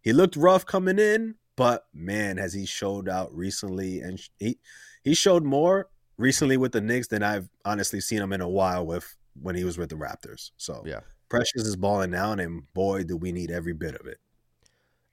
he 0.00 0.12
looked 0.12 0.36
rough 0.36 0.64
coming 0.64 0.98
in, 0.98 1.34
but 1.56 1.86
man, 1.94 2.36
has 2.36 2.52
he 2.52 2.66
showed 2.66 3.08
out 3.08 3.34
recently 3.34 4.00
and 4.00 4.20
he 4.38 4.58
he 5.02 5.14
showed 5.14 5.44
more 5.44 5.88
recently 6.18 6.56
with 6.56 6.72
the 6.72 6.80
Knicks 6.80 7.08
than 7.08 7.22
I've 7.22 7.48
honestly 7.64 8.00
seen 8.00 8.20
him 8.20 8.32
in 8.32 8.40
a 8.40 8.48
while 8.48 8.86
with 8.86 9.16
when 9.40 9.54
he 9.54 9.64
was 9.64 9.78
with 9.78 9.90
the 9.90 9.96
Raptors. 9.96 10.50
So 10.56 10.82
Yeah. 10.84 11.00
Precious 11.28 11.62
is 11.62 11.74
balling 11.74 12.14
out, 12.14 12.38
and 12.38 12.72
boy, 12.72 13.02
do 13.02 13.16
we 13.16 13.32
need 13.32 13.50
every 13.50 13.72
bit 13.72 13.96
of 13.96 14.06
it. 14.06 14.20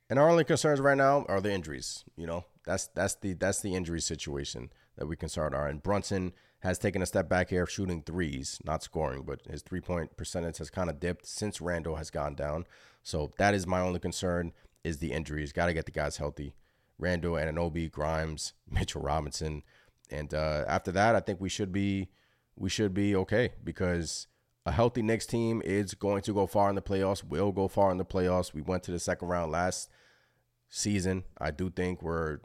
And 0.09 0.19
our 0.19 0.29
only 0.29 0.43
concerns 0.43 0.79
right 0.79 0.97
now 0.97 1.25
are 1.27 1.41
the 1.41 1.51
injuries. 1.51 2.03
You 2.15 2.27
know, 2.27 2.45
that's 2.65 2.87
that's 2.93 3.15
the 3.15 3.33
that's 3.33 3.61
the 3.61 3.73
injury 3.73 4.01
situation 4.01 4.69
that 4.97 5.07
we 5.07 5.15
concerned 5.15 5.55
are. 5.55 5.67
And 5.67 5.81
Brunson 5.81 6.33
has 6.59 6.77
taken 6.77 7.01
a 7.01 7.05
step 7.05 7.27
back 7.27 7.49
here, 7.49 7.63
of 7.63 7.71
shooting 7.71 8.03
threes, 8.03 8.59
not 8.63 8.83
scoring, 8.83 9.23
but 9.23 9.41
his 9.49 9.61
three 9.63 9.81
point 9.81 10.15
percentage 10.17 10.59
has 10.59 10.69
kind 10.69 10.89
of 10.89 10.99
dipped 10.99 11.25
since 11.25 11.59
Randle 11.61 11.95
has 11.95 12.11
gone 12.11 12.35
down. 12.35 12.65
So 13.01 13.31
that 13.37 13.53
is 13.53 13.65
my 13.65 13.81
only 13.81 13.99
concern 13.99 14.53
is 14.83 14.97
the 14.97 15.11
injuries. 15.11 15.53
Got 15.53 15.67
to 15.67 15.73
get 15.73 15.85
the 15.85 15.91
guys 15.91 16.17
healthy. 16.17 16.55
Randle, 16.99 17.33
Anunoby, 17.33 17.91
Grimes, 17.91 18.53
Mitchell 18.69 19.01
Robinson, 19.01 19.63
and 20.11 20.33
uh, 20.33 20.65
after 20.67 20.91
that, 20.91 21.15
I 21.15 21.19
think 21.19 21.41
we 21.41 21.49
should 21.49 21.71
be 21.71 22.09
we 22.55 22.69
should 22.69 22.93
be 22.93 23.15
okay 23.15 23.53
because 23.63 24.27
a 24.65 24.71
healthy 24.71 25.01
Knicks 25.01 25.25
team 25.25 25.61
is 25.65 25.93
going 25.93 26.21
to 26.23 26.33
go 26.33 26.45
far 26.45 26.69
in 26.69 26.75
the 26.75 26.81
playoffs. 26.81 27.23
Will 27.23 27.51
go 27.51 27.67
far 27.67 27.91
in 27.91 27.97
the 27.97 28.05
playoffs. 28.05 28.53
We 28.53 28.61
went 28.61 28.83
to 28.83 28.91
the 28.91 28.99
second 28.99 29.27
round 29.27 29.51
last 29.51 29.89
season. 30.69 31.23
I 31.39 31.51
do 31.51 31.69
think 31.69 32.01
we're 32.01 32.39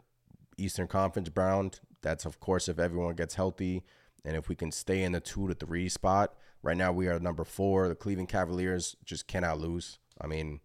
Eastern 0.57 0.87
Conference 0.87 1.29
bound. 1.29 1.79
That's 2.01 2.25
of 2.25 2.39
course 2.39 2.67
if 2.67 2.79
everyone 2.79 3.15
gets 3.15 3.35
healthy 3.35 3.83
and 4.25 4.35
if 4.35 4.49
we 4.49 4.55
can 4.55 4.71
stay 4.71 5.03
in 5.03 5.11
the 5.11 5.19
two 5.19 5.47
to 5.47 5.53
three 5.53 5.89
spot. 5.89 6.33
Right 6.61 6.77
now 6.77 6.91
we 6.91 7.07
are 7.07 7.19
number 7.19 7.45
four. 7.45 7.87
The 7.87 7.95
Cleveland 7.95 8.29
Cavaliers 8.29 8.95
just 9.05 9.27
cannot 9.27 9.59
lose. 9.59 9.99
I 10.19 10.27
mean, 10.27 10.59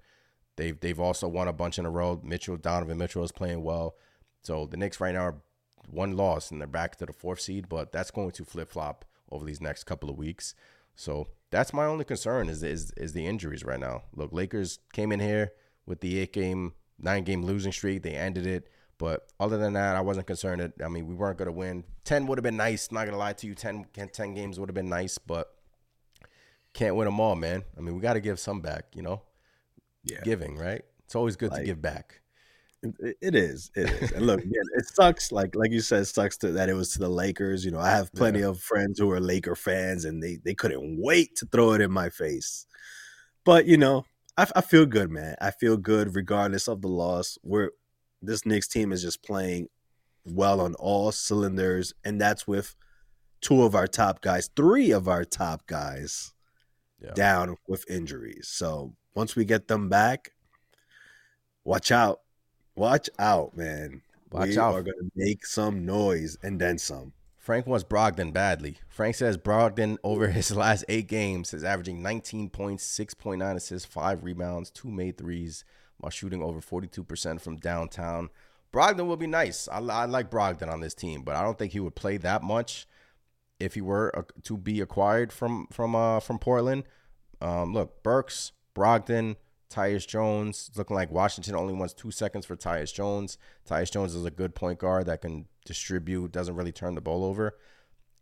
they've 0.56 0.78
they've 0.78 1.01
also 1.01 1.28
won 1.28 1.48
a 1.48 1.52
bunch 1.52 1.78
in 1.78 1.86
a 1.86 1.90
row. 1.90 2.20
Mitchell 2.22 2.56
Donovan 2.56 2.98
Mitchell 2.98 3.24
is 3.24 3.32
playing 3.32 3.62
well. 3.62 3.97
So 4.43 4.66
the 4.66 4.76
Knicks 4.76 5.01
right 5.01 5.14
now 5.14 5.22
are 5.22 5.36
one 5.89 6.16
loss 6.16 6.51
and 6.51 6.60
they're 6.60 6.68
back 6.68 6.97
to 6.97 7.06
the 7.06 7.12
fourth 7.12 7.40
seed, 7.40 7.68
but 7.68 7.93
that's 7.93 8.10
going 8.10 8.31
to 8.32 8.44
flip 8.44 8.70
flop 8.70 9.05
over 9.31 9.44
these 9.44 9.60
next 9.60 9.85
couple 9.85 10.10
of 10.10 10.16
weeks. 10.16 10.55
So 10.94 11.28
that's 11.51 11.72
my 11.72 11.86
only 11.86 12.05
concern 12.05 12.48
is 12.48 12.62
is 12.62 12.93
is 12.97 13.12
the 13.12 13.26
injuries 13.26 13.64
right 13.64 13.81
now. 13.81 14.02
Look, 14.14 14.32
Lakers 14.32 14.78
came 14.93 15.12
in 15.12 15.20
here 15.20 15.52
with 15.86 16.01
the 16.01 16.18
eight 16.18 16.32
game, 16.32 16.74
nine 16.98 17.24
game 17.24 17.44
losing 17.44 17.72
streak. 17.72 18.02
They 18.02 18.14
ended 18.14 18.47
it. 18.47 18.68
But 18.98 19.26
other 19.40 19.59
than 19.59 19.72
that, 19.72 19.97
I 19.97 20.01
wasn't 20.01 20.26
concerned. 20.26 20.72
I 20.82 20.89
mean, 20.89 21.06
we 21.06 21.14
weren't 21.14 21.36
going 21.39 21.47
to 21.47 21.52
win. 21.52 21.85
10 22.05 22.26
would 22.26 22.39
have 22.39 22.44
been 22.44 22.56
nice. 22.56 22.93
Not 22.93 23.01
going 23.01 23.12
to 23.12 23.18
lie 23.18 23.32
to 23.32 23.47
you. 23.47 23.55
10, 23.55 23.86
10 23.93 24.35
games 24.35 24.60
would 24.60 24.68
have 24.68 24.74
been 24.74 24.89
nice, 24.89 25.18
but 25.18 25.52
can't 26.72 26.94
win 26.97 27.06
them 27.06 27.20
all, 27.20 27.35
man. 27.35 27.64
I 27.76 27.81
mean, 27.81 27.94
we 27.94 28.01
got 28.01 28.14
to 28.14 28.20
give 28.20 28.39
some 28.39 28.60
back, 28.60 28.86
you 28.94 29.02
know? 29.02 29.22
Yeah. 30.05 30.20
Giving, 30.22 30.56
right? 30.56 30.82
It's 31.05 31.14
always 31.14 31.36
good 31.36 31.51
Like- 31.51 31.60
to 31.60 31.66
give 31.66 31.82
back. 31.82 32.20
It- 32.82 33.16
it 33.22 33.35
is. 33.35 33.70
It 33.74 33.89
is. 33.90 34.12
And 34.12 34.26
look, 34.26 34.40
it 34.44 34.86
sucks. 34.94 35.32
Like 35.32 35.55
like 35.55 35.70
you 35.72 35.81
said, 35.81 36.02
it 36.02 36.05
sucks 36.06 36.36
to, 36.39 36.52
that 36.52 36.68
it 36.68 36.74
was 36.74 36.93
to 36.93 36.98
the 36.98 37.09
Lakers. 37.09 37.64
You 37.64 37.70
know, 37.70 37.78
I 37.78 37.89
have 37.90 38.12
plenty 38.12 38.43
of 38.43 38.60
friends 38.60 38.98
who 38.98 39.10
are 39.10 39.20
Laker 39.20 39.56
fans, 39.56 40.05
and 40.05 40.22
they 40.22 40.36
they 40.44 40.55
couldn't 40.55 41.01
wait 41.02 41.35
to 41.36 41.47
throw 41.47 41.72
it 41.72 41.81
in 41.81 41.90
my 41.90 42.10
face. 42.10 42.66
But 43.44 43.64
you 43.66 43.78
know, 43.78 44.05
I, 44.36 44.47
I 44.56 44.60
feel 44.60 44.85
good, 44.85 45.10
man. 45.10 45.35
I 45.40 45.51
feel 45.51 45.78
good 45.78 46.14
regardless 46.14 46.68
of 46.68 46.82
the 46.82 46.89
loss. 46.89 47.39
We're 47.43 47.70
this 48.20 48.44
Knicks 48.44 48.68
team 48.68 48.93
is 48.93 49.01
just 49.02 49.22
playing 49.22 49.68
well 50.26 50.60
on 50.60 50.74
all 50.74 51.10
cylinders, 51.10 51.94
and 52.05 52.20
that's 52.20 52.47
with 52.47 52.74
two 53.40 53.62
of 53.62 53.74
our 53.74 53.86
top 53.86 54.20
guys, 54.20 54.51
three 54.56 54.90
of 54.90 55.09
our 55.09 55.24
top 55.24 55.66
guys 55.66 56.35
Yeah. 57.01 57.12
down 57.14 57.56
with 57.66 57.89
injuries. 57.90 58.48
So 58.48 58.94
once 59.14 59.36
we 59.36 59.44
get 59.44 59.68
them 59.68 59.88
back, 59.88 60.32
watch 61.64 61.90
out. 61.90 62.20
Watch 62.76 63.08
out, 63.18 63.56
man. 63.56 64.02
Watch 64.30 64.48
we 64.48 64.58
out. 64.58 64.74
are 64.74 64.82
going 64.82 64.98
to 64.98 65.10
make 65.14 65.46
some 65.46 65.86
noise 65.86 66.36
and 66.42 66.60
then 66.60 66.78
some. 66.78 67.12
Frank 67.38 67.66
wants 67.66 67.84
Brogdon 67.84 68.32
badly. 68.32 68.78
Frank 68.88 69.16
says 69.16 69.36
Brogdon 69.36 69.98
over 70.02 70.28
his 70.30 70.56
last 70.56 70.84
eight 70.88 71.08
games 71.08 71.52
is 71.52 71.62
averaging 71.62 72.02
19 72.02 72.48
points, 72.48 72.84
6.9 72.98 73.54
assists, 73.54 73.86
five 73.86 74.24
rebounds, 74.24 74.70
two 74.70 74.90
made 74.90 75.18
threes, 75.18 75.64
while 75.98 76.10
shooting 76.10 76.42
over 76.42 76.60
42% 76.60 77.40
from 77.40 77.56
downtown. 77.56 78.30
Brogdon 78.72 79.06
will 79.06 79.16
be 79.16 79.26
nice. 79.26 79.68
I, 79.68 79.78
I 79.78 80.06
like 80.06 80.30
Brogdon 80.30 80.72
on 80.72 80.80
this 80.80 80.94
team, 80.94 81.22
but 81.22 81.36
I 81.36 81.42
don't 81.42 81.58
think 81.58 81.72
he 81.72 81.80
would 81.80 81.94
play 81.94 82.16
that 82.16 82.42
much 82.42 82.88
if 83.60 83.74
he 83.74 83.80
were 83.80 84.26
to 84.42 84.56
be 84.56 84.80
acquired 84.80 85.32
from 85.32 85.68
from 85.70 85.94
uh, 85.94 86.20
from 86.20 86.38
Portland. 86.38 86.84
Um, 87.40 87.72
look, 87.72 88.02
Burks, 88.02 88.52
Brogdon, 88.74 89.36
Tyus 89.70 90.06
Jones. 90.06 90.66
It's 90.68 90.78
looking 90.78 90.96
like 90.96 91.10
Washington 91.10 91.55
only 91.55 91.74
wants 91.74 91.94
two 91.94 92.10
seconds 92.10 92.46
for 92.46 92.56
Tyus 92.56 92.92
Jones. 92.92 93.38
Tyus 93.68 93.90
Jones 93.90 94.14
is 94.14 94.24
a 94.24 94.30
good 94.30 94.55
point 94.55 94.78
guard 94.78 95.06
that 95.06 95.22
can 95.22 95.46
distribute, 95.64 96.32
doesn't 96.32 96.55
really 96.55 96.72
turn 96.72 96.94
the 96.94 97.01
ball 97.01 97.24
over. 97.24 97.56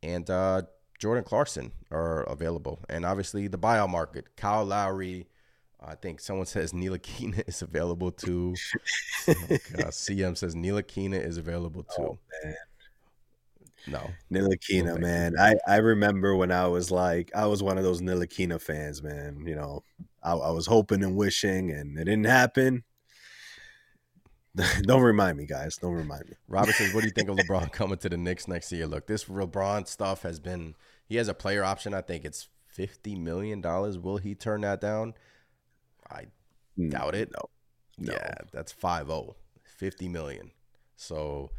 And 0.03 0.29
uh, 0.31 0.63
Jordan 0.99 1.25
Clarkson 1.25 1.73
are 1.91 2.23
available. 2.25 2.81
And 2.89 3.05
obviously 3.05 3.49
the 3.49 3.59
buyout 3.59 3.91
market. 3.91 4.37
Kyle 4.37 4.65
Lowry. 4.65 5.29
I 5.85 5.97
think 5.97 6.21
someone 6.21 6.47
says 6.47 6.73
Keena 6.73 7.43
is 7.47 7.63
available 7.63 8.13
too. 8.13 8.55
oh. 9.29 9.33
CM 9.91 10.37
says 10.37 10.55
Keena 10.87 11.17
is 11.17 11.39
available 11.39 11.85
too. 11.85 12.19
man. 12.45 12.57
No. 13.87 14.11
Ntilikina, 14.31 14.91
thank 14.91 15.01
man. 15.01 15.35
I, 15.39 15.57
I 15.67 15.77
remember 15.79 16.37
when 16.37 16.53
I 16.53 16.69
was 16.69 16.91
like, 16.91 17.33
I 17.35 17.47
was 17.47 17.63
one 17.63 17.79
of 17.79 17.85
those 17.85 18.01
Ntilikina 18.01 18.61
fans, 18.61 19.03
man. 19.03 19.45
You 19.45 19.57
know, 19.57 19.83
I, 20.23 20.33
I 20.33 20.51
was 20.51 20.67
hoping 20.67 21.03
and 21.03 21.17
wishing, 21.17 21.71
and 21.71 21.99
it 21.99 22.05
didn't 22.05 22.27
happen. 22.27 22.85
Don't 24.83 25.03
remind 25.03 25.39
me, 25.39 25.47
guys. 25.47 25.79
Don't 25.79 25.95
remind 25.95 26.29
me. 26.29 26.37
Robert 26.47 26.75
says, 26.75 26.93
"What 26.93 27.01
do 27.01 27.07
you 27.07 27.13
think 27.13 27.29
of 27.29 27.37
LeBron 27.37 27.73
coming 27.73 27.99
to 27.99 28.09
the 28.09 28.19
Knicks 28.19 28.47
next 28.47 28.71
year?" 28.71 28.87
Look, 28.87 29.07
this 29.07 29.25
LeBron 29.25 29.89
stuff 29.89 30.23
has 30.23 30.41
been. 30.41 30.75
He 31.07 31.17
has 31.17 31.29
a 31.29 31.35
player 31.35 31.65
option. 31.65 31.95
I 31.95 32.03
think 32.03 32.25
it's 32.25 32.49
fifty 32.67 33.15
million 33.15 33.61
dollars. 33.61 33.99
Will 33.99 34.19
he 34.19 34.35
turn 34.35 34.61
that 34.61 34.81
down? 34.81 35.15
I 36.11 36.27
doubt 36.89 37.15
it. 37.15 37.31
No. 37.33 37.49
No. 37.99 38.13
Yeah, 38.13 38.35
that's 38.53 38.73
5-0. 38.73 39.35
50 39.65 40.09
million. 40.09 40.51
So 40.97 41.51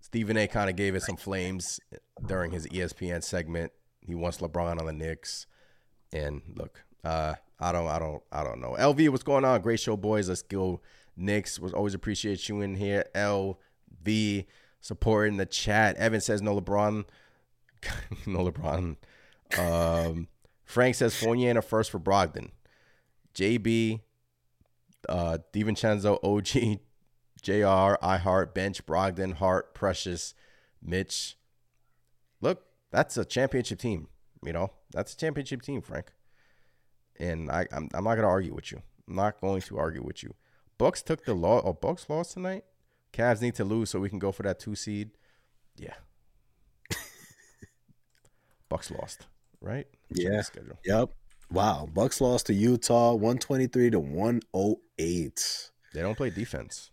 Stephen 0.00 0.36
A. 0.36 0.46
kind 0.46 0.70
of 0.70 0.76
gave 0.76 0.94
it 0.94 1.02
some 1.02 1.16
flames 1.16 1.80
during 2.26 2.50
his 2.50 2.66
ESPN 2.68 3.22
segment. 3.22 3.72
He 4.00 4.14
wants 4.14 4.38
LeBron 4.38 4.78
on 4.78 4.86
the 4.86 4.92
Knicks. 4.92 5.46
And 6.12 6.42
look, 6.56 6.84
uh, 7.04 7.34
I 7.60 7.72
don't, 7.72 7.88
I 7.88 7.98
don't, 7.98 8.22
I 8.30 8.44
don't 8.44 8.60
know. 8.60 8.76
LV, 8.78 9.08
what's 9.10 9.22
going 9.22 9.44
on? 9.44 9.60
Great 9.60 9.80
show, 9.80 9.96
boys. 9.96 10.28
Let's 10.28 10.42
go. 10.42 10.80
Knicks 11.16 11.58
was 11.58 11.72
always 11.72 11.94
appreciate 11.94 12.48
you 12.48 12.60
in 12.60 12.76
here. 12.76 13.04
LV 13.14 14.46
supporting 14.80 15.36
the 15.36 15.46
chat. 15.46 15.96
Evan 15.96 16.20
says 16.20 16.40
no 16.40 16.60
LeBron, 16.60 17.04
no 18.26 18.38
LeBron. 18.50 18.96
Um, 19.58 20.28
Frank 20.64 20.94
says 20.94 21.16
Fournier 21.16 21.50
and 21.50 21.58
a 21.58 21.62
first 21.62 21.90
for 21.90 21.98
Brogdon. 21.98 22.50
JB, 23.34 24.00
uh, 25.08 25.38
DiVincenzo, 25.52 26.18
OG, 26.22 26.80
JR, 27.42 28.04
I-Hart, 28.04 28.54
Bench, 28.54 28.84
Brogdon, 28.84 29.34
Hart, 29.34 29.74
Precious, 29.74 30.34
Mitch. 30.82 31.36
Look, 32.40 32.64
that's 32.90 33.16
a 33.16 33.24
championship 33.24 33.78
team. 33.80 34.08
You 34.44 34.52
know, 34.52 34.72
that's 34.92 35.14
a 35.14 35.16
championship 35.16 35.62
team, 35.62 35.80
Frank. 35.82 36.12
And 37.18 37.50
I, 37.50 37.66
I'm, 37.72 37.88
I'm 37.94 38.04
not 38.04 38.14
gonna 38.14 38.28
argue 38.28 38.54
with 38.54 38.72
you. 38.72 38.82
I'm 39.08 39.16
not 39.16 39.40
going 39.40 39.62
to 39.62 39.78
argue 39.78 40.02
with 40.02 40.22
you. 40.22 40.34
Bucks 40.76 41.02
took 41.02 41.24
the 41.24 41.34
law. 41.34 41.60
Oh, 41.64 41.72
Bucks 41.72 42.08
lost 42.08 42.34
tonight. 42.34 42.64
Cavs 43.12 43.40
need 43.40 43.54
to 43.56 43.64
lose 43.64 43.90
so 43.90 43.98
we 43.98 44.08
can 44.08 44.18
go 44.18 44.30
for 44.30 44.42
that 44.44 44.60
two 44.60 44.74
seed. 44.74 45.10
Yeah. 45.76 45.94
Bucks 48.68 48.90
lost, 48.90 49.26
right? 49.60 49.86
Yeah. 50.10 50.42
Schedule. 50.42 50.78
Yep. 50.84 51.10
Wow. 51.50 51.88
Bucks 51.92 52.20
lost 52.20 52.46
to 52.46 52.54
Utah 52.54 53.12
123 53.12 53.90
to 53.90 53.98
108. 53.98 55.70
They 55.94 56.02
don't 56.02 56.16
play 56.16 56.30
defense. 56.30 56.90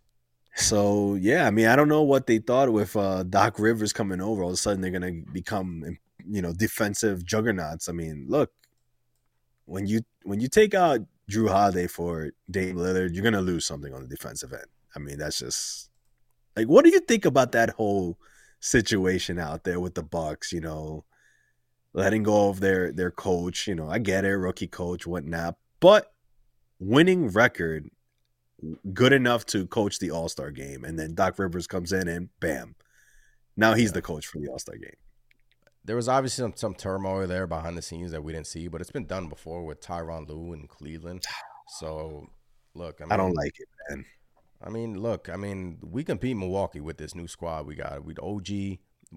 So 0.56 1.16
yeah, 1.16 1.46
I 1.46 1.52
mean, 1.52 1.68
I 1.68 1.76
don't 1.76 1.90
know 1.90 2.02
what 2.02 2.28
they 2.28 2.38
thought 2.38 2.72
with 2.72 2.96
uh, 2.96 3.24
Doc 3.24 3.60
Rivers 3.60 3.92
coming 3.92 4.22
over. 4.22 4.42
All 4.42 4.50
of 4.50 4.54
a 4.54 4.58
sudden, 4.58 4.82
they're 4.82 4.90
gonna 4.90 5.22
become, 5.34 5.98
you 6.26 6.42
know, 6.42 6.54
defensive 6.54 7.26
juggernauts. 7.26 7.90
I 7.90 7.92
mean, 7.92 8.26
look, 8.30 8.52
when 9.66 9.88
you 9.88 10.02
when 10.24 10.40
you 10.40 10.48
take 10.48 10.74
out 10.74 11.02
Jrue 11.30 11.50
Holiday 11.50 11.88
for 11.88 12.32
Dame 12.50 12.76
Lillard, 12.78 13.14
you're 13.14 13.24
gonna 13.24 13.42
lose 13.42 13.66
something 13.66 13.94
on 13.94 14.02
the 14.02 14.08
defensive 14.08 14.54
end. 14.54 14.66
I 14.96 15.00
mean, 15.00 15.18
that's 15.18 15.40
just 15.40 15.90
like, 16.56 16.68
what 16.68 16.86
do 16.86 16.92
you 16.92 17.00
think 17.00 17.26
about 17.26 17.52
that 17.52 17.72
whole 17.72 18.18
situation 18.60 19.40
out 19.40 19.64
there 19.64 19.80
with 19.80 19.96
the 19.96 20.04
Bucks? 20.04 20.52
You 20.52 20.62
know, 20.62 21.06
letting 21.94 22.24
go 22.24 22.50
of 22.50 22.60
their 22.60 22.92
their 22.92 23.12
coach. 23.12 23.68
You 23.68 23.76
know, 23.76 23.90
I 23.90 24.00
get 24.00 24.26
it, 24.26 24.36
rookie 24.36 24.68
coach, 24.68 25.06
whatnot, 25.06 25.58
but 25.80 26.14
winning 26.80 27.30
record 27.30 27.90
good 28.94 29.14
enough 29.14 29.46
to 29.48 29.68
coach 29.68 30.00
the 30.00 30.12
All 30.12 30.30
Star 30.30 30.52
game, 30.52 30.84
and 30.84 30.98
then 30.98 31.16
Doc 31.16 31.38
Rivers 31.40 31.68
comes 31.68 31.92
in 31.92 32.08
and 32.08 32.30
bam, 32.40 32.76
now 33.58 33.74
he's 33.74 33.92
the 33.92 34.02
coach 34.02 34.28
for 34.28 34.40
the 34.40 34.48
All 34.48 34.60
Star 34.60 34.76
game. 34.78 34.96
There 35.86 35.96
was 35.96 36.10
obviously 36.10 36.44
some, 36.44 36.54
some 36.56 36.74
turmoil 36.74 37.28
there 37.28 37.48
behind 37.48 37.78
the 37.78 37.82
scenes 37.82 38.12
that 38.12 38.24
we 38.24 38.34
didn't 38.34 38.48
see, 38.48 38.68
but 38.68 38.82
it's 38.82 38.92
been 38.92 39.06
done 39.06 39.30
before 39.30 39.64
with 39.64 39.82
Tyronn 39.82 40.28
Lue 40.28 40.54
in 40.54 40.68
Cleveland. 40.68 41.24
So, 41.80 42.28
look, 42.74 43.00
I, 43.02 43.06
mean, 43.06 43.12
I 43.12 43.18
don't 43.18 43.36
like 43.36 43.54
it, 43.60 43.68
man. 43.90 44.06
I 44.64 44.70
mean, 44.70 45.00
look, 45.00 45.30
I 45.30 45.36
mean, 45.36 45.78
we 45.82 46.04
can 46.04 46.18
beat 46.18 46.36
Milwaukee 46.36 46.80
with 46.80 46.98
this 46.98 47.14
new 47.14 47.28
squad 47.28 47.68
we 47.68 47.76
got. 47.76 48.04
With 48.04 48.20
OG, 48.20 48.48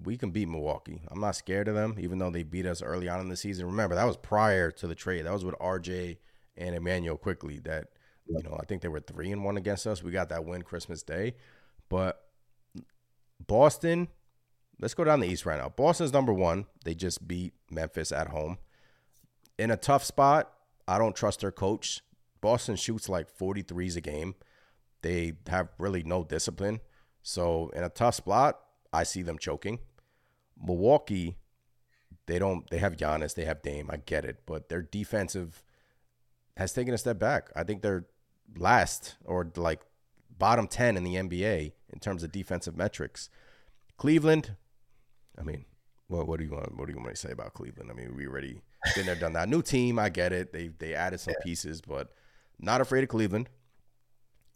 we 0.03 0.17
can 0.17 0.31
beat 0.31 0.47
Milwaukee. 0.47 1.01
I'm 1.09 1.19
not 1.19 1.35
scared 1.35 1.67
of 1.67 1.75
them, 1.75 1.95
even 1.99 2.19
though 2.19 2.29
they 2.29 2.43
beat 2.43 2.65
us 2.65 2.81
early 2.81 3.09
on 3.09 3.19
in 3.19 3.29
the 3.29 3.37
season. 3.37 3.65
Remember, 3.65 3.95
that 3.95 4.05
was 4.05 4.17
prior 4.17 4.69
to 4.71 4.87
the 4.87 4.95
trade. 4.95 5.25
That 5.25 5.33
was 5.33 5.45
with 5.45 5.55
RJ 5.55 6.17
and 6.57 6.75
Immanuel 6.75 7.17
Quickley. 7.17 7.59
That 7.59 7.87
you 8.27 8.43
know, 8.43 8.57
I 8.61 8.65
think 8.65 8.81
they 8.81 8.87
were 8.87 8.99
three 8.99 9.31
and 9.31 9.43
one 9.43 9.57
against 9.57 9.87
us. 9.87 10.03
We 10.03 10.11
got 10.11 10.29
that 10.29 10.45
win 10.45 10.61
Christmas 10.61 11.03
Day, 11.03 11.35
but 11.89 12.21
Boston. 13.45 14.09
Let's 14.79 14.93
go 14.93 15.03
down 15.03 15.19
the 15.19 15.27
East 15.27 15.45
right 15.45 15.59
now. 15.59 15.69
Boston's 15.69 16.13
number 16.13 16.33
one. 16.33 16.65
They 16.85 16.95
just 16.95 17.27
beat 17.27 17.53
Memphis 17.69 18.11
at 18.11 18.29
home 18.29 18.57
in 19.57 19.71
a 19.71 19.77
tough 19.77 20.03
spot. 20.03 20.51
I 20.87 20.97
don't 20.97 21.15
trust 21.15 21.41
their 21.41 21.51
coach. 21.51 22.01
Boston 22.41 22.77
shoots 22.77 23.09
like 23.09 23.35
43s 23.37 23.97
a 23.97 24.01
game. 24.01 24.35
They 25.01 25.33
have 25.47 25.69
really 25.77 26.03
no 26.03 26.23
discipline. 26.23 26.79
So 27.21 27.69
in 27.75 27.83
a 27.83 27.89
tough 27.89 28.15
spot, 28.15 28.59
I 28.93 29.03
see 29.03 29.21
them 29.21 29.37
choking. 29.37 29.79
Milwaukee, 30.61 31.37
they 32.25 32.39
don't 32.39 32.69
they 32.69 32.77
have 32.77 32.95
Giannis, 32.95 33.35
they 33.35 33.45
have 33.45 33.61
Dame, 33.61 33.89
I 33.91 33.97
get 33.97 34.25
it, 34.25 34.43
but 34.45 34.69
their 34.69 34.81
defensive 34.81 35.63
has 36.57 36.73
taken 36.73 36.93
a 36.93 36.97
step 36.97 37.19
back. 37.19 37.49
I 37.55 37.63
think 37.63 37.81
they're 37.81 38.05
last 38.57 39.15
or 39.25 39.51
like 39.55 39.81
bottom 40.37 40.67
10 40.67 40.97
in 40.97 41.03
the 41.03 41.15
NBA 41.15 41.73
in 41.91 41.99
terms 41.99 42.23
of 42.23 42.31
defensive 42.31 42.75
metrics. 42.75 43.29
Cleveland, 43.97 44.55
I 45.39 45.43
mean, 45.43 45.65
what 46.07 46.27
what 46.27 46.39
do 46.39 46.45
you 46.45 46.51
want 46.51 46.77
what 46.77 46.85
do 46.85 46.91
you 46.91 46.97
want 46.97 47.07
me 47.07 47.13
to 47.13 47.19
say 47.19 47.31
about 47.31 47.53
Cleveland? 47.53 47.89
I 47.91 47.93
mean, 47.93 48.15
we 48.15 48.27
already 48.27 48.61
been 48.95 49.05
there 49.05 49.15
done 49.15 49.33
that. 49.33 49.49
New 49.49 49.61
team, 49.61 49.99
I 49.99 50.09
get 50.09 50.33
it. 50.33 50.51
They 50.51 50.69
they 50.79 50.93
added 50.93 51.19
some 51.19 51.35
pieces, 51.43 51.81
but 51.81 52.11
not 52.59 52.81
afraid 52.81 53.03
of 53.03 53.09
Cleveland. 53.09 53.49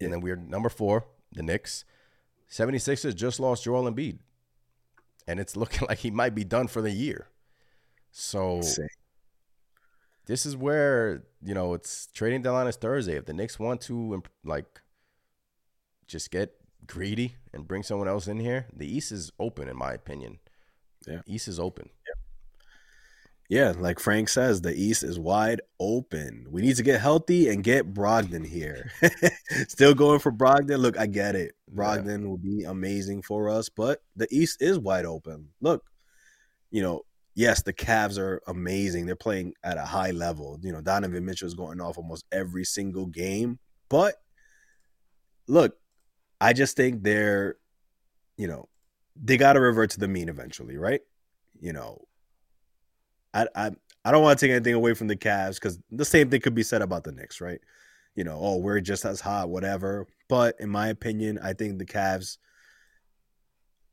And 0.01 0.11
then 0.11 0.22
we're 0.22 0.35
number 0.35 0.69
4, 0.69 1.05
the 1.31 1.43
Knicks. 1.43 1.85
76ers 2.49 3.15
just 3.15 3.39
lost 3.39 3.64
Joel 3.64 3.89
Embiid. 3.89 4.19
And 5.27 5.39
it's 5.39 5.55
looking 5.57 5.88
like 5.88 5.99
he 5.99 6.11
might 6.11 6.35
be 6.35 6.43
done 6.43 6.68
for 6.68 6.81
the 6.81 6.91
year. 6.91 7.27
So 8.11 8.61
this 10.26 10.45
is 10.45 10.55
where 10.55 11.23
you 11.41 11.53
know 11.53 11.73
it's 11.73 12.07
trading 12.14 12.41
deadline 12.41 12.68
is 12.68 12.76
Thursday. 12.76 13.15
If 13.15 13.26
the 13.26 13.34
Knicks 13.34 13.60
want 13.60 13.81
to 13.81 14.23
like 14.43 14.81
just 16.07 16.31
get 16.31 16.55
greedy 16.85 17.35
and 17.53 17.68
bring 17.68 17.84
someone 17.84 18.07
else 18.07 18.27
in 18.27 18.39
here, 18.39 18.68
the 18.76 18.88
East 18.88 19.11
is 19.11 19.31
open 19.39 19.68
in 19.68 19.77
my 19.77 19.93
opinion. 19.93 20.39
Yeah. 21.07 21.21
East 21.25 21.47
is 21.47 21.59
open. 21.59 21.89
Yeah, 22.07 22.13
yeah, 23.49 23.73
like 23.77 23.99
Frank 23.99 24.30
says, 24.30 24.61
the 24.61 24.73
East 24.73 25.03
is 25.03 25.19
wide 25.19 25.61
open. 25.80 26.47
We 26.49 26.61
need 26.61 26.77
to 26.77 26.84
get 26.84 27.01
healthy 27.01 27.49
and 27.49 27.63
get 27.63 27.93
Brogdon 27.93 28.45
here. 28.45 28.91
Still 29.67 29.93
going 29.93 30.19
for 30.19 30.31
Brogdon. 30.31 30.80
Look, 30.80 30.97
I 30.97 31.05
get 31.07 31.35
it. 31.35 31.53
Yeah. 31.75 32.17
Will 32.17 32.38
be 32.38 32.63
amazing 32.63 33.21
for 33.21 33.49
us, 33.49 33.69
but 33.69 34.01
the 34.15 34.27
East 34.31 34.61
is 34.61 34.80
wide 34.80 35.05
open. 35.05 35.49
Look, 35.61 35.84
you 36.71 36.81
know, 36.81 37.01
yes, 37.35 37.61
the 37.61 37.73
Cavs 37.73 38.17
are 38.17 38.41
amazing. 38.47 39.05
They're 39.05 39.15
playing 39.15 39.53
at 39.63 39.77
a 39.77 39.85
high 39.85 40.11
level. 40.11 40.57
You 40.61 40.71
know, 40.71 40.81
Donovan 40.81 41.25
Mitchell 41.25 41.47
is 41.47 41.53
going 41.53 41.81
off 41.81 41.97
almost 41.97 42.25
every 42.31 42.63
single 42.63 43.07
game. 43.07 43.59
But 43.89 44.15
look, 45.47 45.75
I 46.39 46.53
just 46.53 46.75
think 46.75 47.03
they're, 47.03 47.57
you 48.38 48.47
know, 48.47 48.67
they 49.22 49.38
got 49.38 49.53
to 49.53 49.60
revert 49.60 49.91
to 49.91 49.99
the 49.99 50.07
mean 50.07 50.30
eventually, 50.30 50.77
right? 50.77 51.02
You 51.60 51.73
know, 51.73 52.06
I 53.34 53.48
I, 53.56 53.72
I 54.06 54.11
don't 54.11 54.23
want 54.23 54.40
to 54.40 54.45
take 54.45 54.52
anything 54.53 54.73
away 54.73 54.94
from 54.94 55.07
the 55.07 55.15
Cavs 55.15 55.56
because 55.56 55.80
the 55.91 56.06
same 56.06 56.30
thing 56.30 56.41
could 56.41 56.56
be 56.56 56.64
said 56.64 56.81
about 56.81 57.03
the 57.03 57.11
Knicks, 57.11 57.41
right? 57.41 57.60
You 58.15 58.23
know, 58.23 58.38
oh, 58.40 58.57
we're 58.57 58.80
just 58.80 59.06
as 59.06 59.22
hot, 59.22 59.49
whatever. 59.49 60.07
But 60.30 60.56
in 60.60 60.69
my 60.69 60.88
opinion, 60.88 61.40
I 61.41 61.53
think 61.53 61.77
the 61.77 61.85
Cavs, 61.85 62.38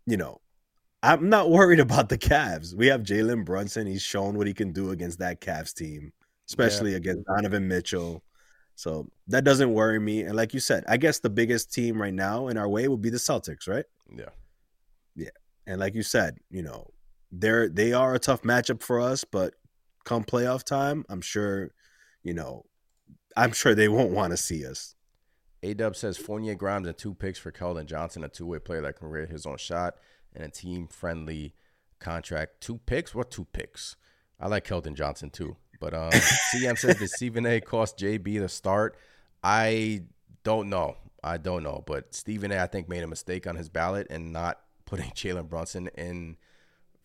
you 0.06 0.16
know, 0.16 0.40
I'm 1.02 1.28
not 1.28 1.50
worried 1.50 1.80
about 1.80 2.08
the 2.08 2.18
Cavs. 2.18 2.74
We 2.74 2.88
have 2.88 3.02
Jalen 3.02 3.44
Brunson. 3.44 3.86
He's 3.86 4.02
shown 4.02 4.36
what 4.36 4.46
he 4.46 4.54
can 4.54 4.72
do 4.72 4.90
against 4.90 5.18
that 5.20 5.40
Cavs 5.40 5.74
team, 5.74 6.12
especially 6.48 6.94
against 6.94 7.24
Donovan 7.26 7.68
Mitchell. 7.68 8.22
So 8.74 9.08
that 9.28 9.44
doesn't 9.44 9.72
worry 9.72 10.00
me. 10.00 10.22
And 10.22 10.34
like 10.34 10.54
you 10.54 10.60
said, 10.60 10.84
I 10.88 10.96
guess 10.96 11.18
the 11.18 11.30
biggest 11.30 11.72
team 11.72 12.00
right 12.00 12.14
now 12.14 12.48
in 12.48 12.56
our 12.56 12.68
way 12.68 12.88
would 12.88 13.02
be 13.02 13.10
the 13.10 13.18
Celtics, 13.18 13.68
right? 13.68 13.84
Yeah. 14.14 14.30
And 15.66 15.78
like 15.78 15.94
you 15.94 16.02
said, 16.02 16.38
you 16.50 16.62
know, 16.62 16.90
they're 17.30 17.68
they 17.68 17.92
are 17.92 18.14
a 18.14 18.18
tough 18.18 18.42
matchup 18.42 18.82
for 18.82 19.00
us, 19.00 19.24
but 19.24 19.54
come 20.04 20.24
playoff 20.24 20.64
time, 20.64 21.04
I'm 21.08 21.20
sure, 21.20 21.70
you 22.22 22.34
know, 22.34 22.64
I'm 23.36 23.52
sure 23.52 23.74
they 23.74 23.88
won't 23.88 24.10
want 24.10 24.32
to 24.32 24.36
see 24.36 24.66
us. 24.66 24.96
A 25.62 25.74
Dub 25.74 25.94
says 25.94 26.16
Fournier 26.16 26.54
Grimes 26.54 26.88
and 26.88 26.96
two 26.96 27.14
picks 27.14 27.38
for 27.38 27.52
Keldon 27.52 27.86
Johnson, 27.86 28.24
a 28.24 28.28
two 28.28 28.46
way 28.46 28.58
player 28.58 28.80
that 28.80 28.98
can 28.98 29.10
create 29.10 29.30
his 29.30 29.46
own 29.46 29.58
shot 29.58 29.94
and 30.34 30.44
a 30.44 30.48
team 30.48 30.88
friendly 30.88 31.54
contract. 32.00 32.60
Two 32.60 32.78
picks? 32.78 33.14
What 33.14 33.30
two 33.30 33.44
picks? 33.52 33.96
I 34.40 34.48
like 34.48 34.66
Keldon 34.66 34.94
Johnson 34.94 35.30
too. 35.30 35.56
But 35.78 35.94
um, 35.94 36.10
CM 36.54 36.78
says 36.78 36.96
did 36.96 37.10
Stephen 37.10 37.46
A 37.46 37.60
cost 37.60 37.98
JB 37.98 38.40
the 38.40 38.48
start? 38.48 38.96
I 39.44 40.04
don't 40.42 40.68
know. 40.68 40.96
I 41.22 41.36
don't 41.36 41.62
know. 41.62 41.84
But 41.86 42.14
Stephen 42.14 42.50
A, 42.50 42.62
I 42.62 42.66
think, 42.66 42.88
made 42.88 43.02
a 43.02 43.06
mistake 43.06 43.46
on 43.46 43.56
his 43.56 43.68
ballot 43.68 44.06
and 44.10 44.32
not 44.32 44.58
putting 44.90 45.10
Jalen 45.14 45.48
Brunson 45.48 45.88
in 45.96 46.36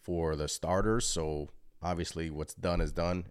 for 0.02 0.36
the 0.36 0.49
starters. 0.49 1.06
So 1.06 1.49
obviously, 1.82 2.30
what's 2.30 2.56
done 2.56 2.82
is 2.82 2.91
done. 2.91 3.28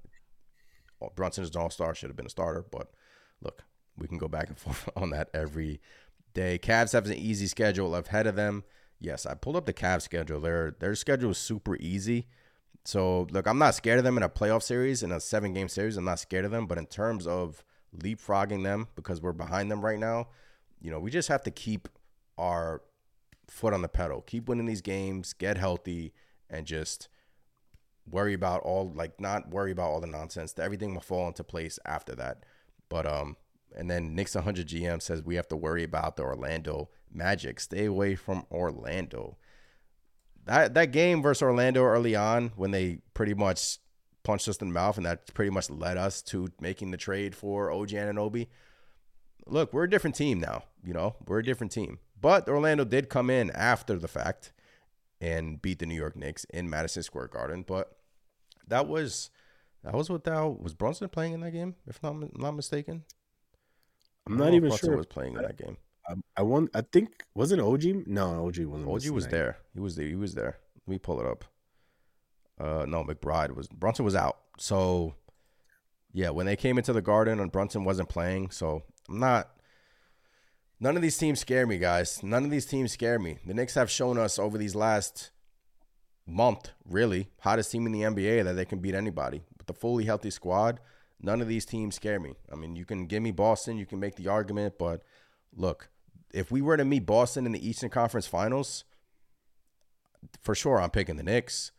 Brunson 1.16 1.44
is 1.44 1.54
an 1.54 1.60
all 1.60 1.70
star, 1.70 1.94
should 1.94 2.08
have 2.08 2.16
been 2.16 2.24
a 2.24 2.30
starter. 2.30 2.64
But 2.70 2.90
look, 3.42 3.64
we 3.98 4.06
can 4.06 4.16
go 4.16 4.28
back 4.28 4.48
and 4.48 4.58
forth 4.58 4.88
on 4.96 5.10
that 5.10 5.28
every 5.34 5.80
day. 6.32 6.58
Cavs 6.58 6.92
have 6.92 7.06
an 7.06 7.14
easy 7.14 7.46
schedule 7.46 7.94
ahead 7.94 8.26
of 8.26 8.36
them. 8.36 8.64
Yes, 9.00 9.26
I 9.26 9.34
pulled 9.34 9.56
up 9.56 9.66
the 9.66 9.74
Cavs 9.74 10.02
schedule. 10.02 10.40
Their 10.40 10.76
their 10.78 10.94
schedule 10.94 11.32
is 11.32 11.38
super 11.38 11.76
easy. 11.76 12.28
So 12.86 13.26
look, 13.30 13.46
I'm 13.46 13.58
not 13.58 13.74
scared 13.74 13.98
of 13.98 14.04
them 14.04 14.16
in 14.16 14.22
a 14.22 14.28
playoff 14.28 14.62
series, 14.62 15.02
in 15.02 15.10
a 15.10 15.20
seven 15.20 15.52
game 15.52 15.68
series. 15.68 15.96
I'm 15.96 16.04
not 16.04 16.20
scared 16.20 16.44
of 16.44 16.52
them. 16.52 16.66
But 16.66 16.78
in 16.78 16.86
terms 16.86 17.26
of 17.26 17.64
leapfrogging 17.96 18.62
them, 18.62 18.88
because 18.94 19.20
we're 19.20 19.32
behind 19.32 19.70
them 19.70 19.84
right 19.84 19.98
now, 19.98 20.28
you 20.80 20.90
know, 20.90 21.00
we 21.00 21.10
just 21.10 21.28
have 21.28 21.42
to 21.42 21.50
keep 21.50 21.88
our 22.38 22.82
foot 23.48 23.74
on 23.74 23.82
the 23.82 23.88
pedal, 23.88 24.22
keep 24.22 24.48
winning 24.48 24.66
these 24.66 24.80
games, 24.80 25.32
get 25.32 25.58
healthy, 25.58 26.12
and 26.48 26.66
just 26.66 27.08
worry 28.10 28.34
about 28.34 28.62
all 28.62 28.92
like 28.94 29.20
not 29.20 29.50
worry 29.50 29.72
about 29.72 29.90
all 29.90 30.00
the 30.00 30.06
nonsense. 30.06 30.54
Everything 30.58 30.94
will 30.94 31.00
fall 31.00 31.28
into 31.28 31.44
place 31.44 31.78
after 31.84 32.14
that. 32.14 32.44
But 32.88 33.06
um, 33.06 33.36
and 33.76 33.90
then 33.90 34.14
Knicks 34.14 34.34
100 34.34 34.68
GM 34.68 35.02
says 35.02 35.22
we 35.22 35.36
have 35.36 35.48
to 35.48 35.56
worry 35.56 35.82
about 35.82 36.16
the 36.16 36.22
Orlando 36.22 36.90
Magic. 37.12 37.60
Stay 37.60 37.86
away 37.86 38.14
from 38.14 38.46
Orlando. 38.50 39.36
That 40.44 40.74
that 40.74 40.92
game 40.92 41.22
versus 41.22 41.42
Orlando 41.42 41.82
early 41.82 42.14
on 42.14 42.52
when 42.56 42.70
they 42.70 42.98
pretty 43.14 43.34
much 43.34 43.78
punched 44.22 44.48
us 44.48 44.56
in 44.56 44.68
the 44.68 44.74
mouth 44.74 44.96
and 44.96 45.06
that 45.06 45.32
pretty 45.34 45.50
much 45.50 45.70
led 45.70 45.96
us 45.96 46.22
to 46.22 46.48
making 46.60 46.90
the 46.90 46.96
trade 46.96 47.34
for 47.34 47.70
OG 47.70 47.90
Anunoby. 47.90 48.48
Look, 49.46 49.72
we're 49.72 49.84
a 49.84 49.90
different 49.90 50.16
team 50.16 50.40
now. 50.40 50.64
You 50.82 50.94
know, 50.94 51.16
we're 51.26 51.40
a 51.40 51.44
different 51.44 51.72
team. 51.72 51.98
But 52.24 52.48
Orlando 52.48 52.86
did 52.86 53.10
come 53.10 53.28
in 53.28 53.50
after 53.50 53.98
the 53.98 54.08
fact 54.08 54.54
and 55.20 55.60
beat 55.60 55.78
the 55.78 55.84
New 55.84 55.94
York 55.94 56.16
Knicks 56.16 56.44
in 56.44 56.70
Madison 56.70 57.02
Square 57.02 57.28
Garden. 57.28 57.66
But 57.68 57.98
that 58.66 58.88
was 58.88 59.28
that 59.82 59.92
was 59.92 60.08
without 60.08 60.58
was 60.62 60.72
Brunson 60.72 61.10
playing 61.10 61.34
in 61.34 61.40
that 61.40 61.50
game, 61.50 61.74
if 61.86 62.02
not 62.02 62.34
not 62.38 62.52
mistaken. 62.52 63.04
I'm 64.26 64.38
not 64.38 64.54
even 64.54 64.70
Brunson 64.70 64.88
sure. 64.88 64.96
was 64.96 65.04
playing 65.04 65.36
in 65.36 65.42
that 65.42 65.58
game. 65.58 65.76
I, 66.08 66.14
I 66.38 66.42
want. 66.44 66.70
I 66.72 66.80
think 66.80 67.24
wasn't 67.34 67.60
OG? 67.60 68.06
No, 68.06 68.46
OG 68.46 68.64
wasn't. 68.64 68.88
OG 68.88 69.10
was 69.10 69.28
there. 69.28 69.58
He 69.74 69.80
was 69.80 69.96
there. 69.96 70.06
He 70.06 70.16
was 70.16 70.34
there. 70.34 70.56
Let 70.86 70.92
me 70.92 70.98
pull 70.98 71.20
it 71.20 71.26
up. 71.26 71.44
Uh, 72.58 72.86
no, 72.88 73.04
McBride 73.04 73.54
was 73.54 73.68
Brunson 73.68 74.06
was 74.06 74.14
out. 74.14 74.38
So, 74.56 75.14
yeah, 76.14 76.30
when 76.30 76.46
they 76.46 76.56
came 76.56 76.78
into 76.78 76.94
the 76.94 77.02
Garden 77.02 77.38
and 77.38 77.52
Brunson 77.52 77.84
wasn't 77.84 78.08
playing, 78.08 78.50
so 78.50 78.82
I'm 79.10 79.18
not. 79.18 79.50
None 80.84 80.96
of 80.96 81.02
these 81.02 81.16
teams 81.16 81.40
scare 81.40 81.66
me, 81.66 81.78
guys. 81.78 82.22
None 82.22 82.44
of 82.44 82.50
these 82.50 82.66
teams 82.66 82.92
scare 82.92 83.18
me. 83.18 83.38
The 83.46 83.54
Knicks 83.54 83.74
have 83.74 83.90
shown 83.90 84.18
us 84.18 84.38
over 84.38 84.58
these 84.58 84.74
last 84.74 85.30
month, 86.26 86.72
really, 86.84 87.30
hottest 87.38 87.72
team 87.72 87.86
in 87.86 87.92
the 87.92 88.02
NBA 88.02 88.44
that 88.44 88.52
they 88.52 88.66
can 88.66 88.80
beat 88.80 88.94
anybody 88.94 89.44
with 89.56 89.70
a 89.70 89.72
fully 89.72 90.04
healthy 90.04 90.28
squad. 90.28 90.80
None 91.22 91.40
of 91.40 91.48
these 91.48 91.64
teams 91.64 91.94
scare 91.94 92.20
me. 92.20 92.34
I 92.52 92.56
mean, 92.56 92.76
you 92.76 92.84
can 92.84 93.06
give 93.06 93.22
me 93.22 93.30
Boston, 93.30 93.78
you 93.78 93.86
can 93.86 93.98
make 93.98 94.16
the 94.16 94.28
argument, 94.28 94.74
but 94.78 95.00
look, 95.56 95.88
if 96.34 96.50
we 96.50 96.60
were 96.60 96.76
to 96.76 96.84
meet 96.84 97.06
Boston 97.06 97.46
in 97.46 97.52
the 97.52 97.66
Eastern 97.66 97.88
Conference 97.88 98.26
Finals, 98.26 98.84
for 100.42 100.54
sure 100.54 100.82
I'm 100.82 100.90
picking 100.90 101.16
the 101.16 101.22
Knicks. 101.22 101.72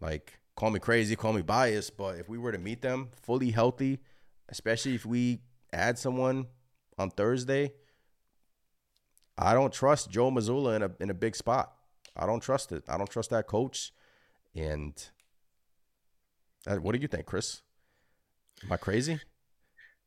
Like, 0.00 0.40
call 0.56 0.70
me 0.70 0.80
crazy, 0.80 1.16
call 1.16 1.34
me 1.34 1.42
biased, 1.42 1.98
but 1.98 2.16
if 2.16 2.30
we 2.30 2.38
were 2.38 2.52
to 2.52 2.58
meet 2.58 2.80
them 2.80 3.10
fully 3.20 3.50
healthy, 3.50 3.98
especially 4.48 4.94
if 4.94 5.04
we 5.04 5.42
add 5.70 5.98
someone 5.98 6.46
on 6.96 7.10
Thursday, 7.10 7.74
I 9.38 9.54
don't 9.54 9.72
trust 9.72 10.10
Joe 10.10 10.30
Mazzulla 10.30 10.76
in 10.76 10.82
a 10.82 10.90
in 11.00 11.10
a 11.10 11.14
big 11.14 11.36
spot. 11.36 11.72
I 12.16 12.26
don't 12.26 12.40
trust 12.40 12.72
it. 12.72 12.84
I 12.88 12.98
don't 12.98 13.08
trust 13.10 13.30
that 13.30 13.46
coach. 13.46 13.92
And 14.56 14.92
that, 16.66 16.82
what 16.82 16.94
do 16.94 17.00
you 17.00 17.08
think, 17.08 17.26
Chris? 17.26 17.62
Am 18.64 18.72
I 18.72 18.76
crazy? 18.76 19.20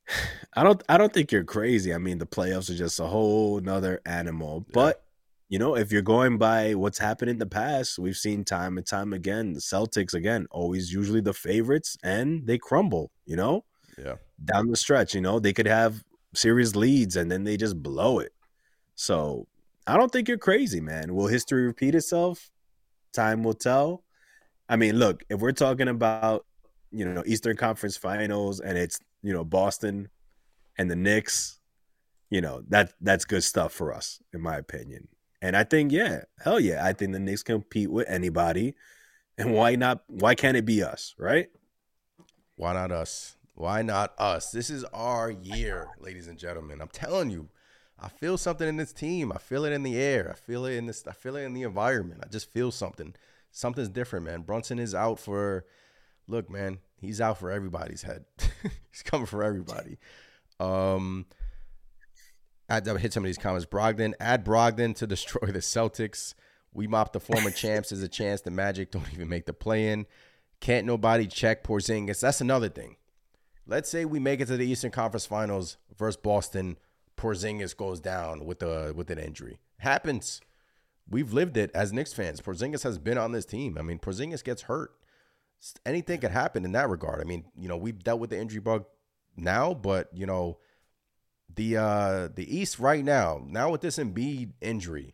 I 0.56 0.64
don't. 0.64 0.84
I 0.90 0.98
don't 0.98 1.14
think 1.14 1.32
you're 1.32 1.44
crazy. 1.46 1.94
I 1.94 1.98
mean, 1.98 2.18
the 2.18 2.26
playoffs 2.26 2.70
are 2.70 2.76
just 2.76 3.00
a 3.00 3.06
whole 3.06 3.60
nother 3.62 4.02
animal. 4.06 4.66
But 4.74 5.04
you 5.48 5.60
know, 5.60 5.76
if 5.76 5.92
you're 5.92 6.02
going 6.02 6.38
by 6.38 6.76
what's 6.76 6.98
happened 6.98 7.30
in 7.30 7.38
the 7.38 7.46
past, 7.46 8.00
we've 8.00 8.16
seen 8.18 8.44
time 8.44 8.78
and 8.78 8.86
time 8.88 9.12
again 9.14 9.54
the 9.54 9.60
Celtics 9.60 10.14
again 10.14 10.48
always 10.50 10.92
usually 10.94 11.22
the 11.22 11.34
favorites 11.34 11.98
and 12.04 12.46
they 12.48 12.58
crumble. 12.58 13.12
You 13.26 13.36
know, 13.38 13.66
Yeah. 13.98 14.16
down 14.44 14.68
the 14.68 14.78
stretch. 14.78 15.14
You 15.16 15.22
know, 15.22 15.40
they 15.40 15.54
could 15.54 15.68
have 15.68 16.04
series 16.34 16.76
leads 16.76 17.16
and 17.18 17.30
then 17.32 17.44
they 17.44 17.58
just 17.58 17.82
blow 17.82 18.20
it. 18.20 18.34
So 19.02 19.48
I 19.88 19.98
don't 19.98 20.12
think 20.12 20.28
you're 20.28 20.38
crazy, 20.38 20.80
man. 20.80 21.16
Will 21.16 21.26
history 21.26 21.66
repeat 21.66 21.96
itself? 21.96 22.52
Time 23.14 23.42
will 23.42 23.56
tell. 23.56 24.04
I 24.70 24.76
mean, 24.76 25.00
look, 25.00 25.24
if 25.28 25.40
we're 25.40 25.54
talking 25.54 25.88
about 25.88 26.46
you 26.92 27.12
know 27.12 27.24
Eastern 27.26 27.58
Conference 27.58 27.98
Finals 27.98 28.60
and 28.60 28.78
it's 28.78 29.00
you 29.24 29.34
know 29.34 29.44
Boston 29.44 30.10
and 30.78 30.90
the 30.90 30.96
Knicks, 30.96 31.60
you 32.30 32.42
know 32.42 32.62
that 32.68 32.94
that's 33.02 33.26
good 33.26 33.44
stuff 33.44 33.74
for 33.74 33.92
us, 33.92 34.22
in 34.36 34.42
my 34.42 34.58
opinion. 34.58 35.08
And 35.42 35.58
I 35.58 35.64
think, 35.64 35.92
yeah, 35.92 36.26
hell 36.40 36.60
yeah, 36.60 36.86
I 36.86 36.94
think 36.94 37.14
the 37.14 37.20
Knicks 37.20 37.42
compete 37.42 37.92
with 37.92 38.08
anybody. 38.08 38.76
And 39.36 39.52
why 39.52 39.78
not? 39.78 40.04
Why 40.10 40.36
can't 40.36 40.58
it 40.58 40.66
be 40.66 40.84
us, 40.84 41.16
right? 41.18 41.48
Why 42.56 42.74
not 42.74 42.92
us? 42.92 43.36
Why 43.56 43.82
not 43.82 44.14
us? 44.20 44.52
This 44.52 44.70
is 44.70 44.84
our 44.94 45.32
year, 45.32 45.88
ladies 46.00 46.28
and 46.28 46.38
gentlemen. 46.38 46.82
I'm 46.82 46.90
telling 46.90 47.32
you, 47.32 47.50
I 48.02 48.10
feel 48.10 48.38
something 48.38 48.68
in 48.68 48.78
this 48.78 48.94
team. 48.94 49.32
I 49.32 49.38
feel 49.38 49.64
it 49.64 49.74
in 49.74 49.84
the 49.84 49.98
air. 49.98 50.32
I 50.32 50.36
feel 50.36 50.66
it 50.66 50.76
in 50.76 50.88
this. 50.88 51.06
I 51.08 51.12
feel 51.12 51.36
it 51.36 51.44
in 51.44 51.54
the 51.54 51.64
environment. 51.64 52.22
I 52.24 52.30
just 52.30 52.52
feel 52.52 52.72
something. 52.72 53.14
Something's 53.52 53.90
different, 53.90 54.26
man. 54.26 54.42
Brunson 54.42 54.80
is 54.80 54.96
out 54.96 55.20
for. 55.20 55.66
Look, 56.28 56.50
man, 56.50 56.80
he's 56.98 57.22
out 57.22 57.38
for 57.40 57.52
everybody's 57.52 58.04
head. 58.04 58.26
he's 58.92 59.04
coming 59.04 59.26
for 59.26 59.44
everybody. 59.44 59.98
Um, 60.60 61.26
I 62.70 62.80
hit 62.98 63.14
some 63.14 63.24
of 63.24 63.28
these 63.28 63.38
comments. 63.38 63.66
Brogdon, 63.66 64.14
add 64.20 64.46
Brogdon 64.46 64.96
to 64.96 65.08
destroy 65.08 65.48
the 65.48 65.60
Celtics. 65.60 66.34
We 66.74 66.88
mop 66.88 67.12
the 67.12 67.20
former 67.20 67.52
champs. 67.52 67.92
as 67.92 68.02
a 68.02 68.08
chance 68.08 68.42
the 68.42 68.52
Magic 68.52 68.92
don't 68.92 69.12
even 69.14 69.28
make 69.28 69.46
the 69.46 69.54
play 69.54 69.90
in. 69.90 70.06
Can't 70.62 70.86
nobody 70.86 71.28
check 71.28 71.64
Porzingis. 71.64 72.22
That's 72.22 72.40
another 72.40 72.70
thing. 72.70 72.96
let's 73.68 73.90
say 73.90 74.06
we 74.06 74.20
make 74.20 74.40
it 74.40 74.46
to 74.48 74.58
the 74.58 74.66
Eastern 74.66 74.92
Conference 74.92 75.26
Finals 75.26 75.78
versus 75.98 76.18
Boston. 76.18 76.78
Porzingis 77.22 77.78
goes 77.78 78.00
down 78.00 78.46
with 78.46 78.64
a 78.64 78.94
with 78.96 79.12
an 79.12 79.20
injury. 79.20 79.60
Happens. 79.78 80.42
We've 81.08 81.32
lived 81.32 81.56
it 81.56 81.70
as 81.76 81.94
Knicks 81.94 82.14
fans. 82.14 82.42
Porzingis 82.42 82.84
has 82.84 82.98
been 82.98 83.20
on 83.20 83.32
this 83.32 83.46
team. 83.46 83.78
I 83.78 83.84
mean, 83.84 84.00
Porzingis 84.00 84.44
gets 84.44 84.64
hurt. 84.64 84.92
Anything 85.86 86.20
could 86.20 86.32
happen 86.32 86.66
in 86.66 86.72
that 86.72 86.90
regard. 86.90 87.22
I 87.22 87.26
mean, 87.26 87.46
you 87.56 87.68
know, 87.68 87.78
we've 87.78 88.04
dealt 88.04 88.20
with 88.20 88.32
the 88.32 88.40
injury 88.40 88.60
bug 88.60 88.86
now, 89.38 89.76
but 89.76 90.10
you 90.14 90.26
know, 90.26 90.58
the 91.54 91.78
uh 91.78 92.30
the 92.34 92.58
East 92.58 92.80
right 92.80 93.06
now, 93.06 93.40
now 93.46 93.70
with 93.70 93.82
this 93.82 94.00
Embiid 94.00 94.54
injury, 94.60 95.14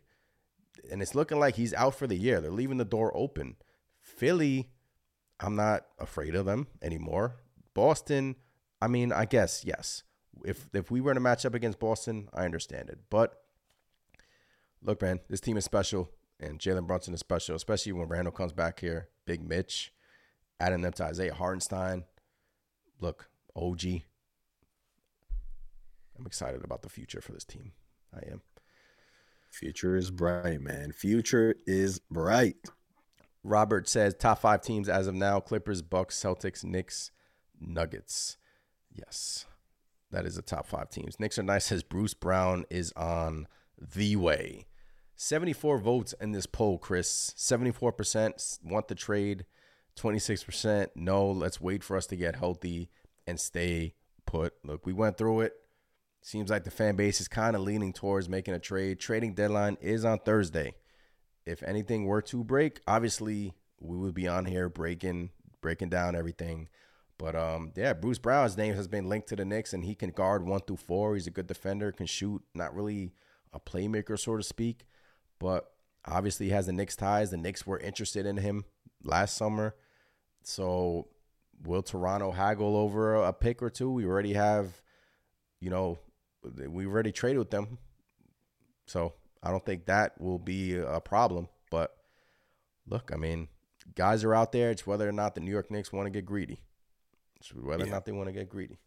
and 0.90 1.02
it's 1.02 1.14
looking 1.14 1.38
like 1.38 1.56
he's 1.56 1.74
out 1.74 1.94
for 1.94 2.06
the 2.06 2.16
year. 2.16 2.40
They're 2.40 2.50
leaving 2.50 2.78
the 2.78 2.86
door 2.86 3.14
open. 3.14 3.56
Philly, 4.00 4.70
I'm 5.40 5.56
not 5.56 5.84
afraid 5.98 6.34
of 6.34 6.46
them 6.46 6.68
anymore. 6.80 7.36
Boston, 7.74 8.36
I 8.80 8.88
mean, 8.88 9.12
I 9.12 9.26
guess 9.26 9.62
yes. 9.66 10.04
If 10.44 10.68
if 10.72 10.90
we 10.90 11.00
were 11.00 11.10
in 11.10 11.16
a 11.16 11.20
matchup 11.20 11.54
against 11.54 11.78
Boston, 11.78 12.28
I 12.32 12.44
understand 12.44 12.90
it. 12.90 12.98
But 13.10 13.34
look, 14.82 15.02
man, 15.02 15.20
this 15.28 15.40
team 15.40 15.56
is 15.56 15.64
special, 15.64 16.10
and 16.40 16.58
Jalen 16.58 16.86
Brunson 16.86 17.14
is 17.14 17.20
special, 17.20 17.56
especially 17.56 17.92
when 17.92 18.08
Randle 18.08 18.32
comes 18.32 18.52
back 18.52 18.80
here. 18.80 19.08
Big 19.24 19.46
Mitch, 19.46 19.92
adding 20.60 20.80
them 20.80 20.92
to 20.94 21.04
Isaiah 21.04 21.34
Hartenstein. 21.34 22.04
Look, 23.00 23.28
OG. 23.54 23.84
I'm 26.18 26.26
excited 26.26 26.64
about 26.64 26.82
the 26.82 26.88
future 26.88 27.20
for 27.20 27.32
this 27.32 27.44
team. 27.44 27.72
I 28.14 28.18
am. 28.30 28.42
Future 29.50 29.96
is 29.96 30.10
bright, 30.10 30.60
man. 30.60 30.92
Future 30.92 31.54
is 31.66 32.00
bright. 32.10 32.56
Robert 33.44 33.88
says 33.88 34.14
top 34.14 34.40
five 34.40 34.62
teams 34.62 34.88
as 34.88 35.06
of 35.06 35.14
now: 35.14 35.40
Clippers, 35.40 35.82
Bucks, 35.82 36.20
Celtics, 36.20 36.64
Knicks, 36.64 37.10
Nuggets. 37.60 38.36
Yes, 38.92 39.46
that 40.10 40.26
is 40.26 40.36
the 40.36 40.42
top 40.42 40.66
five 40.66 40.90
teams. 40.90 41.18
Knicks 41.20 41.38
are 41.38 41.42
nice. 41.42 41.66
Says 41.66 41.82
Bruce 41.82 42.14
Brown 42.14 42.64
is 42.70 42.92
on 42.96 43.46
the 43.78 44.16
way. 44.16 44.66
74 45.16 45.78
votes 45.78 46.14
in 46.20 46.32
this 46.32 46.46
poll, 46.46 46.78
Chris. 46.78 47.34
74% 47.36 48.58
want 48.64 48.88
the 48.88 48.94
trade. 48.94 49.44
26% 49.96 50.90
no, 50.94 51.28
let's 51.28 51.60
wait 51.60 51.82
for 51.82 51.96
us 51.96 52.06
to 52.06 52.16
get 52.16 52.36
healthy 52.36 52.88
and 53.26 53.40
stay 53.40 53.94
put. 54.26 54.54
Look, 54.64 54.86
we 54.86 54.92
went 54.92 55.16
through 55.16 55.40
it. 55.40 55.54
Seems 56.22 56.50
like 56.50 56.64
the 56.64 56.70
fan 56.70 56.94
base 56.94 57.20
is 57.20 57.28
kind 57.28 57.56
of 57.56 57.62
leaning 57.62 57.92
towards 57.92 58.28
making 58.28 58.54
a 58.54 58.58
trade. 58.58 59.00
Trading 59.00 59.34
deadline 59.34 59.76
is 59.80 60.04
on 60.04 60.20
Thursday. 60.20 60.74
If 61.44 61.62
anything 61.62 62.04
were 62.04 62.22
to 62.22 62.44
break, 62.44 62.80
obviously 62.86 63.54
we 63.80 63.96
would 63.96 64.14
be 64.14 64.28
on 64.28 64.44
here 64.44 64.68
breaking 64.68 65.30
breaking 65.60 65.88
down 65.88 66.14
everything. 66.14 66.68
But 67.18 67.34
um, 67.34 67.72
yeah, 67.74 67.94
Bruce 67.94 68.18
Brown's 68.18 68.56
name 68.56 68.74
has 68.74 68.86
been 68.86 69.08
linked 69.08 69.28
to 69.28 69.36
the 69.36 69.44
Knicks, 69.44 69.72
and 69.72 69.84
he 69.84 69.94
can 69.94 70.10
guard 70.10 70.46
one 70.46 70.60
through 70.60 70.76
four. 70.76 71.14
He's 71.14 71.26
a 71.26 71.32
good 71.32 71.48
defender, 71.48 71.90
can 71.90 72.06
shoot. 72.06 72.42
Not 72.54 72.74
really 72.74 73.12
a 73.52 73.58
playmaker, 73.58 74.18
so 74.18 74.36
to 74.36 74.42
speak, 74.42 74.86
but 75.38 75.72
obviously 76.06 76.46
he 76.46 76.52
has 76.52 76.66
the 76.66 76.72
Knicks 76.72 76.96
ties. 76.96 77.30
The 77.30 77.36
Knicks 77.36 77.66
were 77.66 77.78
interested 77.78 78.24
in 78.24 78.36
him 78.36 78.64
last 79.02 79.36
summer, 79.36 79.74
so 80.44 81.08
will 81.64 81.82
Toronto 81.82 82.30
haggle 82.30 82.76
over 82.76 83.16
a 83.16 83.32
pick 83.32 83.62
or 83.62 83.70
two? 83.70 83.90
We 83.90 84.06
already 84.06 84.34
have, 84.34 84.80
you 85.60 85.70
know, 85.70 85.98
we 86.68 86.86
already 86.86 87.10
traded 87.10 87.38
with 87.38 87.50
them, 87.50 87.78
so 88.86 89.14
I 89.42 89.50
don't 89.50 89.64
think 89.66 89.86
that 89.86 90.20
will 90.20 90.38
be 90.38 90.76
a 90.76 91.00
problem. 91.00 91.48
But 91.68 91.96
look, 92.86 93.10
I 93.12 93.16
mean, 93.16 93.48
guys 93.96 94.22
are 94.22 94.36
out 94.36 94.52
there. 94.52 94.70
It's 94.70 94.86
whether 94.86 95.08
or 95.08 95.12
not 95.12 95.34
the 95.34 95.40
New 95.40 95.50
York 95.50 95.68
Knicks 95.70 95.92
want 95.92 96.06
to 96.06 96.10
get 96.10 96.24
greedy. 96.24 96.60
It's 97.40 97.54
whether 97.54 97.84
Yeah. 97.84 97.90
or 97.90 97.94
not 97.94 98.04
they 98.04 98.12
want 98.12 98.28
to 98.28 98.32
get 98.32 98.48
greedy. 98.48 98.78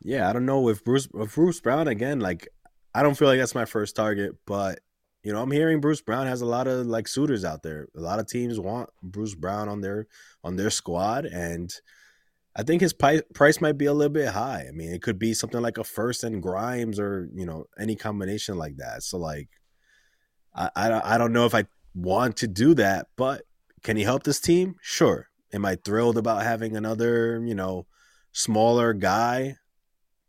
Yeah, 0.00 0.28
I 0.28 0.32
don't 0.32 0.46
know 0.46 0.68
if 0.68 0.84
Bruce 0.84 1.08
if 1.14 1.34
Bruce 1.34 1.60
Brown 1.60 1.88
again. 1.88 2.20
Like, 2.20 2.48
I 2.94 3.02
don't 3.02 3.16
feel 3.16 3.28
like 3.28 3.38
that's 3.38 3.54
my 3.54 3.64
first 3.64 3.96
target, 3.96 4.32
but 4.46 4.80
you 5.22 5.32
know, 5.32 5.40
I'm 5.40 5.50
hearing 5.50 5.80
Bruce 5.80 6.02
Brown 6.02 6.26
has 6.26 6.42
a 6.42 6.46
lot 6.46 6.66
of 6.66 6.86
like 6.86 7.08
suitors 7.08 7.44
out 7.44 7.62
there. 7.62 7.88
A 7.96 8.00
lot 8.00 8.18
of 8.18 8.26
teams 8.26 8.60
want 8.60 8.90
Bruce 9.02 9.34
Brown 9.34 9.68
on 9.68 9.80
their 9.80 10.06
on 10.42 10.56
their 10.56 10.70
squad, 10.70 11.24
and 11.24 11.72
I 12.54 12.62
think 12.62 12.82
his 12.82 12.92
pi- 12.92 13.22
price 13.32 13.60
might 13.60 13.78
be 13.78 13.86
a 13.86 13.94
little 13.94 14.12
bit 14.12 14.28
high. 14.28 14.66
I 14.68 14.72
mean, 14.72 14.92
it 14.92 15.00
could 15.02 15.18
be 15.18 15.32
something 15.32 15.62
like 15.62 15.78
a 15.78 15.84
first 15.84 16.24
and 16.24 16.42
Grimes, 16.42 16.98
or 17.00 17.28
you 17.34 17.46
know, 17.46 17.64
any 17.78 17.96
combination 17.96 18.56
like 18.58 18.76
that. 18.76 19.02
So, 19.02 19.16
like, 19.18 19.48
I 20.54 20.68
I 20.76 21.14
I 21.14 21.18
don't 21.18 21.32
know 21.32 21.46
if 21.46 21.54
I 21.54 21.64
want 21.94 22.36
to 22.38 22.46
do 22.46 22.74
that, 22.74 23.06
but 23.16 23.42
can 23.82 23.96
he 23.96 24.02
help 24.02 24.24
this 24.24 24.40
team? 24.40 24.74
Sure. 24.82 25.28
Am 25.54 25.64
I 25.64 25.76
thrilled 25.76 26.18
about 26.18 26.42
having 26.42 26.76
another, 26.76 27.40
you 27.44 27.54
know, 27.54 27.86
smaller 28.32 28.92
guy 28.92 29.56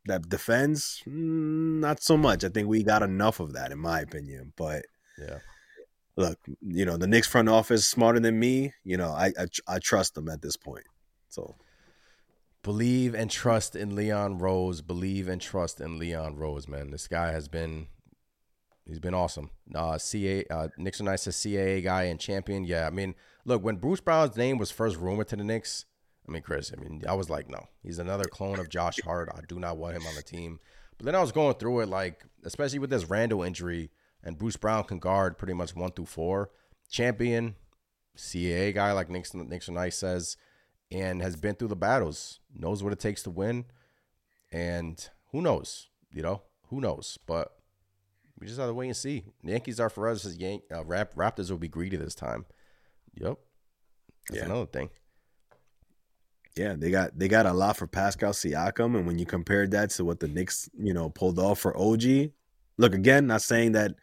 that 0.05 0.29
defends? 0.29 1.01
Mm, 1.07 1.79
Not 1.79 2.01
so 2.03 2.15
much. 2.15 2.43
I 2.43 2.49
think 2.49 2.67
we 2.67 2.83
got 2.83 3.01
enough 3.03 3.39
of 3.39 3.53
that, 3.53 3.71
in 3.71 3.79
my 3.79 3.99
opinion. 4.01 4.53
But 4.55 4.85
Yeah. 5.17 5.39
look, 6.15 6.37
you 6.61 6.85
know, 6.85 6.95
the 6.97 7.07
Knicks 7.07 7.27
front 7.27 7.49
office 7.49 7.81
is 7.81 7.87
smarter 7.87 8.19
than 8.19 8.39
me. 8.39 8.73
You 8.83 8.97
know, 8.97 9.09
I 9.11 9.27
I, 9.37 9.45
I 9.67 9.79
trust 9.79 10.13
them 10.13 10.29
at 10.29 10.41
this 10.41 10.55
point. 10.57 10.85
So 11.29 11.55
Believe 12.63 13.13
and 13.13 13.29
trust 13.29 13.75
in 13.75 13.95
Leon 13.95 14.39
Rose. 14.39 14.81
Believe 14.81 15.27
and 15.27 15.39
trust 15.41 15.79
in 15.79 15.99
Leon 15.99 16.35
Rose, 16.35 16.67
man. 16.67 16.89
This 16.91 17.07
guy 17.07 17.31
has 17.31 17.47
been 17.47 17.87
he's 18.85 18.99
been 18.99 19.13
awesome. 19.13 19.51
Uh 19.73 19.97
CA 19.97 20.43
uh 20.49 20.67
Nixon 20.77 21.05
Nice 21.05 21.27
a 21.27 21.31
CAA 21.31 21.83
guy 21.83 22.03
and 22.03 22.19
champion. 22.19 22.63
Yeah, 22.63 22.87
I 22.87 22.89
mean, 22.89 23.13
look, 23.45 23.63
when 23.63 23.77
Bruce 23.77 24.01
Brown's 24.01 24.35
name 24.35 24.57
was 24.57 24.71
first 24.71 24.97
rumored 24.97 25.27
to 25.29 25.35
the 25.35 25.43
Knicks, 25.43 25.85
I 26.27 26.31
mean, 26.31 26.41
Chris, 26.41 26.71
I 26.75 26.81
mean, 26.81 27.03
I 27.07 27.13
was 27.13 27.29
like, 27.29 27.49
no, 27.49 27.67
he's 27.83 27.99
another 27.99 28.25
clone 28.25 28.59
of 28.59 28.69
Josh 28.69 28.99
Hart. 29.03 29.29
I 29.33 29.41
do 29.47 29.59
not 29.59 29.77
want 29.77 29.95
him 29.95 30.07
on 30.07 30.15
the 30.15 30.23
team. 30.23 30.59
But 30.97 31.05
then 31.05 31.15
I 31.15 31.21
was 31.21 31.31
going 31.31 31.55
through 31.55 31.81
it, 31.81 31.89
like, 31.89 32.25
especially 32.43 32.79
with 32.79 32.89
this 32.89 33.09
Randle 33.09 33.43
injury, 33.43 33.91
and 34.23 34.37
Bruce 34.37 34.57
Brown 34.57 34.85
can 34.85 34.99
guard 34.99 35.37
pretty 35.37 35.53
much 35.53 35.75
one 35.75 35.91
through 35.91 36.07
four. 36.07 36.49
Champion, 36.89 37.55
CAA 38.17 38.73
guy, 38.73 38.91
like 38.91 39.09
Nixon, 39.09 39.47
Nixon 39.47 39.75
Nice 39.75 39.97
says, 39.97 40.37
and 40.91 41.21
has 41.21 41.35
been 41.35 41.55
through 41.55 41.67
the 41.67 41.75
battles, 41.75 42.39
knows 42.53 42.81
what 42.81 42.93
it 42.93 42.99
takes 42.99 43.23
to 43.23 43.29
win. 43.29 43.65
And 44.51 45.07
who 45.31 45.41
knows, 45.41 45.89
you 46.11 46.21
know, 46.21 46.43
who 46.69 46.79
knows? 46.79 47.19
But 47.27 47.55
we 48.39 48.47
just 48.47 48.59
have 48.59 48.69
to 48.69 48.73
wait 48.73 48.87
and 48.87 48.97
see. 48.97 49.25
Yankees 49.43 49.79
are 49.79 49.89
for 49.89 50.07
us. 50.07 50.25
As 50.25 50.37
Yank, 50.37 50.63
uh, 50.73 50.83
Rap, 50.85 51.13
Raptors 51.15 51.51
will 51.51 51.57
be 51.57 51.67
greedy 51.67 51.97
this 51.97 52.15
time. 52.15 52.45
Yep. 53.15 53.37
That's 54.29 54.39
Yeah. 54.39 54.45
another 54.45 54.65
thing. 54.67 54.89
yeah, 56.55 56.73
they 56.77 56.89
got 56.89 57.17
they 57.17 57.27
got 57.27 57.45
a 57.45 57.51
lot 57.53 57.75
for 57.77 57.85
Pascal 57.87 58.31
Siakam, 58.31 58.95
and 58.97 59.05
when 59.05 59.19
you 59.19 59.25
compared 59.25 59.71
that 59.71 59.89
to 59.91 60.05
what 60.05 60.19
the 60.21 60.27
Knicks, 60.29 60.69
you 60.77 60.93
know, 60.93 61.09
pulled 61.09 61.37
off 61.37 61.59
for 61.59 61.75
OG, 61.77 62.31
look 62.77 62.93
again, 62.93 63.27
not 63.27 63.41
saying 63.41 63.73
that 63.73 63.95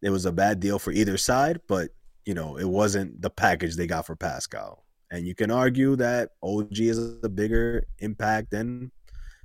it 0.00 0.10
was 0.10 0.24
a 0.24 0.32
bad 0.32 0.60
deal 0.60 0.78
for 0.78 0.92
either 0.92 1.16
side, 1.16 1.60
but 1.66 1.90
you 2.24 2.34
know, 2.34 2.56
it 2.56 2.68
wasn't 2.68 3.20
the 3.20 3.30
package 3.30 3.74
they 3.76 3.86
got 3.86 4.06
for 4.06 4.14
Pascal. 4.14 4.84
And 5.10 5.26
you 5.26 5.34
can 5.34 5.50
argue 5.50 5.96
that 5.96 6.30
OG 6.42 6.88
is 6.88 6.98
a 7.24 7.28
bigger 7.28 7.86
impact 7.98 8.50
than 8.50 8.92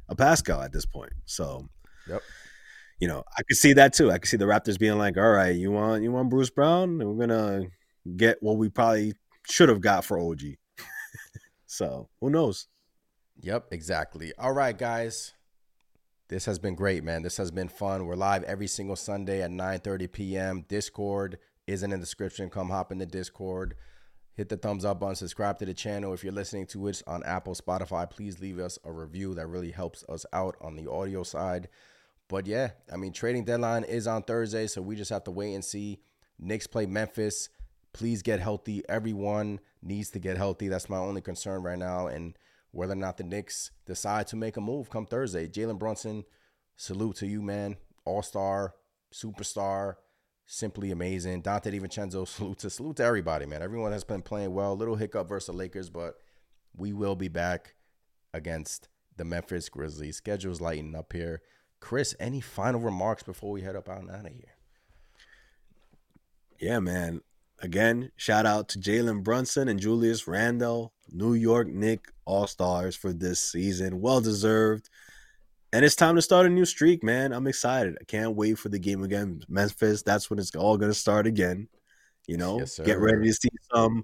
a 0.09 0.15
Pascal 0.15 0.61
at 0.61 0.73
this 0.73 0.85
point. 0.85 1.13
So, 1.25 1.69
Yep. 2.07 2.21
you 2.99 3.07
know, 3.07 3.23
I 3.37 3.43
could 3.43 3.55
see 3.57 3.71
that 3.73 3.93
too. 3.93 4.11
I 4.11 4.17
could 4.19 4.27
see 4.29 4.35
the 4.37 4.45
Raptors 4.45 4.77
being 4.77 4.97
like, 4.97 5.17
"All 5.17 5.31
right, 5.31 5.55
you 5.55 5.71
want 5.71 6.03
you 6.03 6.11
want 6.11 6.29
Bruce 6.29 6.49
Brown? 6.51 6.97
We're 6.99 7.25
gonna 7.27 7.61
get 8.15 8.37
what 8.41 8.57
we 8.57 8.69
probably 8.69 9.13
should 9.49 9.69
have 9.69 9.81
got 9.81 10.05
for 10.05 10.19
OG." 10.19 10.41
so, 11.65 12.09
who 12.21 12.29
knows? 12.29 12.67
Yep, 13.41 13.67
exactly. 13.71 14.33
All 14.37 14.53
right, 14.53 14.77
guys. 14.77 15.33
This 16.29 16.45
has 16.45 16.57
been 16.57 16.73
great, 16.73 17.03
man. 17.03 17.21
This 17.21 17.37
has 17.37 17.51
been 17.51 17.67
fun. 17.67 18.05
We're 18.05 18.15
live 18.15 18.43
every 18.43 18.67
single 18.67 18.95
Sunday 18.95 19.41
at 19.41 19.51
9:30 19.51 20.11
p.m. 20.11 20.65
Discord 20.67 21.37
isn't 21.67 21.91
in 21.91 21.99
the 21.99 22.05
description. 22.05 22.49
Come 22.49 22.69
hop 22.69 22.91
in 22.91 22.97
the 22.97 23.05
Discord. 23.05 23.75
Hit 24.35 24.49
the 24.49 24.57
thumbs 24.57 24.83
up 24.83 24.99
button, 24.99 25.15
subscribe 25.15 25.59
to 25.59 25.65
the 25.65 25.75
channel. 25.75 26.11
If 26.11 26.23
you're 26.23 26.33
listening 26.33 26.65
to 26.67 26.87
it 26.87 27.03
on 27.05 27.21
Apple, 27.23 27.53
Spotify, 27.53 28.09
please 28.09 28.39
leave 28.39 28.57
us 28.57 28.79
a 28.83 28.91
review. 28.91 29.35
That 29.35 29.45
really 29.45 29.69
helps 29.69 30.03
us 30.09 30.25
out 30.33 30.55
on 30.59 30.75
the 30.75 30.89
audio 30.89 31.21
side. 31.21 31.69
But 32.29 32.47
yeah, 32.47 32.71
I 32.91 32.97
mean, 32.97 33.13
trading 33.13 33.43
deadline 33.43 33.83
is 33.83 34.07
on 34.07 34.23
Thursday, 34.23 34.65
so 34.65 34.81
we 34.81 34.95
just 34.95 35.11
have 35.11 35.25
to 35.25 35.31
wait 35.31 35.53
and 35.53 35.63
see. 35.63 35.99
Knicks 36.39 36.65
play 36.65 36.87
Memphis. 36.87 37.49
Please 37.93 38.21
get 38.21 38.39
healthy. 38.39 38.83
Everyone 38.89 39.59
needs 39.81 40.09
to 40.11 40.19
get 40.19 40.37
healthy. 40.37 40.67
That's 40.67 40.89
my 40.89 40.97
only 40.97 41.21
concern 41.21 41.61
right 41.61 41.77
now. 41.77 42.07
And 42.07 42.37
whether 42.71 42.93
or 42.93 42.97
not 42.97 43.17
the 43.17 43.23
Knicks 43.23 43.71
decide 43.85 44.27
to 44.27 44.35
make 44.35 44.57
a 44.57 44.61
move 44.61 44.89
come 44.89 45.05
Thursday. 45.05 45.47
Jalen 45.47 45.77
Brunson, 45.77 46.25
salute 46.75 47.15
to 47.17 47.27
you, 47.27 47.41
man. 47.41 47.77
All 48.03 48.23
star, 48.23 48.73
superstar, 49.13 49.95
simply 50.45 50.91
amazing. 50.91 51.43
Donte 51.43 51.71
DiVincenzo, 51.71 52.27
salute 52.27 52.59
to 52.59 52.69
salute 52.69 52.97
to 52.97 53.03
everybody, 53.03 53.45
man. 53.45 53.61
Everyone 53.61 53.91
has 53.91 54.03
been 54.03 54.23
playing 54.23 54.53
well. 54.53 54.75
Little 54.75 54.95
hiccup 54.95 55.29
versus 55.29 55.47
the 55.47 55.53
Lakers, 55.53 55.89
but 55.89 56.15
we 56.75 56.93
will 56.93 57.15
be 57.15 57.27
back 57.27 57.75
against 58.33 58.89
the 59.17 59.23
Memphis 59.23 59.69
Grizzlies. 59.69 60.17
Schedule's 60.17 60.61
lighting 60.61 60.95
up 60.95 61.13
here. 61.13 61.41
Chris, 61.79 62.15
any 62.19 62.41
final 62.41 62.79
remarks 62.79 63.23
before 63.23 63.51
we 63.51 63.61
head 63.61 63.75
up 63.75 63.89
out 63.89 64.01
and 64.01 64.09
out 64.09 64.25
of 64.25 64.31
here? 64.31 64.55
Yeah, 66.59 66.79
man. 66.79 67.21
Again, 67.63 68.11
shout 68.17 68.45
out 68.45 68.67
to 68.69 68.79
Jalen 68.79 69.23
Brunson 69.23 69.69
and 69.69 69.79
Julius 69.79 70.27
Randle, 70.27 70.91
New 71.09 71.33
York 71.33 71.69
Knick 71.69 72.11
All 72.25 72.45
Stars 72.45 72.93
for 72.93 73.13
this 73.13 73.39
season. 73.39 74.01
Well 74.01 74.19
deserved. 74.19 74.89
And 75.71 75.85
it's 75.85 75.95
time 75.95 76.17
to 76.17 76.21
start 76.21 76.45
a 76.45 76.49
new 76.49 76.65
streak, 76.65 77.03
man. 77.03 77.31
I'm 77.31 77.47
excited. 77.47 77.97
I 78.01 78.03
can't 78.03 78.35
wait 78.35 78.59
for 78.59 78.67
the 78.67 78.79
game 78.79 79.01
again. 79.01 79.43
Memphis, 79.47 80.03
that's 80.03 80.29
when 80.29 80.39
it's 80.39 80.53
all 80.55 80.77
going 80.77 80.91
to 80.91 80.97
start 80.97 81.25
again. 81.25 81.69
You 82.27 82.35
know, 82.35 82.59
Yes, 82.59 82.79
get 82.79 82.99
ready 82.99 83.27
to 83.27 83.33
see 83.33 83.49
some, 83.73 84.03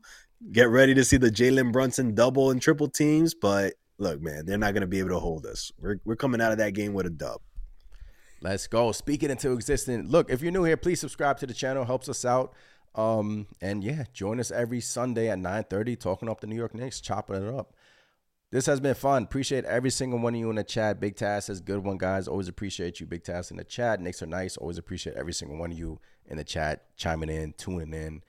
get 0.53 0.69
ready 0.69 0.93
to 0.93 1.03
see 1.03 1.17
the 1.17 1.29
Jalen 1.29 1.73
Brunson 1.73 2.15
double 2.15 2.51
and 2.51 2.61
triple 2.61 2.87
teams. 2.87 3.35
But 3.35 3.73
look, 3.97 4.21
man, 4.21 4.45
they're 4.45 4.57
not 4.57 4.73
going 4.73 4.81
to 4.81 4.87
be 4.87 4.99
able 4.99 5.09
to 5.09 5.19
hold 5.19 5.45
us. 5.45 5.69
We're, 5.81 5.99
we're 6.05 6.15
coming 6.15 6.39
out 6.39 6.53
of 6.53 6.59
that 6.59 6.73
game 6.73 6.93
with 6.93 7.05
a 7.05 7.11
dub. 7.11 7.41
Let's 8.41 8.67
go. 8.67 8.93
Speak 8.93 9.21
it 9.23 9.31
into 9.31 9.51
existence. 9.51 10.09
Look, 10.09 10.31
if 10.31 10.41
you're 10.41 10.53
new 10.53 10.63
here, 10.63 10.77
please 10.77 11.01
subscribe 11.01 11.37
to 11.39 11.45
the 11.45 11.53
channel. 11.53 11.83
Helps 11.83 12.07
us 12.07 12.23
out. 12.23 12.53
Um, 12.95 13.47
and 13.61 13.83
yeah, 13.83 14.05
join 14.13 14.39
us 14.39 14.51
every 14.51 14.81
Sunday 14.81 15.29
at 15.29 15.39
9:30, 15.39 15.95
talking 15.95 16.29
up 16.29 16.41
the 16.41 16.47
New 16.47 16.55
York 16.55 16.73
Knicks, 16.73 17.01
chopping 17.01 17.35
it 17.35 17.53
up. 17.53 17.73
This 18.51 18.65
has 18.65 18.79
been 18.79 18.95
fun. 18.95 19.23
Appreciate 19.23 19.63
every 19.65 19.91
single 19.91 20.17
one 20.17 20.33
of 20.33 20.39
you 20.39 20.49
in 20.49 20.55
the 20.55 20.63
chat. 20.63 20.99
Big 20.99 21.15
Task 21.15 21.47
says 21.47 21.61
good 21.61 21.83
one, 21.83 21.99
guys. 21.99 22.27
Always 22.27 22.47
appreciate 22.47 22.99
you. 22.99 23.05
Big 23.05 23.23
Task 23.23 23.51
in 23.51 23.57
the 23.57 23.63
chat. 23.63 24.01
Knicks 24.01 24.23
are 24.23 24.27
nice. 24.27 24.57
Always 24.57 24.79
appreciate 24.79 25.15
every 25.15 25.33
single 25.33 25.57
one 25.57 25.71
of 25.71 25.77
you 25.77 25.99
in 26.25 26.37
the 26.37 26.43
chat, 26.43 26.95
chiming 26.97 27.29
in, 27.29 27.53
tuning 27.53 27.93
in. 27.93 28.23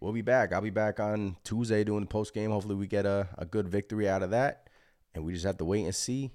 We'll 0.00 0.12
be 0.12 0.22
back. 0.22 0.52
I'll 0.52 0.60
be 0.60 0.70
back 0.70 1.00
on 1.00 1.38
Tuesday 1.42 1.82
doing 1.82 2.02
the 2.02 2.06
post 2.06 2.34
game. 2.34 2.52
Hopefully, 2.52 2.76
we 2.76 2.86
get 2.86 3.04
a, 3.04 3.28
a 3.36 3.44
good 3.44 3.68
victory 3.68 4.08
out 4.08 4.22
of 4.22 4.30
that. 4.30 4.68
And 5.12 5.24
we 5.24 5.32
just 5.32 5.44
have 5.44 5.58
to 5.58 5.64
wait 5.64 5.84
and 5.84 5.94
see 5.94 6.30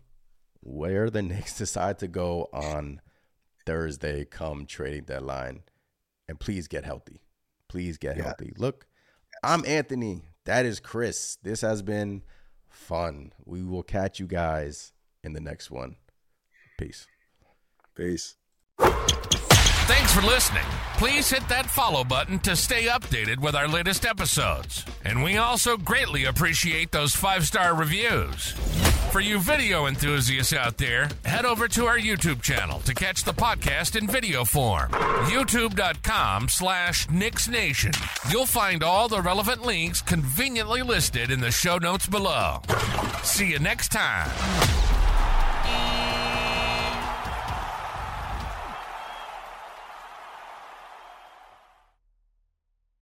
where 0.60 1.10
the 1.10 1.22
Knicks 1.24 1.58
decide 1.58 2.00
to 2.00 2.10
go 2.10 2.50
on 2.52 3.00
Thursday 3.66 4.26
come 4.26 4.66
trading 4.66 5.06
deadline. 5.06 5.62
And 6.28 6.38
please 6.42 6.68
get 6.68 6.84
healthy. 6.84 7.23
Please 7.74 7.98
get 7.98 8.18
Yeah. 8.18 8.26
healthy. 8.26 8.54
Look, 8.56 8.86
I'm 9.42 9.66
Anthony. 9.66 10.22
That 10.46 10.64
is 10.64 10.80
Chris. 10.80 11.40
This 11.42 11.62
has 11.62 11.82
been 11.82 12.22
fun. 12.70 13.34
We 13.46 13.64
will 13.64 13.82
catch 13.82 14.20
you 14.20 14.28
guys 14.28 14.94
in 15.24 15.34
the 15.34 15.40
next 15.40 15.72
one. 15.72 15.96
Peace. 16.78 17.08
Peace. 17.96 18.36
Thanks 18.78 20.14
for 20.14 20.22
listening. 20.22 20.64
Please 20.98 21.32
hit 21.32 21.50
that 21.50 21.66
follow 21.66 22.04
button 22.04 22.38
to 22.42 22.56
stay 22.56 22.84
updated 22.84 23.40
with 23.40 23.56
our 23.56 23.68
latest 23.68 24.06
episodes. 24.06 24.86
And 25.04 25.24
we 25.24 25.38
also 25.38 25.76
greatly 25.76 26.26
appreciate 26.26 26.92
those 26.92 27.16
five 27.16 27.48
star 27.48 27.74
reviews. 27.74 28.54
For 29.14 29.20
you 29.20 29.38
video 29.38 29.86
enthusiasts 29.86 30.54
out 30.54 30.80
there, 30.80 31.08
head 31.24 31.46
over 31.46 31.68
to 31.68 31.86
our 31.86 32.00
YouTube 32.00 32.42
channel 32.42 32.80
to 32.80 32.96
catch 32.96 33.24
the 33.24 33.32
podcast 33.32 33.96
in 33.96 34.08
video 34.08 34.44
form. 34.44 34.90
YouTube.com 34.90 36.50
slash 36.50 37.08
Knicks 37.12 37.48
Nation. 37.48 37.92
You'll 38.32 38.48
find 38.48 38.82
all 38.82 39.08
the 39.08 39.22
relevant 39.22 39.62
links 39.62 40.02
conveniently 40.02 40.82
listed 40.82 41.30
in 41.30 41.42
the 41.42 41.52
show 41.52 41.78
notes 41.78 42.08
below. 42.08 42.64
See 43.22 43.52
you 43.52 43.60
next 43.60 43.92
time. 43.92 44.32